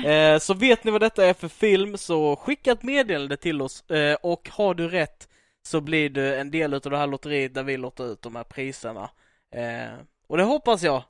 Eh, 0.06 0.38
så 0.38 0.54
vet 0.54 0.84
ni 0.84 0.90
vad 0.90 1.00
detta 1.00 1.26
är 1.26 1.34
för 1.34 1.48
film 1.48 1.96
så 1.96 2.36
skicka 2.36 2.72
ett 2.72 2.82
meddelande 2.82 3.36
till 3.36 3.62
oss 3.62 3.90
eh, 3.90 4.16
och 4.22 4.48
har 4.52 4.74
du 4.74 4.88
rätt 4.88 5.28
så 5.62 5.80
blir 5.80 6.10
du 6.10 6.34
en 6.34 6.50
del 6.50 6.74
av 6.74 6.80
det 6.80 6.98
här 6.98 7.06
lotteriet 7.06 7.54
där 7.54 7.62
vi 7.62 7.76
lottar 7.76 8.04
ut 8.04 8.22
de 8.22 8.36
här 8.36 8.44
priserna. 8.44 9.10
Eh, 9.56 9.94
och 10.26 10.36
det 10.36 10.42
hoppas 10.42 10.82
jag. 10.82 11.02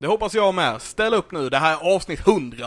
Det 0.00 0.06
hoppas 0.06 0.34
jag 0.34 0.54
med. 0.54 0.82
Ställ 0.82 1.14
upp 1.14 1.32
nu, 1.32 1.48
det 1.48 1.58
här 1.58 1.72
är 1.72 1.94
avsnitt 1.94 2.28
100. 2.28 2.66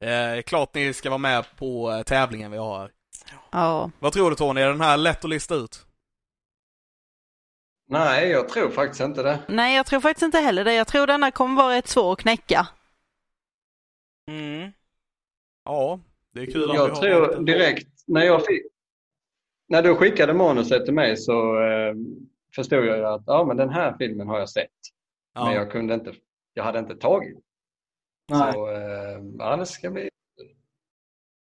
Eh, 0.00 0.42
klart 0.42 0.74
ni 0.74 0.92
ska 0.92 1.10
vara 1.10 1.18
med 1.18 1.44
på 1.56 1.92
eh, 1.92 2.02
tävlingen 2.02 2.50
vi 2.50 2.58
har 2.58 2.78
här. 2.78 2.90
Ja. 3.50 3.90
Vad 3.98 4.12
tror 4.12 4.30
du 4.30 4.36
Tony, 4.36 4.60
är 4.60 4.68
den 4.68 4.80
här 4.80 4.96
lätt 4.96 5.24
att 5.24 5.30
lista 5.30 5.54
ut? 5.54 5.84
Nej, 7.90 8.28
jag 8.28 8.48
tror 8.48 8.70
faktiskt 8.70 9.00
inte 9.00 9.22
det. 9.22 9.38
Nej, 9.48 9.76
jag 9.76 9.86
tror 9.86 10.00
faktiskt 10.00 10.22
inte 10.22 10.38
heller 10.38 10.64
det. 10.64 10.74
Jag 10.74 10.86
tror 10.86 11.06
denna 11.06 11.30
kommer 11.30 11.62
vara 11.62 11.74
rätt 11.74 11.88
svår 11.88 12.12
att 12.12 12.18
knäcka. 12.18 12.68
Mm. 14.30 14.72
Ja, 15.64 16.00
det 16.32 16.40
är 16.40 16.46
kul 16.46 16.70
att 16.70 16.76
Jag 16.76 17.00
tror 17.00 17.42
direkt 17.42 17.88
när 18.06 18.22
jag 18.22 18.46
fick, 18.46 18.62
när 19.68 19.82
du 19.82 19.96
skickade 19.96 20.34
manuset 20.34 20.84
till 20.84 20.94
mig 20.94 21.16
så 21.16 21.62
eh, 21.62 21.94
förstod 22.54 22.86
jag 22.86 22.96
ju 22.96 23.06
att 23.06 23.22
ja, 23.26 23.44
men 23.44 23.56
den 23.56 23.70
här 23.70 23.96
filmen 23.98 24.28
har 24.28 24.38
jag 24.38 24.48
sett. 24.48 24.70
Ja. 25.34 25.44
Men 25.44 25.54
jag 25.54 25.70
kunde 25.70 25.94
inte, 25.94 26.14
jag 26.54 26.64
hade 26.64 26.78
inte 26.78 26.96
tagit. 26.96 27.38
Nej. 28.28 28.52
Så 28.52 28.70
eh, 28.70 29.18
ja, 29.38 29.56
det 29.56 29.66
ska 29.66 29.90
bli 29.90 30.10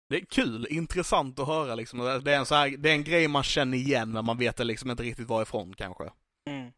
Det 0.09 0.15
är 0.15 0.25
kul, 0.25 0.67
intressant 0.69 1.39
att 1.39 1.47
höra 1.47 1.75
liksom. 1.75 1.99
Det 2.23 2.33
är 2.33 2.39
en, 2.39 2.45
så 2.45 2.55
här, 2.55 2.77
det 2.77 2.89
är 2.89 2.93
en 2.93 3.03
grej 3.03 3.27
man 3.27 3.43
känner 3.43 3.77
igen 3.77 4.11
men 4.11 4.25
man 4.25 4.37
vet 4.37 4.59
liksom 4.59 4.91
inte 4.91 5.03
riktigt 5.03 5.27
varifrån 5.27 5.73
kanske. 5.77 6.03
Mm. 6.49 6.71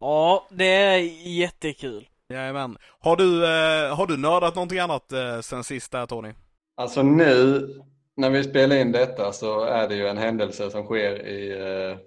Ja, 0.00 0.46
det 0.50 0.64
är 0.64 0.98
jättekul. 1.28 2.08
Jajamän. 2.28 2.76
Har 3.00 3.16
du, 3.16 3.44
eh, 3.44 3.96
har 3.96 4.06
du 4.06 4.16
nördat 4.16 4.54
någonting 4.54 4.78
annat 4.78 5.12
eh, 5.12 5.40
sen 5.40 5.64
sist 5.64 5.92
där 5.92 6.06
Tony? 6.06 6.32
Alltså 6.76 7.02
nu 7.02 7.68
när 8.16 8.30
vi 8.30 8.44
spelar 8.44 8.76
in 8.76 8.92
detta 8.92 9.32
så 9.32 9.64
är 9.64 9.88
det 9.88 9.94
ju 9.94 10.08
en 10.08 10.18
händelse 10.18 10.70
som 10.70 10.84
sker 10.84 11.26
i 11.26 11.50
eh, 11.90 11.98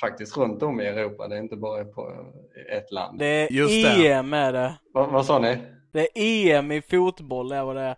faktiskt 0.00 0.36
runt 0.36 0.62
om 0.62 0.80
i 0.80 0.86
Europa. 0.86 1.28
Det 1.28 1.36
är 1.36 1.40
inte 1.40 1.56
bara 1.56 1.84
på 1.84 2.26
ett 2.72 2.92
land. 2.92 3.18
Det 3.18 3.26
är 3.26 3.52
Just 3.52 3.98
det. 3.98 4.12
EM 4.12 4.32
är 4.32 4.52
det. 4.52 4.74
Va, 4.94 5.08
vad 5.12 5.26
sa 5.26 5.38
ni? 5.38 5.58
Det 5.92 6.08
är 6.14 6.56
EM 6.56 6.72
i 6.72 6.82
fotboll, 6.82 7.48
det 7.48 7.56
är 7.56 7.64
vad 7.64 7.76
det 7.76 7.82
är. 7.82 7.96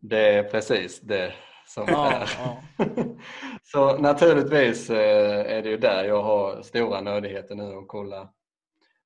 Det 0.00 0.34
är 0.34 0.42
precis 0.42 1.00
det 1.00 1.32
som 1.66 1.84
Ja, 1.88 2.12
är. 2.12 2.30
ja. 2.38 2.62
Så 3.62 3.98
naturligtvis 3.98 4.90
eh, 4.90 5.56
är 5.56 5.62
det 5.62 5.68
ju 5.68 5.76
där 5.76 6.04
jag 6.04 6.22
har 6.22 6.62
stora 6.62 7.00
nördigheter 7.00 7.54
nu 7.54 7.62
och 7.62 7.88
kolla 7.88 8.28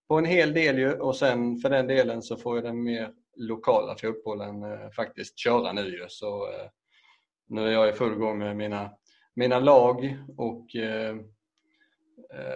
på 0.08 0.18
en 0.18 0.24
hel 0.24 0.52
del 0.52 0.78
ju 0.78 0.92
och 0.92 1.16
sen 1.16 1.56
för 1.56 1.70
den 1.70 1.86
delen 1.86 2.22
så 2.22 2.36
får 2.36 2.56
ju 2.56 2.62
den 2.62 2.82
mer 2.82 3.12
lokala 3.36 3.96
fotbollen 3.96 4.62
eh, 4.62 4.90
faktiskt 4.96 5.38
köra 5.38 5.72
nu 5.72 5.82
ju 5.82 6.04
så 6.08 6.48
eh, 6.48 6.66
nu 7.48 7.66
är 7.66 7.72
jag 7.72 7.88
i 7.88 7.92
full 7.92 8.14
gång 8.14 8.38
med 8.38 8.56
mina, 8.56 8.90
mina 9.34 9.58
lag 9.58 10.16
och 10.36 10.66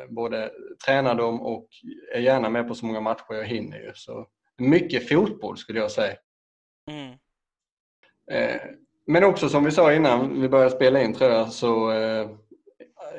både 0.08 0.50
tränar 0.86 1.14
dem 1.14 1.40
och 1.42 1.68
är 2.14 2.20
gärna 2.20 2.50
med 2.50 2.68
på 2.68 2.74
så 2.74 2.86
många 2.86 3.00
matcher 3.00 3.34
jag 3.34 3.44
hinner 3.44 3.78
ju 3.78 3.92
så 3.94 4.26
mycket 4.58 5.08
fotboll 5.08 5.56
skulle 5.56 5.78
jag 5.78 5.90
säga. 5.90 6.16
Mm. 6.90 7.16
Eh, 8.30 8.60
Men 9.06 9.24
också 9.24 9.48
som 9.48 9.64
vi 9.64 9.70
sa 9.70 9.92
innan 9.92 10.40
vi 10.40 10.48
började 10.48 10.70
spela 10.70 11.02
in 11.02 11.14
tror 11.14 11.30
jag 11.30 11.52
så 11.52 11.90
eh, 11.90 12.30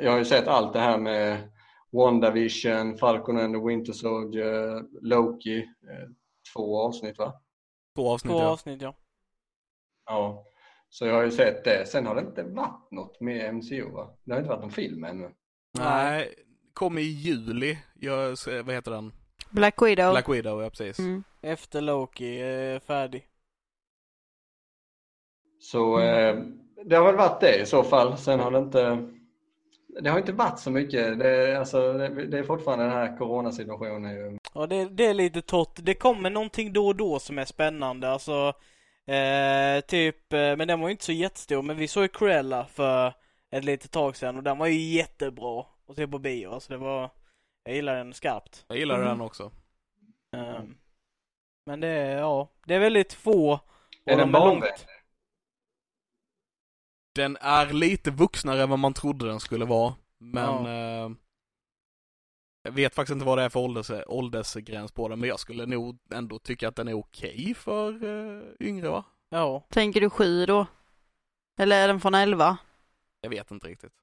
jag 0.01 0.11
har 0.11 0.17
ju 0.17 0.25
sett 0.25 0.47
allt 0.47 0.73
det 0.73 0.79
här 0.79 0.97
med 0.97 1.49
WandaVision, 1.91 2.97
Falcon 2.97 3.37
and 3.39 3.55
the 3.55 3.61
Winter 3.67 3.93
Soldier, 3.93 4.83
Loki. 5.01 5.57
eh, 5.59 6.09
Två 6.53 6.81
avsnitt 6.81 7.17
va? 7.17 7.41
Två 7.95 8.09
avsnitt 8.13 8.31
Två 8.33 8.39
ja. 8.39 8.47
avsnitt 8.49 8.81
ja. 8.81 8.95
Ja. 10.05 10.43
Så 10.89 11.05
jag 11.05 11.13
har 11.13 11.23
ju 11.23 11.31
sett 11.31 11.63
det. 11.63 11.87
Sen 11.87 12.05
har 12.05 12.15
det 12.15 12.21
inte 12.21 12.43
varit 12.43 12.91
något 12.91 13.21
med 13.21 13.55
MCU 13.55 13.89
va? 13.91 14.09
Det 14.23 14.31
har 14.31 14.37
inte 14.39 14.49
varit 14.49 14.61
någon 14.61 14.71
film 14.71 15.03
ännu. 15.03 15.31
Nej, 15.79 16.33
kom 16.73 16.97
i 16.97 17.01
juli. 17.01 17.77
Jag, 17.95 18.35
vad 18.65 18.75
heter 18.75 18.91
den? 18.91 19.11
Black 19.49 19.81
Widow. 19.81 20.11
Black 20.11 20.29
Widow, 20.29 20.63
ja 20.63 20.69
precis. 20.69 20.99
Mm. 20.99 21.23
Efter 21.41 21.81
Loki 21.81 22.39
är 22.41 22.79
färdig. 22.79 23.27
Så 25.71 25.99
eh, 25.99 26.35
det 26.85 26.95
har 26.95 27.05
väl 27.05 27.15
varit 27.15 27.39
det 27.41 27.55
i 27.61 27.65
så 27.65 27.83
fall. 27.83 28.17
Sen 28.17 28.39
har 28.39 28.51
det 28.51 28.57
inte 28.59 29.07
det 30.01 30.09
har 30.09 30.17
inte 30.19 30.31
varit 30.31 30.59
så 30.59 30.71
mycket. 30.71 31.19
Det, 31.19 31.29
är- 31.29 31.55
alltså, 31.55 31.93
det, 31.93 32.25
det 32.25 32.39
är 32.39 32.43
fortfarande 32.43 32.85
den 32.85 32.93
här 32.93 33.17
coronasituationen. 33.17 34.11
Ju. 34.15 34.37
Ja, 34.53 34.67
det, 34.67 34.85
det 34.85 35.05
är 35.05 35.13
lite 35.13 35.41
torrt. 35.41 35.75
Det 35.75 35.93
kommer 35.93 36.29
någonting 36.29 36.73
då 36.73 36.87
och 36.87 36.95
då 36.95 37.19
som 37.19 37.39
är 37.39 37.45
spännande. 37.45 38.09
Alltså, 38.09 38.53
eh, 39.07 39.81
typ, 39.87 40.33
eh, 40.33 40.55
men 40.55 40.67
den 40.67 40.79
var 40.79 40.87
ju 40.87 40.91
inte 40.91 41.05
så 41.05 41.11
jättestor. 41.11 41.61
Men 41.61 41.77
vi 41.77 41.87
såg 41.87 42.03
ju 42.03 42.07
Cruella 42.07 42.65
för 42.65 43.13
ett 43.51 43.63
litet 43.63 43.91
tag 43.91 44.15
sedan 44.15 44.37
och 44.37 44.43
den 44.43 44.57
var 44.57 44.67
ju 44.67 44.79
jättebra 44.79 45.65
att 45.89 45.95
se 45.95 46.07
på 46.07 46.19
bio. 46.19 46.49
Alltså 46.49 46.73
det 46.73 46.77
var, 46.77 47.09
jag 47.63 47.75
gillar 47.75 47.95
den 47.95 48.13
skarpt. 48.13 48.65
Jag 48.67 48.77
gillar 48.77 48.95
Mm. 48.95 49.07
den 49.07 49.21
också. 49.21 49.51
Eh, 50.35 50.61
men 51.65 51.79
det 51.79 51.87
är, 51.87 52.17
ja, 52.17 52.49
det 52.65 52.75
är 52.75 52.79
väldigt 52.79 53.13
få. 53.13 53.53
Är 54.05 54.11
de 54.11 54.15
den 54.15 54.31
barnvänlig? 54.31 54.71
Den 57.17 57.37
är 57.41 57.73
lite 57.73 58.11
vuxnare 58.11 58.63
än 58.63 58.69
vad 58.69 58.79
man 58.79 58.93
trodde 58.93 59.27
den 59.27 59.39
skulle 59.39 59.65
vara. 59.65 59.93
Men 60.17 60.65
eh, 60.65 61.17
jag 62.63 62.71
vet 62.71 62.95
faktiskt 62.95 63.13
inte 63.13 63.25
vad 63.25 63.37
det 63.37 63.43
är 63.43 63.49
för 63.49 63.59
ålders, 63.59 63.91
åldersgräns 64.07 64.91
på 64.91 65.07
den. 65.07 65.19
Men 65.19 65.29
jag 65.29 65.39
skulle 65.39 65.65
nog 65.65 65.97
ändå 66.13 66.39
tycka 66.39 66.67
att 66.67 66.75
den 66.75 66.87
är 66.87 66.93
okej 66.93 67.53
för 67.53 68.03
eh, 68.03 68.43
yngre 68.59 68.89
va? 68.89 69.03
Ja, 69.29 69.63
Tänker 69.69 70.01
du 70.01 70.09
sju 70.09 70.45
då? 70.45 70.67
Eller 71.59 71.83
är 71.83 71.87
den 71.87 71.99
från 71.99 72.15
elva? 72.15 72.57
Jag 73.21 73.29
vet 73.29 73.51
inte 73.51 73.67
riktigt. 73.67 73.93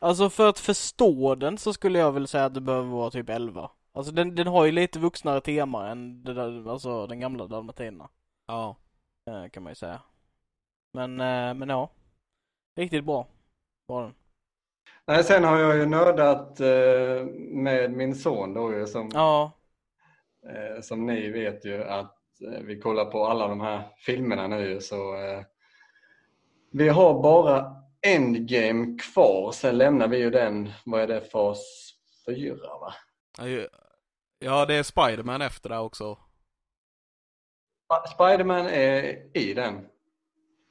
alltså 0.00 0.30
för 0.30 0.48
att 0.48 0.58
förstå 0.58 1.34
den 1.34 1.58
så 1.58 1.72
skulle 1.72 1.98
jag 1.98 2.12
väl 2.12 2.28
säga 2.28 2.44
att 2.44 2.54
det 2.54 2.60
behöver 2.60 2.88
vara 2.88 3.10
typ 3.10 3.28
11. 3.28 3.70
Alltså 3.92 4.12
den, 4.12 4.34
den 4.34 4.46
har 4.46 4.64
ju 4.64 4.72
lite 4.72 4.98
vuxnare 4.98 5.40
tema 5.40 5.88
än 5.88 6.22
det 6.22 6.34
där, 6.34 6.70
alltså 6.70 7.06
den 7.06 7.20
gamla 7.20 7.46
dalmatinerna. 7.46 8.08
Ja. 8.46 8.76
eh, 9.30 9.48
kan 9.50 9.62
man 9.62 9.70
ju 9.70 9.74
säga. 9.74 10.02
Men, 10.92 11.20
eh, 11.20 11.54
men 11.54 11.68
ja. 11.68 11.90
Riktigt 12.78 13.04
bra. 13.04 13.26
Var 13.86 14.02
den. 14.02 14.14
Nej, 15.06 15.24
sen 15.24 15.44
har 15.44 15.58
jag 15.58 15.76
ju 15.76 15.86
nördat 15.86 16.60
eh, 16.60 17.24
med 17.36 17.92
min 17.92 18.14
son 18.14 18.54
då 18.54 18.74
ju, 18.74 18.86
som, 18.86 19.10
Ja, 19.12 19.52
eh, 20.46 20.80
som 20.82 21.06
ni 21.06 21.30
vet 21.30 21.64
ju 21.64 21.84
att 21.84 22.16
eh, 22.40 22.60
vi 22.60 22.80
kollar 22.80 23.04
på 23.04 23.26
alla 23.26 23.48
de 23.48 23.60
här 23.60 23.88
filmerna 24.06 24.46
nu 24.46 24.80
så 24.80 25.16
vi 26.70 26.88
har 26.88 27.22
bara 27.22 27.76
Endgame 28.06 28.98
kvar. 28.98 29.52
Sen 29.52 29.78
lämnar 29.78 30.08
vi 30.08 30.18
ju 30.18 30.30
den, 30.30 30.72
vad 30.86 31.00
är 31.00 31.06
det, 31.06 31.20
fas 31.20 31.92
4 32.26 32.56
va? 32.56 32.94
Ja, 34.38 34.66
det 34.66 34.74
är 34.74 34.82
Spiderman 34.82 35.42
efter 35.42 35.68
det 35.68 35.78
också. 35.78 36.18
Sp- 37.88 38.06
Spiderman 38.14 38.66
är 38.66 39.36
i 39.36 39.54
den, 39.54 39.86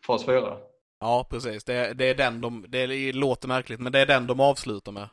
fas 0.06 0.26
4. 0.26 0.58
Ja, 1.00 1.28
precis. 1.30 1.64
Det, 1.64 1.94
det 1.94 2.06
är 2.06 2.16
den 2.16 2.42
de, 2.42 2.66
det 2.68 3.12
låter 3.12 3.48
märkligt, 3.48 3.80
men 3.80 3.92
det 3.92 4.00
är 4.00 4.06
den 4.06 4.28
de 4.28 4.40
avslutar 4.40 4.92
med. 4.92 5.10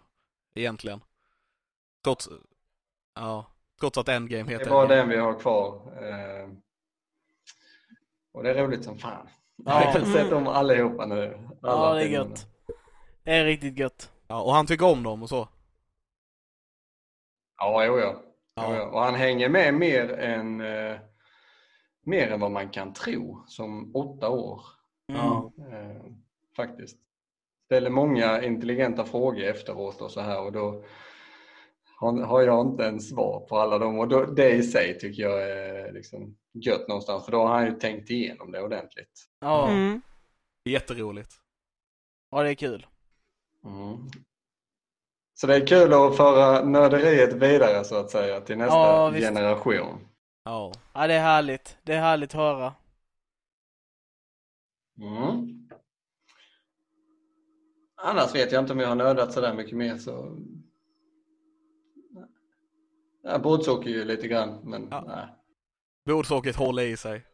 Egentligen. 0.54 1.00
Trots, 2.04 2.28
ja, 3.14 3.46
trots 3.80 3.98
att 3.98 4.08
Endgame 4.08 4.44
Det 4.44 4.50
heter 4.52 4.66
är 4.66 4.70
bara 4.70 4.86
den 4.86 5.08
vi 5.08 5.16
har 5.16 5.40
kvar. 5.40 5.74
Eh, 6.02 6.48
och 8.32 8.42
det 8.42 8.50
är 8.50 8.54
roligt 8.54 8.84
som 8.84 8.98
fan. 8.98 9.28
Ja. 9.56 9.84
Jag 9.84 10.00
har 10.00 10.12
sett 10.12 10.30
dem 10.30 10.46
allihopa 10.46 11.06
nu. 11.06 11.48
Alla 11.62 11.88
ja 11.88 11.94
det 11.94 12.00
är 12.00 12.04
filmerna. 12.04 12.30
gött. 12.30 12.46
Det 13.22 13.30
är 13.32 13.44
riktigt 13.44 13.78
gött. 13.78 14.12
Ja, 14.26 14.42
och 14.42 14.52
han 14.52 14.66
tycker 14.66 14.86
om 14.86 15.02
dem 15.02 15.22
och 15.22 15.28
så. 15.28 15.48
Ja, 17.58 17.84
jo, 17.84 17.98
ja. 17.98 18.22
Ja. 18.54 18.82
Och 18.82 19.00
han 19.00 19.14
hänger 19.14 19.48
med 19.48 19.74
mer 19.74 20.12
än, 20.12 20.60
eh, 20.60 20.98
mer 22.02 22.30
än 22.30 22.40
vad 22.40 22.50
man 22.50 22.68
kan 22.70 22.92
tro 22.92 23.44
som 23.46 23.96
åtta 23.96 24.28
år. 24.28 24.62
Mm. 25.08 25.72
Eh, 25.72 26.02
faktiskt. 26.56 26.98
Ställer 27.64 27.90
många 27.90 28.42
intelligenta 28.42 29.04
frågor 29.04 29.42
efteråt 29.44 30.00
och 30.00 30.10
så 30.10 30.20
här 30.20 30.40
och 30.40 30.52
då 30.52 30.84
har, 32.00 32.42
jag 32.42 32.66
inte 32.66 32.86
en 32.86 33.00
svar 33.00 33.40
på 33.48 33.58
alla 33.58 33.78
dem 33.78 33.98
och 33.98 34.08
då, 34.08 34.24
det 34.24 34.50
i 34.50 34.62
sig 34.62 34.98
tycker 34.98 35.22
jag 35.22 35.42
är 35.50 35.92
liksom 35.92 36.36
gött 36.52 36.88
någonstans 36.88 37.24
för 37.24 37.32
då 37.32 37.38
har 37.38 37.54
han 37.54 37.66
ju 37.66 37.72
tänkt 37.72 38.10
igenom 38.10 38.52
det 38.52 38.62
ordentligt. 38.62 39.24
Ja, 39.40 39.68
Mm. 39.68 40.02
Jätteroligt. 40.64 41.30
ja 42.30 42.42
det 42.42 42.50
är 42.50 42.54
kul. 42.54 42.86
Mm. 43.64 43.96
Så 45.34 45.46
det 45.46 45.54
är 45.56 45.66
kul 45.66 45.92
att 45.92 46.16
föra 46.16 46.64
nörderiet 46.64 47.32
vidare 47.32 47.84
så 47.84 47.96
att 47.96 48.10
säga 48.10 48.40
till 48.40 48.58
nästa 48.58 48.76
Ja, 48.76 49.12
generation. 49.12 50.08
Ja. 50.44 50.72
Ja, 50.92 51.06
det 51.06 51.14
är 51.14 51.20
härligt. 51.20 51.76
Det 51.82 51.94
är 51.94 52.00
härligt 52.00 52.30
att 52.30 52.40
höra. 52.40 52.74
Mm. 54.98 55.68
Annars 57.96 58.34
vet 58.34 58.52
jag 58.52 58.62
inte 58.62 58.72
om 58.72 58.78
jag 58.80 58.88
har 58.88 58.94
nördat 58.94 59.32
så 59.32 59.40
där 59.40 59.54
mycket 59.54 59.76
mer 59.76 59.98
så... 59.98 60.36
Ja, 63.22 63.38
bordshockey 63.38 63.90
ju 63.90 64.04
lite 64.04 64.28
grann 64.28 64.60
men 64.70 64.88
Ja. 64.90 65.04
nej. 65.06 65.26
Blodsockret 66.04 66.56
håller 66.56 66.82
i 66.82 66.96
sig. 66.96 67.26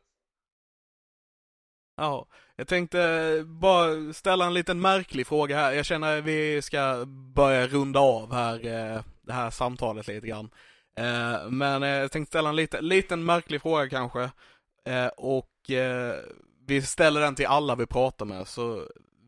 Ja, 1.97 2.27
jag 2.57 2.69
tänkte 2.69 3.43
bara 3.47 4.13
ställa 4.13 4.47
en 4.47 4.55
liten 4.55 4.81
märklig 4.81 5.27
fråga 5.27 5.57
här. 5.57 5.73
Jag 5.73 5.87
känner 5.87 6.19
att 6.19 6.25
vi 6.25 6.63
ska 6.63 7.05
börja 7.35 7.67
runda 7.67 8.01
av 8.01 8.33
här, 8.33 8.55
eh, 8.67 9.03
det 9.23 9.33
här 9.33 9.51
samtalet 9.51 10.09
lite 10.09 10.27
grann. 10.27 10.51
Eh, 10.97 11.51
Men 11.51 11.83
jag 11.83 12.13
tänkte 12.13 12.31
ställa 12.31 12.49
en 12.49 12.57
liten, 12.57 12.89
liten 12.89 13.25
märklig 13.25 13.63
fråga 13.63 13.89
kanske. 13.89 14.31
Eh, 14.85 15.07
Och 15.17 15.71
vi 16.71 16.83
ställer 16.83 17.21
den 17.21 17.35
till 17.35 17.47
alla 17.47 17.75
vi 17.75 17.87
pratar 17.87 18.27
med. 18.27 18.49
Så 18.49 18.87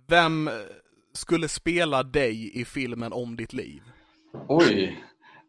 vem 0.09 0.51
skulle 1.12 1.48
spela 1.48 2.02
dig 2.02 2.60
i 2.60 2.64
filmen 2.64 3.12
om 3.12 3.36
ditt 3.36 3.52
liv? 3.52 3.82
Oj! 4.48 5.05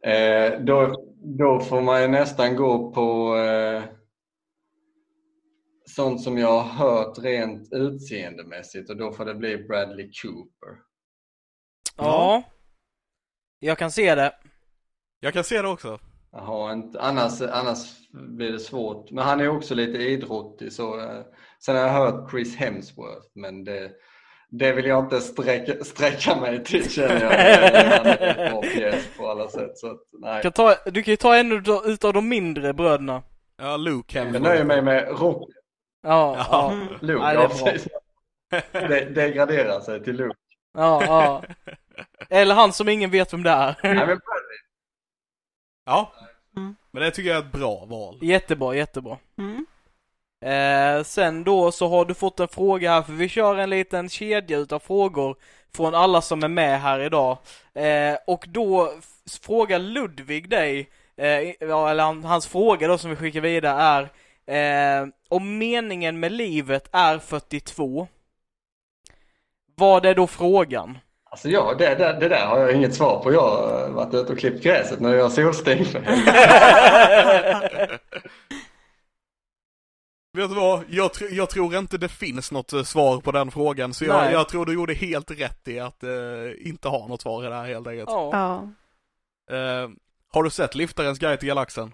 Eh, 0.05 0.59
då, 0.59 0.95
då 1.37 1.59
får 1.59 1.81
man 1.81 2.01
ju 2.01 2.07
nästan 2.07 2.55
gå 2.55 2.91
på 2.91 3.37
eh, 3.37 3.83
sånt 5.85 6.21
som 6.21 6.37
jag 6.37 6.61
har 6.61 6.87
hört 6.87 7.17
rent 7.17 7.73
utseendemässigt 7.73 8.89
och 8.89 8.97
då 8.97 9.11
får 9.11 9.25
det 9.25 9.35
bli 9.35 9.57
Bradley 9.57 10.11
Cooper. 10.21 10.77
Ja. 11.97 12.43
Jag 13.59 13.77
kan 13.77 13.91
se 13.91 14.15
det. 14.15 14.33
Jag 15.19 15.33
kan 15.33 15.43
se 15.43 15.61
det 15.61 15.67
också. 15.67 15.99
Jaha, 16.31 16.73
inte, 16.73 17.01
annars, 17.01 17.41
annars 17.41 18.09
blir 18.11 18.51
det 18.51 18.59
svårt. 18.59 19.11
Men 19.11 19.23
han 19.23 19.39
är 19.39 19.47
också 19.47 19.75
lite 19.75 19.97
idrottig. 19.97 20.73
Så, 20.73 20.99
eh, 20.99 21.21
sen 21.65 21.75
har 21.75 21.83
jag 21.83 21.89
hört 21.89 22.31
Chris 22.31 22.55
Hemsworth, 22.55 23.27
men 23.35 23.63
det, 23.63 23.91
det 24.49 24.73
vill 24.73 24.85
jag 24.85 25.03
inte 25.05 25.21
sträcka, 25.21 25.83
sträcka 25.83 26.35
mig 26.35 26.63
till 26.63 26.91
känner 26.91 27.21
jag. 27.21 27.29
Han 27.97 28.07
är 28.07 28.37
en 28.37 28.51
bra 28.51 28.61
pjäs 28.61 29.07
på 29.17 29.27
alla 29.29 29.49
sätt. 29.49 29.77
Så 29.77 29.91
att, 29.91 29.99
nej. 30.11 30.41
Kan 30.41 30.51
ta, 30.51 30.75
du 30.85 31.03
kan 31.03 31.11
ju 31.11 31.15
ta 31.17 31.35
en 31.35 31.51
utav, 31.85 32.13
de 32.13 32.29
mindre 32.29 32.73
bröderna. 32.73 33.23
Ja, 33.57 33.77
Luke 33.77 34.17
Jag 34.17 34.23
Hemsworth. 34.25 34.43
nöjer 34.49 34.63
mig 34.63 34.81
med 34.81 35.07
Rock 35.19 35.49
Ja, 36.01 36.35
Ja. 36.37 36.47
ja. 36.51 36.97
Luke. 37.01 37.23
Nej, 37.23 37.35
det 37.37 38.71
är. 38.71 38.87
Det 38.89 39.05
degraderar 39.05 39.79
sig 39.79 40.03
till 40.03 40.15
Luke. 40.15 40.35
Ja, 40.77 41.03
ja. 41.05 41.43
Eller 42.29 42.55
han 42.55 42.73
som 42.73 42.89
ingen 42.89 43.11
vet 43.11 43.33
vem 43.33 43.43
det 43.43 43.49
är. 43.49 43.75
Nej, 43.83 44.07
men. 44.07 44.19
Ja. 45.85 46.13
Mm. 46.57 46.75
Men 46.91 47.03
det 47.03 47.11
tycker 47.11 47.29
jag 47.29 47.37
är 47.37 47.41
ett 47.45 47.51
bra 47.51 47.85
val. 47.85 48.19
Jättebra, 48.21 48.75
jättebra. 48.75 49.17
Mm. 49.37 49.65
Eh, 50.43 51.03
sen 51.03 51.43
då 51.43 51.71
så 51.71 51.87
har 51.87 52.05
du 52.05 52.13
fått 52.13 52.39
en 52.39 52.47
fråga 52.47 52.91
här, 52.91 53.01
för 53.01 53.13
vi 53.13 53.29
kör 53.29 53.55
en 53.55 53.69
liten 53.69 54.09
kedja 54.09 54.57
utav 54.57 54.79
frågor 54.79 55.35
från 55.75 55.95
alla 55.95 56.21
som 56.21 56.43
är 56.43 56.47
med 56.47 56.81
här 56.81 56.99
idag. 56.99 57.37
Eh, 57.73 58.17
och 58.27 58.45
då 58.47 58.91
frågar 59.41 59.79
Ludvig 59.79 60.49
dig, 60.49 60.89
eh, 61.17 61.53
eller 61.59 62.03
han, 62.03 62.23
hans 62.23 62.47
fråga 62.47 62.87
då 62.87 62.97
som 62.97 63.09
vi 63.09 63.15
skickar 63.15 63.41
vidare 63.41 64.09
är 64.47 65.01
eh, 65.01 65.07
om 65.29 65.57
meningen 65.57 66.19
med 66.19 66.31
livet 66.31 66.89
är 66.91 67.19
42. 67.19 68.07
Vad 69.75 70.05
är 70.05 70.15
då 70.15 70.27
frågan? 70.27 70.97
Alltså 71.29 71.49
ja, 71.49 71.75
det, 71.77 71.95
det, 71.95 72.17
det 72.19 72.29
där 72.29 72.45
har 72.45 72.59
jag 72.59 72.73
inget 72.75 72.95
svar 72.95 73.19
på. 73.23 73.33
Jag 73.33 73.41
har 73.41 73.89
varit 73.89 74.13
ute 74.13 74.33
och 74.33 74.39
klippt 74.39 74.63
gräset 74.63 74.99
när 74.99 75.13
jag 75.13 75.31
solsting. 75.31 75.85
Vet 80.33 80.49
du 80.49 80.55
vad? 80.55 80.83
Jag, 80.89 81.11
tr- 81.11 81.31
jag 81.33 81.49
tror 81.49 81.75
inte 81.75 81.97
det 81.97 82.09
finns 82.09 82.51
något 82.51 82.73
eh, 82.73 82.83
svar 82.83 83.21
på 83.21 83.31
den 83.31 83.51
frågan, 83.51 83.93
så 83.93 84.05
jag, 84.05 84.31
jag 84.31 84.49
tror 84.49 84.65
du 84.65 84.73
gjorde 84.73 84.93
helt 84.93 85.31
rätt 85.31 85.67
i 85.67 85.79
att 85.79 86.03
eh, 86.03 86.09
inte 86.67 86.87
ha 86.87 87.07
något 87.07 87.21
svar 87.21 87.45
i 87.45 87.47
det 87.47 87.55
här 87.55 87.65
helt 87.65 87.87
enkelt. 87.87 88.09
Ja. 88.09 88.29
Ja. 89.47 89.55
Eh, 89.57 89.89
har 90.33 90.43
du 90.43 90.49
sett 90.49 90.75
Liftarens 90.75 91.19
guide 91.19 91.39
till 91.39 91.47
galaxen? 91.47 91.93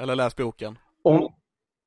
Eller 0.00 0.16
läst 0.16 0.36
boken? 0.36 0.78
Om, 1.04 1.32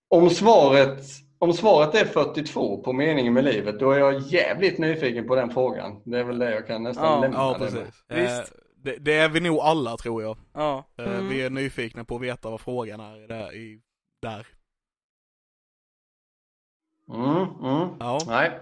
om, 0.09 0.29
svaret, 0.29 0.99
om 1.39 1.53
svaret 1.53 1.95
är 1.95 2.05
42 2.05 2.77
på 2.83 2.93
meningen 2.93 3.33
med 3.33 3.43
livet, 3.43 3.79
då 3.79 3.91
är 3.91 3.99
jag 3.99 4.19
jävligt 4.21 4.77
nyfiken 4.77 5.27
på 5.27 5.35
den 5.35 5.49
frågan. 5.49 6.01
Det 6.05 6.19
är 6.19 6.23
väl 6.23 6.39
det 6.39 6.51
jag 6.51 6.67
kan 6.67 6.83
nästan 6.83 7.05
Ja, 7.05 7.21
lämna 7.21 7.37
Ja, 7.37 7.53
det 7.59 7.65
precis. 7.65 8.03
Visst. 8.09 8.53
Eh, 8.53 8.59
det, 8.83 8.97
det 8.97 9.13
är 9.13 9.29
vi 9.29 9.39
nog 9.39 9.59
alla 9.59 9.97
tror 9.97 10.23
jag. 10.23 10.37
Ja. 10.53 10.83
Eh, 10.97 11.05
Mm. 11.05 11.29
Vi 11.29 11.41
är 11.41 11.49
nyfikna 11.49 12.05
på 12.05 12.15
att 12.15 12.21
veta 12.21 12.49
vad 12.49 12.61
frågan 12.61 12.99
är 12.99 13.27
det, 13.27 13.53
i, 13.53 13.81
där. 14.21 14.47
Mm, 17.09 17.47
mm. 17.63 17.89
Ja. 17.99 18.19
Nej. 18.27 18.59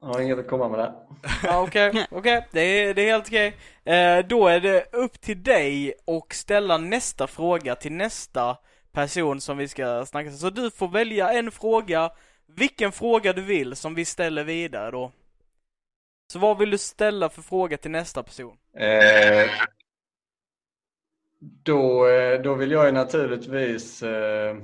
Jag 0.00 0.08
har 0.08 0.20
inget 0.20 0.38
att 0.38 0.48
komma 0.48 0.68
med 0.68 0.78
där. 0.78 0.92
Ja, 1.42 1.62
Okej, 1.62 2.06
okej. 2.10 2.48
Det, 2.52 2.60
är, 2.60 2.94
det 2.94 3.02
är 3.02 3.12
helt 3.12 3.26
okej. 3.26 3.56
Eh, 3.84 4.26
då 4.26 4.48
är 4.48 4.60
det 4.60 4.86
upp 4.92 5.20
till 5.20 5.42
dig 5.42 5.94
och 6.04 6.34
ställa 6.34 6.78
nästa 6.78 7.26
fråga 7.26 7.74
till 7.74 7.92
nästa 7.92 8.56
person 8.92 9.40
som 9.40 9.56
vi 9.58 9.68
ska 9.68 10.06
snacka 10.06 10.30
med. 10.30 10.38
Så 10.38 10.50
du 10.50 10.70
får 10.70 10.88
välja 10.88 11.32
en 11.32 11.50
fråga, 11.50 12.10
vilken 12.46 12.92
fråga 12.92 13.32
du 13.32 13.42
vill 13.42 13.76
som 13.76 13.94
vi 13.94 14.04
ställer 14.04 14.44
vidare 14.44 14.90
då. 14.90 15.12
Så 16.32 16.38
vad 16.38 16.58
vill 16.58 16.70
du 16.70 16.78
ställa 16.78 17.28
för 17.28 17.42
fråga 17.42 17.76
till 17.76 17.90
nästa 17.90 18.22
person? 18.22 18.56
Eh, 18.76 19.50
då, 21.40 22.08
eh, 22.08 22.40
då 22.42 22.54
vill 22.54 22.70
jag 22.70 22.86
ju 22.86 22.92
naturligtvis 22.92 24.02
eh, 24.02 24.56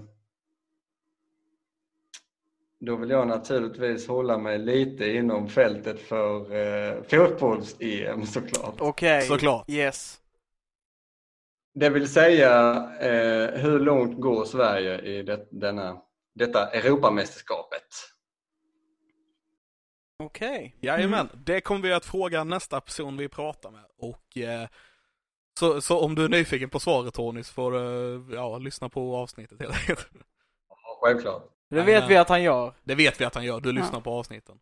då 2.81 2.97
vill 2.97 3.11
jag 3.11 3.29
naturligtvis 3.29 4.09
hålla 4.09 4.39
mig 4.39 4.59
lite 4.59 5.11
inom 5.11 5.49
fältet 5.49 6.01
för 6.01 6.57
eh, 6.57 7.03
fotbolls-EM 7.03 8.27
såklart. 8.27 8.75
Okej. 8.79 9.23
Såklart. 9.23 9.69
Yes. 9.69 10.21
Det 11.75 11.91
vill 11.91 12.09
säga, 12.09 12.71
eh, 13.01 13.61
hur 13.61 13.81
långt 13.81 14.21
går 14.21 14.45
Sverige 14.45 15.01
i 15.01 15.23
det, 15.23 15.47
denna, 15.51 16.03
detta 16.35 16.71
Europamästerskapet? 16.71 17.87
Okej. 20.23 20.77
Jajamän, 20.81 21.29
det 21.35 21.61
kommer 21.61 21.83
vi 21.83 21.93
att 21.93 22.05
fråga 22.05 22.45
nästa 22.45 22.81
person 22.81 23.17
vi 23.17 23.29
pratar 23.29 23.71
med. 23.71 23.85
Och 23.99 24.39
eh, 24.39 24.69
så, 25.59 25.81
så 25.81 26.01
om 26.01 26.15
du 26.15 26.25
är 26.25 26.29
nyfiken 26.29 26.71
på 26.71 26.81
svaret 26.81 27.15
Tony 27.15 27.43
så 27.43 27.53
får 27.53 27.73
du 27.73 28.35
ja, 28.35 28.59
lyssna 28.59 28.89
på 28.89 29.17
avsnittet 29.17 29.61
helt 29.61 29.75
enkelt. 29.75 30.09
Ja, 30.69 30.99
Självklart. 31.03 31.58
Det 31.70 31.82
vet 31.82 32.11
vi 32.11 32.16
att 32.16 32.28
han 32.28 32.43
gör. 32.43 32.74
Det 32.85 32.95
vet 32.95 33.20
vi 33.20 33.24
att 33.24 33.35
han 33.35 33.45
gör, 33.45 33.61
du 33.61 33.73
lyssnar 33.73 33.99
Ja. 33.99 34.01
på 34.01 34.11
avsnitten. 34.19 34.59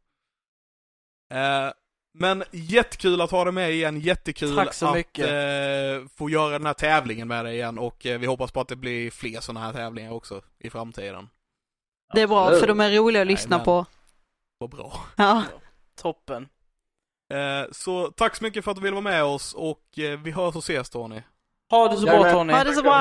Eh, 1.34 1.72
men 2.18 2.44
jättekul 2.52 3.20
att 3.20 3.30
ha 3.30 3.44
dig 3.44 3.52
med 3.52 3.70
igen, 3.72 4.00
jättekul 4.00 4.56
Tack 4.56 4.74
så 4.74 4.86
att 4.86 4.94
mycket. 4.94 5.26
eh, 5.26 6.08
få 6.16 6.30
göra 6.30 6.50
den 6.58 6.66
här 6.66 6.74
tävlingen 6.74 7.28
med 7.28 7.44
dig 7.44 7.54
igen 7.54 7.78
och 7.78 8.06
eh, 8.06 8.18
vi 8.18 8.26
hoppas 8.26 8.52
på 8.52 8.60
att 8.60 8.68
det 8.68 8.76
blir 8.76 9.10
fler 9.10 9.40
sådana 9.40 9.66
här 9.66 9.72
tävlingar 9.72 10.12
också 10.12 10.42
i 10.58 10.70
framtiden. 10.70 11.28
Det 12.14 12.20
är 12.20 12.26
bra 12.26 12.50
för 12.50 12.66
de 12.66 12.80
är 12.80 12.90
roliga 12.90 13.22
att 13.22 13.28
lyssna 13.28 13.56
Jajamän. 13.56 13.64
på. 13.64 13.86
Vad 14.58 14.70
bra. 14.70 14.92
Ja. 15.16 15.42
Toppen. 16.00 16.48
Eh, 17.34 17.70
så 17.72 18.10
tack 18.10 18.36
så 18.36 18.44
mycket 18.44 18.64
för 18.64 18.70
att 18.70 18.76
du 18.76 18.82
ville 18.82 18.94
vara 18.94 19.02
med 19.02 19.24
oss 19.24 19.54
och 19.54 19.82
vi 19.94 20.30
hörs 20.30 20.56
och 20.56 20.62
ses 20.62 20.90
Tony. 20.90 21.22
Ha 21.70 21.88
det 21.88 21.96
så 21.96 22.06
bra. 22.06 22.32
Tony. 22.32 22.52
Ha 22.52 22.64
det 22.64 22.74
så 22.74 22.82
bra. 22.82 22.92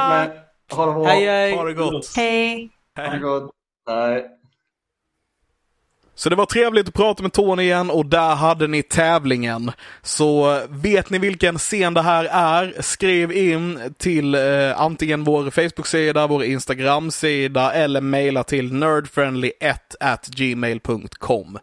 Ha 0.71 0.85
det 0.85 0.91
bra. 0.93 1.05
Hej 1.05 1.25
hej. 1.25 1.55
Ha 1.55 1.63
det 1.63 1.73
gott. 1.73 2.13
Hej. 2.15 2.69
Ha 2.95 3.03
det 3.07 3.19
gott. 3.19 3.51
Nej. 3.87 4.25
Så 6.17 6.29
det 6.29 6.35
var 6.35 6.45
trevligt 6.45 6.87
att 6.87 6.93
prata 6.93 7.23
med 7.23 7.33
Tony 7.33 7.63
igen 7.63 7.89
och 7.89 8.05
där 8.05 8.35
hade 8.35 8.67
ni 8.67 8.83
tävlingen. 8.83 9.71
Så 10.01 10.55
eh, 10.55 10.61
vet 10.69 11.09
ni 11.09 11.17
vilken 11.17 11.57
scen 11.57 11.93
det 11.93 12.01
här 12.01 12.25
är, 12.25 12.81
skriv 12.81 13.31
in 13.31 13.93
till 13.97 14.35
eh, 14.35 14.81
antingen 14.81 15.23
vår 15.23 15.49
Facebook-sida, 15.49 16.27
vår 16.27 16.43
Instagram-sida 16.43 17.73
eller 17.73 18.01
mejla 18.01 18.43
till 18.43 18.71
nerdfriendly1 18.71 19.77
at 19.99 20.27
gmail.com. 20.27 21.59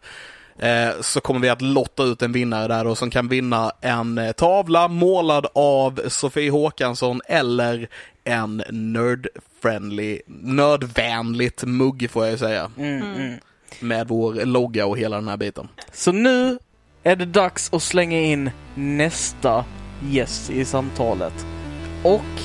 Eh, 0.59 1.01
så 1.01 1.21
kommer 1.21 1.39
vi 1.39 1.49
att 1.49 1.61
lotta 1.61 2.03
ut 2.03 2.21
en 2.21 2.31
vinnare 2.31 2.67
där 2.67 2.87
och 2.87 2.97
som 2.97 3.09
kan 3.09 3.27
vinna 3.27 3.71
en 3.81 4.17
eh, 4.17 4.31
tavla 4.31 4.87
målad 4.87 5.47
av 5.55 6.01
Sofie 6.07 6.51
Håkansson 6.51 7.21
eller 7.25 7.89
en 8.23 8.63
nerdfriendly, 8.69 10.21
nördvänligt 10.27 11.63
mugg 11.63 12.09
får 12.11 12.23
jag 12.23 12.31
ju 12.31 12.37
säga. 12.37 12.71
Mm, 12.77 13.01
mm. 13.01 13.39
Med 13.79 14.07
vår 14.07 14.45
logga 14.45 14.85
och 14.85 14.97
hela 14.97 15.15
den 15.15 15.27
här 15.27 15.37
biten. 15.37 15.67
Så 15.91 16.11
nu 16.11 16.57
är 17.03 17.15
det 17.15 17.25
dags 17.25 17.73
att 17.73 17.83
slänga 17.83 18.19
in 18.19 18.51
nästa 18.75 19.65
gäst 20.01 20.49
i 20.49 20.65
samtalet. 20.65 21.45
Och 22.03 22.41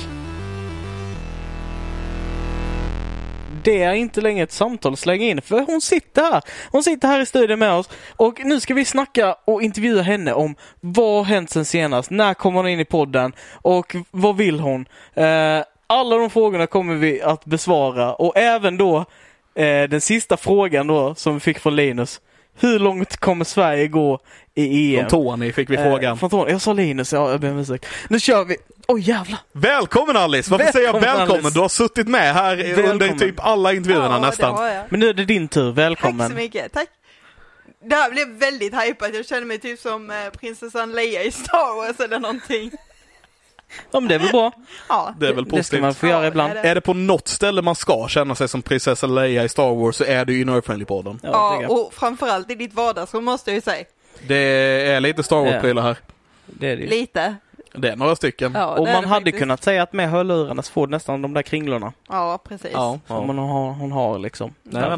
det 3.63 3.83
är 3.83 3.93
inte 3.93 4.21
längre 4.21 4.43
ett 4.43 4.51
samtal 4.51 4.93
att 4.93 4.99
slänga 4.99 5.25
in 5.25 5.41
för 5.41 5.59
hon 5.59 5.81
sitter 5.81 6.21
här. 6.21 6.41
Hon 6.71 6.83
sitter 6.83 7.07
här 7.07 7.19
i 7.19 7.25
studion 7.25 7.59
med 7.59 7.73
oss 7.73 7.89
och 8.15 8.45
nu 8.45 8.59
ska 8.59 8.73
vi 8.73 8.85
snacka 8.85 9.35
och 9.45 9.61
intervjua 9.61 10.01
henne 10.01 10.33
om 10.33 10.55
vad 10.79 11.17
har 11.17 11.23
hänt 11.23 11.49
sen 11.49 11.65
senast? 11.65 12.11
När 12.11 12.33
kommer 12.33 12.59
hon 12.59 12.67
in 12.67 12.79
i 12.79 12.85
podden? 12.85 13.33
Och 13.51 13.95
vad 14.11 14.37
vill 14.37 14.59
hon? 14.59 14.85
Eh, 15.13 15.61
alla 15.89 16.17
de 16.17 16.29
frågorna 16.29 16.67
kommer 16.67 16.95
vi 16.95 17.21
att 17.21 17.45
besvara 17.45 18.13
och 18.13 18.37
även 18.37 18.77
då 18.77 18.97
eh, 19.55 19.83
den 19.89 20.01
sista 20.01 20.37
frågan 20.37 20.87
då 20.87 21.15
som 21.15 21.33
vi 21.33 21.39
fick 21.39 21.59
från 21.59 21.75
Linus. 21.75 22.21
Hur 22.59 22.79
långt 22.79 23.17
kommer 23.17 23.45
Sverige 23.45 23.87
gå 23.87 24.19
i 24.55 24.95
EM? 24.95 25.09
Från 25.09 25.09
Tony 25.09 25.51
fick 25.53 25.69
vi 25.69 25.75
Eh, 25.75 25.83
frågan. 25.83 26.17
från 26.17 26.29
Tony. 26.29 26.51
Jag 26.51 26.61
sa 26.61 26.73
Linus, 26.73 27.13
ja, 27.13 27.31
jag 27.31 27.39
ber 27.39 27.51
om 27.51 27.57
ursäkt. 27.59 27.85
Nu 28.09 28.19
kör 28.19 28.45
vi! 28.45 28.57
Oj 28.87 29.01
jävlar! 29.01 29.39
Välkommen 29.53 30.17
Alice! 30.17 30.51
Varför 30.51 30.71
säger 30.71 30.85
jag 30.85 30.93
Välkommen, 30.93 31.17
välkommen? 31.17 31.45
Alice. 31.45 31.57
Du 31.57 31.61
har 31.61 31.69
suttit 31.69 32.07
med 32.07 32.33
här 32.33 32.51
under 32.57 32.83
Välkommen. 32.83 33.17
typ 33.19 33.35
alla 33.39 33.73
intervjuerna 33.73 34.15
ja, 34.15 34.19
nästan. 34.19 34.83
Men 34.89 34.99
nu 34.99 35.09
är 35.09 35.13
det 35.13 35.25
din 35.25 35.47
tur, 35.47 35.71
välkommen. 35.71 36.19
Tack 36.19 36.29
så 36.37 36.43
mycket, 36.43 36.73
tack. 36.73 36.87
Det 37.83 37.95
här 37.95 38.11
blev 38.11 38.27
väldigt 38.27 38.81
hypat, 38.81 39.13
jag 39.15 39.25
känner 39.25 39.45
mig 39.45 39.59
typ 39.59 39.79
som 39.79 40.09
eh, 40.11 40.15
prinsessan 40.39 40.91
Leia 40.91 41.23
i 41.23 41.31
Star 41.31 41.75
Wars 41.75 41.99
eller 41.99 42.19
någonting. 42.19 42.71
Ja 43.91 43.99
men 43.99 44.09
det 44.09 44.15
är 44.15 44.19
väl 44.19 44.31
bra. 44.31 44.51
Ja, 44.89 45.13
Det 45.19 45.27
är 45.27 45.33
väl 45.33 45.43
Det 45.43 45.49
ska 45.49 45.57
positivt. 45.57 45.81
man 45.81 45.93
få 45.93 46.07
göra 46.07 46.21
Ja, 46.21 46.27
ibland. 46.27 46.53
det 46.53 46.59
är 46.59 46.63
Är 46.65 46.75
det 46.75 46.81
på 46.81 46.93
något 46.93 47.27
ställe 47.27 47.61
man 47.61 47.75
ska 47.75 48.07
känna 48.09 48.35
sig 48.35 48.47
som 48.47 48.61
prinsessa 48.61 49.07
Leia 49.07 49.43
i 49.43 49.49
Star 49.49 49.75
Wars 49.75 49.95
så 49.95 50.03
är 50.03 50.25
det 50.25 50.33
ju 50.33 50.41
i 50.41 50.45
Nerdfriendly-podden. 50.45 51.19
Ja, 51.23 51.59
Ja, 51.61 51.67
och 51.67 51.93
framförallt 51.93 52.51
i 52.51 52.55
ditt 52.55 52.73
vardagsrum 52.73 53.23
måste 53.25 53.49
jag 53.51 53.55
ju 53.55 53.61
säga. 53.61 53.85
Det 54.27 54.35
är 54.91 54.99
lite 54.99 55.23
Star 55.23 55.37
Wars-prylar 55.45 55.81
här. 55.81 55.97
det 56.45 56.67
är 56.71 56.75
det 56.77 56.83
ju. 56.83 56.89
Lite. 56.89 57.35
Det 57.73 57.89
är 57.89 57.95
några 57.95 58.15
stycken. 58.15 58.51
Ja, 58.55 58.65
Och 58.75 58.87
är 58.89 58.93
man 58.93 59.05
hade 59.05 59.15
faktiskt. 59.25 59.37
kunnat 59.39 59.63
säga 59.63 59.83
att 59.83 59.93
med 59.93 60.09
hörlurarna 60.09 60.61
så 60.61 60.71
får 60.71 60.87
du 60.87 60.91
nästan 60.91 61.21
de 61.21 61.33
där 61.33 61.41
kringlorna. 61.41 61.93
Ja, 62.09 62.39
precis. 62.43 62.71
Ja, 62.73 62.99
Som 63.07 63.15
ja. 63.15 63.23
hon 63.25 63.37
har, 63.37 63.71
hon 63.73 63.91
har 63.91 64.19
liksom. 64.19 64.53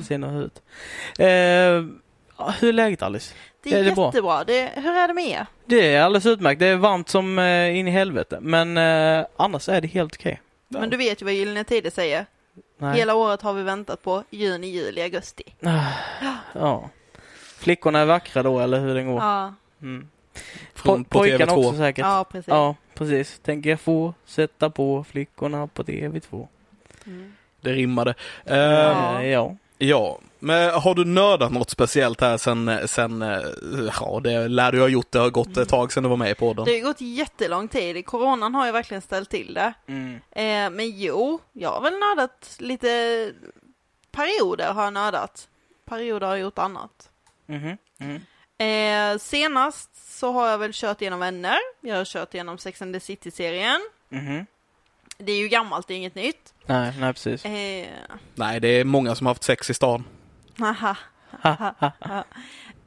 Sina 0.08 0.28
huvud. 0.28 0.52
Eh, 1.20 1.28
hur 2.60 2.70
är 2.70 2.74
läget 2.74 3.02
Alice? 3.02 3.34
Det 3.64 3.74
är, 3.74 3.80
Är 3.80 3.84
det 3.84 3.92
bra? 3.92 4.06
jättebra. 4.06 4.44
Det, 4.44 4.70
hur 4.76 4.92
är 4.92 5.08
det 5.08 5.14
med 5.14 5.28
er? 5.28 5.46
Det 5.66 5.96
är 5.96 6.02
alldeles 6.02 6.26
utmärkt. 6.26 6.60
Det 6.60 6.66
är 6.68 6.76
varmt 6.76 7.10
som 7.10 7.40
eh, 7.40 7.78
in 7.78 7.88
i 7.88 7.92
helvete. 7.92 8.38
Men 8.42 8.78
eh, 8.78 9.26
annars 9.38 9.70
är 9.70 9.82
det 9.82 9.88
helt 9.88 10.16
okej. 10.16 10.42
Men 10.68 10.90
du 10.90 10.98
vet 10.98 11.22
ju 11.22 11.26
vad 11.26 11.34
Gyllene 11.34 11.64
Tider 11.64 11.90
säger. 11.90 12.26
Nej. 12.78 12.98
Hela 12.98 13.16
året 13.16 13.42
har 13.42 13.54
vi 13.54 13.64
väntat 13.64 14.04
på 14.04 14.24
juni, 14.30 14.68
juli, 14.68 15.02
augusti. 15.02 15.44
Ja. 16.54 16.90
Flickorna 17.58 18.00
är 18.00 18.06
vackra 18.06 18.44
då, 18.44 18.60
eller 18.60 18.80
hur 18.80 18.96
den 18.96 19.08
går. 19.12 19.22
Ja, 19.22 19.54
Mm. 19.82 20.08
Från 20.74 21.06
Po- 21.06 21.10
på 21.10 21.20
pojkarna 21.20 21.46
TV2. 21.54 21.66
också 21.68 21.78
säkert. 21.78 22.06
ja 22.06 22.24
precis. 22.32 22.48
Ja, 22.48 22.76
precis. 22.94 23.40
Tänker 23.44 23.70
jag 23.70 23.80
få 23.80 24.14
sätta 24.26 24.70
på 24.70 25.04
flickorna 25.04 25.68
på 25.68 25.84
TV2. 25.84 26.48
Mm. 27.06 27.34
Det 27.62 27.72
rimmade. 27.74 28.14
Eh, 28.46 28.58
Ja. 28.58 29.24
Ja. 29.24 29.56
Ja, 29.78 30.20
men 30.42 30.74
har 30.74 30.96
du 30.96 31.06
nördat 31.06 31.52
något 31.52 31.70
speciellt 31.70 32.22
här 32.22 32.38
sen, 32.38 32.88
sen 32.88 33.22
eh, 33.22 33.40
ja 34.00 34.20
det 34.24 34.48
lär 34.48 34.72
du 34.72 34.82
ha 34.82 34.88
gjort, 34.88 35.12
det 35.12 35.20
har 35.20 35.30
gått 35.30 35.58
ett 35.58 35.70
tag 35.70 35.94
sedan 35.94 36.04
du 36.04 36.10
var 36.10 36.18
med 36.18 36.32
i 36.32 36.36
podden. 36.36 36.66
Det 36.66 36.80
har 36.80 36.88
gått 36.88 37.02
jättelång 37.02 37.68
tid. 37.68 38.06
Coronan 38.06 38.56
har 38.56 38.66
ju 38.66 38.72
verkligen 38.72 39.02
ställt 39.02 39.30
till 39.30 39.54
det. 39.54 39.74
Mm. 39.88 40.14
Eh, 40.32 40.78
men 40.78 41.00
jo, 41.00 41.40
jag 41.54 41.70
har 41.70 41.82
väl 41.82 41.94
nördat 42.00 42.56
lite 42.60 43.32
perioder 44.12 44.74
har 44.74 44.84
jag 44.84 44.94
nördat. 44.94 45.48
Perioder 45.86 46.28
har 46.28 46.34
jag 46.36 46.42
gjort 46.42 46.60
annat. 46.60 47.10
Mhm. 47.46 47.78
Mm. 48.00 48.22
Eh, 48.58 49.20
senast 49.20 50.18
så 50.20 50.32
har 50.32 50.48
jag 50.48 50.58
väl 50.58 50.72
kört 50.74 51.02
igenom 51.02 51.20
Vänner. 51.20 51.58
Jag 51.82 51.96
har 51.98 52.06
kört 52.06 52.34
igenom 52.34 52.58
Sex 52.58 52.82
and 52.82 52.94
the 52.94 53.00
City-serien. 53.00 53.82
Mhm. 54.10 54.46
Det 55.18 55.32
är 55.32 55.38
ju 55.38 55.48
gammalt, 55.48 55.88
det 55.88 55.94
är 55.94 55.98
inget 55.98 56.16
nytt. 56.16 56.54
Nej, 56.66 56.94
nej 57.00 57.14
precis. 57.14 57.46
Eh, 57.46 57.88
Nej, 58.36 58.60
det 58.60 58.68
är 58.68 58.84
många 58.84 59.16
som 59.16 59.28
har 59.28 59.32
haft 59.34 59.44
sex 59.44 59.70
i 59.70 59.74
stan. 59.74 60.04
Haha. 60.62 60.96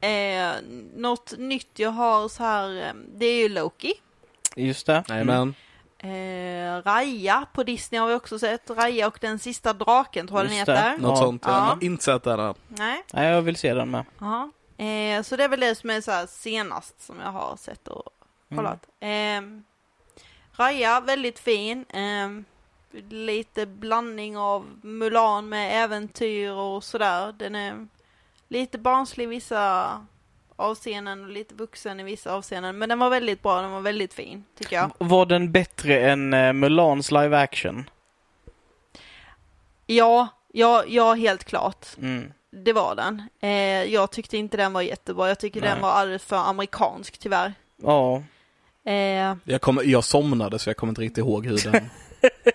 eh, 0.01 0.53
något 0.95 1.33
nytt 1.37 1.79
jag 1.79 1.89
har 1.91 2.27
så 2.29 2.43
här, 2.43 2.81
eh, 2.87 2.93
det 3.15 3.25
är 3.25 3.37
ju 3.37 3.49
Loki. 3.49 3.93
Just 4.55 4.85
det. 4.85 5.03
Nej, 5.09 5.23
men 5.23 5.55
Eh, 5.97 6.81
Raja 6.85 7.45
på 7.53 7.63
Disney 7.63 8.01
har 8.01 8.07
vi 8.07 8.13
också 8.13 8.39
sett. 8.39 8.69
Raja 8.69 9.07
och 9.07 9.17
den 9.21 9.39
sista 9.39 9.73
draken 9.73 10.27
tror 10.27 10.39
jag 10.39 10.47
den 10.49 10.55
Just 10.57 10.65
det. 10.65 10.75
heter. 10.77 10.97
något 10.97 11.09
Ja. 11.19 11.25
sånt. 11.25 11.43
Jag 11.45 11.53
Ja. 11.53 11.59
har 11.59 11.83
inte 11.83 12.03
sett 12.03 12.23
det 12.23 12.33
än. 12.33 12.53
Nej. 12.67 13.03
Nej, 13.13 13.29
jag 13.31 13.41
vill 13.41 13.55
se 13.55 13.73
den 13.73 13.91
med. 13.91 14.05
Ja. 14.19 14.49
Eh, 14.85 15.21
så 15.21 15.35
det 15.35 15.43
är 15.43 15.47
väl 15.49 15.59
det 15.59 15.75
som 15.75 15.89
är 15.89 16.01
så 16.01 16.11
här 16.11 16.25
senast 16.27 17.01
som 17.05 17.19
jag 17.19 17.31
har 17.31 17.55
sett 17.57 17.87
och 17.87 18.09
kollat. 18.55 18.85
Eh, 18.99 19.41
Raja, 20.57 20.99
väldigt 21.01 21.39
fin. 21.39 21.85
Eh, 21.89 22.29
lite 23.09 23.65
blandning 23.65 24.37
av 24.37 24.65
Mulan 24.81 25.49
med 25.49 25.83
äventyr 25.83 26.51
och 26.51 26.83
sådär. 26.83 27.33
Den 27.37 27.55
är 27.55 27.87
lite 28.47 28.77
barnslig 28.77 29.23
i 29.23 29.27
vissa 29.27 29.91
avseenden 30.55 31.23
och 31.23 31.29
lite 31.29 31.55
vuxen 31.55 31.99
i 31.99 32.03
vissa 32.03 32.33
avseenden. 32.33 32.77
Men 32.77 32.89
den 32.89 32.99
var 32.99 33.09
väldigt 33.09 33.43
bra, 33.43 33.61
den 33.61 33.71
var 33.71 33.81
väldigt 33.81 34.13
fin 34.13 34.43
tycker 34.57 34.75
jag. 34.75 34.91
Var 34.97 35.25
den 35.25 35.51
bättre 35.51 35.99
än 36.09 36.33
uh, 36.33 36.53
Mulans 36.53 37.11
live 37.11 37.37
action? 37.37 37.89
Ja, 39.85 40.27
ja, 40.53 40.83
ja 40.87 41.13
helt 41.13 41.43
klart. 41.43 41.87
Mm. 42.01 42.33
Det 42.51 42.73
var 42.73 42.95
den. 42.95 43.23
Eh, 43.39 43.83
jag 43.93 44.11
tyckte 44.11 44.37
inte 44.37 44.57
den 44.57 44.73
var 44.73 44.81
jättebra. 44.81 45.27
Jag 45.27 45.39
tycker 45.39 45.61
Nej. 45.61 45.69
den 45.69 45.81
var 45.81 45.89
alldeles 45.91 46.23
för 46.23 46.35
amerikansk 46.35 47.17
tyvärr. 47.17 47.53
Ja. 47.83 48.23
Eh, 48.85 49.35
Jag, 49.43 49.61
kommer, 49.61 49.83
jag 49.83 50.03
somnade 50.03 50.59
så 50.59 50.69
jag 50.69 50.77
kommer 50.77 50.91
inte 50.91 51.01
riktigt 51.01 51.17
ihåg 51.17 51.45
hur 51.45 51.71
den... 51.71 51.89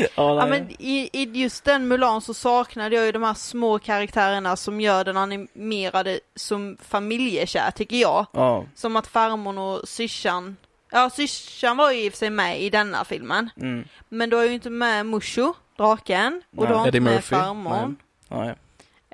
Ja, 0.00 0.08
Ja, 0.16 0.46
men 0.46 0.70
i, 0.78 1.10
i 1.12 1.30
just 1.32 1.64
den 1.64 1.88
Mulan 1.88 2.20
så 2.20 2.34
saknade 2.34 2.96
jag 2.96 3.06
ju 3.06 3.12
de 3.12 3.22
här 3.22 3.34
små 3.34 3.78
karaktärerna 3.78 4.56
som 4.56 4.80
gör 4.80 5.04
den 5.04 5.16
animerade 5.16 6.20
som 6.34 6.76
familjekär, 6.82 7.70
tycker 7.70 7.96
jag. 7.96 8.26
ja. 8.32 8.64
Som 8.74 8.96
att 8.96 9.06
farmor 9.06 9.58
och 9.58 9.88
syrsan, 9.88 10.56
ja 10.90 11.10
syrsan 11.10 11.76
var 11.76 11.90
ju 11.90 12.04
i 12.04 12.08
och 12.08 12.12
för 12.12 12.18
sig 12.18 12.30
med 12.30 12.60
i 12.60 12.70
denna 12.70 13.04
filmen. 13.04 13.50
Mm. 13.56 13.84
Men 14.08 14.30
du 14.30 14.36
har 14.36 14.44
ju 14.44 14.52
inte 14.52 14.70
med 14.70 15.06
Mushu, 15.06 15.52
draken, 15.76 16.42
och 16.56 16.62
Nej. 16.62 16.68
du 16.68 16.74
har 16.74 16.86
inte 16.86 17.00
med 17.00 17.24
farmor. 17.24 17.94
Nej. 18.28 18.54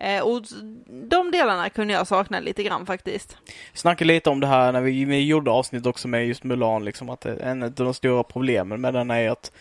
Eh, 0.01 0.23
och 0.23 0.43
de 0.89 1.31
delarna 1.31 1.71
kunde 1.71 1.95
jag 1.95 2.07
sakna 2.07 2.41
lite 2.41 2.63
grann 2.63 2.87
faktiskt. 2.87 3.37
Snackade 3.75 4.09
lite 4.09 4.31
om 4.31 4.41
det 4.41 4.47
här 4.47 4.73
när 4.73 4.81
vi, 4.81 5.05
vi 5.05 5.25
gjorde 5.27 5.51
avsnitt 5.51 5.87
också 5.87 6.09
med 6.09 6.27
just 6.27 6.45
Mulan, 6.45 6.85
liksom 6.85 7.11
att 7.11 7.27
en 7.27 7.63
av 7.63 7.71
de 7.71 7.95
stora 7.95 8.23
problemen 8.23 8.81
med 8.81 8.95
den 8.95 9.11
är 9.11 9.31
att 9.31 9.53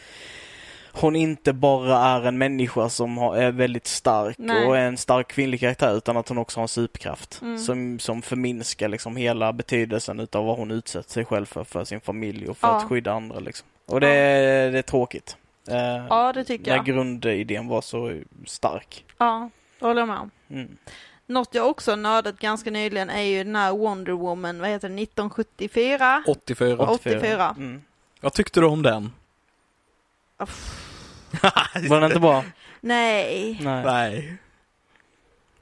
hon 1.02 1.16
inte 1.16 1.54
bara 1.54 1.98
är 1.98 2.22
en 2.28 2.38
människa 2.38 2.90
som 2.90 3.18
har, 3.18 3.38
är 3.38 3.52
väldigt 3.52 3.88
stark 3.88 4.36
Nej. 4.38 4.66
och 4.66 4.78
är 4.78 4.82
en 4.88 4.98
stark 4.98 5.28
kvinnlig 5.28 5.60
karaktär 5.60 5.98
utan 5.98 6.18
att 6.18 6.30
hon 6.30 6.38
också 6.38 6.60
har 6.60 6.64
en 6.64 6.68
superkraft 6.68 7.40
Mm. 7.42 7.58
som, 7.60 8.00
som 8.00 8.22
förminskar 8.22 8.88
liksom 8.90 9.16
hela 9.16 9.54
betydelsen 9.54 10.20
utav 10.20 10.46
vad 10.46 10.58
hon 10.58 10.72
utsätter 10.72 11.12
sig 11.12 11.26
själv 11.26 11.46
för, 11.46 11.64
för 11.64 11.84
sin 11.84 12.02
familj 12.02 12.48
och 12.48 12.58
för 12.58 12.68
Ja. 12.68 12.78
att 12.78 12.84
skydda 12.90 13.14
andra 13.14 13.40
liksom. 13.40 13.68
Och 13.86 14.00
det, 14.00 14.10
är- 14.10 14.72
det 14.72 14.78
är 14.78 14.82
tråkigt. 14.82 15.38
Eh, 15.70 15.78
Ja, 16.10 16.34
det 16.34 16.44
tycker 16.44 16.72
när 16.72 16.76
jag. 16.78 16.86
grundidén 16.86 17.68
var 17.68 17.82
så 17.82 18.22
stark. 18.46 19.06
Ja, 19.18 19.50
det 19.80 19.86
håller 19.86 20.02
jag 20.02 20.08
med 20.08 20.18
om. 20.20 20.32
Mm. 20.50 20.78
Något 21.26 21.56
jag 21.56 21.68
också 21.70 21.96
nördat 21.96 22.40
ganska 22.40 22.72
nyligen 22.72 23.10
är 23.10 23.22
ju 23.22 23.44
den 23.44 23.56
här 23.56 23.72
Wonder 23.72 24.14
Woman, 24.14 24.60
vad 24.60 24.70
heter 24.70 24.90
den, 24.90 25.00
1974? 25.00 26.24
84. 26.28 26.88
84. 26.90 27.56
Mm. 27.58 27.82
Vad 28.22 28.34
tyckte 28.34 28.60
du 28.60 28.66
om 28.66 28.82
den? 28.84 29.12
Var 31.90 32.00
den 32.02 32.04
inte 32.12 32.20
bra? 32.20 32.44
Nej. 32.82 33.60
Nej. 33.64 33.84
Nej. 33.86 34.38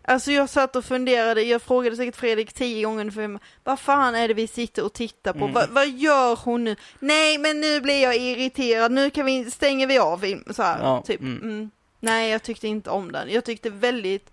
Alltså 0.08 0.32
jag 0.32 0.50
satt 0.50 0.76
och 0.76 0.86
funderade, 0.86 1.42
jag 1.44 1.62
frågade 1.62 1.96
säkert 1.96 2.16
Fredrik 2.16 2.54
tio 2.54 2.86
gånger 2.86 3.12
för 3.12 3.40
vad 3.64 3.80
fan 3.80 4.16
är 4.16 4.28
det 4.28 4.34
vi 4.34 4.48
sitter 4.48 4.86
och 4.86 4.94
tittar 4.94 5.34
på? 5.34 5.40
Mm. 5.40 5.54
Vad, 5.54 5.70
vad 5.70 5.90
gör 5.90 6.36
hon 6.36 6.64
nu? 6.64 6.76
Nej 7.00 7.38
men 7.38 7.62
nu 7.62 7.82
blir 7.82 8.02
jag 8.04 8.16
irriterad, 8.18 8.92
nu 8.92 9.10
kan 9.10 9.26
vi, 9.26 9.52
stänger 9.52 9.88
vi 9.88 10.00
av 10.00 10.18
film, 10.18 10.44
så 10.50 10.64
här, 10.64 10.80
Ja, 10.82 11.02
typ. 11.02 11.22
mm. 11.22 11.42
Mm. 11.42 11.70
Nej 12.00 12.32
jag 12.32 12.44
tyckte 12.44 12.68
inte 12.68 12.90
om 12.90 13.12
den, 13.12 13.30
jag 13.30 13.46
tyckte 13.46 13.70
väldigt, 13.70 14.32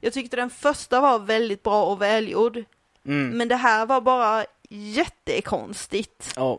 jag 0.00 0.12
tyckte 0.12 0.36
den 0.36 0.50
första 0.50 1.00
var 1.00 1.18
väldigt 1.18 1.62
bra 1.62 1.84
och 1.84 2.02
välgjord, 2.02 2.64
Mm. 3.06 3.28
men 3.38 3.48
det 3.48 3.56
här 3.56 3.86
var 3.86 4.00
bara 4.00 4.44
jättekonstigt. 4.68 6.32
Ja. 6.36 6.58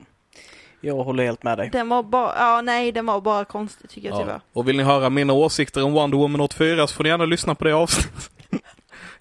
Jag 0.81 0.95
håller 0.95 1.23
helt 1.23 1.43
med 1.43 1.57
dig. 1.57 1.69
Den 1.73 1.89
var 1.89 2.03
bara, 2.03 2.33
ja 2.37 2.61
nej 2.61 2.91
den 2.91 3.05
var 3.05 3.21
bara 3.21 3.45
konstig 3.45 3.89
tycker 3.89 4.09
jag 4.09 4.19
tyvärr. 4.19 4.33
Ja. 4.33 4.39
Och 4.53 4.67
vill 4.67 4.77
ni 4.77 4.83
höra 4.83 5.09
mina 5.09 5.33
åsikter 5.33 5.83
om 5.83 5.93
Wonder 5.93 6.17
Woman 6.17 6.41
84 6.41 6.87
så 6.87 6.95
får 6.95 7.03
ni 7.03 7.09
gärna 7.09 7.25
lyssna 7.25 7.55
på 7.55 7.63
det 7.63 7.73
avsnittet. 7.75 8.29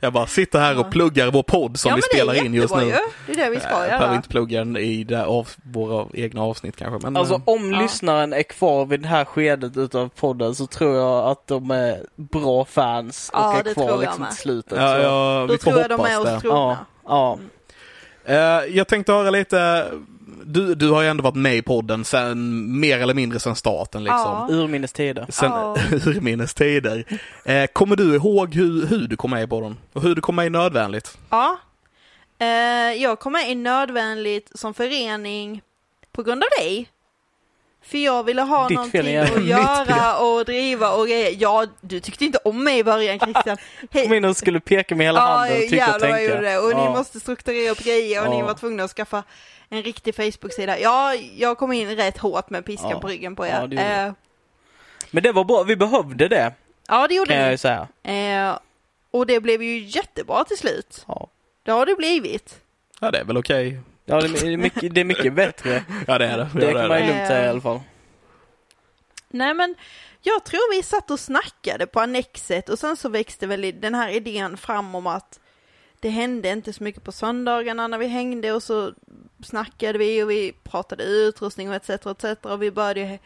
Jag 0.03 0.12
bara 0.12 0.27
sitter 0.27 0.59
här 0.61 0.78
och 0.78 0.87
Ja. 0.87 0.91
pluggar 0.91 1.31
vår 1.31 1.43
podd 1.43 1.78
som 1.78 1.89
ja, 1.89 1.97
vi 1.97 2.03
spelar 2.03 2.45
in 2.47 2.55
just 2.55 2.74
nu. 2.77 2.82
ju. 2.85 2.91
Det 3.27 3.32
är 3.32 3.37
det 3.37 3.51
vi 3.51 3.61
ska 3.61 3.69
Jag 3.70 3.78
behöver 3.81 4.05
göra. 4.07 4.15
inte 4.16 4.28
plugga 4.28 4.59
den 4.59 4.77
i 4.77 5.05
det 5.05 5.24
av 5.27 5.49
våra 5.73 6.07
egna 6.15 6.43
avsnitt 6.43 6.77
kanske. 6.77 6.99
Men, 7.07 7.16
Alltså 7.16 7.35
eh, 7.35 7.41
om 7.45 7.73
Ja. 7.73 7.81
lyssnaren 7.81 8.32
är 8.32 8.43
kvar 8.43 8.87
vid 8.87 9.01
det 9.01 9.09
här 9.09 9.24
skedet 9.24 9.77
utav 9.77 10.09
podden 10.09 10.55
så 10.55 10.66
tror 10.66 10.97
jag 10.97 11.27
att 11.28 11.47
de 11.47 11.70
är 11.70 12.01
bra 12.16 12.65
fans 12.65 13.31
och 13.35 13.39
Ja, 13.41 13.59
är 13.65 13.74
kvar 13.74 13.99
liksom 13.99 14.27
till 14.27 14.37
slutet. 14.37 14.78
ja, 14.78 14.99
ja, 14.99 15.41
Då 15.49 15.53
vi 15.53 15.59
får 15.59 15.70
tror 15.70 15.81
jag 15.81 15.91
de 15.91 16.01
är 16.01 16.20
oss 16.37 16.43
trogna. 16.43 16.78
ja, 17.07 17.39
ja. 18.24 18.32
Eh, 18.35 18.77
jag 18.77 18.89
tänkte 18.89 19.12
höra 19.12 19.31
lite 19.31 19.87
du, 20.52 20.74
du 20.74 20.90
har 20.90 21.02
ju 21.02 21.09
ändå 21.09 21.22
varit 21.22 21.35
med 21.36 21.56
i 21.56 21.62
podden 21.62 22.05
sen, 22.05 22.81
mer 22.81 22.98
eller 22.98 23.14
mindre 23.14 23.40
sen 23.40 23.56
starten 23.56 24.05
liksom. 24.05 24.20
Ja. 24.20 24.47
Urminnes 24.51 24.93
tider. 24.93 25.27
Sen 25.28 25.51
Ja. 25.51 25.77
urminnes 25.90 26.55
tider. 26.55 27.05
Eh, 27.44 27.66
kommer 27.66 27.97
du 27.97 28.14
ihåg 28.14 28.55
hur, 28.55 28.86
hur 28.86 29.09
du 29.09 29.16
kom 29.16 29.31
med 29.31 29.43
i 29.43 29.47
podden? 29.47 29.77
Och 29.93 30.02
hur 30.02 30.14
du 30.14 30.20
kom 30.20 30.36
med 30.36 30.47
i 30.47 30.51
Nödvändigt? 30.51 31.18
Ja. 31.31 31.56
Eh, 32.39 32.47
jag 33.02 33.18
kom 33.18 33.32
med 33.32 33.51
i 33.51 33.55
Nödvändigt 33.55 34.51
som 34.55 34.74
förening 34.74 35.62
på 36.12 36.22
grund 36.22 36.43
av 36.44 36.48
dig. 36.59 36.89
För 37.82 37.98
jag 37.98 38.24
ville 38.24 38.43
ha 38.43 38.68
Ditt 38.68 38.77
någonting 38.77 39.02
fel 39.02 39.22
att 39.39 39.44
göra 39.47 40.18
och 40.18 40.44
driva 40.44 40.90
och 40.90 41.06
grejer. 41.06 41.35
Ja, 41.39 41.66
du 41.81 42.01
tyckte 42.01 42.24
inte 42.24 42.39
om 42.44 42.64
mig 42.64 42.78
i 42.78 42.85
början 42.85 43.18
Christian. 43.20 43.56
Hej. 43.90 44.05
Kom 44.06 44.14
in 44.14 44.24
och 44.24 44.36
skulle 44.36 44.60
peka 44.60 44.94
med 44.97 45.06
hela 45.06 45.20
handen 45.20 45.56
och 45.56 45.62
tycka 45.62 45.74
och 45.74 45.78
jävlar 45.93 46.09
vad 46.09 46.10
jag 46.10 46.18
tänka. 46.28 46.35
gjorde 46.35 46.48
det. 46.51 46.59
Och 46.59 46.72
Ja. 46.72 46.85
ni 46.90 46.97
måste 46.98 47.20
strukturera 47.20 47.70
upp 47.72 47.85
grejer 47.85 48.24
och 48.24 48.31
ni 48.31 48.39
Ja. 48.39 48.47
var 48.47 48.55
tvungna 48.55 48.85
att 48.85 48.90
skaffa 48.90 49.22
en 49.70 49.82
riktig 49.82 50.14
Facebook-sida. 50.14 50.78
Ja, 50.78 51.14
jag 51.14 51.59
kom 51.59 51.72
in 51.72 51.97
rätt 51.97 52.18
hårt 52.18 52.51
med 52.51 52.64
piskan 52.64 52.90
Ja. 52.90 53.01
på 53.01 53.09
ryggen 53.09 53.36
på 53.36 53.47
Ja, 53.47 53.62
er. 53.62 53.66
det 53.66 53.74
gjorde 53.76 53.86
Eh, 54.06 54.12
Men 55.10 55.22
det 55.22 55.32
var 55.32 55.44
bra, 55.44 55.62
vi 55.62 55.76
behövde 55.76 56.28
det 56.28 56.52
ja, 56.88 57.06
det 57.09 57.14
gjorde 57.14 57.32
kan 57.34 57.42
jag 57.51 57.60
säga. 57.60 57.88
Eh, 58.02 58.59
och 59.10 59.26
det 59.26 59.40
blev 59.40 59.62
ju 59.62 59.78
jättebra 59.78 60.44
till 60.44 60.56
slut. 60.59 61.05
Ja, 61.09 61.28
Det 61.62 61.70
har 61.70 61.86
det 61.86 61.94
blivit. 61.94 62.60
Ja, 63.01 63.10
det 63.10 63.18
är 63.18 63.24
väl 63.24 63.36
okej. 63.36 63.80
ja 64.05 64.20
det, 64.20 64.42
är 64.52 64.56
mycket, 64.56 64.94
det 64.94 65.01
är 65.01 65.05
mycket 65.05 65.32
bättre. 65.34 65.84
Ja, 66.06 66.18
det 66.18 66.26
är 66.26 66.38
det. 66.38 66.48
Det 66.55 66.66
Ja, 66.66 66.72
kan 66.78 66.88
man 66.88 66.98
ju 66.98 67.06
det. 67.06 67.12
lugnt 67.12 67.26
säga 67.28 67.44
i 67.47 67.48
alla 67.48 67.60
fall. 67.60 67.80
Nej 69.28 69.55
men 69.55 69.74
jag 70.22 70.44
tror 70.44 70.76
vi 70.76 70.82
satt 70.82 71.10
och 71.10 71.20
snackade 71.20 71.86
på 71.86 72.01
Annexet 72.01 72.68
och 72.68 72.78
sen 72.78 72.97
så 72.97 73.09
växte 73.09 73.47
väl 73.47 73.80
den 73.80 73.94
här 73.94 74.09
idén 74.09 74.56
fram 74.56 74.94
om 74.94 75.06
att 75.06 75.40
det 76.01 76.09
hände 76.09 76.48
inte 76.51 76.72
så 76.72 76.82
mycket 76.85 77.05
på 77.05 77.12
söndagarna 77.12 77.86
när 77.89 77.98
vi 77.98 78.06
hängde 78.06 78.52
och 78.52 78.62
så 78.62 78.93
snackade 79.44 79.98
vi 79.98 80.22
och 80.22 80.31
vi 80.31 80.52
pratade 80.62 81.05
utrustning 81.05 81.68
och 81.68 81.74
etc. 81.74 81.90
etc. 81.90 82.24
och 82.43 82.62
vi 82.62 82.70
började 82.70 83.18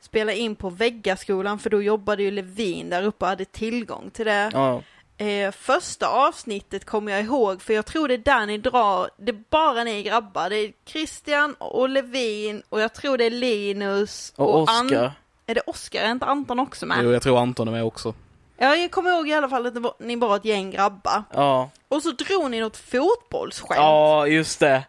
spela 0.00 0.32
in 0.32 0.56
på 0.56 0.70
Väggaskolan 0.70 1.58
för 1.58 1.70
då 1.70 1.82
jobbade 1.82 2.22
ju 2.22 2.30
Levin 2.30 2.90
där 2.90 3.02
uppe 3.02 3.24
och 3.24 3.28
hade 3.28 3.44
tillgång 3.44 4.10
till 4.10 4.26
det. 4.26 4.50
Ja. 4.52 4.82
Eh, 5.16 5.50
första 5.52 6.06
avsnittet 6.08 6.84
kommer 6.84 7.12
jag 7.12 7.20
ihåg 7.22 7.62
för 7.62 7.74
jag 7.74 7.86
tror 7.86 8.08
det 8.08 8.14
är 8.14 8.18
där 8.18 8.46
ni 8.46 8.58
drar, 8.58 9.10
det 9.16 9.30
är 9.32 9.42
bara 9.50 9.84
ni 9.84 10.02
grabbar. 10.02 10.50
Det 10.50 10.56
är 10.56 10.72
Christian 10.86 11.54
och 11.58 11.88
Levin 11.88 12.62
och 12.68 12.80
jag 12.80 12.92
tror 12.94 13.18
det 13.18 13.24
är 13.24 13.30
Linus 13.30 14.32
Och 14.36 14.70
An- 14.70 14.86
Oscar. 14.86 15.12
är 15.46 15.54
det 15.54 15.60
Oskar? 15.60 16.02
Är 16.02 16.10
inte 16.10 16.26
Anton 16.26 16.58
också 16.58 16.86
med? 16.86 16.98
Jo, 17.04 17.12
jag 17.12 17.22
tror 17.22 17.38
Anton 17.38 17.68
är 17.68 17.72
med 17.72 17.84
också. 17.84 18.14
Ja, 18.62 18.76
jag 18.76 18.90
kommer 18.90 19.10
ihåg 19.10 19.28
i 19.28 19.32
alla 19.32 19.48
fall 19.48 19.66
att 19.66 19.74
det 19.74 19.80
var, 19.80 19.94
ni 19.98 20.16
var 20.16 20.36
ett 20.36 20.44
gäng 20.44 20.70
grabbar. 20.70 21.22
Ja. 21.34 21.70
Och 21.88 22.02
så 22.02 22.10
drog 22.10 22.50
ni 22.50 22.60
något 22.60 22.76
fotbollsskämt. 22.76 23.76
ja, 23.80 24.26
just 24.26 24.60
det. 24.60 24.82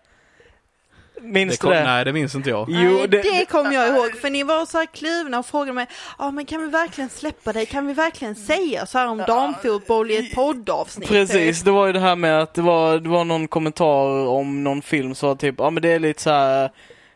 Minns 1.21 1.51
Det 1.51 1.55
du 1.55 1.57
kom, 1.61 1.71
det? 1.71 1.83
nej, 1.83 2.05
det 2.05 2.13
minns 2.13 2.35
inte 2.35 2.49
jag. 2.49 2.69
Nej, 2.69 2.83
Jo, 2.85 2.97
det, 3.07 3.21
det- 3.21 3.45
kommer 3.49 3.71
jag 3.71 3.87
ihåg, 3.87 4.15
för 4.21 4.29
ni 4.29 4.43
var 4.43 4.65
så 4.65 4.77
här 4.77 4.85
kluvna 4.85 5.39
och 5.39 5.45
frågade 5.45 5.73
mig, 5.73 5.87
ja 6.19 6.31
men 6.31 6.45
kan 6.45 6.61
vi 6.61 6.67
verkligen 6.67 7.09
släppa 7.09 7.53
dig? 7.53 7.65
Kan 7.65 7.87
vi 7.87 7.93
verkligen 7.93 8.35
säga 8.35 8.85
så 8.85 8.97
här 8.97 9.07
om 9.07 9.17
damfotboll 9.17 10.11
i 10.11 10.17
ett 10.17 10.35
poddavsnitt? 10.35 11.09
Precis, 11.09 11.61
det 11.61 11.71
var 11.71 11.87
ju 11.87 11.93
det 11.93 11.99
här 11.99 12.15
med 12.15 12.41
att 12.41 12.53
det 12.53 12.61
var, 12.61 12.99
det 12.99 13.09
var 13.09 13.23
någon 13.25 13.47
kommentar 13.47 14.27
om 14.27 14.63
någon 14.63 14.81
film 14.81 15.15
så 15.15 15.35
typ, 15.35 15.55
ja 15.57 15.69
men 15.69 15.81
det 15.83 15.89
är 15.91 15.99
lite 15.99 16.21
så 16.21 16.29
här. 16.29 16.71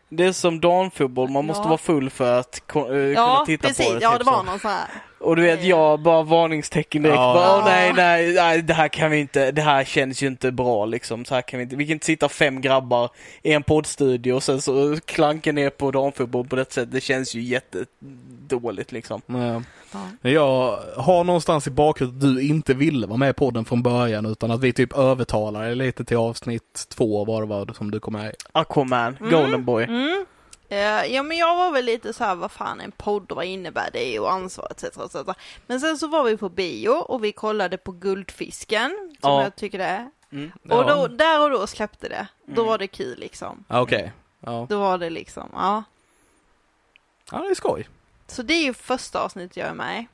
Det 0.08 0.24
är 0.24 0.32
som 0.32 0.60
damfotboll, 0.60 1.28
man 1.30 1.44
måste 1.46 1.62
Ja. 1.62 1.68
vara 1.68 1.78
full 1.78 2.10
för 2.10 2.38
att 2.38 2.56
eh, 2.58 2.62
kunna 2.66 2.98
Ja, 2.98 3.42
titta 3.46 3.68
precis, 3.68 3.86
på 3.88 3.94
det. 3.94 4.00
ja 4.02 4.10
typ 4.10 4.18
det 4.18 4.24
var 4.24 4.36
så. 4.38 4.42
någon 4.42 4.58
så 4.60 4.68
här. 4.68 4.86
Och 5.20 5.36
du 5.36 5.42
vet, 5.42 5.64
jag 5.64 6.00
bara 6.00 6.22
varningstecken 6.22 7.02
direkt. 7.02 7.16
Ja. 7.16 7.34
Bara, 7.34 7.64
nej, 7.64 7.92
nej, 7.96 8.34
nej, 8.34 8.62
det 8.62 8.74
här 8.74 8.88
kan 8.88 9.10
vi 9.10 9.18
inte, 9.18 9.50
det 9.50 9.62
här 9.62 9.84
känns 9.84 10.22
ju 10.22 10.26
inte 10.26 10.52
bra 10.52 10.84
liksom. 10.84 11.24
Så 11.24 11.34
här 11.34 11.42
kan 11.42 11.58
vi 11.58 11.62
inte, 11.62 11.76
vi 11.76 11.86
kan 11.86 11.92
inte 11.92 12.06
sitta 12.06 12.28
fem 12.28 12.60
grabbar 12.60 13.10
i 13.42 13.52
en 13.52 13.62
poddstudio 13.62 14.32
och 14.32 14.42
sen 14.42 14.60
så 14.60 14.96
klanka 15.04 15.52
ner 15.52 15.70
på 15.70 15.90
damfotboll 15.90 16.46
på 16.48 16.56
det 16.56 16.72
sättet. 16.72 16.92
Det 16.92 17.00
känns 17.00 17.34
ju 17.34 17.40
jättedåligt 18.52 18.92
liksom. 18.92 19.22
Ja. 19.26 19.62
Jag 20.30 20.78
har 20.96 21.24
någonstans 21.24 21.66
i 21.66 21.70
bakhuvudet 21.70 22.16
att 22.16 22.34
du 22.34 22.42
inte 22.42 22.74
ville 22.74 23.06
vara 23.06 23.16
med 23.16 23.30
i 23.30 23.32
podden 23.32 23.64
från 23.64 23.82
början 23.82 24.26
utan 24.26 24.50
att 24.50 24.60
vi 24.60 24.72
typ 24.72 24.92
övertalade 24.96 25.66
dig 25.66 25.74
lite 25.74 26.04
till 26.04 26.16
avsnitt 26.16 26.86
två 26.88 27.24
var 27.24 27.40
det 27.40 27.46
var 27.48 27.72
som 27.76 27.90
du 27.90 28.00
kom 28.00 28.12
med 28.12 28.30
i. 28.30 28.34
Aquaman, 28.52 29.16
Mm. 29.20 29.30
Golden 29.32 29.64
Boy. 29.64 29.84
Mm. 29.84 30.26
Eh, 30.70 30.78
ja 31.14 31.22
men 31.22 31.36
jag 31.36 31.56
var 31.56 31.72
väl 31.72 31.84
lite 31.84 32.12
så 32.12 32.24
här, 32.24 32.34
vad 32.34 32.50
fan 32.50 32.80
en 32.80 32.90
podd 32.92 33.30
och 33.30 33.36
vad 33.36 33.44
innebär 33.44 33.90
det 33.92 34.18
och 34.18 34.32
ansvar 34.32 34.68
etc. 34.70 34.84
etc. 34.84 35.16
Men 35.66 35.80
sen 35.80 35.98
så 35.98 36.06
var 36.06 36.24
vi 36.24 36.36
på 36.36 36.48
bio 36.48 36.88
och 36.90 37.24
vi 37.24 37.32
kollade 37.32 37.76
på 37.76 37.92
Guldfisken 37.92 38.90
som 39.20 39.30
Ja. 39.32 39.42
jag 39.42 39.56
tycker 39.56 39.78
det 39.78 39.84
är. 39.84 40.10
Mm. 40.32 40.50
Och 40.70 40.86
då, 40.86 41.06
där 41.06 41.42
och 41.44 41.50
då 41.50 41.66
släppte 41.66 42.08
det. 42.08 42.26
Då 42.46 42.52
Mm. 42.62 42.66
var 42.66 42.78
det 42.78 42.86
kul 42.86 43.18
liksom. 43.18 43.64
Okej. 43.68 44.12
Ja. 44.40 44.66
Då 44.70 44.78
var 44.78 44.98
det 44.98 45.10
liksom, 45.10 45.48
ja. 45.52 45.82
ja, 47.32 47.38
det 47.38 47.48
är 47.50 47.54
skoj. 47.54 47.88
Så 48.28 48.42
det 48.42 48.54
är 48.54 48.64
ju 48.64 48.74
första 48.74 49.20
avsnittet 49.20 49.56
jag 49.56 49.68
är 49.68 49.74
med 49.74 50.00
i. 50.02 50.08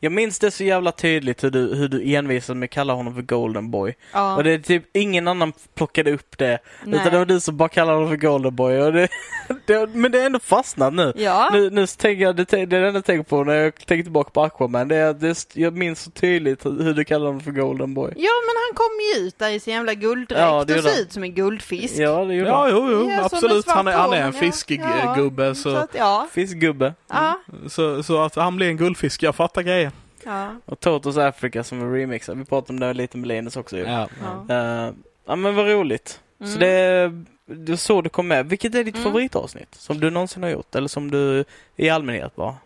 Jag 0.00 0.12
minns 0.12 0.38
det 0.38 0.50
så 0.50 0.64
jävla 0.64 0.92
tydligt 0.92 1.44
hur 1.44 1.50
du, 1.50 1.74
hur 1.74 1.88
du 1.88 2.14
envisade 2.14 2.58
med 2.58 2.66
att 2.66 2.70
kalla 2.70 2.92
honom 2.92 3.14
för 3.14 3.22
Golden 3.22 3.70
Boy. 3.70 3.94
Ja. 4.12 4.36
Och 4.36 4.44
det 4.44 4.50
är 4.50 4.58
typ 4.58 4.96
ingen 4.96 5.28
annan 5.28 5.52
plockade 5.74 6.12
upp 6.12 6.38
det. 6.38 6.58
Nej. 6.84 7.00
Utan 7.00 7.12
det 7.12 7.18
var 7.18 7.24
du 7.26 7.40
som 7.40 7.56
bara 7.56 7.68
kallade 7.68 7.96
honom 7.96 8.10
för 8.10 8.16
Golden 8.16 8.56
Boy. 8.56 8.78
Och 8.78 8.92
det, 8.92 9.08
det, 9.66 9.86
men 9.94 10.12
det 10.12 10.20
är 10.20 10.26
ändå 10.26 10.38
fastnat 10.38 10.92
nu. 10.94 11.12
Ja. 11.16 11.50
Nu, 11.52 11.70
nu 11.70 11.86
tänker 11.86 12.24
jag, 12.24 12.36
det, 12.36 12.44
det 12.44 12.60
är 12.60 12.66
det 12.66 12.76
enda 12.76 12.92
jag 12.92 13.04
tänker 13.04 13.22
på 13.22 13.44
när 13.44 13.54
jag 13.54 13.74
tänker 13.74 14.02
tillbaka 14.02 14.30
på 14.30 14.42
Aquaman. 14.42 14.88
Det 14.88 14.96
är 14.96 15.14
det, 15.14 15.46
jag 15.54 15.76
minns 15.76 16.00
så 16.02 16.10
tydligt 16.10 16.66
hur, 16.66 16.82
hur 16.82 16.94
du 16.94 17.04
kallar 17.04 17.26
honom 17.26 17.40
för 17.40 17.50
Golden 17.50 17.94
Boy. 17.94 18.12
Ja 18.16 18.30
men 18.46 18.54
han 18.68 18.74
kom 18.74 19.20
ju 19.20 19.26
ut 19.26 19.38
där 19.38 19.50
i 19.50 19.60
sin 19.60 19.74
jävla 19.74 19.94
gulddräkt 19.94 20.40
Ja, 20.40 20.64
det 20.64 20.78
och 20.78 20.84
han. 20.84 20.92
ut 21.00 21.12
som 21.12 21.22
en 21.22 21.34
guldfisk. 21.34 21.94
Ja, 21.96 22.24
det 22.24 22.34
gjorde 22.34 22.50
Ja, 22.50 22.60
han. 22.62 22.70
jo, 22.70 22.90
jo, 22.90 23.10
Ja, 23.10 23.24
absolut. 23.24 23.68
Han 23.68 23.88
är, 23.88 23.92
han 23.92 24.12
är 24.12 24.16
en 24.20 24.32
ja. 24.34 24.40
fiskgubbe 24.40 25.44
Ja, 25.44 25.54
så, 25.54 25.76
att, 25.76 25.90
ja. 25.98 26.26
Fiskgubbe. 26.32 26.94
Ja. 27.08 27.40
så, 27.68 28.02
så 28.02 28.22
att 28.22 28.34
han 28.34 28.56
blir 28.56 28.68
en 28.68 28.76
guldfisk, 28.76 29.22
jag 29.22 29.34
fattar 29.34 29.61
grejen. 29.62 29.92
Ja. 30.24 30.54
Och 30.64 30.80
Totos 30.80 31.16
Africa 31.16 31.64
som 31.64 31.82
är 31.82 31.98
remixad. 31.98 32.38
Vi 32.38 32.44
pratade 32.44 32.72
om 32.72 32.80
det 32.80 32.94
lite 32.94 33.16
med 33.16 33.28
Linus 33.28 33.56
också 33.56 33.76
ju. 33.76 33.82
Ja. 33.84 34.08
Ja. 34.48 34.54
Eh, 34.54 34.92
ja 35.26 35.36
men 35.36 35.54
vad 35.54 35.66
roligt. 35.68 36.20
Så 36.38 36.44
Mm. 36.44 36.58
det, 36.58 37.10
det 37.54 37.72
är 37.72 37.76
så 37.76 38.02
du 38.02 38.08
kom 38.08 38.28
med. 38.28 38.46
Vilket 38.48 38.74
är 38.74 38.84
ditt 38.84 38.94
Mm. 38.94 39.04
favoritavsnitt? 39.04 39.74
Som 39.74 40.00
du 40.00 40.10
någonsin 40.10 40.42
har 40.42 40.50
gjort? 40.50 40.74
Eller 40.74 40.88
som 40.88 41.10
du 41.10 41.44
i 41.76 41.88
allmänhet 41.90 42.36
bara? 42.36 42.56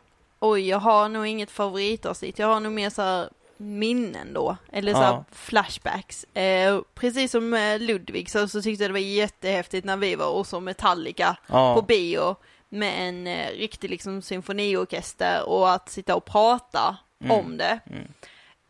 Oj, 0.40 0.68
jag 0.68 0.78
har 0.78 1.08
nog 1.08 1.26
inget 1.26 1.50
favoritavsnitt. 1.50 2.38
Jag 2.38 2.46
har 2.46 2.60
nog 2.60 2.72
mer 2.72 2.90
så 2.90 3.02
här 3.02 3.28
minnen 3.56 4.32
då. 4.34 4.56
Eller 4.72 4.92
så 4.92 4.98
här 4.98 5.12
Ja. 5.12 5.24
flashbacks. 5.32 6.24
Eh, 6.24 6.80
precis 6.94 7.30
som 7.32 7.54
eh, 7.54 7.78
Ludvig 7.80 8.30
så, 8.30 8.48
så 8.48 8.62
tyckte 8.62 8.84
jag 8.84 8.90
det 8.90 8.92
var 8.92 9.00
jättehäftigt 9.00 9.84
när 9.86 9.96
vi 9.96 10.14
var 10.14 10.28
och 10.30 10.46
så 10.46 10.60
Metallica 10.60 11.36
Ja. 11.46 11.74
på 11.74 11.82
bio. 11.82 12.36
Med 12.78 13.08
en 13.08 13.26
eh, 13.26 13.50
riktig 13.50 13.90
liksom 13.90 14.22
symfoniorkester 14.22 15.48
och 15.48 15.70
att 15.72 15.88
sitta 15.88 16.16
och 16.16 16.24
prata 16.24 16.96
Mm. 17.24 17.38
om 17.38 17.56
det. 17.56 17.78
Mm. 17.90 18.02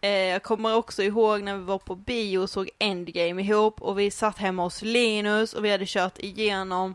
Eh, 0.00 0.10
jag 0.32 0.42
kommer 0.42 0.74
också 0.76 1.02
ihåg 1.02 1.42
när 1.42 1.56
vi 1.56 1.62
var 1.62 1.78
på 1.78 1.94
bio 1.94 2.38
och 2.38 2.50
såg 2.50 2.70
Endgame 2.78 3.42
ihop 3.42 3.82
och 3.82 3.98
vi 3.98 4.10
satt 4.10 4.38
hemma 4.38 4.62
hos 4.62 4.82
Linus 4.82 5.52
och 5.54 5.64
vi 5.64 5.70
hade 5.70 5.84
kört 5.86 6.18
igenom 6.18 6.94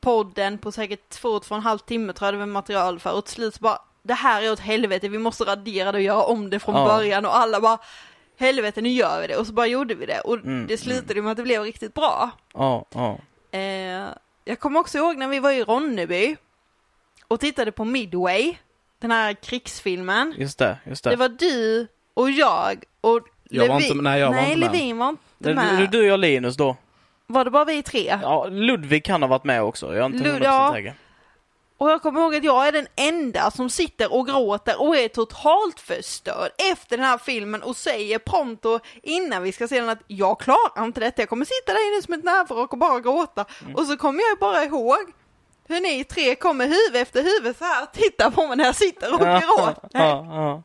podden 0.00 0.58
på 0.58 0.72
säkert 0.72 1.08
två, 1.08 1.38
två 1.40 1.54
och 1.54 1.56
en 1.58 1.62
halv 1.62 1.78
timme 1.78 2.12
tror 2.12 2.26
jag 2.26 2.34
det 2.34 2.38
var 2.38 2.46
material 2.46 2.98
för 3.00 3.12
och 3.12 3.24
till 3.24 3.34
slut 3.34 3.54
så 3.54 3.60
bara 3.60 3.78
det 4.02 4.14
här 4.14 4.42
är 4.42 4.52
åt 4.52 4.60
helvete, 4.60 5.08
vi 5.08 5.18
måste 5.18 5.44
radera 5.44 5.92
det 5.92 5.98
och 5.98 6.02
göra 6.04 6.22
om 6.24 6.50
det 6.50 6.58
från 6.58 6.74
Ja. 6.74 6.84
början 6.86 7.26
och 7.26 7.36
alla 7.36 7.60
bara 7.60 7.78
helvete 8.38 8.80
nu 8.80 8.88
gör 8.88 9.20
vi 9.20 9.26
det 9.26 9.36
och 9.36 9.46
så 9.46 9.52
bara 9.52 9.66
gjorde 9.66 9.94
vi 9.94 10.06
det 10.06 10.20
och 10.20 10.34
Mm, 10.34 10.66
det 10.66 10.78
slutade 10.78 11.22
med 11.22 11.30
att 11.30 11.36
det 11.36 11.42
blev 11.42 11.62
riktigt 11.62 11.94
bra. 11.94 12.30
Ja, 12.54 12.84
ja. 12.94 13.18
Eh, 13.58 14.04
jag 14.44 14.58
kommer 14.60 14.80
också 14.80 14.98
ihåg 14.98 15.16
när 15.16 15.28
vi 15.28 15.38
var 15.38 15.50
i 15.50 15.64
Ronneby 15.64 16.36
och 17.28 17.40
tittade 17.40 17.72
på 17.72 17.84
Midway, 17.84 18.54
den 18.98 19.10
här 19.10 19.32
krigsfilmen. 19.32 20.34
Just 20.38 20.58
det, 20.58 20.78
just 20.84 21.04
det. 21.04 21.10
Det 21.10 21.16
var 21.16 21.28
du 21.28 21.86
och 22.14 22.30
jag 22.30 22.84
och 23.00 23.20
Jag 23.48 23.68
var 23.68 23.80
Levi- 23.80 23.82
inte- 23.84 24.02
nej, 24.02 24.20
jag 24.20 24.26
var 24.26 24.34
nej, 24.34 24.52
inte 24.52 24.60
med. 24.60 24.72
Levin 24.72 24.98
var 24.98 25.08
inte 25.08 25.54
med. 25.54 25.78
det, 25.80 25.86
du 25.86 26.12
och 26.12 26.18
Linus 26.18 26.56
då? 26.56 26.76
Var 27.26 27.44
det 27.44 27.50
bara 27.50 27.64
vi 27.64 27.82
tre? 27.82 28.18
Ja, 28.22 28.46
Ludvig 28.50 29.04
kan 29.04 29.22
ha 29.22 29.28
varit 29.28 29.44
med 29.44 29.62
också. 29.62 29.86
Jag 29.86 29.96
är 30.02 30.06
inte 30.06 30.18
Lud- 30.24 30.42
100% 30.42 30.44
ja. 30.44 30.70
säker. 30.74 30.94
Och 31.82 31.90
jag 31.90 32.02
kommer 32.02 32.20
ihåg 32.20 32.34
att 32.34 32.44
jag 32.44 32.68
är 32.68 32.72
den 32.72 32.86
enda 32.96 33.50
som 33.50 33.70
sitter 33.70 34.12
och 34.14 34.26
gråter 34.26 34.80
och 34.82 34.96
är 34.96 35.08
totalt 35.08 35.80
förstörd 35.80 36.50
efter 36.72 36.96
den 36.96 37.06
här 37.06 37.18
filmen 37.18 37.62
och 37.62 37.76
säger 37.76 38.18
pronto 38.18 38.78
innan 39.02 39.42
vi 39.42 39.52
ska 39.52 39.68
se 39.68 39.80
den 39.80 39.88
att 39.88 40.02
jag 40.06 40.40
klarar 40.40 40.84
inte 40.84 41.00
detta, 41.00 41.22
jag 41.22 41.28
kommer 41.28 41.44
sitta 41.44 41.72
där 41.72 41.92
inne 41.92 42.02
som 42.02 42.14
ett 42.14 42.24
näverrock 42.24 42.72
och 42.72 42.78
bara 42.78 43.00
gråta. 43.00 43.44
Mm. 43.62 43.74
Och 43.76 43.86
så 43.86 43.96
kommer 43.96 44.22
jag 44.30 44.38
bara 44.38 44.64
ihåg 44.64 45.12
hur 45.68 45.80
ni 45.80 46.04
tre 46.04 46.34
kommer 46.34 46.64
huvud 46.64 47.02
efter 47.02 47.22
huvud 47.22 47.56
så 47.56 47.64
här 47.64 47.82
och 47.82 47.92
tittar 47.92 48.30
på 48.30 48.46
mig 48.46 48.56
när 48.56 48.64
jag 48.64 48.76
sitter 48.76 49.14
och 49.14 49.20
gråter. 49.20 50.62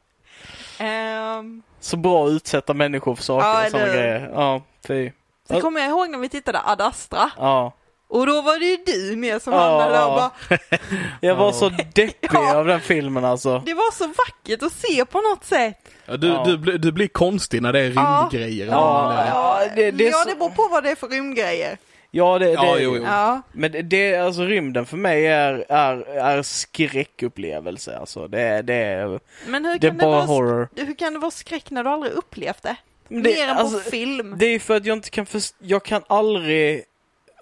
Ehm, 0.80 1.64
Så 1.80 1.98
bra 1.98 2.26
att 2.27 2.31
utsätta 2.31 2.73
människor 2.73 3.15
för 3.15 3.23
saker 3.23 3.48
Ja, 3.48 3.65
och 3.65 3.72
sådana 3.72 3.88
grejer. 3.88 4.31
Ja, 4.34 4.61
fy. 4.88 5.11
så 5.48 5.61
kommer 5.61 5.81
jag 5.81 5.89
ihåg 5.89 6.10
när 6.10 6.18
vi 6.19 6.30
tittade 6.30 6.61
Ad 6.65 6.81
Astra 6.84 7.31
Ja. 7.38 7.72
Och 8.07 8.25
då 8.27 8.41
var 8.41 8.59
det 8.59 8.65
ju 8.65 8.77
du 8.85 9.15
med 9.15 9.41
som 9.41 9.53
Ja, 9.53 9.59
hamnade 9.59 9.93
där 9.93 10.05
och 10.07 10.11
ja. 10.11 10.31
bara 10.49 10.57
Jag 11.21 11.35
var 11.35 11.51
så 11.51 11.69
deppig 11.69 12.13
Ja. 12.34 12.55
av 12.57 12.65
den 12.65 12.79
filmen 12.81 13.25
alltså. 13.25 13.61
Det 13.65 13.73
var 13.73 13.91
så 13.93 14.07
vackert 14.07 14.63
att 14.63 14.73
se 14.73 15.05
på 15.05 15.21
något 15.21 15.45
sätt. 15.45 15.77
Ja, 16.05 16.17
du, 16.17 16.27
Ja. 16.27 16.43
Du, 16.45 16.57
blir- 16.57 16.77
du 16.77 16.91
blir 16.91 17.07
konstig 17.07 17.61
när 17.61 17.73
det 17.73 17.79
är 17.79 17.91
Ja. 17.95 18.29
rymdgrejer. 18.31 18.67
Ja, 18.67 19.25
ja, 19.27 19.61
det, 19.75 19.91
det 19.91 20.07
är 20.07 20.11
ja, 20.11 20.17
så- 20.17 20.29
det 20.29 20.35
beror 20.35 20.49
på 20.49 20.67
vad 20.71 20.84
det 20.84 20.89
är 20.91 20.95
för 20.95 21.07
rymdgrejer. 21.07 21.77
Ja, 22.11 22.39
det, 22.39 22.45
det, 22.45 22.51
Ja, 22.51 22.77
jo, 22.79 22.95
jo. 22.97 23.03
Ja. 23.03 23.41
Men 23.51 23.71
det- 23.71 23.81
det, 23.81 24.15
alltså 24.15 24.41
rymden 24.41 24.85
för 24.85 24.97
mig 24.97 25.27
är, 25.27 25.65
är, 25.69 26.01
är 26.17 26.41
skräckupplevelse. 26.43 27.97
Alltså 27.97 28.27
det, 28.27 28.61
det, 28.61 28.73
är- 28.73 29.19
Men 29.47 29.65
hur 29.65 29.79
det 29.79 29.88
är 29.88 29.89
kan 29.89 29.97
det, 29.97 30.03
bara 30.05 30.11
vara, 30.15 30.25
horror. 30.25 30.69
hur 30.75 30.93
kan 30.95 31.13
det 31.13 31.19
vara 31.19 31.31
skräck 31.31 31.69
när 31.71 31.84
du 31.84 31.89
aldrig 31.89 32.13
upplevt 32.13 32.63
det? 32.63 32.75
Mer 33.09 33.23
det, 33.23 33.41
än 33.41 33.57
alltså, 33.57 33.77
på 33.79 33.89
film. 33.89 34.35
det 34.38 34.45
är 34.45 34.59
för 34.59 34.75
att 34.77 34.85
jag 34.85 34.97
inte 34.97 35.09
kan 35.09 35.25
först- 35.25 35.55
jag 35.59 35.84
kan 35.84 36.03
aldrig 36.07 36.84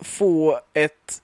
få 0.02 0.60
ett 0.74 1.22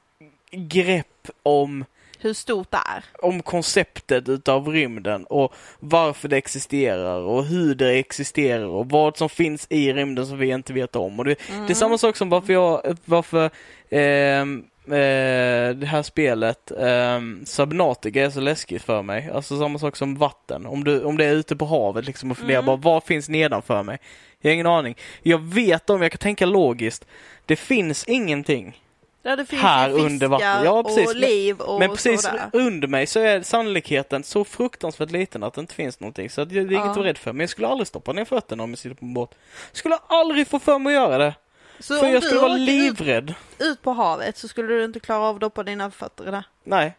grepp 0.52 1.28
om 1.44 1.86
Hur 2.20 2.34
stort 2.34 2.72
det 2.72 2.78
är. 2.78 3.04
om 3.22 3.42
konceptet 3.42 4.30
utav 4.30 4.68
rymden 4.68 5.26
och 5.26 5.54
varför 5.80 6.28
det 6.28 6.38
existerar 6.38 7.22
och 7.22 7.46
hur 7.46 7.76
det 7.76 7.92
existerar 7.92 8.66
och 8.66 8.90
vad 8.90 9.18
som 9.18 9.30
finns 9.30 9.68
i 9.70 9.94
rymden 9.94 10.28
som 10.28 10.38
vi 10.38 10.50
inte 10.50 10.74
vet 10.74 10.96
om. 10.96 11.20
Och 11.20 11.26
det, 11.26 11.36
det 11.68 11.74
är 11.74 11.76
samma 11.76 11.98
sak 11.98 12.18
som 12.18 12.30
varför 12.30 12.54
jag, 12.54 12.98
varför 13.06 13.50
ehm, 13.90 14.64
eh, 14.86 15.76
det 15.76 15.86
här 15.88 16.04
spelet 16.04 16.72
ehm, 16.80 17.46
Subnautica 17.46 18.26
är 18.26 18.30
så 18.30 18.40
läskigt 18.40 18.82
för 18.84 19.02
mig. 19.02 19.30
Alltså 19.34 19.60
samma 19.60 19.80
sak 19.80 19.96
som 19.96 20.16
vatten. 20.16 20.66
Om, 20.66 20.84
du, 20.84 21.04
om 21.04 21.18
det 21.18 21.26
är 21.26 21.34
ute 21.34 21.56
på 21.56 21.66
havet 21.66 22.06
liksom 22.06 22.32
och 22.32 22.38
funderar 22.38 22.60
Mm. 22.60 22.66
bara 22.66 22.78
vad 22.78 23.04
finns 23.04 23.30
nedanför 23.30 23.84
mig? 23.84 23.98
Jag 24.42 24.50
har 24.50 24.54
ingen 24.54 24.68
aning. 24.68 24.96
Jag 25.24 25.40
vet 25.42 25.90
om, 25.90 26.02
jag 26.02 26.12
kan 26.12 26.18
tänka 26.20 26.46
logiskt. 26.46 27.06
Det 27.46 27.56
finns 27.56 28.04
ingenting. 28.04 28.82
Där 29.24 29.38
det 29.38 29.46
finns 29.46 29.62
Här 29.62 29.92
under 29.92 30.28
vattnet. 30.28 30.62
Ja, 30.66 30.84
precis. 30.84 31.08
och 31.10 31.16
liv 31.16 31.60
och 31.60 31.80
Men 31.80 31.90
precis 31.90 32.22
sådär. 32.22 32.50
under 32.54 32.88
mig 32.88 33.08
så 33.08 33.20
är 33.20 33.42
sannolikheten 33.42 34.24
så 34.24 34.44
fruktansvärt 34.44 35.12
liten 35.12 35.44
att 35.44 35.54
det 35.54 35.62
inte 35.62 35.74
finns 35.74 36.00
någonting. 36.00 36.30
Så 36.30 36.46
det 36.46 36.56
är 36.56 36.60
inget 36.62 36.72
Ja. 36.74 36.90
att 36.90 36.98
vara 36.98 37.08
rädd 37.08 37.18
för. 37.18 37.34
Men 37.34 37.40
jag 37.40 37.50
skulle 37.50 37.68
aldrig 37.68 37.88
stoppa 37.88 38.14
ner 38.14 38.26
fötterna 38.26 38.64
om 38.64 38.70
jag 38.70 38.80
sitter 38.80 38.96
på 38.96 39.06
en 39.06 39.14
båt. 39.14 39.36
Skulle 39.72 39.98
aldrig 40.08 40.48
få 40.48 40.60
för 40.60 40.80
mig 40.80 40.98
att 40.98 41.02
göra 41.04 41.18
det. 41.18 41.34
Så 41.82 42.00
för 42.00 42.08
jag 42.08 42.24
skulle 42.24 42.42
vara 42.42 42.54
livrädd. 42.54 43.30
Ut, 43.30 43.68
ut 43.68 43.82
på 43.82 43.92
havet 43.92 44.38
så 44.38 44.48
skulle 44.48 44.68
du 44.68 44.84
inte 44.84 45.00
klara 45.00 45.20
av 45.20 45.36
att 45.36 45.42
doppa 45.42 45.64
dina 45.64 45.92
fötter 45.92 46.32
det. 46.32 46.44
Nej. 46.64 46.98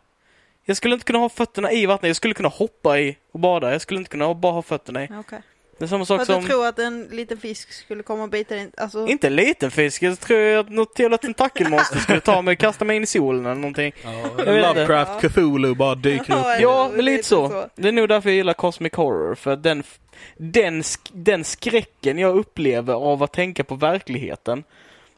Jag 0.64 0.76
skulle 0.76 0.94
inte 0.94 1.04
kunna 1.04 1.18
ha 1.18 1.28
fötterna 1.28 1.72
i 1.72 1.86
vattnet. 1.86 2.08
Jag 2.08 2.16
skulle 2.16 2.34
kunna 2.34 2.48
hoppa 2.48 2.98
i 2.98 3.16
och 3.32 3.40
bada. 3.40 3.72
Jag 3.72 3.80
skulle 3.80 3.98
inte 3.98 4.10
kunna 4.10 4.34
bara 4.34 4.52
ha 4.52 4.62
fötterna 4.62 5.04
i. 5.04 5.08
Okej. 5.20 5.42
Det 5.82 5.86
är 5.86 5.88
samma 5.88 6.04
För 6.04 6.14
sak 6.14 6.20
att 6.20 6.26
som... 6.26 6.42
du 6.42 6.48
tror 6.48 6.66
att 6.66 6.78
en 6.78 7.04
liten 7.10 7.38
fisk 7.38 7.72
skulle 7.72 8.02
komma 8.02 8.22
och 8.22 8.28
bita 8.28 8.54
din... 8.54 8.72
Alltså, 8.76 9.06
Inte 9.06 9.26
en 9.26 9.36
liten 9.36 9.70
fisk. 9.70 10.02
Jag 10.02 10.20
tror 10.20 10.56
att 10.56 10.68
något 10.70 10.98
jävla 10.98 11.18
tentakelmonster 11.18 11.98
skulle 11.98 12.20
ta 12.20 12.42
mig 12.42 12.52
och 12.52 12.58
kasta 12.58 12.84
mig 12.84 12.96
in 12.96 13.02
i 13.02 13.06
solen 13.06 13.46
eller 13.46 13.54
någonting. 13.54 13.92
Ja. 14.04 14.44
Lovecraft, 14.44 15.20
Cthulhu 15.20 15.74
bara 15.74 15.94
dyker 15.94 16.20
upp. 16.22 16.28
Ja, 16.28 16.56
Ja, 16.60 16.84
det 16.88 16.92
är 16.92 16.96
men 16.96 17.04
lite 17.04 17.16
lite 17.16 17.28
så. 17.28 17.48
så. 17.48 17.68
Det 17.74 17.88
är 17.88 17.92
nog 17.92 18.08
därför 18.08 18.28
jag 18.28 18.36
gillar 18.36 18.52
Cosmic 18.54 18.92
Horror. 18.94 19.34
För 19.34 19.56
den, 19.56 19.82
den, 20.36 20.82
sk- 20.82 21.10
den 21.12 21.44
skräcken 21.44 22.18
jag 22.18 22.36
upplever 22.36 22.94
av 22.94 23.22
att 23.22 23.32
tänka 23.32 23.64
på 23.64 23.74
verkligheten, 23.74 24.64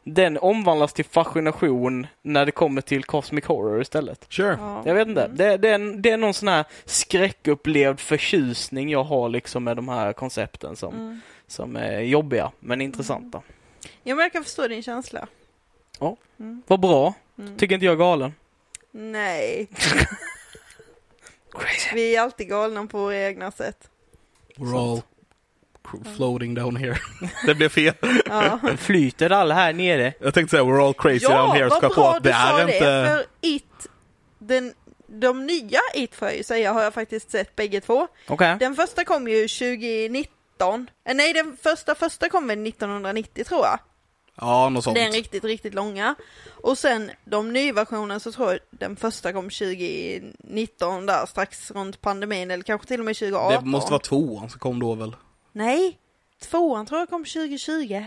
den 0.07 0.37
omvandlas 0.37 0.93
till 0.93 1.05
fascination 1.05 2.07
när 2.21 2.45
det 2.45 2.51
kommer 2.51 2.81
till 2.81 3.03
Cosmic 3.03 3.45
Horror 3.45 3.81
istället. 3.81 4.25
Sure. 4.29 4.57
ja. 4.59 4.81
Jag 4.85 4.95
vet 4.95 5.07
inte. 5.07 5.23
Mm. 5.23 5.37
Det, 5.37 5.57
det, 5.57 5.69
är, 5.69 6.01
det 6.01 6.11
är 6.11 6.17
någon 6.17 6.33
sån 6.33 6.47
här 6.47 6.65
skräckupplevd 6.85 7.99
förtjusning 7.99 8.89
jag 8.89 9.03
har 9.03 9.29
liksom 9.29 9.63
med 9.63 9.75
de 9.75 9.89
här 9.89 10.13
koncepten 10.13 10.75
som, 10.75 10.93
Mm. 10.93 11.21
som 11.47 11.75
är 11.75 11.99
jobbiga 11.99 12.51
men 12.59 12.81
intressanta. 12.81 13.41
Ja, 14.03 14.15
men 14.15 14.23
jag 14.23 14.33
kan 14.33 14.43
förstå 14.43 14.67
din 14.67 14.83
känsla. 14.83 15.27
Ja. 15.99 16.17
Mm. 16.39 16.61
Vad 16.67 16.79
bra. 16.79 17.13
Mm. 17.39 17.57
Tycker 17.57 17.75
inte 17.75 17.85
jag 17.85 17.93
är 17.93 17.97
galen. 17.99 18.33
Nej. 18.91 19.67
Vi 21.93 22.15
är 22.15 22.21
alltid 22.21 22.49
galna 22.49 22.85
på 22.87 22.97
våra 22.97 23.17
egna 23.17 23.51
sätt. 23.51 23.89
We're 24.57 24.91
all 24.91 25.01
floating 26.15 26.53
down 26.53 26.75
here. 26.75 26.97
det 27.45 27.55
blev 27.55 27.69
fel. 27.69 27.93
Ja. 28.25 28.59
Flyter 28.77 29.29
alla 29.29 29.53
här 29.53 29.73
nere? 29.73 30.13
Jag 30.19 30.33
tänkte 30.33 30.51
säga 30.51 30.63
we're 30.63 30.87
all 30.87 30.93
crazy 30.93 31.25
down 31.27 31.51
here. 31.51 31.67
vad 31.69 31.77
Ska 31.77 31.87
på 31.89 31.93
bra 31.95 32.15
att 32.15 32.23
du 32.23 32.29
det 32.29 32.35
sa 32.35 32.59
är 32.61 32.65
det. 32.65 32.73
inte... 32.73 32.85
För 32.85 33.25
It, 33.41 33.87
den, 34.39 34.73
de 35.07 35.45
nya 35.45 35.79
It 35.95 36.15
får 36.15 36.27
jag 36.27 36.37
ju 36.37 36.43
säga, 36.43 36.73
har 36.73 36.83
jag 36.83 36.93
faktiskt 36.93 37.31
sett 37.31 37.55
bägge 37.55 37.81
två. 37.81 38.07
Okej. 38.27 38.57
Den 38.59 38.75
första 38.75 39.03
kom 39.05 39.27
ju 39.27 39.47
2019. 39.47 40.87
Eh, 41.07 41.15
Nej, 41.15 41.33
den 41.33 41.57
första 41.63 41.95
första 41.95 42.29
kom 42.29 42.47
väl 42.47 42.67
1990 42.67 43.43
tror 43.43 43.65
jag. 43.65 43.79
Ja, 44.41 44.69
något 44.69 44.83
sånt. 44.83 44.95
Den 44.95 45.11
riktigt, 45.11 45.43
riktigt 45.43 45.73
långa. 45.73 46.15
Och 46.61 46.77
sen 46.77 47.11
de 47.25 47.53
nya 47.53 47.73
versionerna 47.73 48.19
så 48.19 48.31
tror 48.31 48.51
jag 48.51 48.59
den 48.69 48.95
första 48.95 49.33
kom 49.33 49.49
2019 49.49 51.05
där 51.05 51.25
strax 51.25 51.71
runt 51.71 52.01
pandemin 52.01 52.51
eller 52.51 52.63
kanske 52.63 52.87
till 52.87 52.99
och 52.99 53.05
med 53.05 53.15
2018. 53.15 53.63
Det 53.63 53.69
måste 53.69 53.91
vara 53.91 53.99
tvåan 54.01 54.49
som 54.49 54.59
kom 54.59 54.79
då 54.79 54.95
väl? 54.95 55.15
Nej, 55.55 55.97
tvåan 56.41 56.85
tror 56.85 56.99
jag 56.99 57.09
kom 57.09 57.25
2020. 57.25 58.05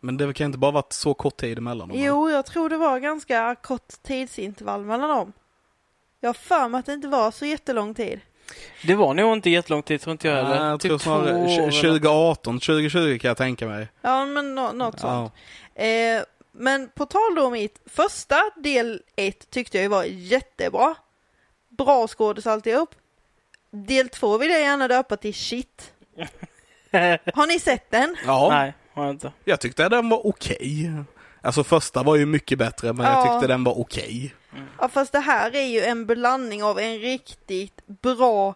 Men 0.00 0.16
det 0.16 0.34
kan 0.34 0.46
inte 0.46 0.58
bara 0.58 0.70
varit 0.70 0.92
så 0.92 1.14
kort 1.14 1.36
tid 1.36 1.58
emellan 1.58 1.88
dem. 1.88 1.98
Jo, 2.00 2.30
jag 2.30 2.46
tror 2.46 2.68
det 2.68 2.76
var 2.76 2.98
ganska 2.98 3.54
kort 3.62 3.88
tidsintervall 4.02 4.84
mellan 4.84 5.08
dem. 5.08 5.32
Jag 6.20 6.28
har 6.28 6.34
för 6.34 6.68
mig 6.68 6.78
att 6.78 6.86
det 6.86 6.92
inte 6.92 7.08
var 7.08 7.30
så 7.30 7.46
jättelång 7.46 7.94
tid. 7.94 8.20
Det 8.86 8.94
var 8.94 9.14
nog 9.14 9.32
inte 9.32 9.50
jättelång 9.50 9.82
tid 9.82 10.00
tror 10.00 10.12
inte 10.12 10.28
jag 10.28 10.34
Nej, 10.34 10.44
heller. 10.44 10.66
jag 10.70 10.80
Typ 10.80 10.88
tror 10.90 10.98
snarare 10.98 11.30
två 11.32 11.40
år 11.42 11.46
tj- 11.46 11.52
eller 11.52 11.66
något. 11.66 11.74
2018, 11.74 12.60
2020 12.60 13.18
kan 13.18 13.28
jag 13.28 13.36
tänka 13.36 13.66
mig. 13.66 13.88
Ja, 14.00 14.24
men 14.26 14.54
nå- 14.54 14.72
något 14.72 15.00
sånt. 15.00 15.32
Ja. 15.74 15.82
Eh, 15.84 16.22
men 16.52 16.88
på 16.94 17.06
tal 17.06 17.34
då 17.36 17.46
om 17.46 17.52
mitt 17.52 17.80
första 17.86 18.36
del 18.56 19.02
1 19.16 19.50
tyckte 19.50 19.78
jag 19.78 19.88
var 19.90 20.04
jättebra. 20.04 20.94
Bra 21.68 22.08
skådis 22.08 22.46
alltihop. 22.46 22.94
Del 23.70 24.08
2 24.08 24.38
vill 24.38 24.50
jag 24.50 24.60
gärna 24.60 24.88
döpa 24.88 25.16
till 25.16 25.34
shit. 25.34 25.92
Har 27.34 27.46
ni 27.46 27.60
sett 27.60 27.90
den? 27.90 28.16
ja, 28.26 28.48
Nej, 28.50 28.74
har 28.94 29.04
jag 29.04 29.14
inte. 29.14 29.32
jag 29.44 29.60
tyckte 29.60 29.88
den 29.88 30.08
var 30.08 30.26
okej. 30.26 30.90
Alltså 31.42 31.64
första 31.64 32.02
var 32.02 32.16
ju 32.16 32.26
mycket 32.26 32.58
bättre, 32.58 32.92
men 32.92 33.06
jag 33.06 33.26
Ja. 33.26 33.32
tyckte 33.32 33.46
den 33.52 33.64
var 33.64 33.78
okej. 33.80 34.34
Ja, 34.80 34.88
fast 34.88 35.12
det 35.12 35.20
här 35.20 35.54
är 35.56 35.66
ju 35.66 35.80
en 35.80 36.06
blandning 36.06 36.62
av 36.64 36.78
en 36.78 36.98
riktigt 36.98 37.86
bra 37.86 38.54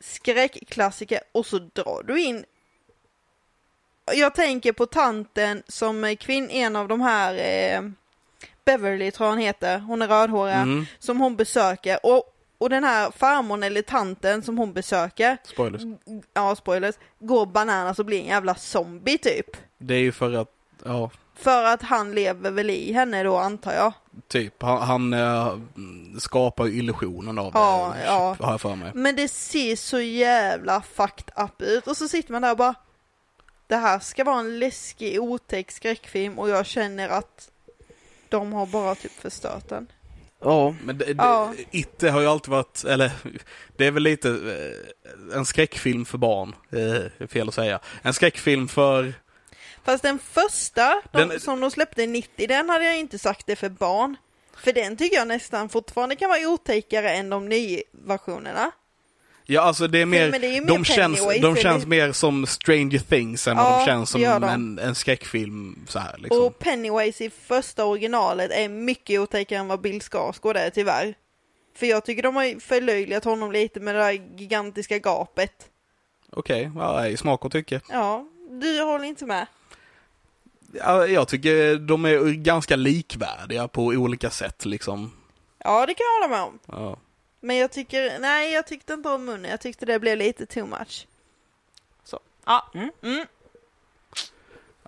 skräckklassiker 0.00 1.20
och 1.32 1.46
så 1.46 1.58
drar 1.58 2.02
du 2.06 2.22
in 2.22 2.44
jag 4.14 4.34
tänker 4.34 4.72
på 4.72 4.86
tanten 4.86 5.62
som 5.68 6.04
är 6.04 6.14
kvinn, 6.14 6.50
en 6.50 6.76
av 6.76 6.88
de 6.88 7.00
här 7.00 7.34
eh, 7.34 7.82
Beverly 8.64 9.10
tror 9.10 9.26
jag 9.26 9.32
hon 9.32 9.42
heter, 9.42 9.78
hon 9.78 10.02
är 10.02 10.08
rödhårig, 10.08 10.54
Mm. 10.54 10.86
som 10.98 11.20
hon 11.20 11.36
besöker 11.36 12.06
och, 12.06 12.24
och 12.58 12.70
den 12.70 12.84
här 12.84 13.10
farmor 13.10 13.64
eller 13.64 13.82
tanten 13.82 14.42
som 14.42 14.58
hon 14.58 14.72
besöker, 14.72 15.36
Spoilers. 15.44 15.82
ja 16.34 16.56
spoilers, 16.56 16.94
går 17.18 17.46
bananas 17.46 17.98
och 17.98 18.04
blir 18.04 18.20
en 18.20 18.26
jävla 18.26 18.54
zombie 18.54 19.18
typ. 19.18 19.46
Det 19.78 19.94
är 19.94 19.98
ju 19.98 20.12
för 20.12 20.32
att, 20.32 20.48
ja, 20.84 21.10
För 21.34 21.64
att 21.64 21.82
han 21.82 22.14
lever 22.14 22.50
väl 22.50 22.70
i 22.70 22.92
henne 22.92 23.22
då 23.22 23.36
antar 23.36 23.72
jag. 23.72 23.92
typ. 24.28 24.62
Han, 24.62 24.82
han 24.82 25.12
eh, 25.12 25.58
skapar 26.18 26.68
illusionen 26.68 27.38
av 27.38 27.50
Ja, 27.54 27.92
det, 27.96 28.04
ja. 28.04 28.36
har 28.40 28.50
jag 28.50 28.60
för 28.60 28.74
mig. 28.74 28.90
Men 28.94 29.16
det 29.16 29.28
ser 29.28 29.76
så 29.76 30.00
jävla 30.00 30.82
fucked 30.82 31.30
up 31.44 31.62
ut 31.62 31.86
och 31.86 31.96
så 31.96 32.08
sitter 32.08 32.32
man 32.32 32.42
där 32.42 32.50
och 32.50 32.56
bara 32.56 32.74
Det 33.66 33.76
här 33.76 33.98
ska 33.98 34.24
vara 34.24 34.40
en 34.40 34.58
läskig 34.58 35.22
otäck 35.22 35.70
skräckfilm 35.72 36.38
och 36.38 36.48
jag 36.48 36.66
känner 36.66 37.08
att 37.08 37.50
de 38.28 38.52
har 38.52 38.66
bara 38.66 38.94
typ 38.94 39.12
förstört 39.12 39.68
den. 39.68 39.86
Ja, 40.40 40.74
Men 40.84 40.98
det, 40.98 41.04
det, 41.04 41.14
Ja. 41.18 41.54
It 41.70 42.02
har 42.02 42.20
ju 42.20 42.26
alltid 42.26 42.50
varit, 42.50 42.84
eller 42.84 43.10
det 43.76 43.86
är 43.86 43.90
väl 43.90 44.02
lite 44.02 44.28
eh, 44.30 45.36
en 45.38 45.46
skräckfilm 45.46 46.04
för 46.04 46.18
barn, 46.18 46.54
eh, 46.72 46.80
är 47.22 47.26
fel 47.26 47.48
att 47.48 47.54
säga. 47.54 47.80
En 48.02 48.14
skräckfilm 48.14 48.68
för, 48.68 49.14
Fast 49.84 50.02
den 50.02 50.18
första 50.18 51.02
de, 51.12 51.28
Den- 51.28 51.40
som 51.40 51.60
de 51.60 51.70
släppte 51.70 52.06
90, 52.06 52.46
den 52.48 52.68
hade 52.68 52.84
jag 52.84 52.98
inte 52.98 53.18
sagt 53.18 53.46
det 53.46 53.56
för 53.56 53.68
barn. 53.68 54.16
För 54.56 54.72
den 54.72 54.96
tycker 54.96 55.16
jag 55.16 55.28
nästan 55.28 55.68
fortfarande 55.68 56.16
kan 56.16 56.28
vara 56.30 56.48
otäckare 56.48 57.10
än 57.10 57.30
de 57.30 57.48
nya 57.48 57.80
versionerna. 57.92 58.70
Ja 59.46 59.60
alltså 59.62 59.86
det 59.86 59.98
är 59.98 60.06
mer, 60.06 60.30
det 60.30 60.46
är 60.56 60.60
mer 60.60 60.68
de 60.68 60.84
känns, 60.84 61.18
Pennywise, 61.20 61.42
de 61.46 61.56
känns 61.56 61.86
mer 61.86 62.12
som 62.12 62.46
Stranger 62.46 62.98
Things 62.98 63.48
än 63.48 63.56
vad 63.56 63.66
Ja, 63.72 63.78
de 63.78 63.84
känns 63.86 64.10
som 64.10 64.20
de. 64.20 64.44
en, 64.44 64.78
en 64.78 64.94
skräckfilm 64.94 65.84
så 65.88 65.98
här 65.98 66.14
liksom. 66.18 66.44
Och 66.44 66.58
Pennywise 66.58 67.24
i 67.24 67.30
första 67.30 67.84
originalet 67.84 68.50
är 68.50 68.68
mycket 68.68 69.20
otäckare 69.20 69.58
än 69.58 69.68
vad 69.68 69.80
Bill 69.80 70.00
Skarsgård 70.00 70.56
är 70.56 70.70
tyvärr. 70.70 71.14
För 71.76 71.86
jag 71.86 72.04
tycker 72.04 72.22
de 72.22 72.36
har 72.36 72.60
förlöjligat 72.60 73.24
honom 73.24 73.52
lite 73.52 73.80
med 73.80 73.94
det 73.94 73.98
där 74.00 74.12
gigantiska 74.36 74.98
gapet. 74.98 75.52
Okej, 76.32 76.70
ja, 76.76 77.06
i 77.08 77.16
smak 77.16 77.44
och 77.44 77.52
tycke. 77.52 77.80
Ja, 77.88 78.26
du 78.50 78.82
håller 78.82 79.04
inte 79.04 79.26
med? 79.26 79.46
Ja, 80.72 81.06
jag 81.06 81.28
tycker 81.28 81.76
de 81.76 82.04
är 82.04 82.30
ganska 82.32 82.76
likvärdiga 82.76 83.68
på 83.68 83.84
olika 83.84 84.30
sätt 84.30 84.64
liksom. 84.64 85.12
Ja, 85.58 85.86
det 85.86 85.94
kan 85.94 86.04
jag 86.04 86.28
hålla 86.28 86.36
med 86.36 86.46
om. 86.46 86.58
Ja. 86.66 86.96
Men 87.46 87.56
jag 87.56 87.70
tycker, 87.72 88.18
nej 88.18 88.52
jag 88.52 88.66
tyckte 88.66 88.92
inte 88.92 89.08
om 89.08 89.24
munnen. 89.24 89.50
Jag 89.50 89.60
tyckte 89.60 89.86
det 89.86 89.98
blev 89.98 90.18
lite 90.18 90.46
too 90.46 90.66
much. 90.66 91.06
Så, 92.04 92.20
ja. 92.46 92.70
Mm. 92.74 92.90
Mm. 93.02 93.26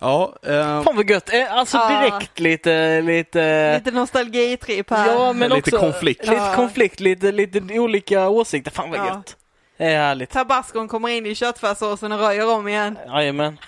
Ja, 0.01 0.35
eh, 0.43 0.83
fan 0.83 0.95
vad 0.95 1.09
gött. 1.09 1.33
Eh, 1.33 1.53
Alltså 1.53 1.77
Ja. 1.77 1.89
direkt 2.01 2.39
lite, 2.39 3.01
lite... 3.01 3.73
Lite 3.77 3.91
nostalgitripp 3.91 4.89
här. 4.89 5.07
Ja, 5.13 5.33
men 5.33 5.49
Lite 5.49 5.75
också 5.75 5.77
konflikt. 5.85 6.21
Lite 6.21 6.33
Ja. 6.33 6.53
konflikt, 6.55 6.99
lite, 6.99 7.31
lite 7.31 7.79
olika 7.79 8.29
åsikter. 8.29 8.71
Fan 8.71 8.89
vad 8.89 8.99
Ja. 8.99 9.05
gött. 9.07 9.37
Det 9.77 9.85
är 9.85 9.97
härligt. 9.97 10.29
Tabascon 10.29 10.87
kommer 10.87 11.09
in 11.09 11.25
i 11.25 11.35
köttfärssåsen 11.35 12.11
och 12.11 12.19
röjer 12.19 12.49
om 12.55 12.67
igen. 12.67 12.97
Jajamän. 13.07 13.59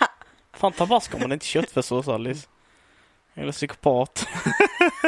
Fan 0.53 0.71
tabasco 0.71 1.17
men 1.17 1.31
inte 1.31 1.45
köttfärssås 1.45 2.07
Alice. 2.07 2.47
Eller 3.35 3.51
psykopat. 3.51 4.27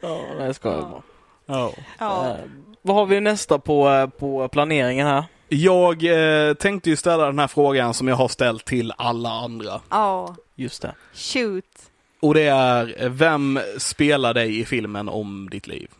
ja, 0.00 0.22
nej 0.36 0.46
jag 0.46 0.54
skojar 0.54 0.82
bara. 0.82 1.02
Ja. 1.46 1.72
Ja. 1.98 2.28
Eh, 2.28 2.36
vad 2.82 2.96
har 2.96 3.06
vi 3.06 3.20
nästa 3.20 3.58
på, 3.58 3.88
eh, 3.88 4.06
på 4.06 4.48
planeringen 4.48 5.06
här? 5.06 5.24
Jag 5.48 6.04
eh, 6.48 6.54
tänkte 6.54 6.90
ju 6.90 6.96
ställa 6.96 7.26
den 7.26 7.38
här 7.38 7.46
frågan 7.46 7.94
som 7.94 8.08
jag 8.08 8.16
har 8.16 8.28
ställt 8.28 8.64
till 8.64 8.92
alla 8.98 9.28
andra. 9.30 9.80
Ja. 9.90 10.36
Just 10.54 10.82
det. 10.82 10.94
Shoot. 11.14 11.90
Och 12.20 12.34
det 12.34 12.46
är, 12.46 13.02
eh, 13.02 13.08
vem 13.10 13.60
spelar 13.78 14.34
dig 14.34 14.60
i 14.60 14.64
filmen 14.64 15.08
om 15.08 15.48
ditt 15.50 15.66
liv? 15.66 15.90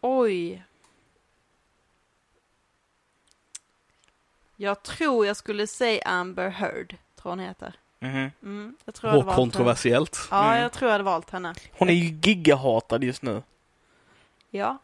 Oj. 0.00 0.62
Jag 4.56 4.82
tror 4.82 5.26
jag 5.26 5.36
skulle 5.36 5.66
säga 5.66 6.02
Amber 6.08 6.48
Heard, 6.48 6.96
tror 7.22 7.30
hon 7.30 7.38
heter. 7.38 7.74
Mhm. 8.00 8.30
Mm, 8.42 8.76
jag 8.84 8.94
tror 8.94 9.08
jag 9.08 9.12
hade 9.12 9.20
Och 9.20 9.26
valt 9.26 9.36
kontroversiellt. 9.36 10.16
Henne. 10.30 10.42
Ja, 10.42 10.48
Mm. 10.50 10.62
jag 10.62 10.72
tror 10.72 10.88
jag 10.88 10.92
hade 10.92 11.04
valt 11.04 11.30
henne. 11.30 11.54
Hon 11.78 11.88
är 11.88 11.92
ju 11.92 12.18
gigahatad 12.22 13.04
just 13.04 13.22
nu. 13.22 13.42
Ja. 14.54 14.78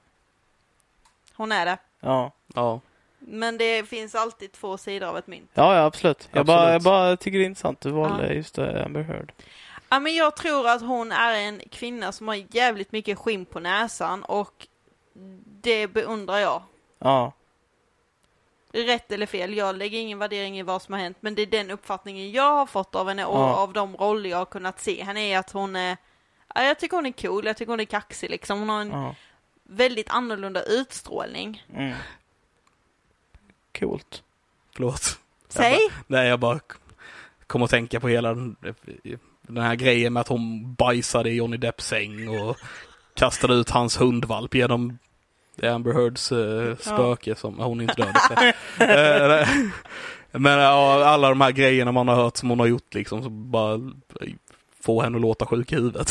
Hon 1.35 1.53
är 1.53 1.67
det. 1.67 1.79
Ja, 2.01 2.33
Ja. 2.55 2.81
Men 3.19 3.59
det 3.59 3.89
finns 3.89 4.15
alltid 4.15 4.53
två 4.53 4.79
sidor 4.79 5.07
av 5.09 5.19
ett 5.19 5.27
mynt. 5.27 5.51
ja, 5.55 5.75
ja 5.77 5.85
absolut. 5.85 6.19
Jag, 6.33 6.41
Absolut. 6.41 6.47
Bara, 6.47 6.73
jag 6.73 6.83
bara 6.83 7.17
tycker 7.17 7.39
det 7.39 7.45
är 7.45 7.47
intressant 7.47 7.81
du 7.81 7.91
valde 7.91 8.27
Ja. 8.27 8.33
just 8.33 8.55
det, 8.55 8.85
Amber 8.85 9.03
Heard. 9.03 9.33
Ja, 9.89 9.99
men 10.01 10.15
jag 10.15 10.37
tror 10.37 10.69
att 10.69 10.81
hon 10.83 11.13
är 11.13 11.35
en 11.35 11.61
kvinna 11.71 12.13
som 12.13 12.29
har 12.29 12.45
jävligt 12.51 12.93
mycket 12.93 13.19
skinn 13.19 13.45
på 13.45 13.61
näsan 13.61 14.25
och 14.25 14.67
det 15.63 15.87
beundrar 15.87 16.39
jag. 16.39 16.63
Ja, 16.99 17.33
Rätt 18.73 19.13
eller 19.13 19.27
fel, 19.27 19.55
jag 19.57 19.77
lägger 19.77 19.99
ingen 19.99 20.19
värdering 20.19 20.59
i 20.59 20.63
vad 20.63 20.83
som 20.83 20.95
har 20.95 21.01
hänt, 21.01 21.17
men 21.21 21.35
det 21.35 21.43
är 21.43 21.47
den 21.47 21.71
uppfattningen 21.71 22.31
jag 22.33 22.53
har 22.55 22.67
fått 22.67 22.95
av 22.95 23.09
henne 23.09 23.25
och 23.25 23.39
Ja. 23.41 23.55
av 23.57 23.73
de 23.73 23.97
roller 23.97 24.31
jag 24.31 24.39
har 24.39 24.45
kunnat 24.45 24.81
se 24.81 25.03
henne 25.05 25.21
är 25.21 25.39
att 25.39 25.51
hon 25.53 25.77
är, 25.77 25.97
ja, 26.55 26.63
jag 26.63 26.79
tycker 26.79 26.97
hon 26.97 27.07
är 27.07 27.13
cool, 27.13 27.47
jag 27.47 27.57
tycker 27.57 27.73
hon 27.73 27.81
är 27.81 27.85
kaxig 27.85 28.31
liksom. 28.31 28.59
Hon 28.59 28.69
har 28.69 28.81
en 28.81 28.91
ja. 28.91 29.15
Väldigt 29.69 30.11
annorlunda 30.11 30.63
utstrålning. 30.63 31.65
Mm. 31.75 31.95
Coolt. 33.79 34.23
Förlåt. 34.75 35.19
Säg! 35.49 35.79
Nej, 36.07 36.29
jag 36.29 36.41
bara 36.41 36.61
kom 37.47 37.63
att 37.63 37.71
tänka 37.71 38.01
på 38.01 38.09
hela 38.09 38.35
den, 38.35 38.57
den 39.43 39.65
här 39.65 39.75
grejen 39.75 40.13
med 40.13 40.21
att 40.21 40.29
hon 40.29 40.75
bajsade 40.75 41.31
i 41.31 41.35
Johnny 41.35 41.57
Depps 41.57 41.87
säng 41.87 42.29
och 42.29 42.57
kastade 43.15 43.55
ut 43.55 43.71
hans 43.71 44.01
hundvalp 44.01 44.55
genom 44.55 44.99
Amber 45.63 45.93
Heards 45.93 46.33
eh, 46.33 46.77
spöke 46.77 47.35
som, 47.35 47.59
hon 47.59 47.81
inte 47.81 47.95
död. 47.95 48.17
så. 48.29 48.35
Eh, 48.85 49.49
Men 50.33 50.59
ja, 50.59 51.05
alla 51.05 51.29
de 51.29 51.41
här 51.41 51.53
grejerna 51.53 51.93
man 51.93 52.09
har 52.09 52.15
hört 52.15 52.37
som 52.37 52.51
hon 52.51 52.61
har 52.61 52.67
gjort 52.67 52.95
liksom, 52.95 53.23
så 53.23 53.31
bara 53.31 53.81
få 54.81 55.03
henne 55.03 55.17
att 55.17 55.23
låta 55.23 55.47
sjuk 55.47 55.73
i 55.73 55.75
huvudet. 55.75 56.11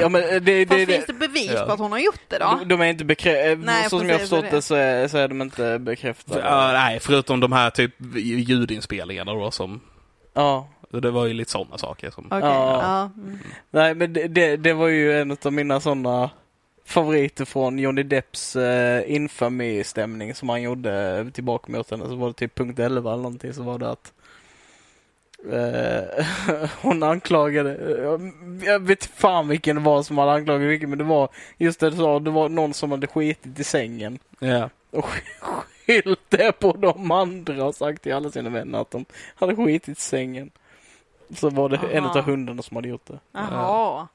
Ja, 0.00 0.08
men 0.08 0.20
det, 0.22 0.40
det, 0.40 0.66
Fast 0.66 0.78
det, 0.78 0.86
finns 0.86 1.06
det 1.06 1.12
bevis 1.12 1.50
Ja. 1.54 1.64
på 1.66 1.72
att 1.72 1.78
hon 1.78 1.92
har 1.92 1.98
gjort 1.98 2.20
det 2.28 2.38
då? 2.38 2.58
de, 2.60 2.68
de 2.68 2.80
är 2.80 2.86
inte 2.86 3.04
bekräftade. 3.04 3.56
Nej, 3.56 3.82
Så 3.90 3.98
som 3.98 4.08
jag 4.08 4.14
har 4.14 4.20
förstått 4.20 4.44
det 4.50 4.62
så 4.62 4.74
är, 4.74 5.08
så 5.08 5.18
är 5.18 5.28
de 5.28 5.42
inte 5.42 5.78
bekräftade. 5.78 6.40
Ja, 6.40 6.72
nej, 6.72 7.00
förutom 7.00 7.40
de 7.40 7.52
här 7.52 7.70
typ 7.70 7.94
ljudinspelningarna 8.16 9.32
då 9.34 9.50
som, 9.50 9.80
Ja. 10.34 10.68
det 10.90 11.10
var 11.10 11.26
ju 11.26 11.34
lite 11.34 11.50
sådana 11.50 11.78
saker 11.78 12.10
som, 12.10 12.26
Okej, 12.26 12.38
Ja. 12.40 12.82
ja. 12.82 13.10
Mm. 13.22 13.38
Nej, 13.70 13.94
men 13.94 14.12
det, 14.12 14.28
det, 14.28 14.56
det 14.56 14.72
var 14.72 14.88
ju 14.88 15.20
en 15.20 15.36
av 15.44 15.52
mina 15.52 15.80
sådana 15.80 16.30
favoriter 16.86 17.44
från 17.44 17.78
Johnny 17.78 18.02
Depps 18.02 18.56
uh, 18.56 18.62
infamy-stämning 19.12 20.34
som 20.34 20.48
han 20.48 20.62
gjorde 20.62 21.26
tillbaka 21.34 21.72
mot 21.72 21.90
henne. 21.90 22.04
Så 22.08 22.16
var 22.16 22.28
det 22.28 22.34
typ 22.34 22.54
punkt 22.54 22.78
11 22.78 23.12
eller 23.12 23.22
någonting 23.22 23.52
så 23.54 23.62
var 23.62 23.78
det 23.78 23.90
att 23.90 24.12
eh, 24.16 24.17
hon 26.82 27.02
anklagade, 27.02 27.76
eh, 27.76 28.20
jag 28.68 28.80
vet 28.80 29.04
fan 29.04 29.48
vilken 29.48 29.76
det 29.76 29.82
var 29.82 30.02
som 30.02 30.18
hade 30.18 30.32
anklagat 30.32 30.68
vilken 30.68 30.90
men 30.90 30.98
det 30.98 31.04
var 31.04 31.28
just 31.58 31.80
det 31.80 31.90
du 31.90 31.96
sa, 31.96 32.18
det 32.18 32.30
var 32.30 32.48
någon 32.48 32.74
som 32.74 32.90
hade 32.90 33.06
skitit 33.06 33.58
i 33.58 33.64
sängen 33.64 34.18
ja. 34.38 34.70
och 34.90 35.04
skyllt 35.86 36.20
det 36.28 36.52
på 36.52 36.72
de 36.72 37.10
andra 37.10 37.64
och 37.64 37.74
sagt 37.74 38.02
till 38.02 38.14
alla 38.14 38.30
sina 38.30 38.50
vänner 38.50 38.80
att 38.80 38.90
de 38.90 39.04
hade 39.34 39.56
skitit 39.56 39.88
i 39.98 40.00
sängen. 40.00 40.50
Så 41.34 41.50
var 41.50 41.68
det 41.68 41.76
en 41.92 42.04
Aha. 42.04 42.18
av 42.18 42.24
hundarna 42.24 42.62
som 42.62 42.76
hade 42.76 42.88
gjort 42.88 43.06
det. 43.06 43.18
Jaha. 43.32 44.08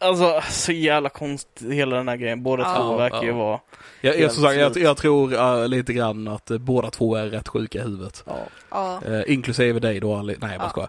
Alltså 0.00 0.40
så 0.50 0.72
jävla 0.72 1.08
konstigt 1.08 1.72
hela 1.72 1.96
den 1.96 2.08
här 2.08 2.16
grejen. 2.16 2.42
Båda 2.42 2.62
Ja. 2.62 2.76
två 2.76 2.96
verkar 2.96 3.22
ju 3.22 3.28
Ja. 3.28 3.34
vara... 3.34 3.60
Jag, 4.00 4.18
jag, 4.20 4.32
sagt, 4.32 4.56
jag, 4.56 4.76
jag 4.76 4.96
tror 4.96 5.32
uh, 5.34 5.68
lite 5.68 5.92
grann 5.92 6.28
att 6.28 6.50
uh, 6.50 6.58
båda 6.58 6.90
två 6.90 7.14
är 7.16 7.26
rätt 7.26 7.48
sjuka 7.48 7.78
i 7.78 7.82
huvudet. 7.82 8.24
Ja. 8.26 8.36
Ja. 8.70 9.00
Uh, 9.08 9.22
inklusive 9.32 9.80
dig 9.80 10.00
då, 10.00 10.14
Ali. 10.14 10.36
Nej 10.40 10.50
jag 10.50 10.58
bara 10.60 10.64
Ja. 10.66 10.70
skojar. 10.70 10.88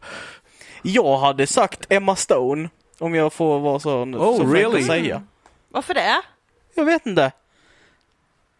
Jag 0.81 1.17
hade 1.17 1.47
sagt 1.47 1.85
Emma 1.89 2.15
Stone. 2.15 2.69
Om 2.99 3.15
jag 3.15 3.33
får 3.33 3.59
vara 3.59 3.79
så, 3.79 4.01
Oh, 4.03 4.37
så 4.37 4.49
fräck 4.49 4.63
really? 4.63 4.79
att 4.79 4.85
säga. 4.87 5.23
Varför 5.69 5.93
det? 5.93 6.21
Jag 6.73 6.85
vet 6.85 7.05
inte. 7.05 7.31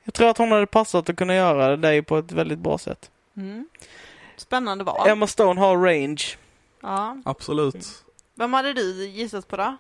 Jag 0.04 0.14
tror 0.14 0.30
att 0.30 0.38
hon 0.38 0.52
hade 0.52 0.66
passat 0.66 1.10
att 1.10 1.16
kunna 1.16 1.36
göra 1.36 1.78
det 1.78 2.04
på 2.04 2.18
ett 2.18 2.32
väldigt 2.32 2.60
bra 2.60 2.78
sätt. 2.78 3.12
Mm. 3.38 3.68
Spännande 4.38 4.84
val. 4.84 5.08
Emma 5.10 5.28
Stone 5.28 5.60
har 5.62 5.78
range. 5.78 6.24
Ja. 6.82 7.18
Absolut. 7.26 7.88
Vem 8.36 8.54
hade 8.54 8.74
du 8.74 9.08
gissat 9.08 9.48
på 9.48 9.58
då? 9.58 9.78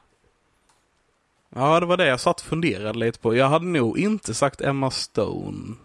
Ja, 1.49 1.79
det 1.79 1.85
var 1.85 1.97
det 1.97 2.07
jag 2.07 2.19
satt 2.19 2.39
och 2.39 2.45
funderade 2.45 2.99
lite 2.99 3.19
på. 3.19 3.35
Jag 3.35 3.49
hade 3.49 3.65
nog 3.65 3.99
inte 3.99 4.33
sagt 4.33 4.61
Emma 4.61 4.91
Stone. 4.91 5.75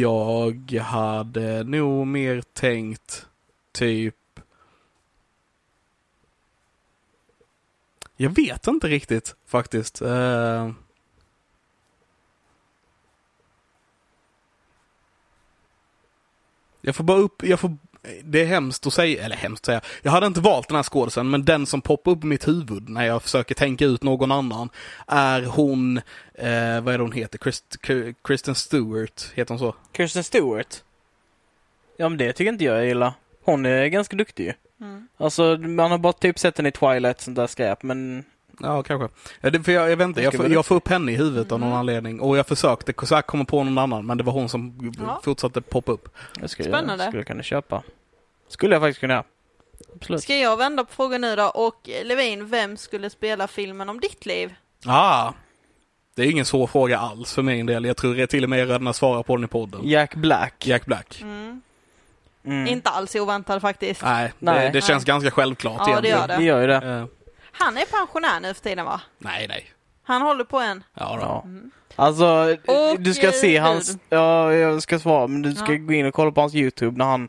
Jag 0.00 0.72
hade 0.80 1.64
nog 1.64 2.06
mer 2.06 2.42
tänkt 2.52 3.26
typ... 3.72 4.14
Jag 8.16 8.30
vet 8.30 8.66
inte 8.66 8.88
riktigt 8.88 9.36
faktiskt. 9.46 10.02
Uh... 10.02 10.72
Jag 16.80 16.96
får 16.96 17.04
bara 17.04 17.18
upp, 17.18 17.42
jag 17.42 17.60
får, 17.60 17.76
det 18.24 18.42
är 18.42 18.46
hemskt 18.46 18.86
att 18.86 18.92
säga, 18.92 19.24
eller 19.24 19.36
hemskt 19.36 19.62
att 19.62 19.66
säga. 19.66 19.80
Jag 20.02 20.12
hade 20.12 20.26
inte 20.26 20.40
valt 20.40 20.68
den 20.68 20.76
här 20.76 20.82
skådisen, 20.82 21.30
men 21.30 21.44
den 21.44 21.66
som 21.66 21.80
poppar 21.80 22.10
upp 22.10 22.24
i 22.24 22.26
mitt 22.26 22.48
huvud 22.48 22.88
när 22.88 23.06
jag 23.06 23.22
försöker 23.22 23.54
tänka 23.54 23.84
ut 23.84 24.02
någon 24.02 24.32
annan 24.32 24.68
är 25.06 25.42
hon, 25.42 25.96
eh, 26.34 26.80
vad 26.80 26.94
är 26.94 26.98
det 26.98 27.04
hon 27.04 27.12
heter? 27.12 27.38
Christ, 27.38 27.76
Kristen 28.24 28.54
Stewart, 28.54 29.32
heter 29.34 29.48
hon 29.48 29.58
så? 29.58 29.74
Kirsten 29.96 30.24
Stewart. 30.24 30.82
Ja 31.96 32.08
men 32.08 32.18
det 32.18 32.32
tycker 32.32 32.52
inte 32.52 32.64
jag 32.64 32.86
gillar. 32.86 33.12
Hon 33.44 33.66
är 33.66 33.86
ganska 33.86 34.16
duktig 34.16 34.44
ju. 34.44 34.52
Mm. 34.80 35.08
Alltså 35.16 35.56
man 35.56 35.90
har 35.90 35.98
bara 35.98 36.12
typ 36.12 36.38
sett 36.38 36.56
henne 36.56 36.68
i 36.68 36.72
Twilight 36.72 37.20
sånt 37.20 37.36
där 37.36 37.46
skräp 37.46 37.82
men 37.82 38.24
Ja, 38.60 38.82
kanske. 38.82 39.08
Det, 39.50 39.62
för 39.62 39.72
jag, 39.72 39.90
jag 39.90 39.96
vet 39.96 40.04
inte, 40.04 40.20
Det 40.20 40.24
jag, 40.24 40.32
vara 40.38 40.48
jag 40.48 40.66
får 40.66 40.74
upp 40.74 40.88
henne 40.88 41.12
i 41.12 41.16
huvudet 41.16 41.52
av 41.52 41.60
någon 41.60 41.68
Mm. 41.68 41.78
anledning. 41.78 42.20
Och 42.20 42.36
jag 42.38 42.46
försökte 42.46 43.06
så 43.06 43.14
här 43.14 43.22
komma 43.22 43.44
på 43.44 43.64
någon 43.64 43.78
annan, 43.78 44.06
men 44.06 44.18
det 44.18 44.24
var 44.24 44.32
hon 44.32 44.48
som 44.48 44.92
Ja. 45.06 45.20
fortsatte 45.24 45.60
poppa 45.60 45.92
upp. 45.92 46.08
jag 46.40 46.50
skulle, 46.50 46.68
Spännande. 46.68 47.06
skulle 47.06 47.24
kunna 47.24 47.42
köpa. 47.42 47.82
Skulle 48.48 48.74
jag 48.74 48.82
faktiskt 48.82 49.00
kunna. 49.00 49.24
Absolut. 49.94 50.22
Ska 50.22 50.36
jag 50.36 50.56
vända 50.56 50.84
på 50.84 50.92
frågan 50.92 51.20
nu 51.20 51.36
då? 51.36 51.44
Och 51.44 51.88
eh, 51.88 52.04
Levin, 52.04 52.48
vem 52.48 52.76
skulle 52.76 53.10
spela 53.10 53.48
filmen 53.48 53.88
om 53.88 54.00
ditt 54.00 54.26
liv? 54.26 54.54
Ah! 54.86 55.32
Det 56.14 56.22
är 56.22 56.30
ingen 56.30 56.44
svår 56.44 56.66
fråga 56.66 56.98
alls 56.98 57.34
för 57.34 57.42
min 57.42 57.66
del. 57.66 57.84
Jag 57.84 57.96
tror 57.96 58.14
det 58.14 58.22
är 58.22 58.26
till 58.26 58.44
och 58.44 58.50
med 58.50 58.58
jag 58.60 58.68
redan 58.68 58.86
har 58.86 58.92
svarat 58.92 59.26
på 59.26 59.36
den 59.36 59.44
i 59.44 59.48
podden. 59.48 59.80
Jack 59.84 60.14
Black. 60.14 60.66
Jack 60.66 60.86
Black. 60.86 61.18
Mm. 61.22 61.60
Mm. 62.44 62.66
Inte 62.66 62.90
alls 62.90 63.14
oväntad 63.14 63.60
faktiskt. 63.62 64.02
Nej, 64.02 64.32
Nej. 64.38 64.66
det, 64.66 64.72
det 64.72 64.80
känns 64.80 65.04
ganska 65.04 65.30
självklart 65.30 65.80
Ja, 65.86 66.00
det 66.00 66.08
egentligen. 66.08 66.18
gör 66.20 66.28
det. 66.28 66.36
Det 66.36 66.44
gör 66.44 66.60
ju 66.60 66.66
det. 66.66 67.08
Eh, 67.60 67.64
Han 67.64 67.76
är 67.76 67.84
pensionär 67.84 68.40
nu 68.40 68.54
för 68.54 68.62
tiden 68.62 68.84
va? 68.84 69.00
nej, 69.18 69.46
nej. 69.48 69.64
Han 70.04 70.22
håller 70.22 70.44
på 70.44 70.58
en. 70.60 70.84
Ja, 70.94 71.18
då. 71.20 71.48
Mm. 71.48 71.70
Alltså, 71.96 72.56
Och, 72.66 73.00
du 73.00 73.14
ska 73.14 73.26
eh, 73.26 73.32
se 73.32 73.56
hans... 73.56 73.90
hud. 73.90 73.98
Ja, 74.08 74.52
jag 74.52 74.82
ska 74.82 74.98
svara, 74.98 75.26
men 75.26 75.42
du 75.42 75.54
ska 75.54 75.72
Ja. 75.72 75.78
gå 75.78 75.92
in 75.92 76.06
och 76.06 76.14
kolla 76.14 76.30
på 76.32 76.40
hans 76.40 76.54
YouTube 76.54 76.98
när 76.98 77.04
han 77.04 77.28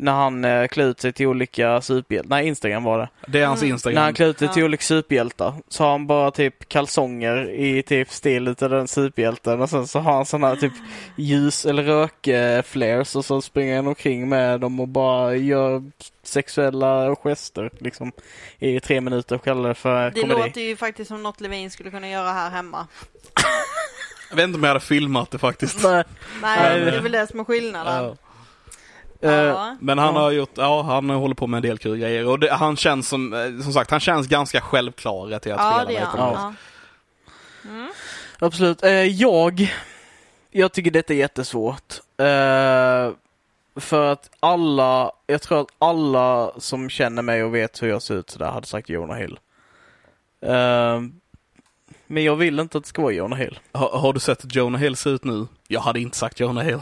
när 0.00 0.12
han 0.12 0.44
eh, 0.44 0.66
klär 0.68 0.84
ut 0.84 1.00
sig 1.00 1.12
till 1.12 1.26
olika 1.26 1.80
superhjältar. 1.80 2.28
Nej, 2.30 2.46
Instagram 2.46 2.84
var 2.84 2.98
det. 2.98 3.08
Det 3.26 3.40
är 3.40 3.46
hans 3.46 3.62
Mm. 3.62 3.72
Instagram. 3.72 3.94
När 3.94 4.02
han 4.02 4.14
klär 4.14 4.26
ut 4.26 4.38
sig 4.38 4.48
till 4.48 4.60
Ja. 4.60 4.64
olika 4.64 4.82
superhjältar 4.82 5.54
så 5.68 5.84
har 5.84 5.90
han 5.90 6.06
bara 6.06 6.30
typ 6.30 6.68
kalsonger 6.68 7.50
i 7.50 7.82
typ 7.82 8.10
stil 8.10 8.48
utav 8.48 8.70
den 8.70 8.88
superhjälten 8.88 9.60
och 9.60 9.70
sen 9.70 9.86
så 9.86 9.98
har 9.98 10.12
han 10.12 10.26
sådana 10.26 10.48
här 10.48 10.56
typ 10.56 10.72
ljus 11.16 11.66
eller 11.66 11.82
rökflares 11.82 13.16
och 13.16 13.24
så 13.24 13.40
springer 13.42 13.76
han 13.76 13.86
omkring 13.86 14.28
med 14.28 14.60
dem 14.60 14.80
och 14.80 14.88
bara 14.88 15.34
gör 15.36 15.82
sexuella 16.22 17.16
gester 17.16 17.70
liksom 17.78 18.12
i 18.58 18.80
tre 18.80 19.00
minuter 19.00 19.34
och 19.36 19.44
kallar 19.44 19.68
det 19.68 19.74
för 19.74 20.10
Det 20.10 20.20
komedi. 20.20 20.40
låter 20.42 20.60
ju 20.60 20.76
faktiskt 20.76 21.08
som 21.08 21.22
något 21.22 21.40
Levin 21.40 21.70
skulle 21.70 21.90
kunna 21.90 22.08
göra 22.08 22.32
här 22.32 22.50
hemma. 22.50 22.86
Jag 24.30 24.36
vet 24.36 24.44
inte 24.44 24.56
om 24.56 24.62
jag 24.64 24.68
hade 24.70 24.80
filmat 24.80 25.30
det 25.30 25.38
faktiskt. 25.38 25.82
Nej, 25.82 26.04
Nej, 26.42 26.78
det 26.80 26.84
det- 26.90 26.96
är 26.96 27.00
väl 27.00 27.12
det 27.12 27.26
som 27.26 27.40
är 27.40 27.44
skillnaden. 27.44 28.16
Ja. 29.20 29.30
eh. 29.30 29.74
Men 29.80 29.98
han 29.98 30.16
har 30.16 30.30
gjort, 30.30 30.50
ja 30.54 30.82
han 30.82 31.10
håller 31.10 31.34
på 31.34 31.46
med 31.46 31.58
en 31.58 31.62
del 31.62 31.78
kul 31.78 31.98
grejer 31.98 32.26
och 32.26 32.38
det, 32.38 32.52
han 32.52 32.76
känns 32.76 33.08
som, 33.08 33.32
eh, 33.32 33.62
som 33.62 33.72
sagt, 33.72 33.90
han 33.90 34.00
känns 34.00 34.26
ganska 34.26 34.60
självklar 34.60 35.38
till 35.38 35.52
att 35.52 35.58
Ja, 35.60 35.72
spela 35.84 35.84
det 35.84 36.08
Ja. 36.16 36.54
Mm. 37.64 37.88
Absolut. 38.38 38.84
Eh, 38.84 38.90
jag, 38.92 39.74
jag 40.50 40.72
tycker 40.72 40.90
detta 40.90 41.12
är 41.12 41.16
jättesvårt. 41.18 41.94
För 43.76 44.12
att 44.12 44.30
alla, 44.40 45.12
jag 45.26 45.42
tror 45.42 45.60
att 45.60 45.68
alla 45.78 46.50
som 46.58 46.90
känner 46.90 47.22
mig 47.22 47.44
och 47.44 47.54
vet 47.54 47.82
hur 47.82 47.88
jag 47.88 48.02
ser 48.02 48.14
ut 48.14 48.30
sådär 48.30 48.50
hade 48.50 48.66
sagt 48.66 48.88
Jonah 48.88 49.16
Hill. 49.16 49.38
Men 52.06 52.24
jag 52.24 52.36
vill 52.36 52.58
inte 52.60 52.78
att 52.78 52.84
det 52.84 52.88
ska 52.88 53.02
vara 53.02 53.12
Jonah 53.12 53.38
Hill. 53.38 53.58
Har, 53.72 53.98
har 53.98 54.12
du 54.12 54.20
sett 54.20 54.54
Jonah 54.54 54.80
Hill 54.80 54.96
ser 54.96 55.10
ut 55.10 55.24
nu? 55.24 55.46
Jag 55.68 55.80
hade 55.80 56.00
inte 56.00 56.16
sagt 56.16 56.40
Jonah 56.40 56.64
Hill. 56.64 56.78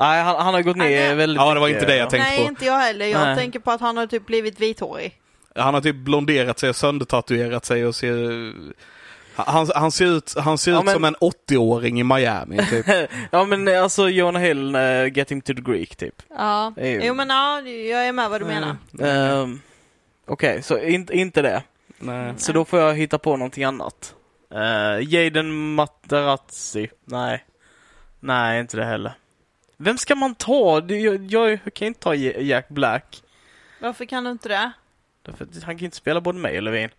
Nej, 0.00 0.22
han, 0.22 0.36
han 0.44 0.54
har 0.54 0.62
gått 0.62 0.76
ner 0.76 0.84
Nej. 0.84 1.14
väldigt 1.14 1.36
Ja, 1.42 1.54
det 1.54 1.60
var 1.60 1.66
mycket. 1.68 1.82
inte 1.82 1.92
det 1.92 1.98
jag 1.98 2.10
tänkte 2.10 2.28
Nej, 2.30 2.38
på. 2.38 2.48
inte 2.48 2.64
jag 2.64 2.78
heller. 2.78 3.06
Jag 3.06 3.20
Nej. 3.20 3.36
tänker 3.36 3.58
på 3.58 3.70
att 3.70 3.80
han 3.80 3.96
har 3.96 4.06
typ 4.06 4.26
blivit 4.26 4.60
vithårig. 4.60 5.20
Han 5.54 5.74
har 5.74 5.80
typ 5.80 5.96
blonderat 5.96 6.58
sig 6.58 6.70
och 6.70 6.76
söndertatuerat 6.76 7.64
sig 7.64 7.86
och 7.86 7.94
ser... 7.94 8.52
Han, 9.34 9.68
han 9.74 9.92
ser 9.92 10.04
ut, 10.06 10.34
han 10.38 10.58
ser 10.58 10.72
Ja, 10.72 10.78
ut 10.78 10.84
men- 10.84 10.94
som 10.94 11.04
en 11.04 11.16
80-åring 11.16 12.00
i 12.00 12.04
Miami, 12.04 12.58
typ. 12.70 12.86
ja 13.30 13.44
men 13.44 13.68
eh, 13.68 13.82
alltså 13.82 14.08
Jonah 14.08 14.42
Hill, 14.42 14.76
uh, 14.76 15.06
Get 15.12 15.30
him 15.32 15.40
to 15.40 15.54
the 15.54 15.60
Greek 15.72 15.96
typ. 15.96 16.14
Ja. 16.28 16.72
Är 16.76 17.06
Jo 17.06 17.14
men 17.14 17.28
ja, 17.28 17.60
jag 17.60 18.06
är 18.06 18.12
med 18.12 18.30
vad 18.30 18.40
du 18.40 18.44
menar. 18.44 18.76
Ehm, 19.02 19.60
Okej, 20.26 20.62
så 20.62 20.78
in, 20.78 21.08
inte 21.12 21.42
det. 21.42 21.62
Nej. 21.98 22.34
Så 22.36 22.52
då 22.52 22.64
får 22.64 22.80
jag 22.80 22.94
hitta 22.94 23.18
på 23.18 23.36
någonting 23.36 23.64
annat. 23.64 24.14
Uh, 24.54 25.14
Jaden 25.14 25.74
Materazzi. 25.74 26.88
Nej. 27.04 27.44
Nej, 28.20 28.60
inte 28.60 28.76
det 28.76 28.84
heller. 28.84 29.12
Vem 29.76 29.98
ska 29.98 30.14
man 30.14 30.34
ta? 30.34 30.80
Det- 30.80 30.96
Jag, 30.98 31.24
jag 31.24 31.74
kan 31.74 31.88
inte 31.88 32.00
ta 32.00 32.14
Ja- 32.14 32.40
Jack 32.40 32.68
Black. 32.68 33.22
Varför 33.80 34.04
kan 34.04 34.24
du 34.24 34.30
inte 34.30 34.48
det? 34.48 34.72
Därför 35.22 35.44
att 35.44 35.62
han 35.62 35.78
kan 35.78 35.84
inte 35.84 35.96
spela 35.96 36.20
både 36.20 36.38
mig 36.38 36.56
och 36.56 36.62
Levin. 36.62 36.90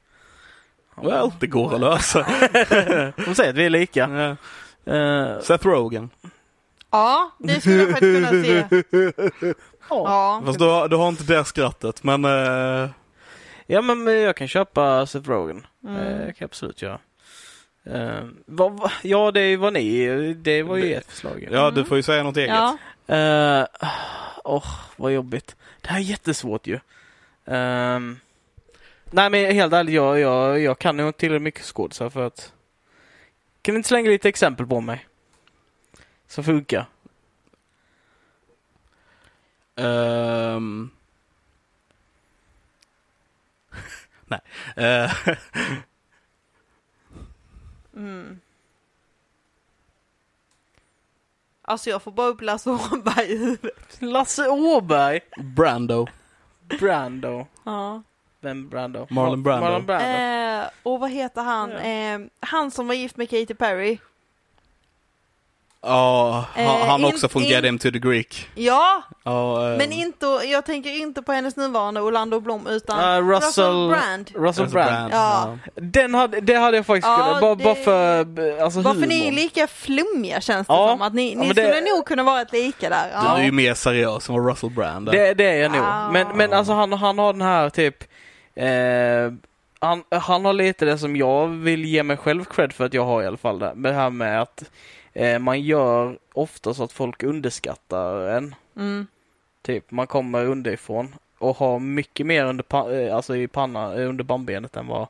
Well, 0.95 1.32
det 1.40 1.48
går 1.48 1.76
att 1.76 1.82
lösa. 1.82 2.20
De 3.26 3.36
säger 3.36 3.49
att 3.49 3.56
vi 3.56 3.66
är 3.66 3.70
lika. 3.70 4.10
Ja. 4.86 4.94
Eh, 4.94 5.40
Seth 5.40 5.68
Rogen. 5.68 6.10
Ja, 6.91 7.32
det 7.40 7.62
skulle 7.62 7.76
jag 7.76 7.90
faktiskt 7.90 8.30
kunna 8.30 8.44
se. 8.44 9.54
Ja. 9.90 10.41
Fast 10.45 10.60
du, 10.60 10.66
har- 10.66 10.88
du 10.88 10.95
har 10.95 11.08
inte 11.10 11.24
det 11.24 11.45
skrattet, 11.45 12.04
men... 12.04 12.26
eh, 12.26 12.90
ja, 13.68 13.82
men 13.82 14.08
jag 14.22 14.36
kan 14.36 14.48
köpa 14.48 15.06
Seth 15.06 15.30
Rogen. 15.30 15.66
Mm. 15.84 15.98
Eh, 15.98 16.18
kan 16.20 16.34
jag 16.38 16.45
absolut 16.45 16.82
göra. 16.82 16.99
Eh, 17.93 18.26
vad, 18.45 18.72
vad, 18.72 18.91
ja, 19.01 19.31
det 19.31 19.57
var 19.57 19.72
ni. 19.72 20.34
Det 20.34 20.64
var 20.64 20.77
ju 20.77 20.93
ert 20.93 21.11
förslag. 21.11 21.47
ja, 21.51 21.72
du 21.72 21.85
får 21.85 21.97
ju 21.97 22.03
säga 22.03 22.23
något 22.23 22.38
eget. 22.38 22.55
Ja. 22.55 22.77
Eh, 23.15 23.65
Åh, 24.43 24.76
vad 24.95 25.11
jobbigt. 25.11 25.55
Det 25.81 25.89
här 25.89 25.97
är 25.97 26.03
jättesvårt 26.03 26.68
ju. 26.68 26.80
Ehm, 27.45 28.19
nej 29.11 29.30
men 29.30 29.51
helt 29.51 29.73
ärligt, 29.73 29.95
jag, 29.95 30.19
jag, 30.19 30.59
jag 30.59 30.80
kan 30.80 30.97
nog 30.97 31.09
inte 31.09 31.19
tillräckligt 31.19 31.43
mycket 31.43 31.65
skådisar 31.65 32.09
för 32.09 32.27
att... 32.27 32.53
Kan 33.61 33.73
ni 33.73 33.77
inte 33.77 33.89
slänga 33.89 34.09
lite 34.09 34.30
exempel 34.30 34.68
på 34.68 34.81
mig? 34.81 35.07
Som 36.27 36.43
funkar. 36.43 36.85
Ehm. 39.76 40.89
Nej. 44.26 44.39
Eh, 44.76 45.11
Mm. 47.98 48.40
Alltså 51.61 51.90
jag 51.90 52.02
får 52.02 52.11
bara 52.11 52.28
upp 52.28 52.41
Lasse 52.41 52.69
Åberg 52.69 53.32
i 53.32 53.38
huvudet. 53.38 54.02
Lasse 54.02 54.49
Åberg! 54.49 55.19
Brando. 55.56 56.07
Brando. 56.80 57.48
Ja. 57.64 58.02
Vem 58.40 58.69
Brando? 58.69 59.07
Marlon 59.10 59.44
Brando. 59.44 59.65
Marlon 59.65 59.86
Brando. 59.86 60.06
Eh, 60.06 60.69
och 60.84 60.99
vad 60.99 61.11
heter 61.11 61.41
han? 61.41 61.72
Ja. 61.72 61.78
Eh, 61.78 62.19
han 62.40 62.72
som 62.72 62.88
var 62.88 62.95
gift 62.95 63.18
med 63.18 63.30
Katy 63.30 63.53
Perry. 63.53 63.98
Ja, 65.82 66.45
han, 66.56 66.66
Eh, 66.66 66.86
han 66.88 66.99
in- 66.99 67.06
också 67.06 67.30
från 67.30 67.41
in- 67.44 67.49
Get 67.49 67.66
Him 67.66 67.80
to 67.80 67.91
the 67.91 67.99
Greek. 67.99 68.49
Ja, 68.56 69.04
Ja, 69.24 69.72
eh, 69.72 69.78
men 69.78 69.91
inte, 69.91 70.26
jag 70.26 70.66
tänker 70.66 70.90
inte 71.02 71.22
på 71.22 71.32
hennes 71.32 71.56
nuvarande 71.56 72.02
Orlando 72.02 72.40
Blom 72.40 72.68
utan 72.68 72.99
Ah, 72.99 73.20
Russell- 73.22 73.88
Brand. 73.90 74.28
Russell 74.36 74.44
Russell 74.44 74.68
Brand. 74.68 75.14
Ja. 75.14 75.58
Den 75.76 76.14
hade, 76.14 76.40
det 76.41 76.56
hade 76.56 76.78
jag 76.78 76.86
faktiskt 76.86 77.08
Ja, 77.08 77.18
kunnat. 77.18 77.41
Bara, 77.41 77.56
bara 77.56 77.76
för 77.76 78.20
alltså, 78.62 78.82
Varför 78.82 79.08
ni 79.08 79.28
är 79.28 79.32
lika 79.32 79.68
flummiga 79.68 80.41
känns 80.41 80.68
det 80.68 80.74
Ja. 80.74 80.88
som. 80.90 81.02
Att 81.02 81.14
ni, 81.14 81.34
Ja, 81.34 81.40
ni 81.40 81.48
men 81.48 81.56
det- 81.56 81.64
skulle 81.74 81.82
nog 81.95 82.06
kunna 82.06 82.24
vara 82.24 82.41
ett 82.41 82.52
lika 82.54 82.90
där. 82.90 83.04
Du 83.22 83.28
Ja. 83.28 83.38
är 83.38 83.44
ju 83.44 83.52
mer 83.52 83.74
seriös 83.74 84.30
än 84.30 84.36
vad 84.36 84.49
Russell 84.49 84.70
Brand 84.70 85.10
är. 85.10 85.14
Det, 85.14 85.34
det 85.34 85.44
är 85.45 85.62
jag 85.62 85.72
nog. 85.72 85.82
Ah. 85.86 86.12
Men, 86.12 86.28
men 86.38 86.54
alltså 86.54 86.74
han, 86.74 86.94
han 86.94 87.20
har 87.20 87.34
den 87.34 87.41
här 87.41 87.70
typ 87.70 88.04
eh, 88.56 89.34
han, 89.80 90.04
han 90.22 90.45
har 90.45 90.54
lite 90.54 90.86
det 90.86 90.98
som 90.98 91.16
jag 91.16 91.48
vill 91.48 91.86
ge 91.86 92.04
mig 92.04 92.18
själv 92.18 92.44
cred 92.45 92.74
för 92.74 92.86
att 92.86 92.94
jag 92.94 93.06
har 93.06 93.24
i 93.24 93.28
alla 93.28 93.38
fall. 93.38 93.60
Det, 93.60 93.74
det 93.76 93.91
här 93.94 94.10
med 94.10 94.41
att 94.41 94.64
eh, 95.18 95.39
man 95.39 95.61
gör 95.61 96.18
ofta 96.34 96.73
så 96.73 96.84
att 96.84 96.91
folk 96.91 97.23
underskattar 97.23 98.27
en. 98.30 98.56
Mm. 98.76 99.07
Typ 99.61 99.91
man 99.91 100.07
kommer 100.07 100.45
underifrån 100.45 101.15
och 101.38 101.57
har 101.57 101.80
mycket 101.80 102.26
mer 102.26 102.45
under, 102.45 102.64
pa- 102.64 102.91
eh, 102.91 103.15
alltså 103.15 103.35
i 103.35 103.48
panna, 103.48 103.94
eh, 103.95 104.10
under 104.10 104.23
bandbenet 104.23 104.76
än 104.76 104.88
vad 104.88 105.07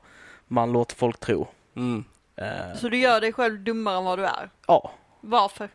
man 0.48 0.72
låter 0.72 0.96
folk 0.96 1.20
tro. 1.20 1.48
Mm. 1.76 2.04
Eh, 2.36 2.78
Så 2.80 2.90
du 2.90 2.98
gör 2.98 3.22
dig 3.22 3.34
själv 3.34 3.60
dummare 3.60 3.98
än 3.98 4.04
vad 4.06 4.20
du 4.20 4.26
är. 4.26 4.50
ja. 4.68 4.92
Varför? 5.22 5.70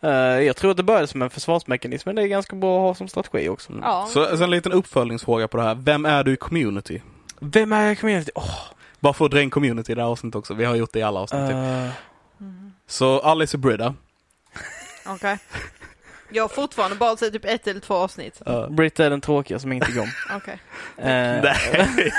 Eh, 0.00 0.10
jag 0.40 0.56
tror 0.56 0.70
att 0.70 0.76
det 0.76 0.82
började 0.82 1.06
som 1.06 1.22
en 1.22 1.30
försvarsmekanism 1.30 2.08
men 2.08 2.16
det 2.16 2.22
är 2.22 2.26
ganska 2.26 2.56
bra 2.56 2.76
att 2.78 2.82
ha 2.82 2.94
som 2.94 3.08
strategi 3.08 3.48
också. 3.48 3.72
Ja. 3.82 4.06
Så, 4.10 4.36
så 4.36 4.44
en 4.44 4.50
liten 4.50 4.72
uppföljningsfråga 4.72 5.48
på 5.48 5.56
det 5.56 5.62
här. 5.62 5.74
Vem 5.74 6.04
är 6.06 6.24
du 6.24 6.32
i 6.32 6.36
community? 6.36 7.02
Vem 7.40 7.72
är 7.72 7.82
jag 7.82 7.92
i 7.92 7.96
community? 7.96 8.30
Åh, 8.34 8.60
Bara 9.00 9.12
för 9.12 9.24
att 9.24 9.30
dra 9.30 9.42
in 9.42 9.50
community 9.50 9.92
i 9.92 9.94
det 9.94 10.02
här 10.02 10.08
avsnittet 10.08 10.36
också. 10.38 10.54
Vi 10.54 10.64
har 10.64 10.74
gjort 10.74 10.92
det 10.92 10.98
i 10.98 11.02
alla 11.02 11.20
avsnitt. 11.20 11.48
typ. 11.48 11.56
Så 12.86 13.20
Alice 13.20 13.56
är 13.56 13.58
Brida. 13.58 13.94
Okej. 15.06 15.38
Jag 16.30 16.44
har 16.44 16.48
fortfarande 16.48 16.96
bara 16.96 17.16
sett 17.16 17.32
typ 17.32 17.44
ett 17.44 17.66
eller 17.66 17.80
två 17.80 17.94
avsnitt. 17.94 18.42
Uh, 18.48 18.70
Britta 18.70 19.06
är 19.06 19.10
den 19.10 19.20
tråkiga 19.20 19.58
som 19.58 19.72
inte 19.72 20.00
om. 20.00 20.08
Okej. 20.36 20.58
Eh, 20.96 21.42
nej. 21.42 22.12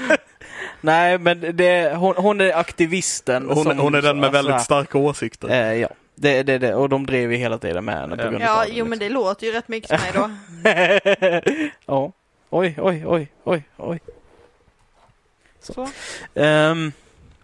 nej, 0.80 1.18
men 1.18 1.56
det, 1.56 1.94
hon, 1.96 2.14
hon 2.16 2.40
är 2.40 2.52
aktivisten. 2.56 3.48
Hon, 3.48 3.64
som, 3.64 3.78
hon 3.78 3.94
är 3.94 4.02
den 4.02 4.20
med 4.20 4.26
alltså, 4.26 4.42
väldigt 4.42 4.64
starka 4.64 4.98
åsikter. 4.98 5.48
Eh, 5.48 5.74
ja, 5.74 5.88
det, 6.14 6.42
det, 6.42 6.58
det. 6.58 6.74
Och 6.74 6.88
de 6.88 7.06
drev 7.06 7.32
ju 7.32 7.38
hela 7.38 7.58
tiden 7.58 7.84
med 7.84 7.94
henne 7.94 8.16
på 8.16 8.22
Ja. 8.22 8.30
grund 8.30 8.44
Ja, 8.44 8.62
av 8.62 8.68
jo 8.70 8.84
men 8.84 8.98
det 8.98 9.08
låter 9.08 9.46
ju 9.46 9.52
rätt 9.52 9.68
mycket 9.68 9.90
som 9.90 9.98
mig 10.00 10.10
då. 10.14 10.30
ja. 11.86 12.12
Oj, 12.50 12.74
oj, 12.78 13.04
oj, 13.06 13.32
oj, 13.44 13.62
oj. 13.76 14.00
Så. 15.60 15.88
Um, 16.34 16.92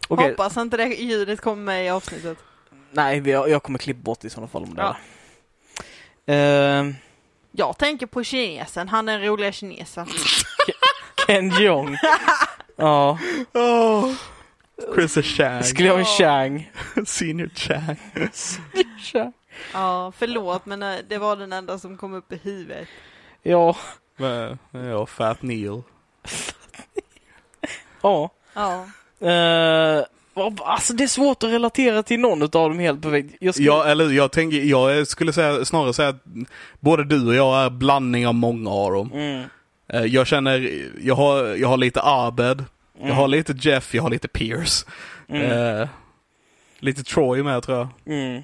Okej, 0.08 0.30
Hoppas 0.30 0.56
inte 0.56 0.76
det 0.76 0.84
ljudet 0.94 1.40
kommer 1.40 1.62
med 1.62 1.86
i 1.86 1.88
avsnittet. 1.88 2.38
nej, 2.92 3.20
vi, 3.20 3.30
jag 3.30 3.62
kommer 3.62 3.78
klippa 3.78 4.00
bort 4.02 4.24
i 4.24 4.30
sådana 4.30 4.48
fall 4.48 4.62
om 4.62 4.74
det 4.74 4.82
Ja. 4.82 4.96
Ehm, 6.26 6.94
Jag 7.52 7.78
tänker 7.78 8.06
på 8.06 8.24
kinesen, 8.24 8.88
han 8.88 9.08
är 9.08 9.18
den 9.18 9.28
roliga 9.28 9.52
kinesen. 9.52 10.06
Ken 11.26 11.50
Jeong. 11.50 11.96
ja, 12.76 13.18
Oh, 13.52 14.14
Chris 14.94 15.16
är 15.16 15.22
Chang. 15.22 15.62
skulle 15.64 15.88
jag 15.88 15.94
vara 15.94 16.04
Chang. 16.04 16.72
Senior 17.06 17.48
Chang. 17.54 17.96
Chang. 19.12 19.32
Ja, 19.72 20.12
förlåt 20.16 20.66
men 20.66 20.82
eh, 20.82 20.96
det 21.08 21.18
var 21.18 21.36
den 21.36 21.52
enda 21.52 21.78
som 21.78 21.96
kom 21.96 22.14
upp 22.14 22.32
i 22.32 22.36
huvudet. 22.36 22.88
Ja, 23.42 23.76
Men, 24.16 24.58
Ja, 24.70 25.06
Fat 25.06 25.42
Neil. 25.42 25.82
ja. 28.02 28.30
Ja. 28.54 28.88
Uh, 29.22 30.04
alltså 30.64 30.92
det 30.92 31.04
är 31.04 31.08
svårt 31.08 31.42
att 31.42 31.50
relatera 31.50 32.02
till 32.02 32.20
någon 32.20 32.42
av 32.42 32.48
dem 32.48 32.78
helt 32.78 33.02
perfekt. 33.02 33.34
Jag 33.40 33.54
skulle, 33.54 33.66
Ja, 33.66 33.84
eller 33.84 34.10
jag 34.10 34.32
tänker, 34.32 34.56
jag 34.62 35.06
skulle 35.06 35.32
säga, 35.32 35.64
snarare 35.64 35.92
säga 35.92 36.08
att 36.08 36.22
både 36.80 37.04
du 37.04 37.26
och 37.26 37.34
jag 37.34 37.64
är 37.64 37.70
blandning 37.70 38.26
av 38.26 38.34
många 38.34 38.70
av 38.70 38.92
dem. 38.92 39.10
Mm, 39.14 39.44
Eh, 39.88 40.04
Jag 40.04 40.26
känner, 40.26 40.82
jag 41.00 41.14
har, 41.14 41.44
jag 41.44 41.68
har 41.68 41.76
lite 41.76 42.00
Abed, 42.02 42.64
mm, 42.96 43.08
jag 43.08 43.14
har 43.14 43.28
lite 43.28 43.52
Jeff, 43.60 43.94
jag 43.94 44.02
har 44.02 44.10
lite 44.10 44.28
Pierce. 44.28 44.86
mm, 45.28 45.42
Eh, 45.80 45.88
lite 46.78 47.02
Troy 47.04 47.42
med 47.42 47.62
tror 47.62 47.78
jag. 47.78 47.88
mm. 48.16 48.42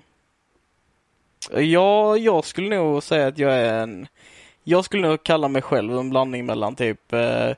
Ja, 1.72 2.16
jag 2.16 2.44
skulle 2.44 2.76
nog 2.76 3.02
säga 3.02 3.26
att 3.26 3.38
jag 3.38 3.52
är 3.54 3.74
en... 3.82 4.06
Jag 4.64 4.84
skulle 4.84 5.08
nog 5.08 5.22
kalla 5.22 5.48
mig 5.48 5.62
själv 5.62 5.98
en 5.98 6.10
blandning 6.10 6.46
mellan 6.46 6.74
typ... 6.76 7.12
eh, 7.12 7.20
eh, 7.20 7.54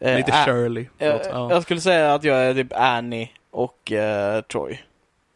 Lite 0.00 0.32
Ä- 0.32 0.44
Shirley. 0.44 0.88
Förlåt, 0.98 1.26
Eh, 1.26 1.32
ja. 1.32 1.50
Jag 1.50 1.62
skulle 1.62 1.80
säga 1.80 2.14
att 2.14 2.24
jag 2.24 2.36
är 2.46 2.54
typ 2.54 2.72
Annie 2.72 3.30
och 3.50 3.92
eh, 3.92 4.40
Troy. 4.42 4.80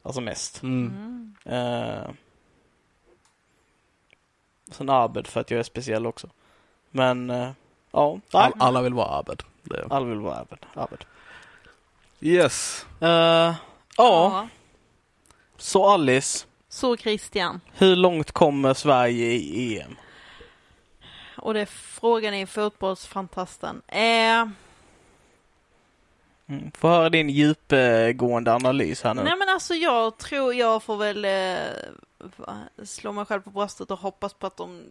Alltså 0.03 0.20
mest. 0.20 0.62
Mm. 0.62 1.35
Uh, 1.47 2.11
sen 4.70 4.91
Abed 4.91 5.27
för 5.27 5.41
att 5.41 5.51
jag 5.51 5.59
är 5.61 5.65
speciell 5.65 6.07
också. 6.07 6.28
Men 6.91 7.31
eh, 7.31 7.51
ja. 7.91 8.19
All, 8.32 8.53
alla 8.59 8.82
vill 8.82 8.95
vara 8.95 9.19
Abed. 9.19 9.43
Det. 9.62 9.86
Alla 9.91 10.07
vill 10.07 10.19
vara 10.20 10.36
Abed. 10.36 10.59
Abed. 10.74 11.05
Yes. 12.20 12.86
Eh, 13.01 13.55
ja, 13.97 14.49
så 15.57 15.86
Alice. 15.86 16.47
Så 16.69 16.97
Christian. 16.97 17.61
Hur 17.73 17.97
långt 17.97 18.32
kommer 18.32 18.74
Sverige 18.74 19.27
i 19.32 19.81
EM? 19.81 19.97
Och 21.36 21.55
det 21.55 21.61
är 21.61 21.66
frågan 21.66 22.35
i 22.35 22.47
fotbollsfantasten. 22.47 23.82
Eh, 23.89 24.47
Mm. 26.47 26.70
Få 26.70 26.89
höra 26.89 27.11
din 27.11 27.31
djupgående 27.31 28.55
analys 28.55 29.02
här 29.02 29.15
nu. 29.15 29.23
nej 29.23 29.36
men 29.39 29.48
alltså 29.48 29.74
jag 29.74 30.19
tror 30.19 30.55
jag 30.55 30.82
får 30.82 30.97
väl 30.97 31.24
eh, 31.24 32.85
slå 32.85 33.12
mig 33.12 33.24
själv 33.24 33.43
på 33.43 33.51
bröstet 33.51 33.90
och 33.90 33.98
hoppas 33.98 34.35
på 34.35 34.47
att 34.47 34.56
de 34.56 34.82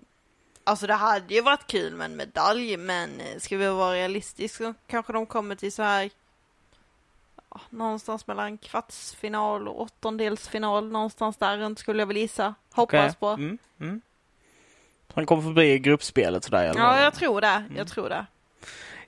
Alltså 0.64 0.88
det 0.88 0.94
hade 0.94 1.34
ju 1.34 1.42
varit 1.42 1.68
kul 1.68 1.96
med 1.96 2.06
en 2.06 2.16
medalj, 2.16 2.78
men 2.78 3.20
eh, 3.20 3.40
ska 3.40 3.58
vi 3.58 3.68
vara 3.68 3.94
realistiska 3.94 4.74
kanske 4.88 5.14
de 5.14 5.26
kommer 5.26 5.56
till 5.56 5.72
så 5.72 5.84
här 5.84 6.10
ja, 7.50 7.62
någonstans 7.70 8.28
mellan 8.28 8.58
kvartsfinal 8.58 9.68
och 9.68 9.82
åttondelsfinal, 9.82 10.92
någonstans 10.92 11.38
där 11.38 11.58
runt 11.58 11.80
skulle 11.80 12.02
jag 12.02 12.08
väl 12.08 12.18
gissa. 12.18 12.56
Hoppas 12.72 13.00
Okej. 13.00 13.16
på. 13.20 13.28
Mm, 13.28 13.58
mm. 13.80 14.02
Han 15.14 15.26
kommer 15.26 15.42
förbi 15.44 15.80
gruppspelet 15.80 16.44
sådär 16.44 16.64
eller? 16.70 16.80
Ja, 16.82 17.00
jag 17.02 17.14
tror 17.14 17.42
det. 17.42 17.48
Mm. 17.48 17.78
Jag 17.78 17.88
tror 17.88 18.10
det. 18.10 18.26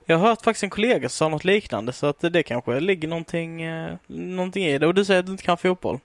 Jag 0.04 0.18
har 0.18 0.28
hört 0.28 0.42
faktiskt 0.44 0.62
en 0.62 0.70
kollega 0.70 1.08
som 1.08 1.16
sa 1.16 1.28
något 1.28 1.44
liknande 1.44 1.92
så 1.92 2.06
att 2.06 2.20
det 2.20 2.42
kanske 2.42 2.80
ligger 2.80 3.08
någonting, 3.08 3.62
eh, 3.62 3.94
någonting 4.06 4.64
i 4.64 4.78
det. 4.78 4.86
Och 4.86 4.94
du 4.94 5.04
säger 5.04 5.20
att 5.20 5.26
du 5.26 5.32
inte 5.32 5.44
kan 5.44 5.56
fotboll. 5.58 5.98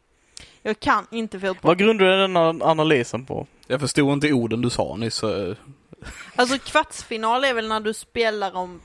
Jag 0.62 0.80
kan 0.80 1.08
inte 1.12 1.40
fotboll. 1.40 1.70
Vad 1.70 1.78
grundar 1.78 2.06
du 2.06 2.18
den 2.18 2.36
här 2.36 2.64
analysen 2.70 3.26
på? 3.26 3.48
Jag 3.68 3.80
förstod 3.80 4.14
inte 4.14 4.34
orden 4.34 4.62
du 4.62 4.70
sa 4.70 4.96
nyss. 4.96 5.16
så- 5.16 5.56
Alltså 6.36 6.58
kvartsfinal 6.60 7.44
är 7.44 7.54
väl 7.54 7.68
när 7.68 7.80
du 7.80 7.94
spelar 7.94 8.56
om... 8.56 8.82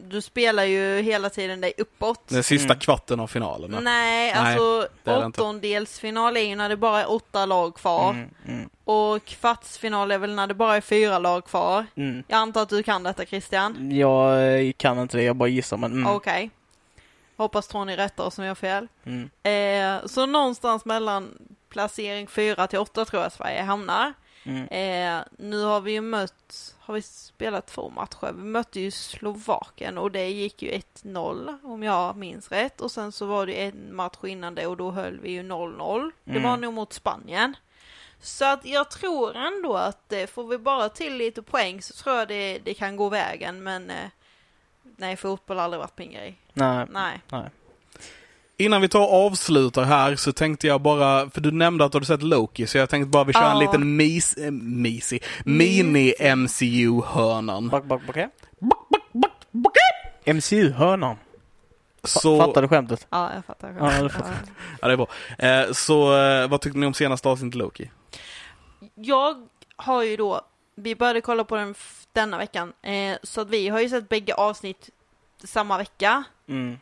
Du 0.00 0.22
spelar 0.22 0.64
ju 0.64 1.00
hela 1.02 1.30
tiden 1.30 1.60
dig 1.60 1.72
uppåt. 1.78 2.28
Den 2.28 2.42
sista 2.42 2.72
Mm. 2.72 2.78
kvarten 2.80 3.20
av 3.20 3.26
finalen. 3.26 3.70
Nej, 3.70 3.82
Nej, 3.84 4.32
alltså 4.32 4.88
åttondelsfinal 5.04 6.36
är 6.36 6.40
ju 6.40 6.56
när 6.56 6.68
det 6.68 6.76
bara 6.76 7.00
är 7.00 7.10
åtta 7.10 7.46
lag 7.46 7.74
kvar. 7.74 8.10
Mm, 8.10 8.30
mm, 8.48 8.68
Och 8.84 9.24
kvartsfinal 9.24 10.10
är 10.10 10.18
väl 10.18 10.34
när 10.34 10.46
det 10.46 10.54
bara 10.54 10.76
är 10.76 10.80
fyra 10.80 11.18
lag 11.18 11.44
kvar. 11.44 11.86
mm. 11.94 12.22
Jag 12.28 12.36
antar 12.38 12.62
att 12.62 12.68
du 12.68 12.82
kan 12.82 13.02
detta 13.02 13.24
Christian? 13.26 13.96
Jag 13.96 14.54
eh, 14.66 14.72
kan 14.72 14.98
inte 14.98 15.16
det, 15.16 15.22
jag 15.22 15.36
bara 15.36 15.48
gissar 15.48 15.76
men 15.76 15.92
mm, 15.92 16.06
Okej. 16.06 16.50
Hoppas 17.36 17.68
Tony 17.68 17.96
rättar 17.96 18.24
oss 18.24 18.38
om 18.38 18.44
jag 18.44 18.50
har 18.50 18.54
fel. 18.54 18.88
mm. 19.04 19.30
Eh, 19.42 20.06
så 20.06 20.26
någonstans 20.26 20.84
mellan 20.84 21.38
placering 21.68 22.26
4 22.26 22.66
till 22.66 22.78
8 22.78 23.04
tror 23.04 23.22
jag 23.22 23.32
Sverige 23.32 23.62
hamnar. 23.62 24.12
Mm. 24.46 24.68
Eh, 24.68 25.24
nu 25.38 25.62
har 25.64 25.80
vi 25.80 25.92
ju 25.92 26.00
mött, 26.00 26.74
har 26.80 26.94
vi 26.94 27.02
spelat 27.02 27.66
två 27.66 27.90
matcher? 27.90 28.32
Vi 28.32 28.42
mötte 28.42 28.80
ju 28.80 28.90
Slovakien 28.90 29.98
och 29.98 30.10
det 30.10 30.28
gick 30.28 30.62
ju 30.62 30.70
1-0 30.70 31.58
om 31.62 31.82
jag 31.82 32.16
minns 32.16 32.50
rätt. 32.52 32.80
Och 32.80 32.90
sen 32.90 33.12
så 33.12 33.26
var 33.26 33.46
det 33.46 33.64
en 33.64 33.94
match 33.96 34.16
innan 34.22 34.54
det 34.54 34.66
och 34.66 34.76
då 34.76 34.90
höll 34.90 35.20
vi 35.20 35.30
ju 35.30 35.42
0-0. 35.42 36.10
Det 36.24 36.30
Mm. 36.30 36.42
var 36.42 36.56
nog 36.56 36.74
mot 36.74 36.92
Spanien. 36.92 37.56
Så 38.20 38.44
att 38.44 38.64
jag 38.64 38.90
tror 38.90 39.36
ändå 39.36 39.74
att 39.76 40.12
eh, 40.12 40.26
får 40.26 40.46
vi 40.46 40.58
bara 40.58 40.88
till 40.88 41.16
lite 41.16 41.42
poäng 41.42 41.82
så 41.82 41.94
tror 41.94 42.16
jag 42.16 42.28
det, 42.28 42.58
det 42.58 42.74
kan 42.74 42.96
gå 42.96 43.08
vägen. 43.08 43.62
Men 43.62 43.90
eh, 43.90 44.08
nej, 44.96 45.16
fotboll 45.16 45.56
har 45.56 45.64
aldrig 45.64 45.80
varit 45.80 45.98
min 45.98 46.12
grej. 46.12 46.38
Nej. 46.52 46.86
Nej. 46.90 47.20
Innan 48.58 48.80
vi 48.82 48.88
tar 48.88 49.00
och 49.00 49.26
avslutar 49.26 49.84
här 49.84 50.16
så 50.16 50.32
tänkte 50.32 50.66
jag 50.66 50.80
bara, 50.80 51.30
för 51.30 51.40
du 51.40 51.50
nämnde 51.50 51.84
att 51.84 51.92
du 51.92 51.96
hade 51.96 52.06
sett 52.06 52.22
Loki, 52.22 52.66
så 52.66 52.78
jag 52.78 52.90
tänkte 52.90 53.08
bara 53.08 53.24
vi 53.24 53.32
kör 53.32 53.50
en 53.50 53.58
liten 53.58 53.96
mis, 53.96 54.34
äh, 54.36 54.50
misig, 54.50 55.22
mini-MCU-hörnan. 55.44 57.70
MCU-hörnan. 60.24 61.16
Så, 62.04 62.38
Fattar 62.38 62.62
du 62.62 62.68
skämtet? 62.68 63.06
Ja, 63.10 63.30
jag 63.34 63.44
fattar. 63.44 63.76
Ja, 63.78 64.02
det 64.02 64.08
fattar 64.08 64.34
Ja. 64.80 64.86
det 64.88 64.92
är 64.92 64.96
bra. 64.96 65.08
Eh, 65.38 65.72
så 65.72 66.16
eh, 66.16 66.48
vad 66.48 66.60
tyckte 66.60 66.78
ni 66.78 66.86
om 66.86 66.94
senaste 66.94 67.28
avsnittet 67.28 67.54
Loki? 67.54 67.90
Jag 68.94 69.46
har 69.76 70.02
ju 70.02 70.16
då, 70.16 70.40
vi 70.76 70.96
började 70.96 71.20
kolla 71.20 71.44
på 71.44 71.56
den 71.56 71.74
denna 72.12 72.38
veckan, 72.38 72.72
eh, 72.82 73.16
så 73.22 73.40
att 73.40 73.50
vi 73.50 73.68
har 73.68 73.80
ju 73.80 73.88
sett 73.88 74.08
bägge 74.08 74.34
avsnitt 74.34 74.90
samma 75.44 75.78
vecka. 75.78 76.24
Mm. 76.48 76.78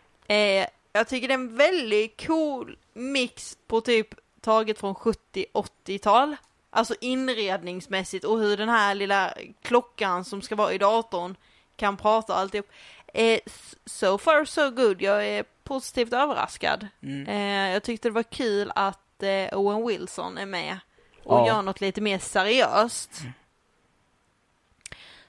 Jag 0.97 1.09
tycker 1.09 1.29
det 1.29 1.35
är 1.35 1.39
en 1.39 1.57
väldigt 1.57 2.27
cool 2.27 2.77
mix 2.93 3.59
på 3.67 3.81
typ 3.81 4.09
taget 4.41 4.79
från 4.79 4.95
70-80-tal. 4.95 6.37
Alltså 6.71 6.95
inredningsmässigt 7.01 8.25
och 8.25 8.39
hur 8.39 8.57
den 8.57 8.69
här 8.69 8.95
lilla 8.95 9.35
klockan 9.63 10.25
som 10.25 10.43
ska 10.43 10.55
vara 10.57 10.73
i 10.73 10.79
datorn 10.79 11.37
kan 11.77 11.97
prata 11.97 12.33
och 12.33 12.39
alltihop. 12.39 12.67
Eh, 13.15 13.41
so 13.87 14.19
far 14.19 14.45
so 14.45 14.71
good, 14.71 15.03
jag 15.03 15.27
är 15.27 15.45
positivt 15.65 16.13
överraskad. 16.13 16.87
Mm. 17.03 17.27
Eh, 17.29 17.73
jag 17.73 17.83
tyckte 17.83 18.09
det 18.09 18.13
var 18.13 18.23
kul 18.23 18.73
att 18.75 19.23
eh, 19.23 19.59
Owen 19.59 19.87
Wilson 19.87 20.39
är 20.39 20.47
med 20.47 20.79
och 21.25 21.39
Ja. 21.39 21.47
gör 21.47 21.63
något 21.63 21.81
lite 21.81 22.01
mer 22.01 22.19
seriöst. 22.19 23.11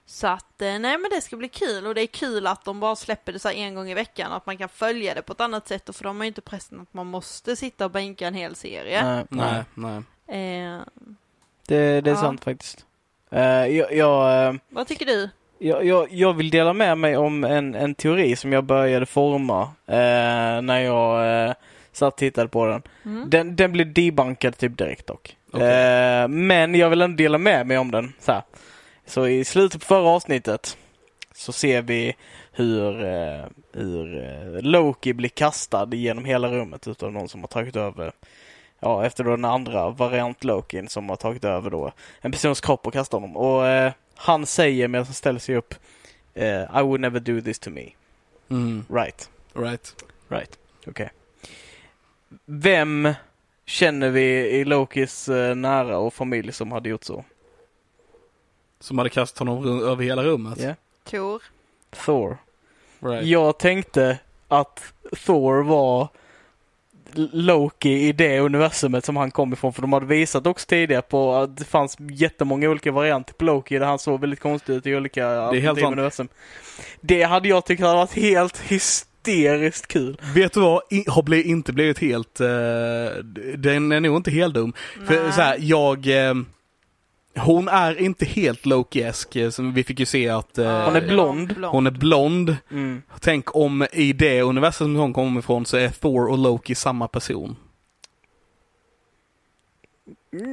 Så 0.07 0.27
att, 0.27 0.61
eh, 0.61 0.67
nej 0.79 0.97
men 0.97 1.09
det 1.11 1.21
ska 1.21 1.35
bli 1.37 1.47
kul 1.47 1.87
och 1.87 1.95
det 1.95 2.01
är 2.01 2.07
kul 2.07 2.47
att 2.47 2.65
de 2.65 2.79
bara 2.79 2.95
släpper 2.95 3.33
det 3.33 3.39
så 3.39 3.47
här 3.47 3.55
en 3.55 3.75
gång 3.75 3.89
i 3.89 3.93
veckan 3.93 4.31
och 4.31 4.37
att 4.37 4.45
man 4.45 4.57
kan 4.57 4.69
följa 4.69 5.13
det 5.13 5.21
på 5.21 5.33
ett 5.33 5.41
annat 5.41 5.67
sätt 5.67 5.89
och 5.89 5.95
för 5.95 6.03
de 6.03 6.17
har 6.17 6.23
ju 6.23 6.27
inte 6.27 6.41
pressen 6.41 6.79
att 6.81 6.93
man 6.93 7.07
måste 7.07 7.55
sitta 7.55 7.85
och 7.85 7.91
bänka 7.91 8.27
en 8.27 8.33
hel 8.33 8.55
serie. 8.55 9.03
Nej, 9.05 9.25
nej. 9.29 10.03
Nej. 10.27 10.65
Eh, 10.67 10.81
Det, 11.67 12.01
det 12.01 12.09
är 12.09 12.15
Ja. 12.15 12.21
sant 12.21 12.43
faktiskt. 12.43 12.85
Eh, 13.31 13.41
jag, 13.65 13.93
jag, 13.93 14.47
eh, 14.47 14.53
vad 14.69 14.87
tycker 14.87 15.05
du? 15.05 15.29
jag, 15.59 15.85
jag, 15.85 16.11
jag 16.11 16.33
vill 16.33 16.49
dela 16.49 16.73
med 16.73 16.97
mig 16.97 17.17
om 17.17 17.43
en, 17.43 17.75
en 17.75 17.95
teori 17.95 18.35
som 18.35 18.53
jag 18.53 18.63
började 18.63 19.05
forma 19.05 19.61
eh, 19.87 20.61
när 20.61 20.79
jag 20.79 21.45
eh, 21.49 21.53
satt 21.91 22.13
och 22.13 22.17
tittade 22.19 22.47
på 22.47 22.65
den. 22.65 22.81
Mm. 23.05 23.29
Den, 23.29 23.55
den 23.55 23.71
blev 23.71 23.93
debunkad 23.93 24.57
typ 24.57 24.77
direkt 24.77 25.07
dock. 25.07 25.37
Okej. 25.51 25.67
Eh, 25.67 26.27
men 26.27 26.75
jag 26.75 26.89
vill 26.89 27.01
ändå 27.01 27.15
dela 27.17 27.37
med 27.37 27.67
mig 27.67 27.77
om 27.77 27.91
den. 27.91 28.13
Så, 28.19 28.31
här. 28.31 28.41
Så 29.05 29.27
i 29.27 29.45
slutet 29.45 29.81
på 29.81 29.87
förra 29.87 30.09
avsnittet 30.09 30.77
så 31.33 31.51
ser 31.51 31.81
vi 31.81 32.15
hur, 32.51 33.03
eh, 33.05 33.45
hur 33.73 34.23
eh, 34.23 34.61
Loki 34.61 35.13
blir 35.13 35.29
kastad 35.29 35.89
genom 35.95 36.25
hela 36.25 36.51
rummet 36.51 36.87
utav 36.87 37.13
någon 37.13 37.29
som 37.29 37.41
har 37.41 37.47
tagit 37.47 37.75
över 37.75 38.11
Ja, 38.79 39.05
efter 39.05 39.23
då 39.23 39.29
den 39.31 39.45
andra 39.45 39.89
variant 39.89 40.43
Lokin 40.43 40.87
som 40.87 41.09
har 41.09 41.15
tagit 41.15 41.43
över 41.43 41.69
då 41.69 41.91
en 42.21 42.31
persons 42.31 42.61
kropp 42.61 42.87
och 42.87 42.93
kastar 42.93 43.19
honom. 43.19 43.37
Och 43.37 43.67
eh, 43.67 43.91
han 44.15 44.45
säger 44.45 44.87
medan 44.87 45.05
han 45.05 45.13
ställer 45.13 45.39
sig 45.39 45.55
upp 45.55 45.75
eh, 46.33 46.61
I 46.61 46.81
would 46.81 47.01
never 47.01 47.19
do 47.19 47.41
this 47.41 47.59
to 47.59 47.69
me. 47.69 47.89
Mm, 48.49 48.85
Right. 48.89 49.29
right. 49.53 49.95
Right. 50.29 50.59
Okej. 50.87 51.09
Vem 52.45 53.13
känner 53.65 54.09
vi 54.09 54.49
i 54.49 54.65
Lokis 54.65 55.29
eh, 55.29 55.55
nära 55.55 55.97
och 55.97 56.13
familj 56.13 56.51
som 56.51 56.71
hade 56.71 56.89
gjort 56.89 57.03
så? 57.03 57.25
Som 58.85 58.97
hade 58.97 59.09
kastat 59.09 59.47
honom 59.47 59.83
över 59.83 60.03
hela 60.03 60.23
rummet. 60.23 60.59
Ja. 60.61 60.73
Tor? 61.03 61.43
Thor. 62.05 62.37
Right. 62.99 63.25
Jag 63.25 63.57
tänkte 63.57 64.17
att 64.47 64.83
Thor 65.25 65.63
var 65.63 66.07
Loki 67.31 68.07
i 68.07 68.11
det 68.11 68.39
universumet 68.39 69.05
som 69.05 69.17
han 69.17 69.31
kom 69.31 69.53
ifrån. 69.53 69.73
För 69.73 69.81
de 69.81 69.93
hade 69.93 70.05
visat 70.05 70.47
också 70.47 70.65
tidigare 70.67 71.01
på 71.01 71.35
att 71.35 71.57
det 71.57 71.65
fanns 71.65 71.97
jättemånga 71.99 72.69
olika 72.69 72.91
varianter 72.91 73.33
på 73.33 73.45
Loki 73.45 73.79
där 73.79 73.85
han 73.85 73.99
såg 73.99 74.21
väldigt 74.21 74.39
konstig 74.39 74.73
ut 74.73 74.87
i 74.87 74.95
olika 74.95 75.27
alternativa 75.27 75.75
sant. 75.75 75.93
universum. 75.93 76.27
Det 77.01 77.23
hade 77.23 77.47
jag 77.47 77.65
tyckt 77.65 77.81
hade 77.81 77.95
varit 77.95 78.13
helt 78.13 78.57
hysteriskt 78.57 79.87
kul. 79.87 80.21
Vet 80.35 80.53
du 80.53 80.59
vad? 80.59 80.81
I, 80.89 81.05
har 81.07 81.23
blivit, 81.23 81.45
inte 81.45 81.73
blivit 81.73 81.99
helt... 81.99 82.39
eh, 82.39 82.47
den 83.57 83.91
är 83.91 83.99
nog 83.99 84.17
inte 84.17 84.31
helt 84.31 84.53
dum. 84.53 84.73
För 85.07 85.31
så 85.31 85.41
här, 85.41 85.57
jag... 85.59 86.27
eh, 86.29 86.33
hon 87.37 87.67
är 87.67 88.01
inte 88.01 88.25
helt 88.25 88.65
Loki-esk. 88.65 89.35
eh, 89.35 89.49
som 89.49 89.73
Vi 89.73 89.83
fick 89.83 89.99
ju 89.99 90.05
se 90.05 90.29
att... 90.29 90.57
eh, 90.57 90.85
Hon 90.85 90.95
är 90.95 91.07
blond. 91.07 91.65
hon 91.65 91.87
är 91.87 91.91
blond. 91.91 92.57
Mm. 92.71 93.01
Tänk 93.19 93.55
om 93.55 93.87
i 93.93 94.13
det 94.13 94.41
universum 94.41 94.87
som 94.87 94.95
hon 94.95 95.13
kommer 95.13 95.39
ifrån 95.39 95.65
så 95.65 95.77
är 95.77 95.89
Thor 95.89 96.27
och 96.31 96.37
Loki 96.37 96.75
samma 96.75 97.07
person. 97.07 97.55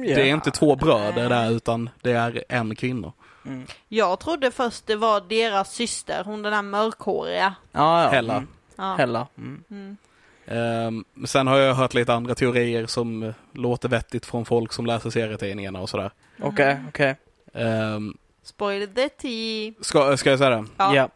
Det 0.05 0.13
är 0.13 0.25
inte 0.25 0.51
två 0.51 0.75
bröder 0.75 1.29
där 1.29 1.51
utan 1.51 1.89
det 2.01 2.11
är 2.11 2.43
en 2.49 2.75
kvinna. 2.75 3.11
Mm. 3.45 3.65
Jag 3.87 4.19
trodde 4.19 4.51
först 4.51 4.87
det 4.87 4.95
var 4.95 5.21
deras 5.29 5.73
syster, 5.73 6.23
hon 6.23 6.41
den 6.41 6.51
där 6.53 6.61
mörkhåriga. 6.61 7.55
Ja, 7.71 8.03
ja. 8.03 8.09
Hella. 8.09 8.33
Mm. 8.33 8.47
Ja. 8.75 8.95
Hella. 8.95 9.27
Mm. 9.37 9.63
Mm. 9.71 9.97
Ehm, 10.45 11.05
sen 11.25 11.47
har 11.47 11.57
jag 11.57 11.75
hört 11.75 11.93
lite 11.93 12.13
andra 12.13 12.35
teorier 12.35 12.85
som 12.85 13.33
låter 13.51 13.89
vettigt 13.89 14.25
från 14.25 14.45
folk 14.45 14.73
som 14.73 14.85
läser 14.85 15.09
serietidningarna 15.09 15.79
och 15.81 15.89
sådär. 15.89 16.11
Okej, 16.39 16.77
okej. 16.89 17.15
Um, 17.53 18.17
Spoiler 18.43 18.87
the 18.87 19.09
tea. 19.09 19.73
ska, 19.81 20.17
ska 20.17 20.29
jag 20.29 20.39
säga 20.39 20.49
det? 20.49 20.65
Ja. 20.77 20.95
Ja. 20.95 21.09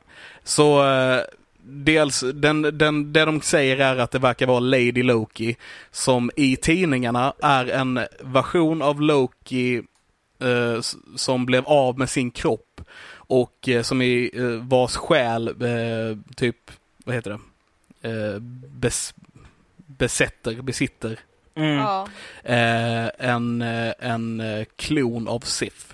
Så 0.43 0.87
eh, 0.89 1.21
dels, 1.63 2.23
den, 2.33 2.61
den, 2.61 3.13
det 3.13 3.25
de 3.25 3.41
säger 3.41 3.77
är 3.77 3.97
att 3.97 4.11
det 4.11 4.19
verkar 4.19 4.45
vara 4.47 4.59
Lady 4.59 5.03
Loki 5.03 5.55
som 5.91 6.31
i 6.35 6.55
tidningarna 6.55 7.33
är 7.41 7.65
en 7.65 7.99
version 8.21 8.81
av 8.81 9.01
Loki 9.01 9.81
eh, 10.39 10.73
s- 10.79 10.95
som 11.15 11.45
blev 11.45 11.65
av 11.65 11.97
med 11.99 12.09
sin 12.09 12.31
kropp 12.31 12.81
och 13.09 13.69
eh, 13.69 13.81
som 13.81 14.01
i 14.01 14.31
eh, 14.33 14.43
vars 14.67 14.95
själ 14.95 15.47
eh, 15.47 16.17
typ, 16.35 16.71
vad 17.05 17.15
heter 17.15 17.39
det, 18.01 18.09
eh, 18.09 18.39
bes, 18.79 19.13
besätter, 19.75 20.61
besitter 20.61 21.19
Mm. 21.57 21.77
Ja. 21.77 22.07
eh, 22.43 23.29
en, 23.29 23.61
eh, 23.61 23.93
en 23.99 24.39
eh, 24.39 24.65
klon 24.75 25.27
av 25.27 25.39
Sif. 25.39 25.93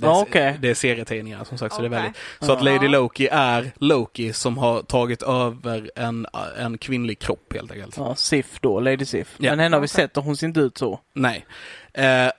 Det, 0.00 0.06
Ja, 0.06 0.18
är- 0.18 0.22
okej. 0.22 0.56
det 0.60 0.70
är 0.70 0.74
serietidningar 0.74 1.44
som 1.44 1.58
sagt, 1.58 1.74
så 1.74 1.80
det 1.80 1.86
är 1.86 1.90
väldigt 1.90 2.16
så 2.40 2.52
att. 2.52 2.64
Lady 2.64 2.88
Loki 2.88 3.28
är 3.32 3.72
Loki 3.76 4.32
som 4.32 4.58
har 4.58 4.82
tagit 4.82 5.22
över 5.22 5.90
en, 5.96 6.26
en 6.58 6.78
kvinnlig 6.78 7.18
kropp 7.18 7.52
helt 7.54 7.72
enkelt. 7.72 7.96
Ja, 7.96 8.14
Sif 8.14 8.58
då, 8.60 8.80
Lady 8.80 9.04
Sif. 9.04 9.34
Ja. 9.38 9.50
Men 9.52 9.58
henne 9.58 9.76
har 9.76 9.80
vi 9.80 9.88
sett 9.88 10.16
och 10.16 10.24
hon 10.24 10.36
ser 10.36 10.46
inte 10.46 10.60
ut 10.60 10.78
så. 10.78 11.00
Nej. 11.12 11.46
Eh, 11.92 12.30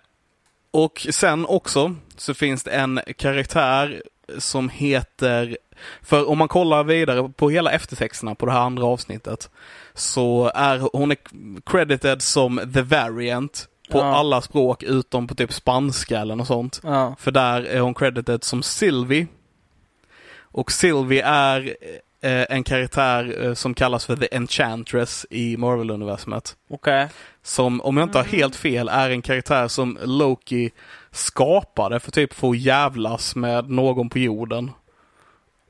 Och 0.71 1.07
sen 1.09 1.45
också 1.45 1.95
så 2.17 2.33
finns 2.33 2.63
det 2.63 2.71
en 2.71 2.99
karaktär 3.17 4.03
som 4.37 4.69
heter, 4.69 5.57
för 6.01 6.29
om 6.29 6.37
man 6.37 6.47
kollar 6.47 6.83
vidare 6.83 7.29
på 7.35 7.49
hela 7.49 7.71
eftertexterna 7.71 8.35
på 8.35 8.45
det 8.45 8.51
här 8.51 8.59
andra 8.59 8.85
avsnittet, 8.85 9.49
så 9.93 10.51
är 10.55 10.97
hon 10.97 11.11
är 11.11 11.17
credited 11.65 12.21
som 12.21 12.71
the 12.73 12.81
variant 12.81 13.67
på 13.91 13.97
Ja. 13.97 14.15
alla 14.15 14.41
språk 14.41 14.83
utom 14.83 15.27
på 15.27 15.35
typ 15.35 15.53
spanska 15.53 16.19
eller 16.19 16.35
något 16.35 16.47
sånt. 16.47 16.81
Ja. 16.83 17.15
För 17.19 17.31
där 17.31 17.61
är 17.63 17.79
hon 17.79 17.93
credited 17.93 18.43
som 18.43 18.63
Sylvie. 18.63 19.27
Och 20.53 20.71
Sylvie 20.71 21.23
är 21.25 21.75
eh, 22.21 22.45
en 22.49 22.63
karaktär 22.63 23.45
eh, 23.45 23.53
som 23.53 23.73
kallas 23.73 24.05
för 24.05 24.15
The 24.15 24.35
Enchantress 24.35 25.25
i 25.29 25.57
Marvel-universumet. 25.57 26.55
Okej. 26.69 27.07
Som, 27.43 27.81
om 27.81 27.97
jag 27.97 28.05
inte 28.05 28.17
har 28.17 28.25
helt 28.25 28.55
fel, 28.55 28.89
är 28.89 29.09
en 29.09 29.21
karaktär 29.21 29.67
som 29.67 29.97
Loki 30.03 30.71
skapade 31.11 31.99
för 31.99 32.11
typ 32.11 32.33
för 32.33 32.49
att 32.49 32.57
jävlas 32.57 33.35
med 33.35 33.69
någon 33.69 34.09
på 34.09 34.19
jorden. 34.19 34.71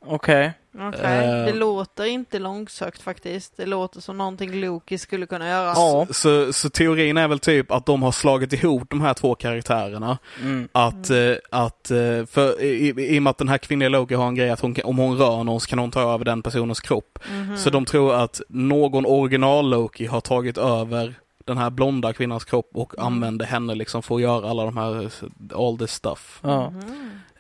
Okej. 0.06 0.54
Okej, 0.80 1.02
Eh. 1.28 1.46
det 1.46 1.54
låter 1.54 2.06
inte 2.06 2.40
långsökt 2.40 3.02
faktiskt. 3.02 3.58
Det 3.58 3.66
låter 3.66 4.00
som 4.02 4.18
någonting 4.18 4.62
Loki 4.62 4.98
skulle 4.98 5.26
kunna 5.26 5.48
göra. 5.50 5.68
Ja. 5.76 6.08
Så, 6.12 6.54
så 6.54 6.70
teorin 6.70 7.18
är 7.18 7.28
väl 7.28 7.40
typ 7.40 7.72
att 7.72 7.86
de 7.86 8.04
har 8.04 8.12
slagit 8.12 8.54
ihop 8.54 8.90
de 8.90 9.02
här 9.02 9.14
två 9.14 9.36
karaktärerna. 9.36 10.18
Mm. 10.42 10.68
Att, 10.72 11.10
eh, 11.10 11.34
att 11.52 11.92
eh, 11.92 12.26
för 12.26 12.62
i, 12.62 12.94
i 13.16 13.20
och 13.20 13.24
med 13.24 13.32
att 13.32 13.38
den 13.38 13.50
här 13.50 13.58
kvinnliga 13.58 13.90
Loki 13.90 14.14
har 14.16 14.28
en 14.28 14.36
grej 14.36 14.50
att 14.50 14.60
hon, 14.60 14.76
om 14.84 14.98
hon 14.98 15.18
rör 15.18 15.44
någon 15.44 15.60
så 15.62 15.68
kan 15.68 15.80
hon 15.80 15.92
ta 15.92 16.14
över 16.14 16.26
den 16.26 16.42
personens 16.42 16.80
kropp. 16.80 17.20
Mhm. 17.32 17.58
Så 17.58 17.70
de 17.70 17.86
tror 17.86 18.14
att 18.16 18.42
någon 18.50 19.06
original 19.06 19.70
Loki 19.70 20.06
har 20.06 20.22
tagit 20.22 20.58
över 20.58 21.14
den 21.46 21.58
här 21.58 21.70
blonda 21.70 22.14
kvinnans 22.14 22.46
kropp 22.46 22.70
och 22.74 22.94
Mm. 22.98 23.06
använder 23.08 23.46
henne 23.46 23.76
liksom 23.76 24.04
för 24.04 24.16
att 24.16 24.22
göra 24.22 24.50
alla 24.50 24.66
de 24.66 24.78
här, 24.78 25.12
all 25.56 25.78
this 25.78 25.92
stuff. 25.92 26.40
Ja. 26.44 26.74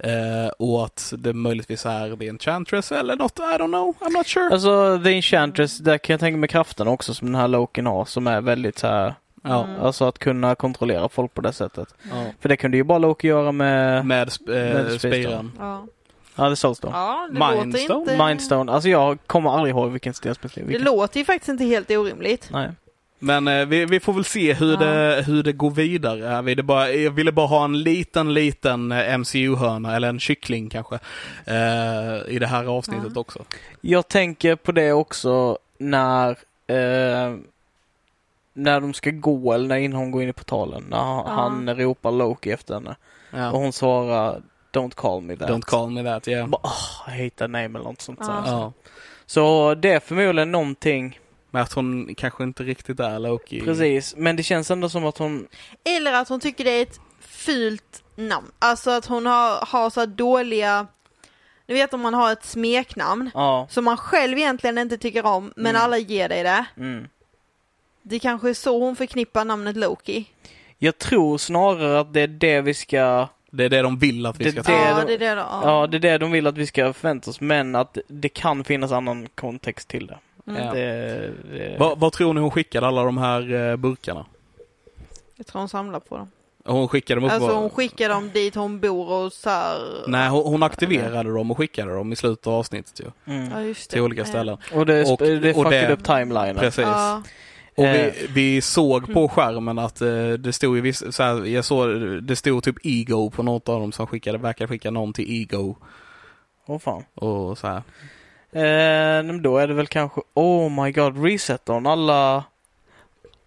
Eh, 0.03 0.48
och 0.60 0.86
att 0.86 1.14
det 1.18 1.34
möjligtvis 1.34 1.86
är 1.86 2.15
The 2.15 2.28
Enchantress 2.28 2.91
eller 2.91 3.15
något, 3.15 3.40
I 3.40 3.41
don't 3.41 3.68
know, 3.68 3.95
I'm 3.99 4.18
not 4.18 4.28
sure. 4.28 4.49
Alltså 4.52 4.99
The 5.03 5.10
Enchantress, 5.15 5.78
där 5.78 5.98
kan 5.98 6.14
jag 6.14 6.19
tänka 6.19 6.38
mig 6.38 6.49
krafterna 6.49 6.91
också 6.91 7.14
som 7.14 7.28
den 7.32 7.36
här 7.41 7.48
Loken 7.48 7.86
har 7.86 8.06
som 8.06 8.28
är 8.28 8.41
väldigt 8.41 8.80
så 8.80 8.88
här, 8.88 9.14
Ja, 9.44 9.64
Mm. 9.64 9.82
alltså 9.82 10.06
att 10.06 10.19
kunna 10.19 10.56
kontrollera 10.56 11.10
folk 11.10 11.34
på 11.34 11.41
det 11.41 11.53
sättet. 11.53 11.95
ja. 12.11 12.23
För 12.40 12.49
det 12.49 12.57
kunde 12.57 12.78
ju 12.78 12.84
bara 12.84 12.98
Loki 12.98 13.28
göra 13.28 13.52
med, 13.52 14.06
Med, 14.06 14.28
sp- 14.28 14.48
Med 14.48 14.76
eh, 14.76 14.84
Space 14.86 14.99
spiran. 14.99 15.52
Ja. 15.60 15.86
ja 16.36 16.49
det 16.49 16.56
såls 16.56 16.80
då. 16.80 16.90
ja, 16.91 17.30
det 17.34 17.56
Mindstone? 17.56 17.99
inte... 18.11 18.26
Mindstone, 18.26 18.72
alltså 18.72 18.90
jag 18.90 19.18
kommer 19.28 19.49
aldrig 19.49 19.76
ihåg 19.76 19.91
vilken 19.91 20.14
stenspecial. 20.14 20.68
Det 20.68 20.80
låter 20.80 21.19
ju 21.19 21.26
faktiskt 21.26 21.49
inte 21.49 21.64
helt 21.65 21.91
orimligt. 21.91 22.49
Nej. 22.52 22.69
Men 23.23 23.48
eh, 23.48 23.65
vi, 23.65 23.85
vi 23.85 23.99
får 23.99 24.14
väl 24.14 24.26
se 24.26 24.53
hur, 24.53 24.72
Ja. 24.72 24.77
det, 24.80 25.23
hur 25.27 25.43
det 25.43 25.52
går 25.53 25.72
vidare. 25.72 26.19
Jag 26.19 26.43
ville 26.43 26.64
bara, 26.64 26.91
jag 26.91 27.11
ville 27.11 27.31
bara 27.31 27.48
ha 27.48 27.65
en 27.65 27.84
liten, 27.84 28.34
liten 28.34 28.91
eh, 28.91 29.18
MCU-hörna, 29.18 29.95
eller 29.95 30.10
en 30.10 30.19
kyckling 30.19 30.69
kanske, 30.69 30.95
eh, 31.45 32.34
i 32.35 32.38
det 32.39 32.48
här 32.48 32.65
avsnittet 32.65 33.11
Ja. 33.15 33.22
också. 33.22 33.43
Jag 33.81 34.07
tänker 34.07 34.56
på 34.56 34.72
det 34.72 34.91
också 34.93 35.57
när 35.77 36.30
eh, 36.68 37.35
när 38.53 38.80
de 38.81 38.93
ska 38.93 39.10
gå 39.11 39.53
eller 39.53 39.88
när 39.89 39.98
hon 39.98 40.11
går 40.11 40.23
in 40.23 40.30
i 40.30 40.34
portalen. 40.34 40.84
När 40.89 40.98
han, 40.98 41.23
Ja. 41.26 41.31
han 41.34 41.76
ropar 41.76 42.11
Loki 42.11 42.52
efter 42.52 42.73
henne. 42.73 42.95
Och 43.52 43.60
hon 43.60 43.73
svarar 43.73 44.41
Don't 44.73 44.95
call 44.95 45.22
me 45.22 45.35
that. 45.35 45.49
Don't 45.49 45.61
call 45.61 45.89
me 45.89 46.03
that, 46.03 46.27
yeah. 46.27 46.48
Bara, 46.49 46.61
oh, 46.64 47.10
I 47.14 47.23
hate 47.23 47.35
that 47.35 47.49
name 47.49 47.65
eller 47.65 47.80
något 47.84 48.02
sånt. 48.02 48.19
Ja. 48.22 48.27
där. 48.27 48.52
Ja. 48.52 48.73
Så 49.26 49.76
det 49.76 49.91
är 49.91 49.99
förmodligen 49.99 50.52
någonting, 50.52 51.19
Men 51.52 51.61
att 51.61 51.73
hon 51.73 52.15
kanske 52.15 52.44
inte 52.44 52.64
riktigt 52.64 52.99
är 52.99 53.19
Loki. 53.19 53.61
precis. 53.61 54.15
Men 54.18 54.36
det 54.36 54.44
känns 54.44 54.72
ändå 54.72 54.90
som 54.90 55.06
att 55.06 55.18
hon, 55.18 55.48
Eller 55.84 56.14
att 56.14 56.30
hon 56.30 56.40
tycker 56.40 56.64
det 56.64 56.72
är 56.72 56.82
ett 56.82 56.99
fult 57.19 58.03
namn. 58.15 58.52
Alltså 58.60 58.91
att 58.91 59.06
hon 59.06 59.26
har, 59.26 59.65
har 59.65 59.90
så 59.90 60.06
dåliga... 60.06 60.88
Ni 61.68 61.73
vet 61.73 61.94
om 61.94 62.02
man 62.02 62.14
har 62.14 62.32
ett 62.32 62.45
smeknamn 62.45 63.32
ja. 63.34 63.68
som 63.69 63.86
man 63.86 63.98
själv 63.98 64.38
egentligen 64.38 64.78
inte 64.78 64.98
tycker 64.98 65.26
om, 65.26 65.53
men 65.56 65.69
Mm. 65.76 65.82
alla 65.82 65.98
ger 65.98 66.30
dig 66.30 66.44
det. 66.44 66.65
Mm. 66.78 67.07
Det 68.02 68.19
kanske 68.19 68.49
är 68.49 68.53
så 68.53 68.80
hon 68.80 68.95
förknippar 68.95 69.45
namnet 69.45 69.78
Loki. 69.78 70.26
Jag 70.78 70.98
tror 70.98 71.38
snarare 71.38 71.99
att 71.99 72.14
det 72.14 72.22
är 72.22 72.28
det 72.28 72.61
vi 72.61 72.73
ska, 72.73 73.28
Det 73.52 73.64
är 73.65 73.69
det 73.69 73.82
de 73.82 73.99
vill 73.99 74.26
att 74.26 74.40
vi 74.40 74.44
Det- 74.44 74.52
ska 74.52 74.61
det- 74.61 74.68
ta. 74.68 74.99
ja, 74.99 75.03
det 75.06 75.14
är 75.14 75.19
det 75.19 75.36
då. 75.36 75.41
ja 75.64 75.88
det 75.88 75.98
är 75.98 75.99
det 75.99 76.18
de 76.18 76.32
vill 76.32 76.48
att 76.48 76.57
vi 76.57 76.68
ska 76.68 76.94
förvänta 76.94 77.30
oss. 77.30 77.41
Men 77.41 77.76
att 77.76 77.98
det 78.07 78.30
kan 78.30 78.64
finnas 78.64 78.91
annan 78.91 79.28
kontext 79.36 79.88
till 79.88 80.07
det. 80.07 80.18
Mm. 80.56 80.68
Ja. 80.68 80.73
det, 80.73 81.32
det 81.52 81.76
Vad, 81.80 81.99
vad 81.99 82.14
tror 82.14 82.34
ni 82.34 82.41
hon 82.41 82.52
skickade 82.52 82.88
alla 82.88 83.03
de 83.03 83.18
här 83.18 83.53
eh, 83.72 83.76
burkarna? 83.76 84.26
Jag 85.36 85.48
tror 85.48 85.60
hon 85.60 85.69
samlar 85.69 85.99
på 85.99 86.18
dem. 86.18 86.32
Hon 86.65 86.88
skickade 86.88 87.19
dem 87.22 87.26
upp 87.26 87.32
Alltså 87.32 87.52
hon 87.57 87.69
skickar 87.69 88.10
dem 88.10 88.30
dit 88.34 88.56
hon 88.56 88.80
bor 88.80 89.10
och 89.11 89.34
så 89.34 89.49
här... 89.49 89.78
Nej, 90.07 90.30
hon, 90.30 90.44
hon 90.45 90.64
aktiverade 90.64 91.34
dem 91.34 91.52
och 91.52 91.57
skickade 91.57 91.94
dem 91.95 92.14
i 92.14 92.15
slutet 92.15 92.48
av 92.48 92.53
avsnittet 92.53 92.99
ju. 92.99 93.34
mm. 93.34 93.52
Ja, 93.52 93.61
just 93.61 93.90
det. 93.90 93.94
Till 93.94 94.02
olika 94.03 94.22
Ja. 94.22 94.26
ställen. 94.26 94.57
Och 94.73 94.86
det, 94.86 95.02
Och- 95.11 95.18
det 95.18 95.49
och 95.49 95.56
fuckade 95.56 95.88
det- 95.88 95.94
upp 95.94 96.03
timelinen. 96.03 96.56
Precis. 96.56 96.84
Ja, 96.86 97.22
Och 97.76 97.84
Eh. 97.86 98.11
vi, 98.14 98.28
vi 98.34 98.61
såg 98.61 99.14
på 99.14 99.28
skärmen 99.30 99.80
att 99.80 100.02
eh, 100.02 100.28
det 100.28 100.53
stod 100.53 100.76
ju 100.76 100.82
viss, 100.82 101.15
så 101.15 101.23
här, 101.23 101.45
jag 101.45 101.65
såg, 101.65 101.90
det 102.23 102.36
stod 102.36 102.64
typ 102.64 102.76
Ego 102.84 103.30
på 103.30 103.44
något 103.44 103.69
av 103.69 103.80
dem 103.80 103.91
som 103.91 104.07
skickade, 104.07 104.38
verkar 104.38 104.68
skicka 104.68 104.91
någon 104.91 105.14
till 105.14 105.41
Ego 105.41 105.76
Åh 106.68 106.80
fan. 106.80 107.03
och 107.15 107.57
så 107.57 107.68
här. 107.68 107.82
Eh, 108.53 109.23
men 109.23 109.41
då 109.41 109.57
är 109.57 109.68
det 109.68 109.73
väl 109.73 109.88
kanske, 109.88 110.22
oh 110.34 110.84
my 110.84 110.91
god, 110.91 111.23
reset 111.23 111.68
hon 111.68 111.88
alla... 111.88 112.44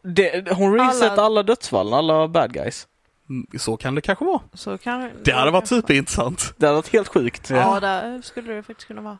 Det, 0.02 0.52
hon 0.52 0.78
reset 0.78 1.12
alla, 1.12 1.22
Alla- 1.22 1.42
dödsfallen, 1.42 1.94
alla 1.94 2.28
bad 2.28 2.52
guys. 2.52 2.88
Mm, 3.28 3.46
Så 3.58 3.76
kan 3.76 3.94
det 3.94 4.00
kanske 4.00 4.24
vara. 4.24 4.40
så 4.54 4.78
kan 4.78 5.10
Det 5.24 5.32
hade 5.32 5.50
varit 5.50 5.68
superintressant. 5.68 6.54
Det 6.56 6.66
hade 6.66 6.76
varit 6.76 6.92
helt 6.92 7.08
sjukt. 7.08 7.50
Ja, 7.50 7.80
där 7.80 8.22
skulle 8.22 8.52
det 8.52 8.62
faktiskt 8.62 8.86
kunna 8.88 9.00
vara. 9.02 9.18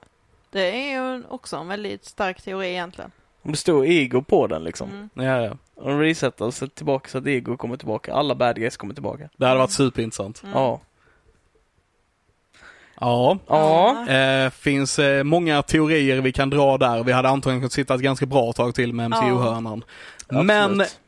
Det 0.51 0.91
är 0.91 0.93
ju 1.17 1.23
också 1.29 1.57
en 1.57 1.69
väldigt 1.69 2.05
stark 2.05 2.43
teori 2.43 2.69
egentligen. 2.71 3.11
Om 3.43 3.51
det 3.51 3.57
stod 3.57 3.87
ego 3.87 4.23
på 4.23 4.47
den 4.47 4.65
liksom. 4.65 4.91
Mm. 4.91 5.11
Ja, 5.15 5.41
ja. 5.43 5.57
Och 5.75 5.89
de 5.91 6.01
resetar 6.01 6.51
så 6.51 6.67
tillbaka 6.69 7.09
så 7.11 7.19
att 7.19 7.27
ego 7.27 7.57
kommer 7.57 7.77
tillbaka. 7.77 8.15
Alla 8.15 8.35
bad 8.35 8.57
guys 8.57 8.77
kommer 8.77 8.95
tillbaka. 8.95 9.29
Det 9.37 9.47
hade 9.47 9.59
varit 9.59 9.71
superintressant. 9.71 10.43
Mm. 10.43 10.55
Ja. 10.55 10.81
Ja. 13.05 13.39
Ja. 13.47 14.09
Eh, 14.15 14.51
finns 14.51 14.99
eh, 14.99 15.25
många 15.25 15.63
teorier 15.63 16.21
vi 16.21 16.33
kan 16.33 16.51
dra 16.51 16.79
där. 16.79 17.05
Vi 17.05 17.13
hade 17.13 17.29
antagligen 17.29 17.61
kunnat 17.61 17.73
sitta 17.73 17.95
ett 17.95 18.01
ganska 18.01 18.27
bra 18.27 18.53
tag 18.53 18.75
till 18.75 18.93
med 18.93 19.11
MCU-hörnan. 19.11 19.85
Men 20.29 20.51
Absolut. 20.51 21.01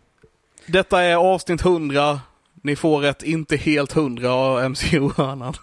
detta 0.66 1.02
är 1.02 1.14
avsnitt 1.16 1.60
100. 1.64 2.20
Ni 2.62 2.76
får 2.76 3.04
ett 3.04 3.22
inte 3.22 3.56
helt 3.56 3.92
hundra 3.92 4.32
av 4.34 4.70
MCU-hörnan. 4.70 5.54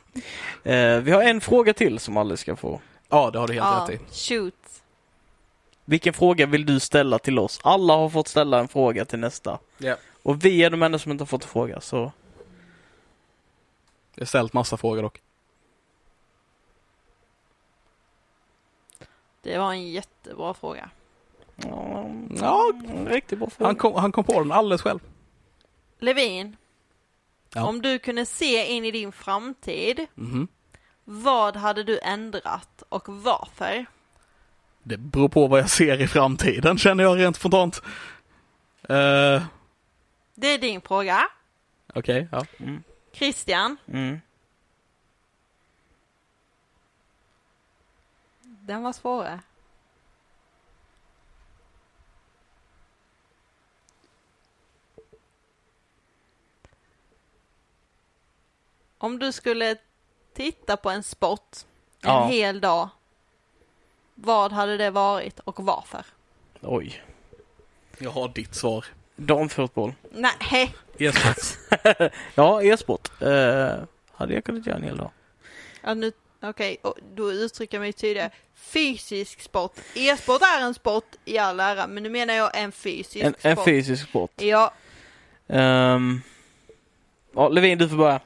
Eh, 0.63 0.97
vi 0.97 1.11
har 1.11 1.23
en 1.23 1.41
fråga 1.41 1.73
till 1.73 1.99
som 1.99 2.17
alla 2.17 2.37
ska 2.37 2.55
få. 2.55 2.81
Ja, 3.09 3.29
det 3.33 3.39
har 3.39 3.47
du 3.47 3.53
helt 3.53 3.65
Ja, 3.65 3.87
rätt 3.89 4.01
i. 4.01 4.29
shoot. 4.29 4.53
Vilken 5.85 6.13
fråga 6.13 6.45
vill 6.45 6.65
du 6.65 6.79
ställa 6.79 7.19
till 7.19 7.39
oss? 7.39 7.59
Alla 7.63 7.93
har 7.95 8.09
fått 8.09 8.27
ställa 8.27 8.59
en 8.59 8.67
fråga 8.67 9.05
till 9.05 9.19
nästa. 9.19 9.59
Ja. 9.77 9.95
Och 10.23 10.45
vi 10.45 10.63
är 10.63 10.69
de 10.69 10.83
enda 10.83 10.99
som 10.99 11.11
inte 11.11 11.21
har 11.21 11.25
fått 11.27 11.43
en 11.43 11.49
fråga, 11.49 11.81
så... 11.81 12.11
Jag 14.15 14.21
har 14.21 14.25
ställt 14.25 14.53
massa 14.53 14.77
frågor 14.77 15.01
dock. 15.01 15.19
Det 19.43 19.57
var 19.57 19.71
en 19.71 19.91
jättebra 19.91 20.53
fråga. 20.53 20.89
Ja, 21.55 22.09
Ja. 22.35 22.71
en 22.87 23.07
riktigt 23.07 23.39
bra 23.39 23.49
fråga. 23.49 23.67
Han 23.67 23.75
kom, 23.75 23.93
han 23.95 24.11
kom 24.11 24.23
på 24.23 24.39
den 24.39 24.51
alldeles 24.51 24.81
själv. 24.81 24.99
Levin, 25.99 26.55
Ja. 27.53 27.65
om 27.67 27.81
du 27.81 27.99
kunde 27.99 28.25
se 28.25 28.65
in 28.71 28.85
i 28.85 28.91
din 28.91 29.11
framtid, 29.11 30.05
Mhm. 30.15 30.47
vad 31.03 31.55
hade 31.55 31.83
du 31.83 31.99
ändrat 31.99 32.83
och 32.89 33.03
varför? 33.09 33.85
Det 34.83 34.97
beror 34.97 35.29
på 35.29 35.47
vad 35.47 35.59
jag 35.59 35.69
ser 35.69 36.01
i 36.01 36.07
framtiden 36.07 36.77
känner 36.77 37.03
jag 37.03 37.19
rent 37.19 37.35
spontant. 37.35 37.81
Eh, 38.89 39.43
Det 40.35 40.47
är 40.47 40.57
din 40.57 40.81
fråga. 40.81 41.23
Okej, 41.95 42.27
ja. 42.31 42.45
Mm. 42.57 42.83
Christian, 43.13 43.77
Mm. 43.87 44.19
Den 48.65 48.83
var 48.83 48.93
svårare. 48.93 49.39
Om 58.97 59.19
du 59.19 59.31
skulle 59.31 59.75
titta 60.33 60.77
på 60.77 60.89
en 60.89 61.03
sport 61.03 61.57
en 62.01 62.09
Ja. 62.09 62.25
hel 62.27 62.61
dag, 62.61 62.89
vad 64.15 64.51
hade 64.51 64.77
det 64.77 64.89
varit 64.91 65.39
och 65.39 65.59
varför? 65.65 66.05
Oj. 66.61 67.03
Jag 67.97 68.11
har 68.11 68.27
ditt 68.29 68.55
svar. 68.55 68.85
Damfotboll. 69.15 69.93
Nej, 70.11 70.75
E-sport. 70.97 71.57
Ja, 72.35 72.63
e-sport. 72.63 73.21
Eh, 73.21 73.75
hade 74.11 74.33
jag 74.33 74.43
kunnat 74.43 74.65
göra 74.67 74.77
en 74.77 74.83
hel 74.83 74.97
dag. 74.97 75.11
ja, 75.81 75.93
nu, 75.93 76.11
okej, 76.43 76.77
och 76.81 76.95
då 77.15 77.31
uttrycker 77.31 77.77
jag 77.77 77.81
mig 77.81 77.93
tydligare. 77.93 78.29
Fysisk 78.55 79.41
sport. 79.41 79.71
E-sport 79.95 80.41
är 80.41 80.61
en 80.61 80.73
sport 80.73 81.05
i 81.25 81.37
all 81.37 81.59
ära, 81.59 81.87
men 81.87 82.03
nu 82.03 82.09
menar 82.09 82.33
jag 82.33 82.57
en 82.57 82.71
fysisk 82.71 83.15
En, 83.25 83.33
sport. 83.33 83.45
en 83.45 83.57
fysisk 83.65 84.03
sport. 84.09 84.31
Ja, 84.41 84.73
Ehm, 85.47 86.21
Ja, 87.35 87.49
Levin, 87.49 87.77
du 87.77 87.89
får 87.89 87.97
börja. 87.97 88.19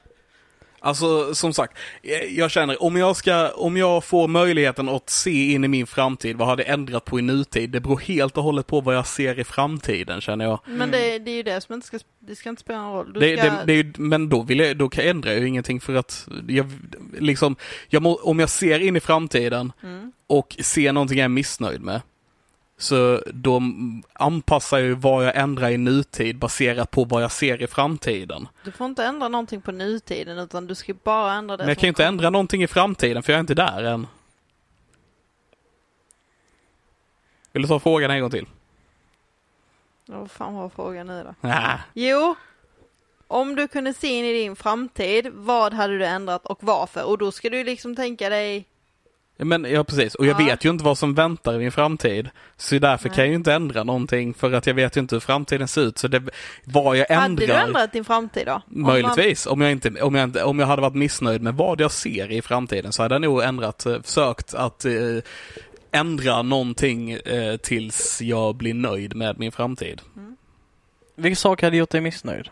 Alltså 0.79 1.35
som 1.35 1.53
sagt, 1.53 1.77
eh, 2.03 2.37
jag 2.37 2.51
känner 2.51 2.83
om 2.83 2.95
jag 2.95 3.15
ska, 3.15 3.49
om 3.49 3.77
jag 3.77 4.03
får 4.03 4.27
möjligheten 4.27 4.89
att 4.89 5.09
se 5.09 5.51
in 5.51 5.63
i 5.63 5.67
min 5.67 5.87
framtid, 5.87 6.35
vad 6.37 6.47
har 6.47 6.55
det 6.55 6.63
ändrat 6.63 7.05
på 7.05 7.19
i 7.19 7.21
nutid? 7.21 7.69
Det 7.69 7.79
beror 7.79 7.97
helt 7.99 8.37
och 8.37 8.43
hållet 8.43 8.67
på 8.67 8.81
vad 8.81 8.95
jag 8.95 9.07
ser 9.07 9.39
i 9.39 9.43
framtiden 9.43 10.21
känner 10.21 10.45
jag. 10.45 10.59
Men 10.65 10.91
det, 10.91 11.19
det 11.19 11.31
är 11.31 11.35
ju 11.35 11.43
det 11.43 11.61
som 11.61 11.75
inte 11.75 11.87
ska, 11.87 11.99
det 12.19 12.35
ska 12.35 12.49
inte 12.49 12.61
spela 12.61 12.81
någon 12.81 12.93
roll. 12.93 13.13
Du 13.13 13.19
Det, 13.19 13.37
ska, 13.37 13.49
det, 13.49 13.63
det, 13.65 13.73
är 13.73 14.01
men 14.01 14.29
då, 14.29 14.41
vill 14.41 14.59
jag, 14.59 14.77
då 14.77 14.89
kan 14.89 15.03
jag 15.03 15.11
ändra 15.11 15.33
ju 15.33 15.47
ingenting 15.47 15.79
för 15.81 15.95
att 15.95 16.27
jag, 16.47 16.71
liksom, 17.19 17.55
jag 17.87 18.01
må, 18.01 18.15
om 18.15 18.39
jag 18.39 18.49
ser 18.49 18.79
in 18.79 18.95
i 18.95 18.99
framtiden 18.99 19.71
Mm. 19.83 20.11
och 20.27 20.55
ser 20.59 20.93
någonting 20.93 21.17
jag 21.17 21.25
är 21.25 21.29
missnöjd 21.29 21.81
med, 21.81 22.01
så 22.77 23.23
då 23.33 23.61
anpassar 24.13 24.77
jag 24.77 24.87
ju 24.87 24.93
vad 24.93 25.25
jag 25.25 25.35
ändrar 25.37 25.69
i 25.69 25.77
nutid 25.77 26.37
baserat 26.37 26.91
på 26.91 27.03
vad 27.03 27.23
jag 27.23 27.31
ser 27.31 27.61
i 27.61 27.67
framtiden. 27.67 28.47
Du 28.63 28.71
får 28.71 28.87
inte 28.87 29.05
ändra 29.05 29.27
någonting 29.27 29.61
på 29.61 29.71
nutiden 29.71 30.37
utan 30.37 30.67
du 30.67 30.75
ska 30.75 30.93
bara 31.03 31.33
ändra 31.33 31.57
det 31.57 31.63
Men 31.63 31.67
jag 31.69 31.77
kan 31.77 31.87
ju 31.87 31.89
inte 31.89 31.97
kommer. 32.03 32.07
ändra 32.07 32.29
någonting 32.29 32.63
i 32.63 32.67
framtiden 32.67 33.23
för 33.23 33.33
jag 33.33 33.37
är 33.37 33.41
inte 33.41 33.53
där 33.55 33.83
än. 33.83 34.07
Vill 37.51 37.61
du 37.61 37.67
ta 37.67 37.79
frågan 37.79 38.11
en 38.11 38.21
gång 38.21 38.29
till? 38.31 38.45
Ja, 40.05 40.19
Vad 40.19 40.31
fan 40.31 40.55
var 40.55 40.69
frågan 40.69 41.07
nu 41.07 41.23
då? 41.23 41.47
Nä. 41.47 41.79
Jo, 41.93 42.35
om 43.27 43.55
du 43.55 43.67
kunde 43.67 43.93
se 43.93 44.07
in 44.07 44.25
i 44.25 44.33
din 44.33 44.55
framtid, 44.55 45.27
vad 45.33 45.73
hade 45.73 45.97
du 45.97 46.05
ändrat 46.05 46.45
och 46.45 46.57
varför? 46.63 47.03
Och 47.03 47.17
då 47.17 47.31
ska 47.31 47.49
du 47.49 47.63
liksom 47.63 47.95
tänka 47.95 48.29
dig, 48.29 48.65
Men 49.37 49.63
ja, 49.69 49.83
precis. 49.83 50.15
Och 50.15 50.25
jag 50.25 50.41
Ja. 50.41 50.45
vet 50.45 50.65
ju 50.65 50.69
inte 50.69 50.83
vad 50.83 50.97
som 50.97 51.13
väntar 51.13 51.53
i 51.53 51.57
min 51.57 51.71
framtid. 51.71 52.29
Så 52.57 52.79
därför 52.79 53.09
Nej. 53.09 53.15
kan 53.15 53.23
jag 53.23 53.29
ju 53.29 53.35
inte 53.35 53.53
ändra 53.53 53.83
någonting 53.83 54.33
för 54.33 54.53
att 54.53 54.67
jag 54.67 54.73
vet 54.73 54.97
ju 54.97 55.01
inte 55.01 55.15
hur 55.15 55.19
framtiden 55.19 55.67
ser 55.67 55.81
ut. 55.81 55.97
Så 55.97 56.07
det, 56.07 56.23
vad 56.63 56.97
jag 56.97 57.07
hade 57.09 57.25
ändrar, 57.25 57.47
du 57.47 57.53
ändrat 57.53 57.93
din 57.93 58.05
framtid 58.05 58.45
då? 58.45 58.53
Om 58.53 58.61
man- 58.67 58.91
möjligtvis, 58.91 59.45
om, 59.47 59.61
jag 59.61 59.71
inte, 59.71 60.01
om, 60.01 60.15
jag 60.15 60.23
inte, 60.23 60.43
om 60.43 60.59
jag 60.59 60.67
hade 60.67 60.81
varit 60.81 60.95
missnöjd 60.95 61.41
med 61.41 61.53
vad 61.55 61.81
jag 61.81 61.91
ser 61.91 62.31
i 62.31 62.41
framtiden 62.41 62.93
så 62.93 63.01
hade 63.03 63.15
jag 63.15 63.21
nog 63.21 63.43
ändrat, 63.43 63.85
eh, 63.85 64.01
försökt 64.01 64.53
att 64.53 64.85
eh, 64.85 64.91
ändra 65.91 66.41
någonting 66.41 67.11
eh, 67.11 67.57
tills 67.57 68.21
jag 68.21 68.55
blir 68.55 68.73
nöjd 68.73 69.15
med 69.15 69.39
min 69.39 69.51
framtid. 69.51 70.01
Vilken 71.15 71.35
sak 71.35 71.61
hade 71.61 71.77
gjort 71.77 71.89
dig 71.89 72.01
missnöjd? 72.01 72.49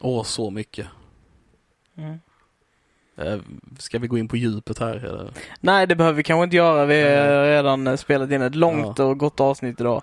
Åh, 0.00 0.22
så 0.24 0.50
mycket. 0.50 0.86
Mm. 1.98 2.18
Eh, 3.16 3.38
ska 3.78 3.98
vi 3.98 4.06
gå 4.06 4.18
in 4.18 4.28
på 4.28 4.36
djupet 4.36 4.78
här? 4.78 4.96
Eller? 4.96 5.30
Nej, 5.60 5.86
det 5.86 5.96
behöver 5.96 6.16
vi 6.16 6.22
kanske 6.22 6.44
inte 6.44 6.56
göra. 6.56 6.84
Vi 6.86 7.02
har 7.02 7.44
redan 7.44 7.86
eh, 7.86 7.96
spelat 7.96 8.30
in 8.30 8.42
ett 8.42 8.54
långt 8.54 8.98
Ja. 8.98 9.04
och 9.04 9.18
gott 9.18 9.40
avsnitt 9.40 9.80
idag. 9.80 10.02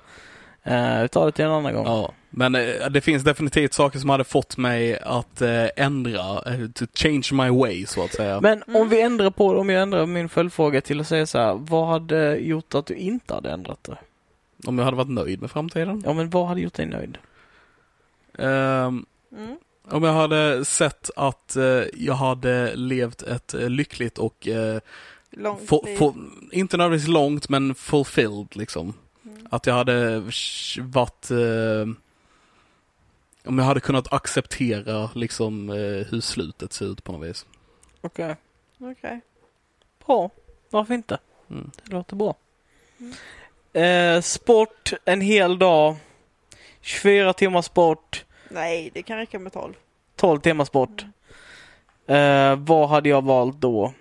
Uh, 0.67 1.01
vi 1.01 1.07
tar 1.07 1.25
det 1.25 1.31
till 1.31 1.45
en 1.45 1.51
annan 1.51 1.73
gång. 1.73 1.85
Ja, 1.85 2.11
men 2.29 2.55
eh, 2.55 2.89
det 2.91 3.01
finns 3.01 3.23
definitivt 3.23 3.73
saker 3.73 3.99
som 3.99 4.09
hade 4.09 4.23
fått 4.23 4.57
mig 4.57 4.99
att 4.99 5.41
eh, 5.41 5.65
ändra, 5.75 6.19
eh, 6.53 6.67
to 6.75 6.85
change 6.93 7.27
my 7.31 7.49
way 7.49 7.85
så 7.85 8.03
att 8.03 8.13
säga. 8.13 8.41
Men 8.41 8.63
Mm. 8.67 8.81
om 8.81 8.89
vi 8.89 9.01
ändrar 9.01 9.29
på 9.29 9.47
om 9.59 9.69
jag 9.69 9.81
ändrar 9.81 10.05
min 10.05 10.29
följdfråga 10.29 10.81
till 10.81 10.99
att 11.01 11.07
säga 11.07 11.25
så 11.25 11.38
här, 11.39 11.53
vad 11.53 11.88
hade 11.88 12.35
gjort 12.35 12.75
att 12.75 12.85
du 12.85 12.93
inte 12.95 13.33
hade 13.33 13.51
ändrat 13.51 13.83
det? 13.83 13.97
Om 14.67 14.77
jag 14.77 14.85
hade 14.85 14.97
varit 14.97 15.09
nöjd 15.09 15.41
med 15.41 15.51
framtiden. 15.51 16.03
Ja, 16.05 16.13
men 16.13 16.29
vad 16.29 16.47
hade 16.47 16.61
gjort 16.61 16.73
dig 16.73 16.85
nöjd? 16.85 17.17
Ehm, 18.38 19.05
Mm. 19.38 19.57
Om 19.84 20.03
jag 20.03 20.14
hade 20.14 20.66
sett 20.66 21.10
att 21.16 21.56
eh, 21.56 21.84
jag 21.94 22.14
hade 22.14 22.76
levt 22.76 23.22
ett 23.22 23.53
eh, 23.53 23.70
lyckligt 23.70 24.18
och, 24.18 24.48
eh, 24.48 24.80
Långt 25.30 25.60
liv. 25.62 25.98
få, 25.98 26.16
inte 26.52 26.78
nödvändigtvis 26.78 27.14
långt, 27.14 27.49
men 27.49 27.76
fulfilled 27.76 28.56
liksom. 28.56 28.94
Mm. 29.26 29.48
Att 29.52 29.66
jag 29.66 29.74
hade 29.74 30.20
varit, 30.80 31.32
eh, 31.32 31.88
om 33.45 33.58
jag 33.58 33.66
hade 33.66 33.80
kunnat 33.80 34.14
acceptera 34.14 35.10
liksom 35.16 35.70
eh, 35.70 35.76
hur 36.10 36.22
slutet 36.22 36.74
ser 36.74 36.86
ut 36.91 37.03
på 37.03 37.12
något 37.12 37.30
vis. 37.30 37.45
Okej. 38.02 38.36
Okej. 38.78 39.22
Bra. 40.06 40.30
Varför 40.70 40.94
inte? 40.94 41.18
Mm. 41.49 41.72
Det 41.84 41.91
låter 41.94 42.16
bra. 42.16 42.36
Mm. 42.99 43.14
Eh, 44.18 44.22
sport 44.22 44.94
en 45.06 45.22
hel 45.22 45.60
dag. 45.60 45.95
24 46.82 47.34
timmar 47.34 47.62
sport. 47.62 48.26
Nej, 48.53 48.90
det 48.94 49.03
kan 49.03 49.18
räcka 49.18 49.40
med 49.40 49.53
12. 49.53 49.73
12 50.15 50.40
timmar 50.40 50.65
sport. 50.65 51.06
Eh, 52.07 52.56
vad 52.56 52.90
hade 52.90 53.10
jag 53.10 53.22
valt 53.23 53.57
då? 53.61 53.94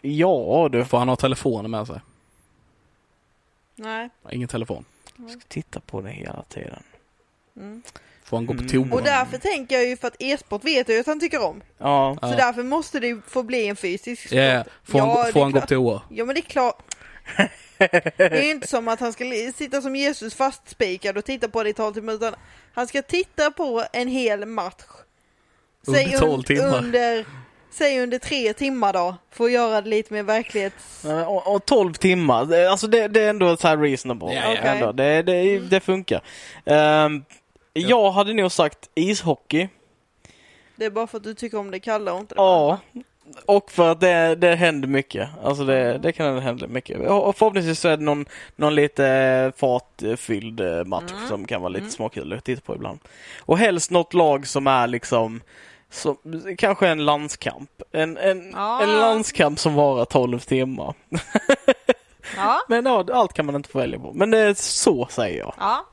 Ja 0.00 0.68
du. 0.72 0.84
Får 0.84 0.98
han 0.98 1.08
ha 1.08 1.16
telefonen 1.16 1.70
med 1.70 1.86
sig? 1.86 2.00
Nej. 3.76 4.08
Ingen 4.30 4.48
telefon. 4.48 4.84
Jag 5.16 5.30
ska 5.30 5.40
titta 5.48 5.80
på 5.80 6.00
det 6.00 6.10
hela 6.10 6.42
tiden. 6.48 6.82
Mm. 7.56 7.82
Får 8.24 8.36
han 8.36 8.46
gå 8.46 8.54
på 8.54 8.60
Mm. 8.60 8.70
toa? 8.90 8.98
Och 8.98 9.02
därför 9.04 9.38
tänker 9.38 9.74
jag 9.76 9.86
ju 9.86 9.96
för 9.96 10.08
att 10.08 10.16
e-sport 10.18 10.64
vet 10.64 10.88
jag 10.88 10.94
ju 10.94 11.00
att 11.00 11.06
han 11.06 11.20
tycker 11.20 11.42
om. 11.42 11.62
Ja. 11.78 12.16
Ja. 12.22 12.28
Så 12.30 12.36
därför 12.36 12.62
måste 12.62 13.00
det 13.00 13.20
få 13.26 13.42
bli 13.42 13.68
en 13.68 13.76
fysisk 13.76 14.22
sport. 14.22 14.32
Ja, 14.38 14.64
får 14.84 14.98
han, 14.98 15.08
Ja, 15.08 15.24
får 15.32 15.40
han 15.42 15.52
gå 15.52 15.60
på 15.60 15.66
toa? 15.66 16.02
Ja 16.10 16.24
men 16.24 16.34
det 16.34 16.40
är 16.40 16.42
klart. 16.42 16.82
Det 17.78 18.20
är 18.20 18.42
ju 18.42 18.50
inte 18.50 18.66
som 18.66 18.88
att 18.88 19.00
han 19.00 19.12
ska 19.12 19.24
sitta 19.54 19.82
som 19.82 19.96
Jesus 19.96 20.34
fastspikad 20.34 21.16
och 21.18 21.24
titta 21.24 21.48
på 21.48 21.62
det 21.62 21.70
i 21.70 21.72
12 21.72 21.94
timmar 21.94 22.12
utan 22.12 22.34
han 22.74 22.86
ska 22.86 23.02
titta 23.02 23.50
på 23.50 23.84
en 23.92 24.08
hel 24.08 24.46
match. 24.46 24.82
Under 25.86 26.00
Säg 26.04 26.18
12 26.18 26.42
timmar. 26.42 26.78
Under, 26.78 27.24
säg 27.70 28.00
under 28.02 28.18
tre 28.18 28.52
timmar 28.52 28.92
då. 28.92 29.16
För 29.30 29.44
att 29.44 29.52
göra 29.52 29.80
det 29.80 29.88
lite 29.88 30.12
mer 30.14 30.22
verklighets... 30.22 31.04
Och, 31.26 31.54
och 31.54 31.64
12 31.66 31.94
timmar, 31.94 32.44
Det- 32.44 32.70
alltså 32.70 32.86
det, 32.86 33.08
det 33.08 33.20
är 33.22 33.30
ändå 33.30 33.56
så 33.56 33.68
här 33.68 33.76
reasonable. 33.78 34.34
Ja, 34.34 34.42
ja. 34.54 34.56
Ändå. 34.60 34.92
Det, 34.92 35.22
det, 35.22 35.58
det 35.58 35.80
funkar. 35.80 36.22
Ehm, 36.64 37.24
Jag 37.72 38.10
hade 38.10 38.32
nog 38.34 38.52
sagt 38.52 38.90
ishockey. 38.94 39.68
Det 40.76 40.84
är 40.84 40.90
bara 40.90 41.06
för 41.06 41.16
att 41.18 41.24
du 41.24 41.34
tycker 41.34 41.58
om 41.58 41.70
det 41.70 41.80
kalla 41.80 42.12
och 42.12 42.20
inte 42.20 42.34
det 42.34 42.40
Ja. 42.40 42.78
Och 43.46 43.70
för 43.70 43.92
att 43.92 44.00
det, 44.00 44.34
det 44.34 44.54
händer 44.54 44.88
mycket. 44.88 45.28
Alltså 45.44 45.64
det, 45.64 45.98
det 45.98 46.12
kan 46.12 46.38
hända 46.38 46.66
mycket. 46.66 47.10
Och 47.10 47.36
förhoppningsvis 47.36 47.80
så 47.80 47.88
är 47.88 47.96
det 47.96 48.02
någon, 48.04 48.26
någon 48.56 48.74
lite 48.74 49.52
fartfylld 49.56 50.60
eh, 50.60 50.84
match 50.84 51.12
Mm. 51.12 51.28
som 51.28 51.46
kan 51.46 51.60
vara 51.60 51.68
lite 51.68 51.80
Mm. 51.82 51.90
småkul 51.90 52.32
att 52.32 52.44
titta 52.44 52.62
på 52.62 52.74
ibland. 52.74 52.98
Och 53.40 53.58
helst 53.58 53.90
något 53.90 54.14
lag 54.14 54.46
som 54.46 54.66
är 54.66 54.86
liksom 54.86 55.40
så, 55.90 56.16
kanske 56.58 56.88
en 56.88 57.04
landskamp. 57.04 57.70
En, 57.92 58.16
en, 58.16 58.50
Ja. 58.54 58.82
en 58.82 58.96
landskamp 58.96 59.58
som 59.58 59.74
varar 59.74 60.04
12 60.04 60.38
timmar. 60.38 60.94
Ja. 62.36 62.60
Men 62.68 62.86
ja, 62.86 63.04
allt 63.12 63.32
kan 63.32 63.46
man 63.46 63.54
inte 63.54 63.68
få 63.68 63.78
välja 63.78 63.98
på. 63.98 64.12
Men 64.14 64.30
det 64.30 64.38
är 64.38 64.54
så 64.54 65.06
säger 65.10 65.38
jag. 65.38 65.54
Ja. 65.58 65.84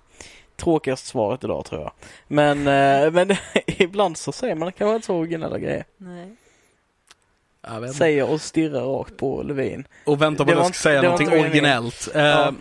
Tråkigast 0.55 1.05
svaret 1.07 1.43
idag 1.43 1.65
tror 1.65 1.81
jag. 1.81 1.91
Men, 2.27 2.57
eh, 2.67 3.11
men 3.11 3.35
ibland 3.65 4.17
så 4.17 4.31
säger 4.31 4.55
man 4.55 4.71
kanske 4.71 4.95
inte 4.95 5.05
så 5.07 5.15
originella 5.15 5.59
grejer. 5.59 5.83
Nej. 5.97 6.35
Säger 7.93 8.29
och 8.29 8.41
stirrar 8.41 8.81
rakt 8.81 9.17
på 9.17 9.43
Levin. 9.43 9.87
Och 10.05 10.21
vänta 10.21 10.45
på 10.45 10.51
att 10.51 10.57
jag 10.57 10.65
ska 10.65 10.73
säga 10.73 11.01
någonting 11.01 11.29
originellt. 11.29 12.09
Eh, 12.15 12.21
Ja. 12.21 12.53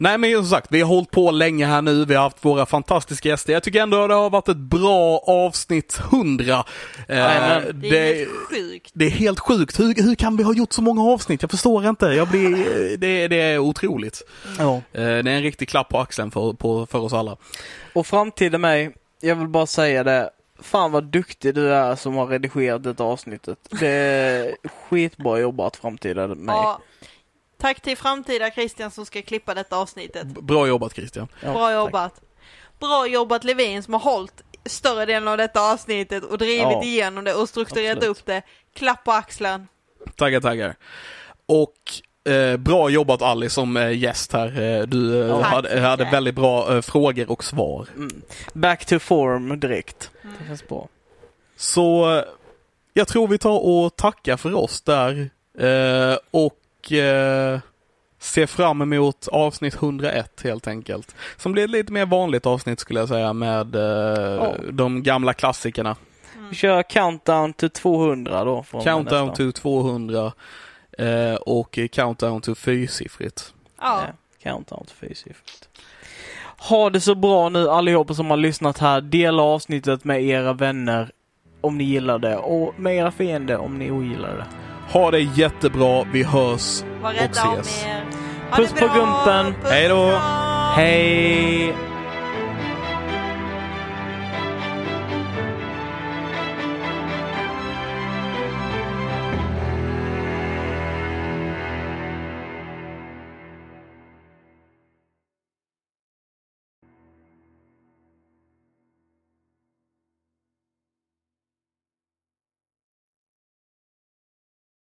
Nej 0.00 0.18
men 0.18 0.32
som 0.32 0.46
sagt, 0.46 0.66
vi 0.70 0.80
har 0.80 0.88
hållit 0.88 1.10
på 1.10 1.30
länge 1.30 1.66
här 1.66 1.82
nu. 1.82 2.04
Vi 2.04 2.14
har 2.14 2.22
haft 2.22 2.44
våra 2.44 2.66
fantastiska 2.66 3.28
gäster. 3.28 3.52
Jag 3.52 3.62
tycker 3.62 3.82
ändå 3.82 4.06
det 4.06 4.14
har 4.14 4.30
varit 4.30 4.48
ett 4.48 4.56
bra 4.56 5.18
avsnitt 5.26 6.00
100. 6.12 6.64
Eh, 7.08 7.16
Jajamän. 7.18 7.80
Det 7.80 7.88
är 7.88 7.92
det, 7.92 8.14
helt 8.18 8.30
sjukt. 8.50 8.90
det 8.94 9.04
är 9.04 9.10
helt 9.10 9.40
sjukt. 9.40 9.80
Hur, 9.80 10.02
hur 10.02 10.14
kan 10.14 10.36
vi 10.36 10.42
ha 10.42 10.54
gjort 10.54 10.72
så 10.72 10.82
många 10.82 11.02
avsnitt? 11.02 11.42
Jag 11.42 11.50
förstår 11.50 11.88
inte. 11.88 12.06
Jag 12.06 12.28
blir, 12.28 12.56
det, 12.98 13.28
det 13.28 13.40
är 13.40 13.58
otroligt. 13.58 14.22
Ja. 14.58 14.74
Eh, 14.76 14.80
det 14.92 15.02
är 15.02 15.26
en 15.26 15.42
riktig 15.42 15.68
klapp 15.68 15.88
på 15.88 15.98
axeln 15.98 16.30
för, 16.30 16.52
på, 16.52 16.86
för 16.86 16.98
oss 16.98 17.12
alla. 17.12 17.36
Och 17.92 18.06
framtida 18.06 18.58
mig, 18.58 18.94
jag 19.20 19.36
vill 19.36 19.48
bara 19.48 19.66
säga 19.66 20.04
det. 20.04 20.30
Fan 20.60 20.92
vad 20.92 21.04
duktig 21.04 21.54
du 21.54 21.72
är 21.74 21.96
som 21.96 22.14
har 22.14 22.26
redigerat 22.26 22.82
det 22.82 23.00
avsnittet. 23.00 23.58
Det 23.70 23.88
är 23.88 24.56
skitbra 24.68 25.38
jobbat 25.38 25.76
framtida 25.76 26.26
mig. 26.26 26.54
Ja. 26.56 26.80
Tack 27.58 27.80
till 27.80 27.96
framtida 27.96 28.50
Christian 28.50 28.90
som 28.90 29.06
ska 29.06 29.22
klippa 29.22 29.54
detta 29.54 29.76
avsnittet. 29.76 30.26
B- 30.26 30.40
Bra 30.42 30.66
jobbat 30.66 30.92
Christian. 30.94 31.28
Ja, 31.42 31.52
Bra 31.52 31.66
tack. 31.66 31.74
jobbat. 31.74 32.20
Bra 32.80 33.06
jobbat 33.06 33.44
Levin 33.44 33.82
som 33.82 33.94
har 33.94 34.00
hållit 34.00 34.42
större 34.64 35.06
delen 35.06 35.28
av 35.28 35.36
detta 35.36 35.72
avsnittet 35.72 36.24
och 36.24 36.38
drivit 36.38 36.62
Ja. 36.62 36.82
igenom 36.82 37.24
det 37.24 37.34
och 37.34 37.48
strukturerat 37.48 37.96
Absolut. 37.96 38.18
upp 38.18 38.26
det. 38.26 38.42
Klapp 38.74 39.04
på 39.04 39.12
axeln. 39.12 39.68
Taggar, 40.16 40.40
taggar. 40.40 40.74
Och 41.46 41.74
eh, 42.28 42.56
bra 42.56 42.90
jobbat 42.90 43.22
Ali 43.22 43.48
som 43.50 43.76
eh, 43.76 43.98
gäst 43.98 44.32
här. 44.32 44.60
Eh, 44.62 44.86
du 44.86 45.28
eh, 45.30 45.40
hade, 45.40 45.80
hade 45.80 46.04
väldigt 46.04 46.34
bra 46.34 46.74
eh, 46.74 46.80
frågor 46.80 47.30
och 47.30 47.44
svar. 47.44 47.86
Mm. 47.96 48.22
Back 48.52 48.86
to 48.86 48.98
form 48.98 49.60
direkt. 49.60 50.10
Mm. 50.22 50.36
Det 50.38 50.46
känns 50.46 50.68
bra. 50.68 50.88
Så 51.56 52.22
jag 52.94 53.08
tror 53.08 53.28
vi 53.28 53.38
tar 53.38 53.66
och 53.66 53.96
tackar 53.96 54.36
för 54.36 54.54
oss 54.54 54.80
där. 54.82 55.30
Eh, 55.58 56.16
och 56.30 56.92
eh, 56.92 57.58
ser 58.18 58.46
fram 58.46 58.82
emot 58.82 59.28
avsnitt 59.28 59.74
101 59.74 60.40
helt 60.44 60.68
enkelt. 60.68 61.14
Som 61.36 61.52
blir 61.52 61.64
ett 61.64 61.70
lite 61.70 61.92
mer 61.92 62.06
vanligt 62.06 62.46
avsnitt 62.46 62.80
skulle 62.80 63.00
jag 63.00 63.08
säga 63.08 63.32
med 63.32 63.74
eh, 63.76 63.82
Ja. 64.34 64.54
de 64.70 65.02
gamla 65.02 65.34
klassikerna. 65.34 65.96
Vi 66.50 66.56
kör 66.56 66.82
countdown 66.82 67.52
till 67.52 67.70
200 67.70 68.44
då. 68.44 68.64
Countdown 68.84 69.34
to 69.34 69.52
200 69.52 70.32
eh, 70.98 71.34
och 71.34 71.78
countdown 71.92 72.40
to 72.40 72.54
fyrsiffrigt. 72.54 73.54
Ja. 73.80 74.02
Ja, 74.06 74.12
countdown 74.42 74.86
till 74.86 74.96
fyrsiffrigt. 74.96 75.68
Ha 76.68 76.90
det 76.90 77.00
så 77.00 77.14
bra 77.14 77.48
nu 77.48 77.68
allihopa 77.68 78.14
som 78.14 78.30
har 78.30 78.36
lyssnat 78.36 78.78
här. 78.78 79.00
Dela 79.00 79.42
avsnittet 79.42 80.04
med 80.04 80.22
era 80.22 80.52
vänner 80.52 81.10
om 81.60 81.78
ni 81.78 81.84
gillar 81.84 82.18
det 82.18 82.36
och 82.36 82.74
med 82.80 82.96
era 82.96 83.10
fiender 83.10 83.56
om 83.56 83.78
ni 83.78 83.90
ogillar 83.90 84.36
det. 84.36 84.46
Ha 84.92 85.10
det 85.10 85.20
jättebra. 85.20 86.04
Vi 86.12 86.22
hörs 86.22 86.82
Var 87.02 87.10
och 87.10 87.16
rädda 87.16 87.48
om 87.48 87.58
ses. 87.60 87.84
er. 87.84 88.04
Ha 88.50 88.56
Puss 88.56 88.72
det 88.72 88.80
på 88.80 88.94
gumpen. 88.94 89.54
Hej 89.64 89.88
då. 89.88 90.18
Hej! 90.76 91.74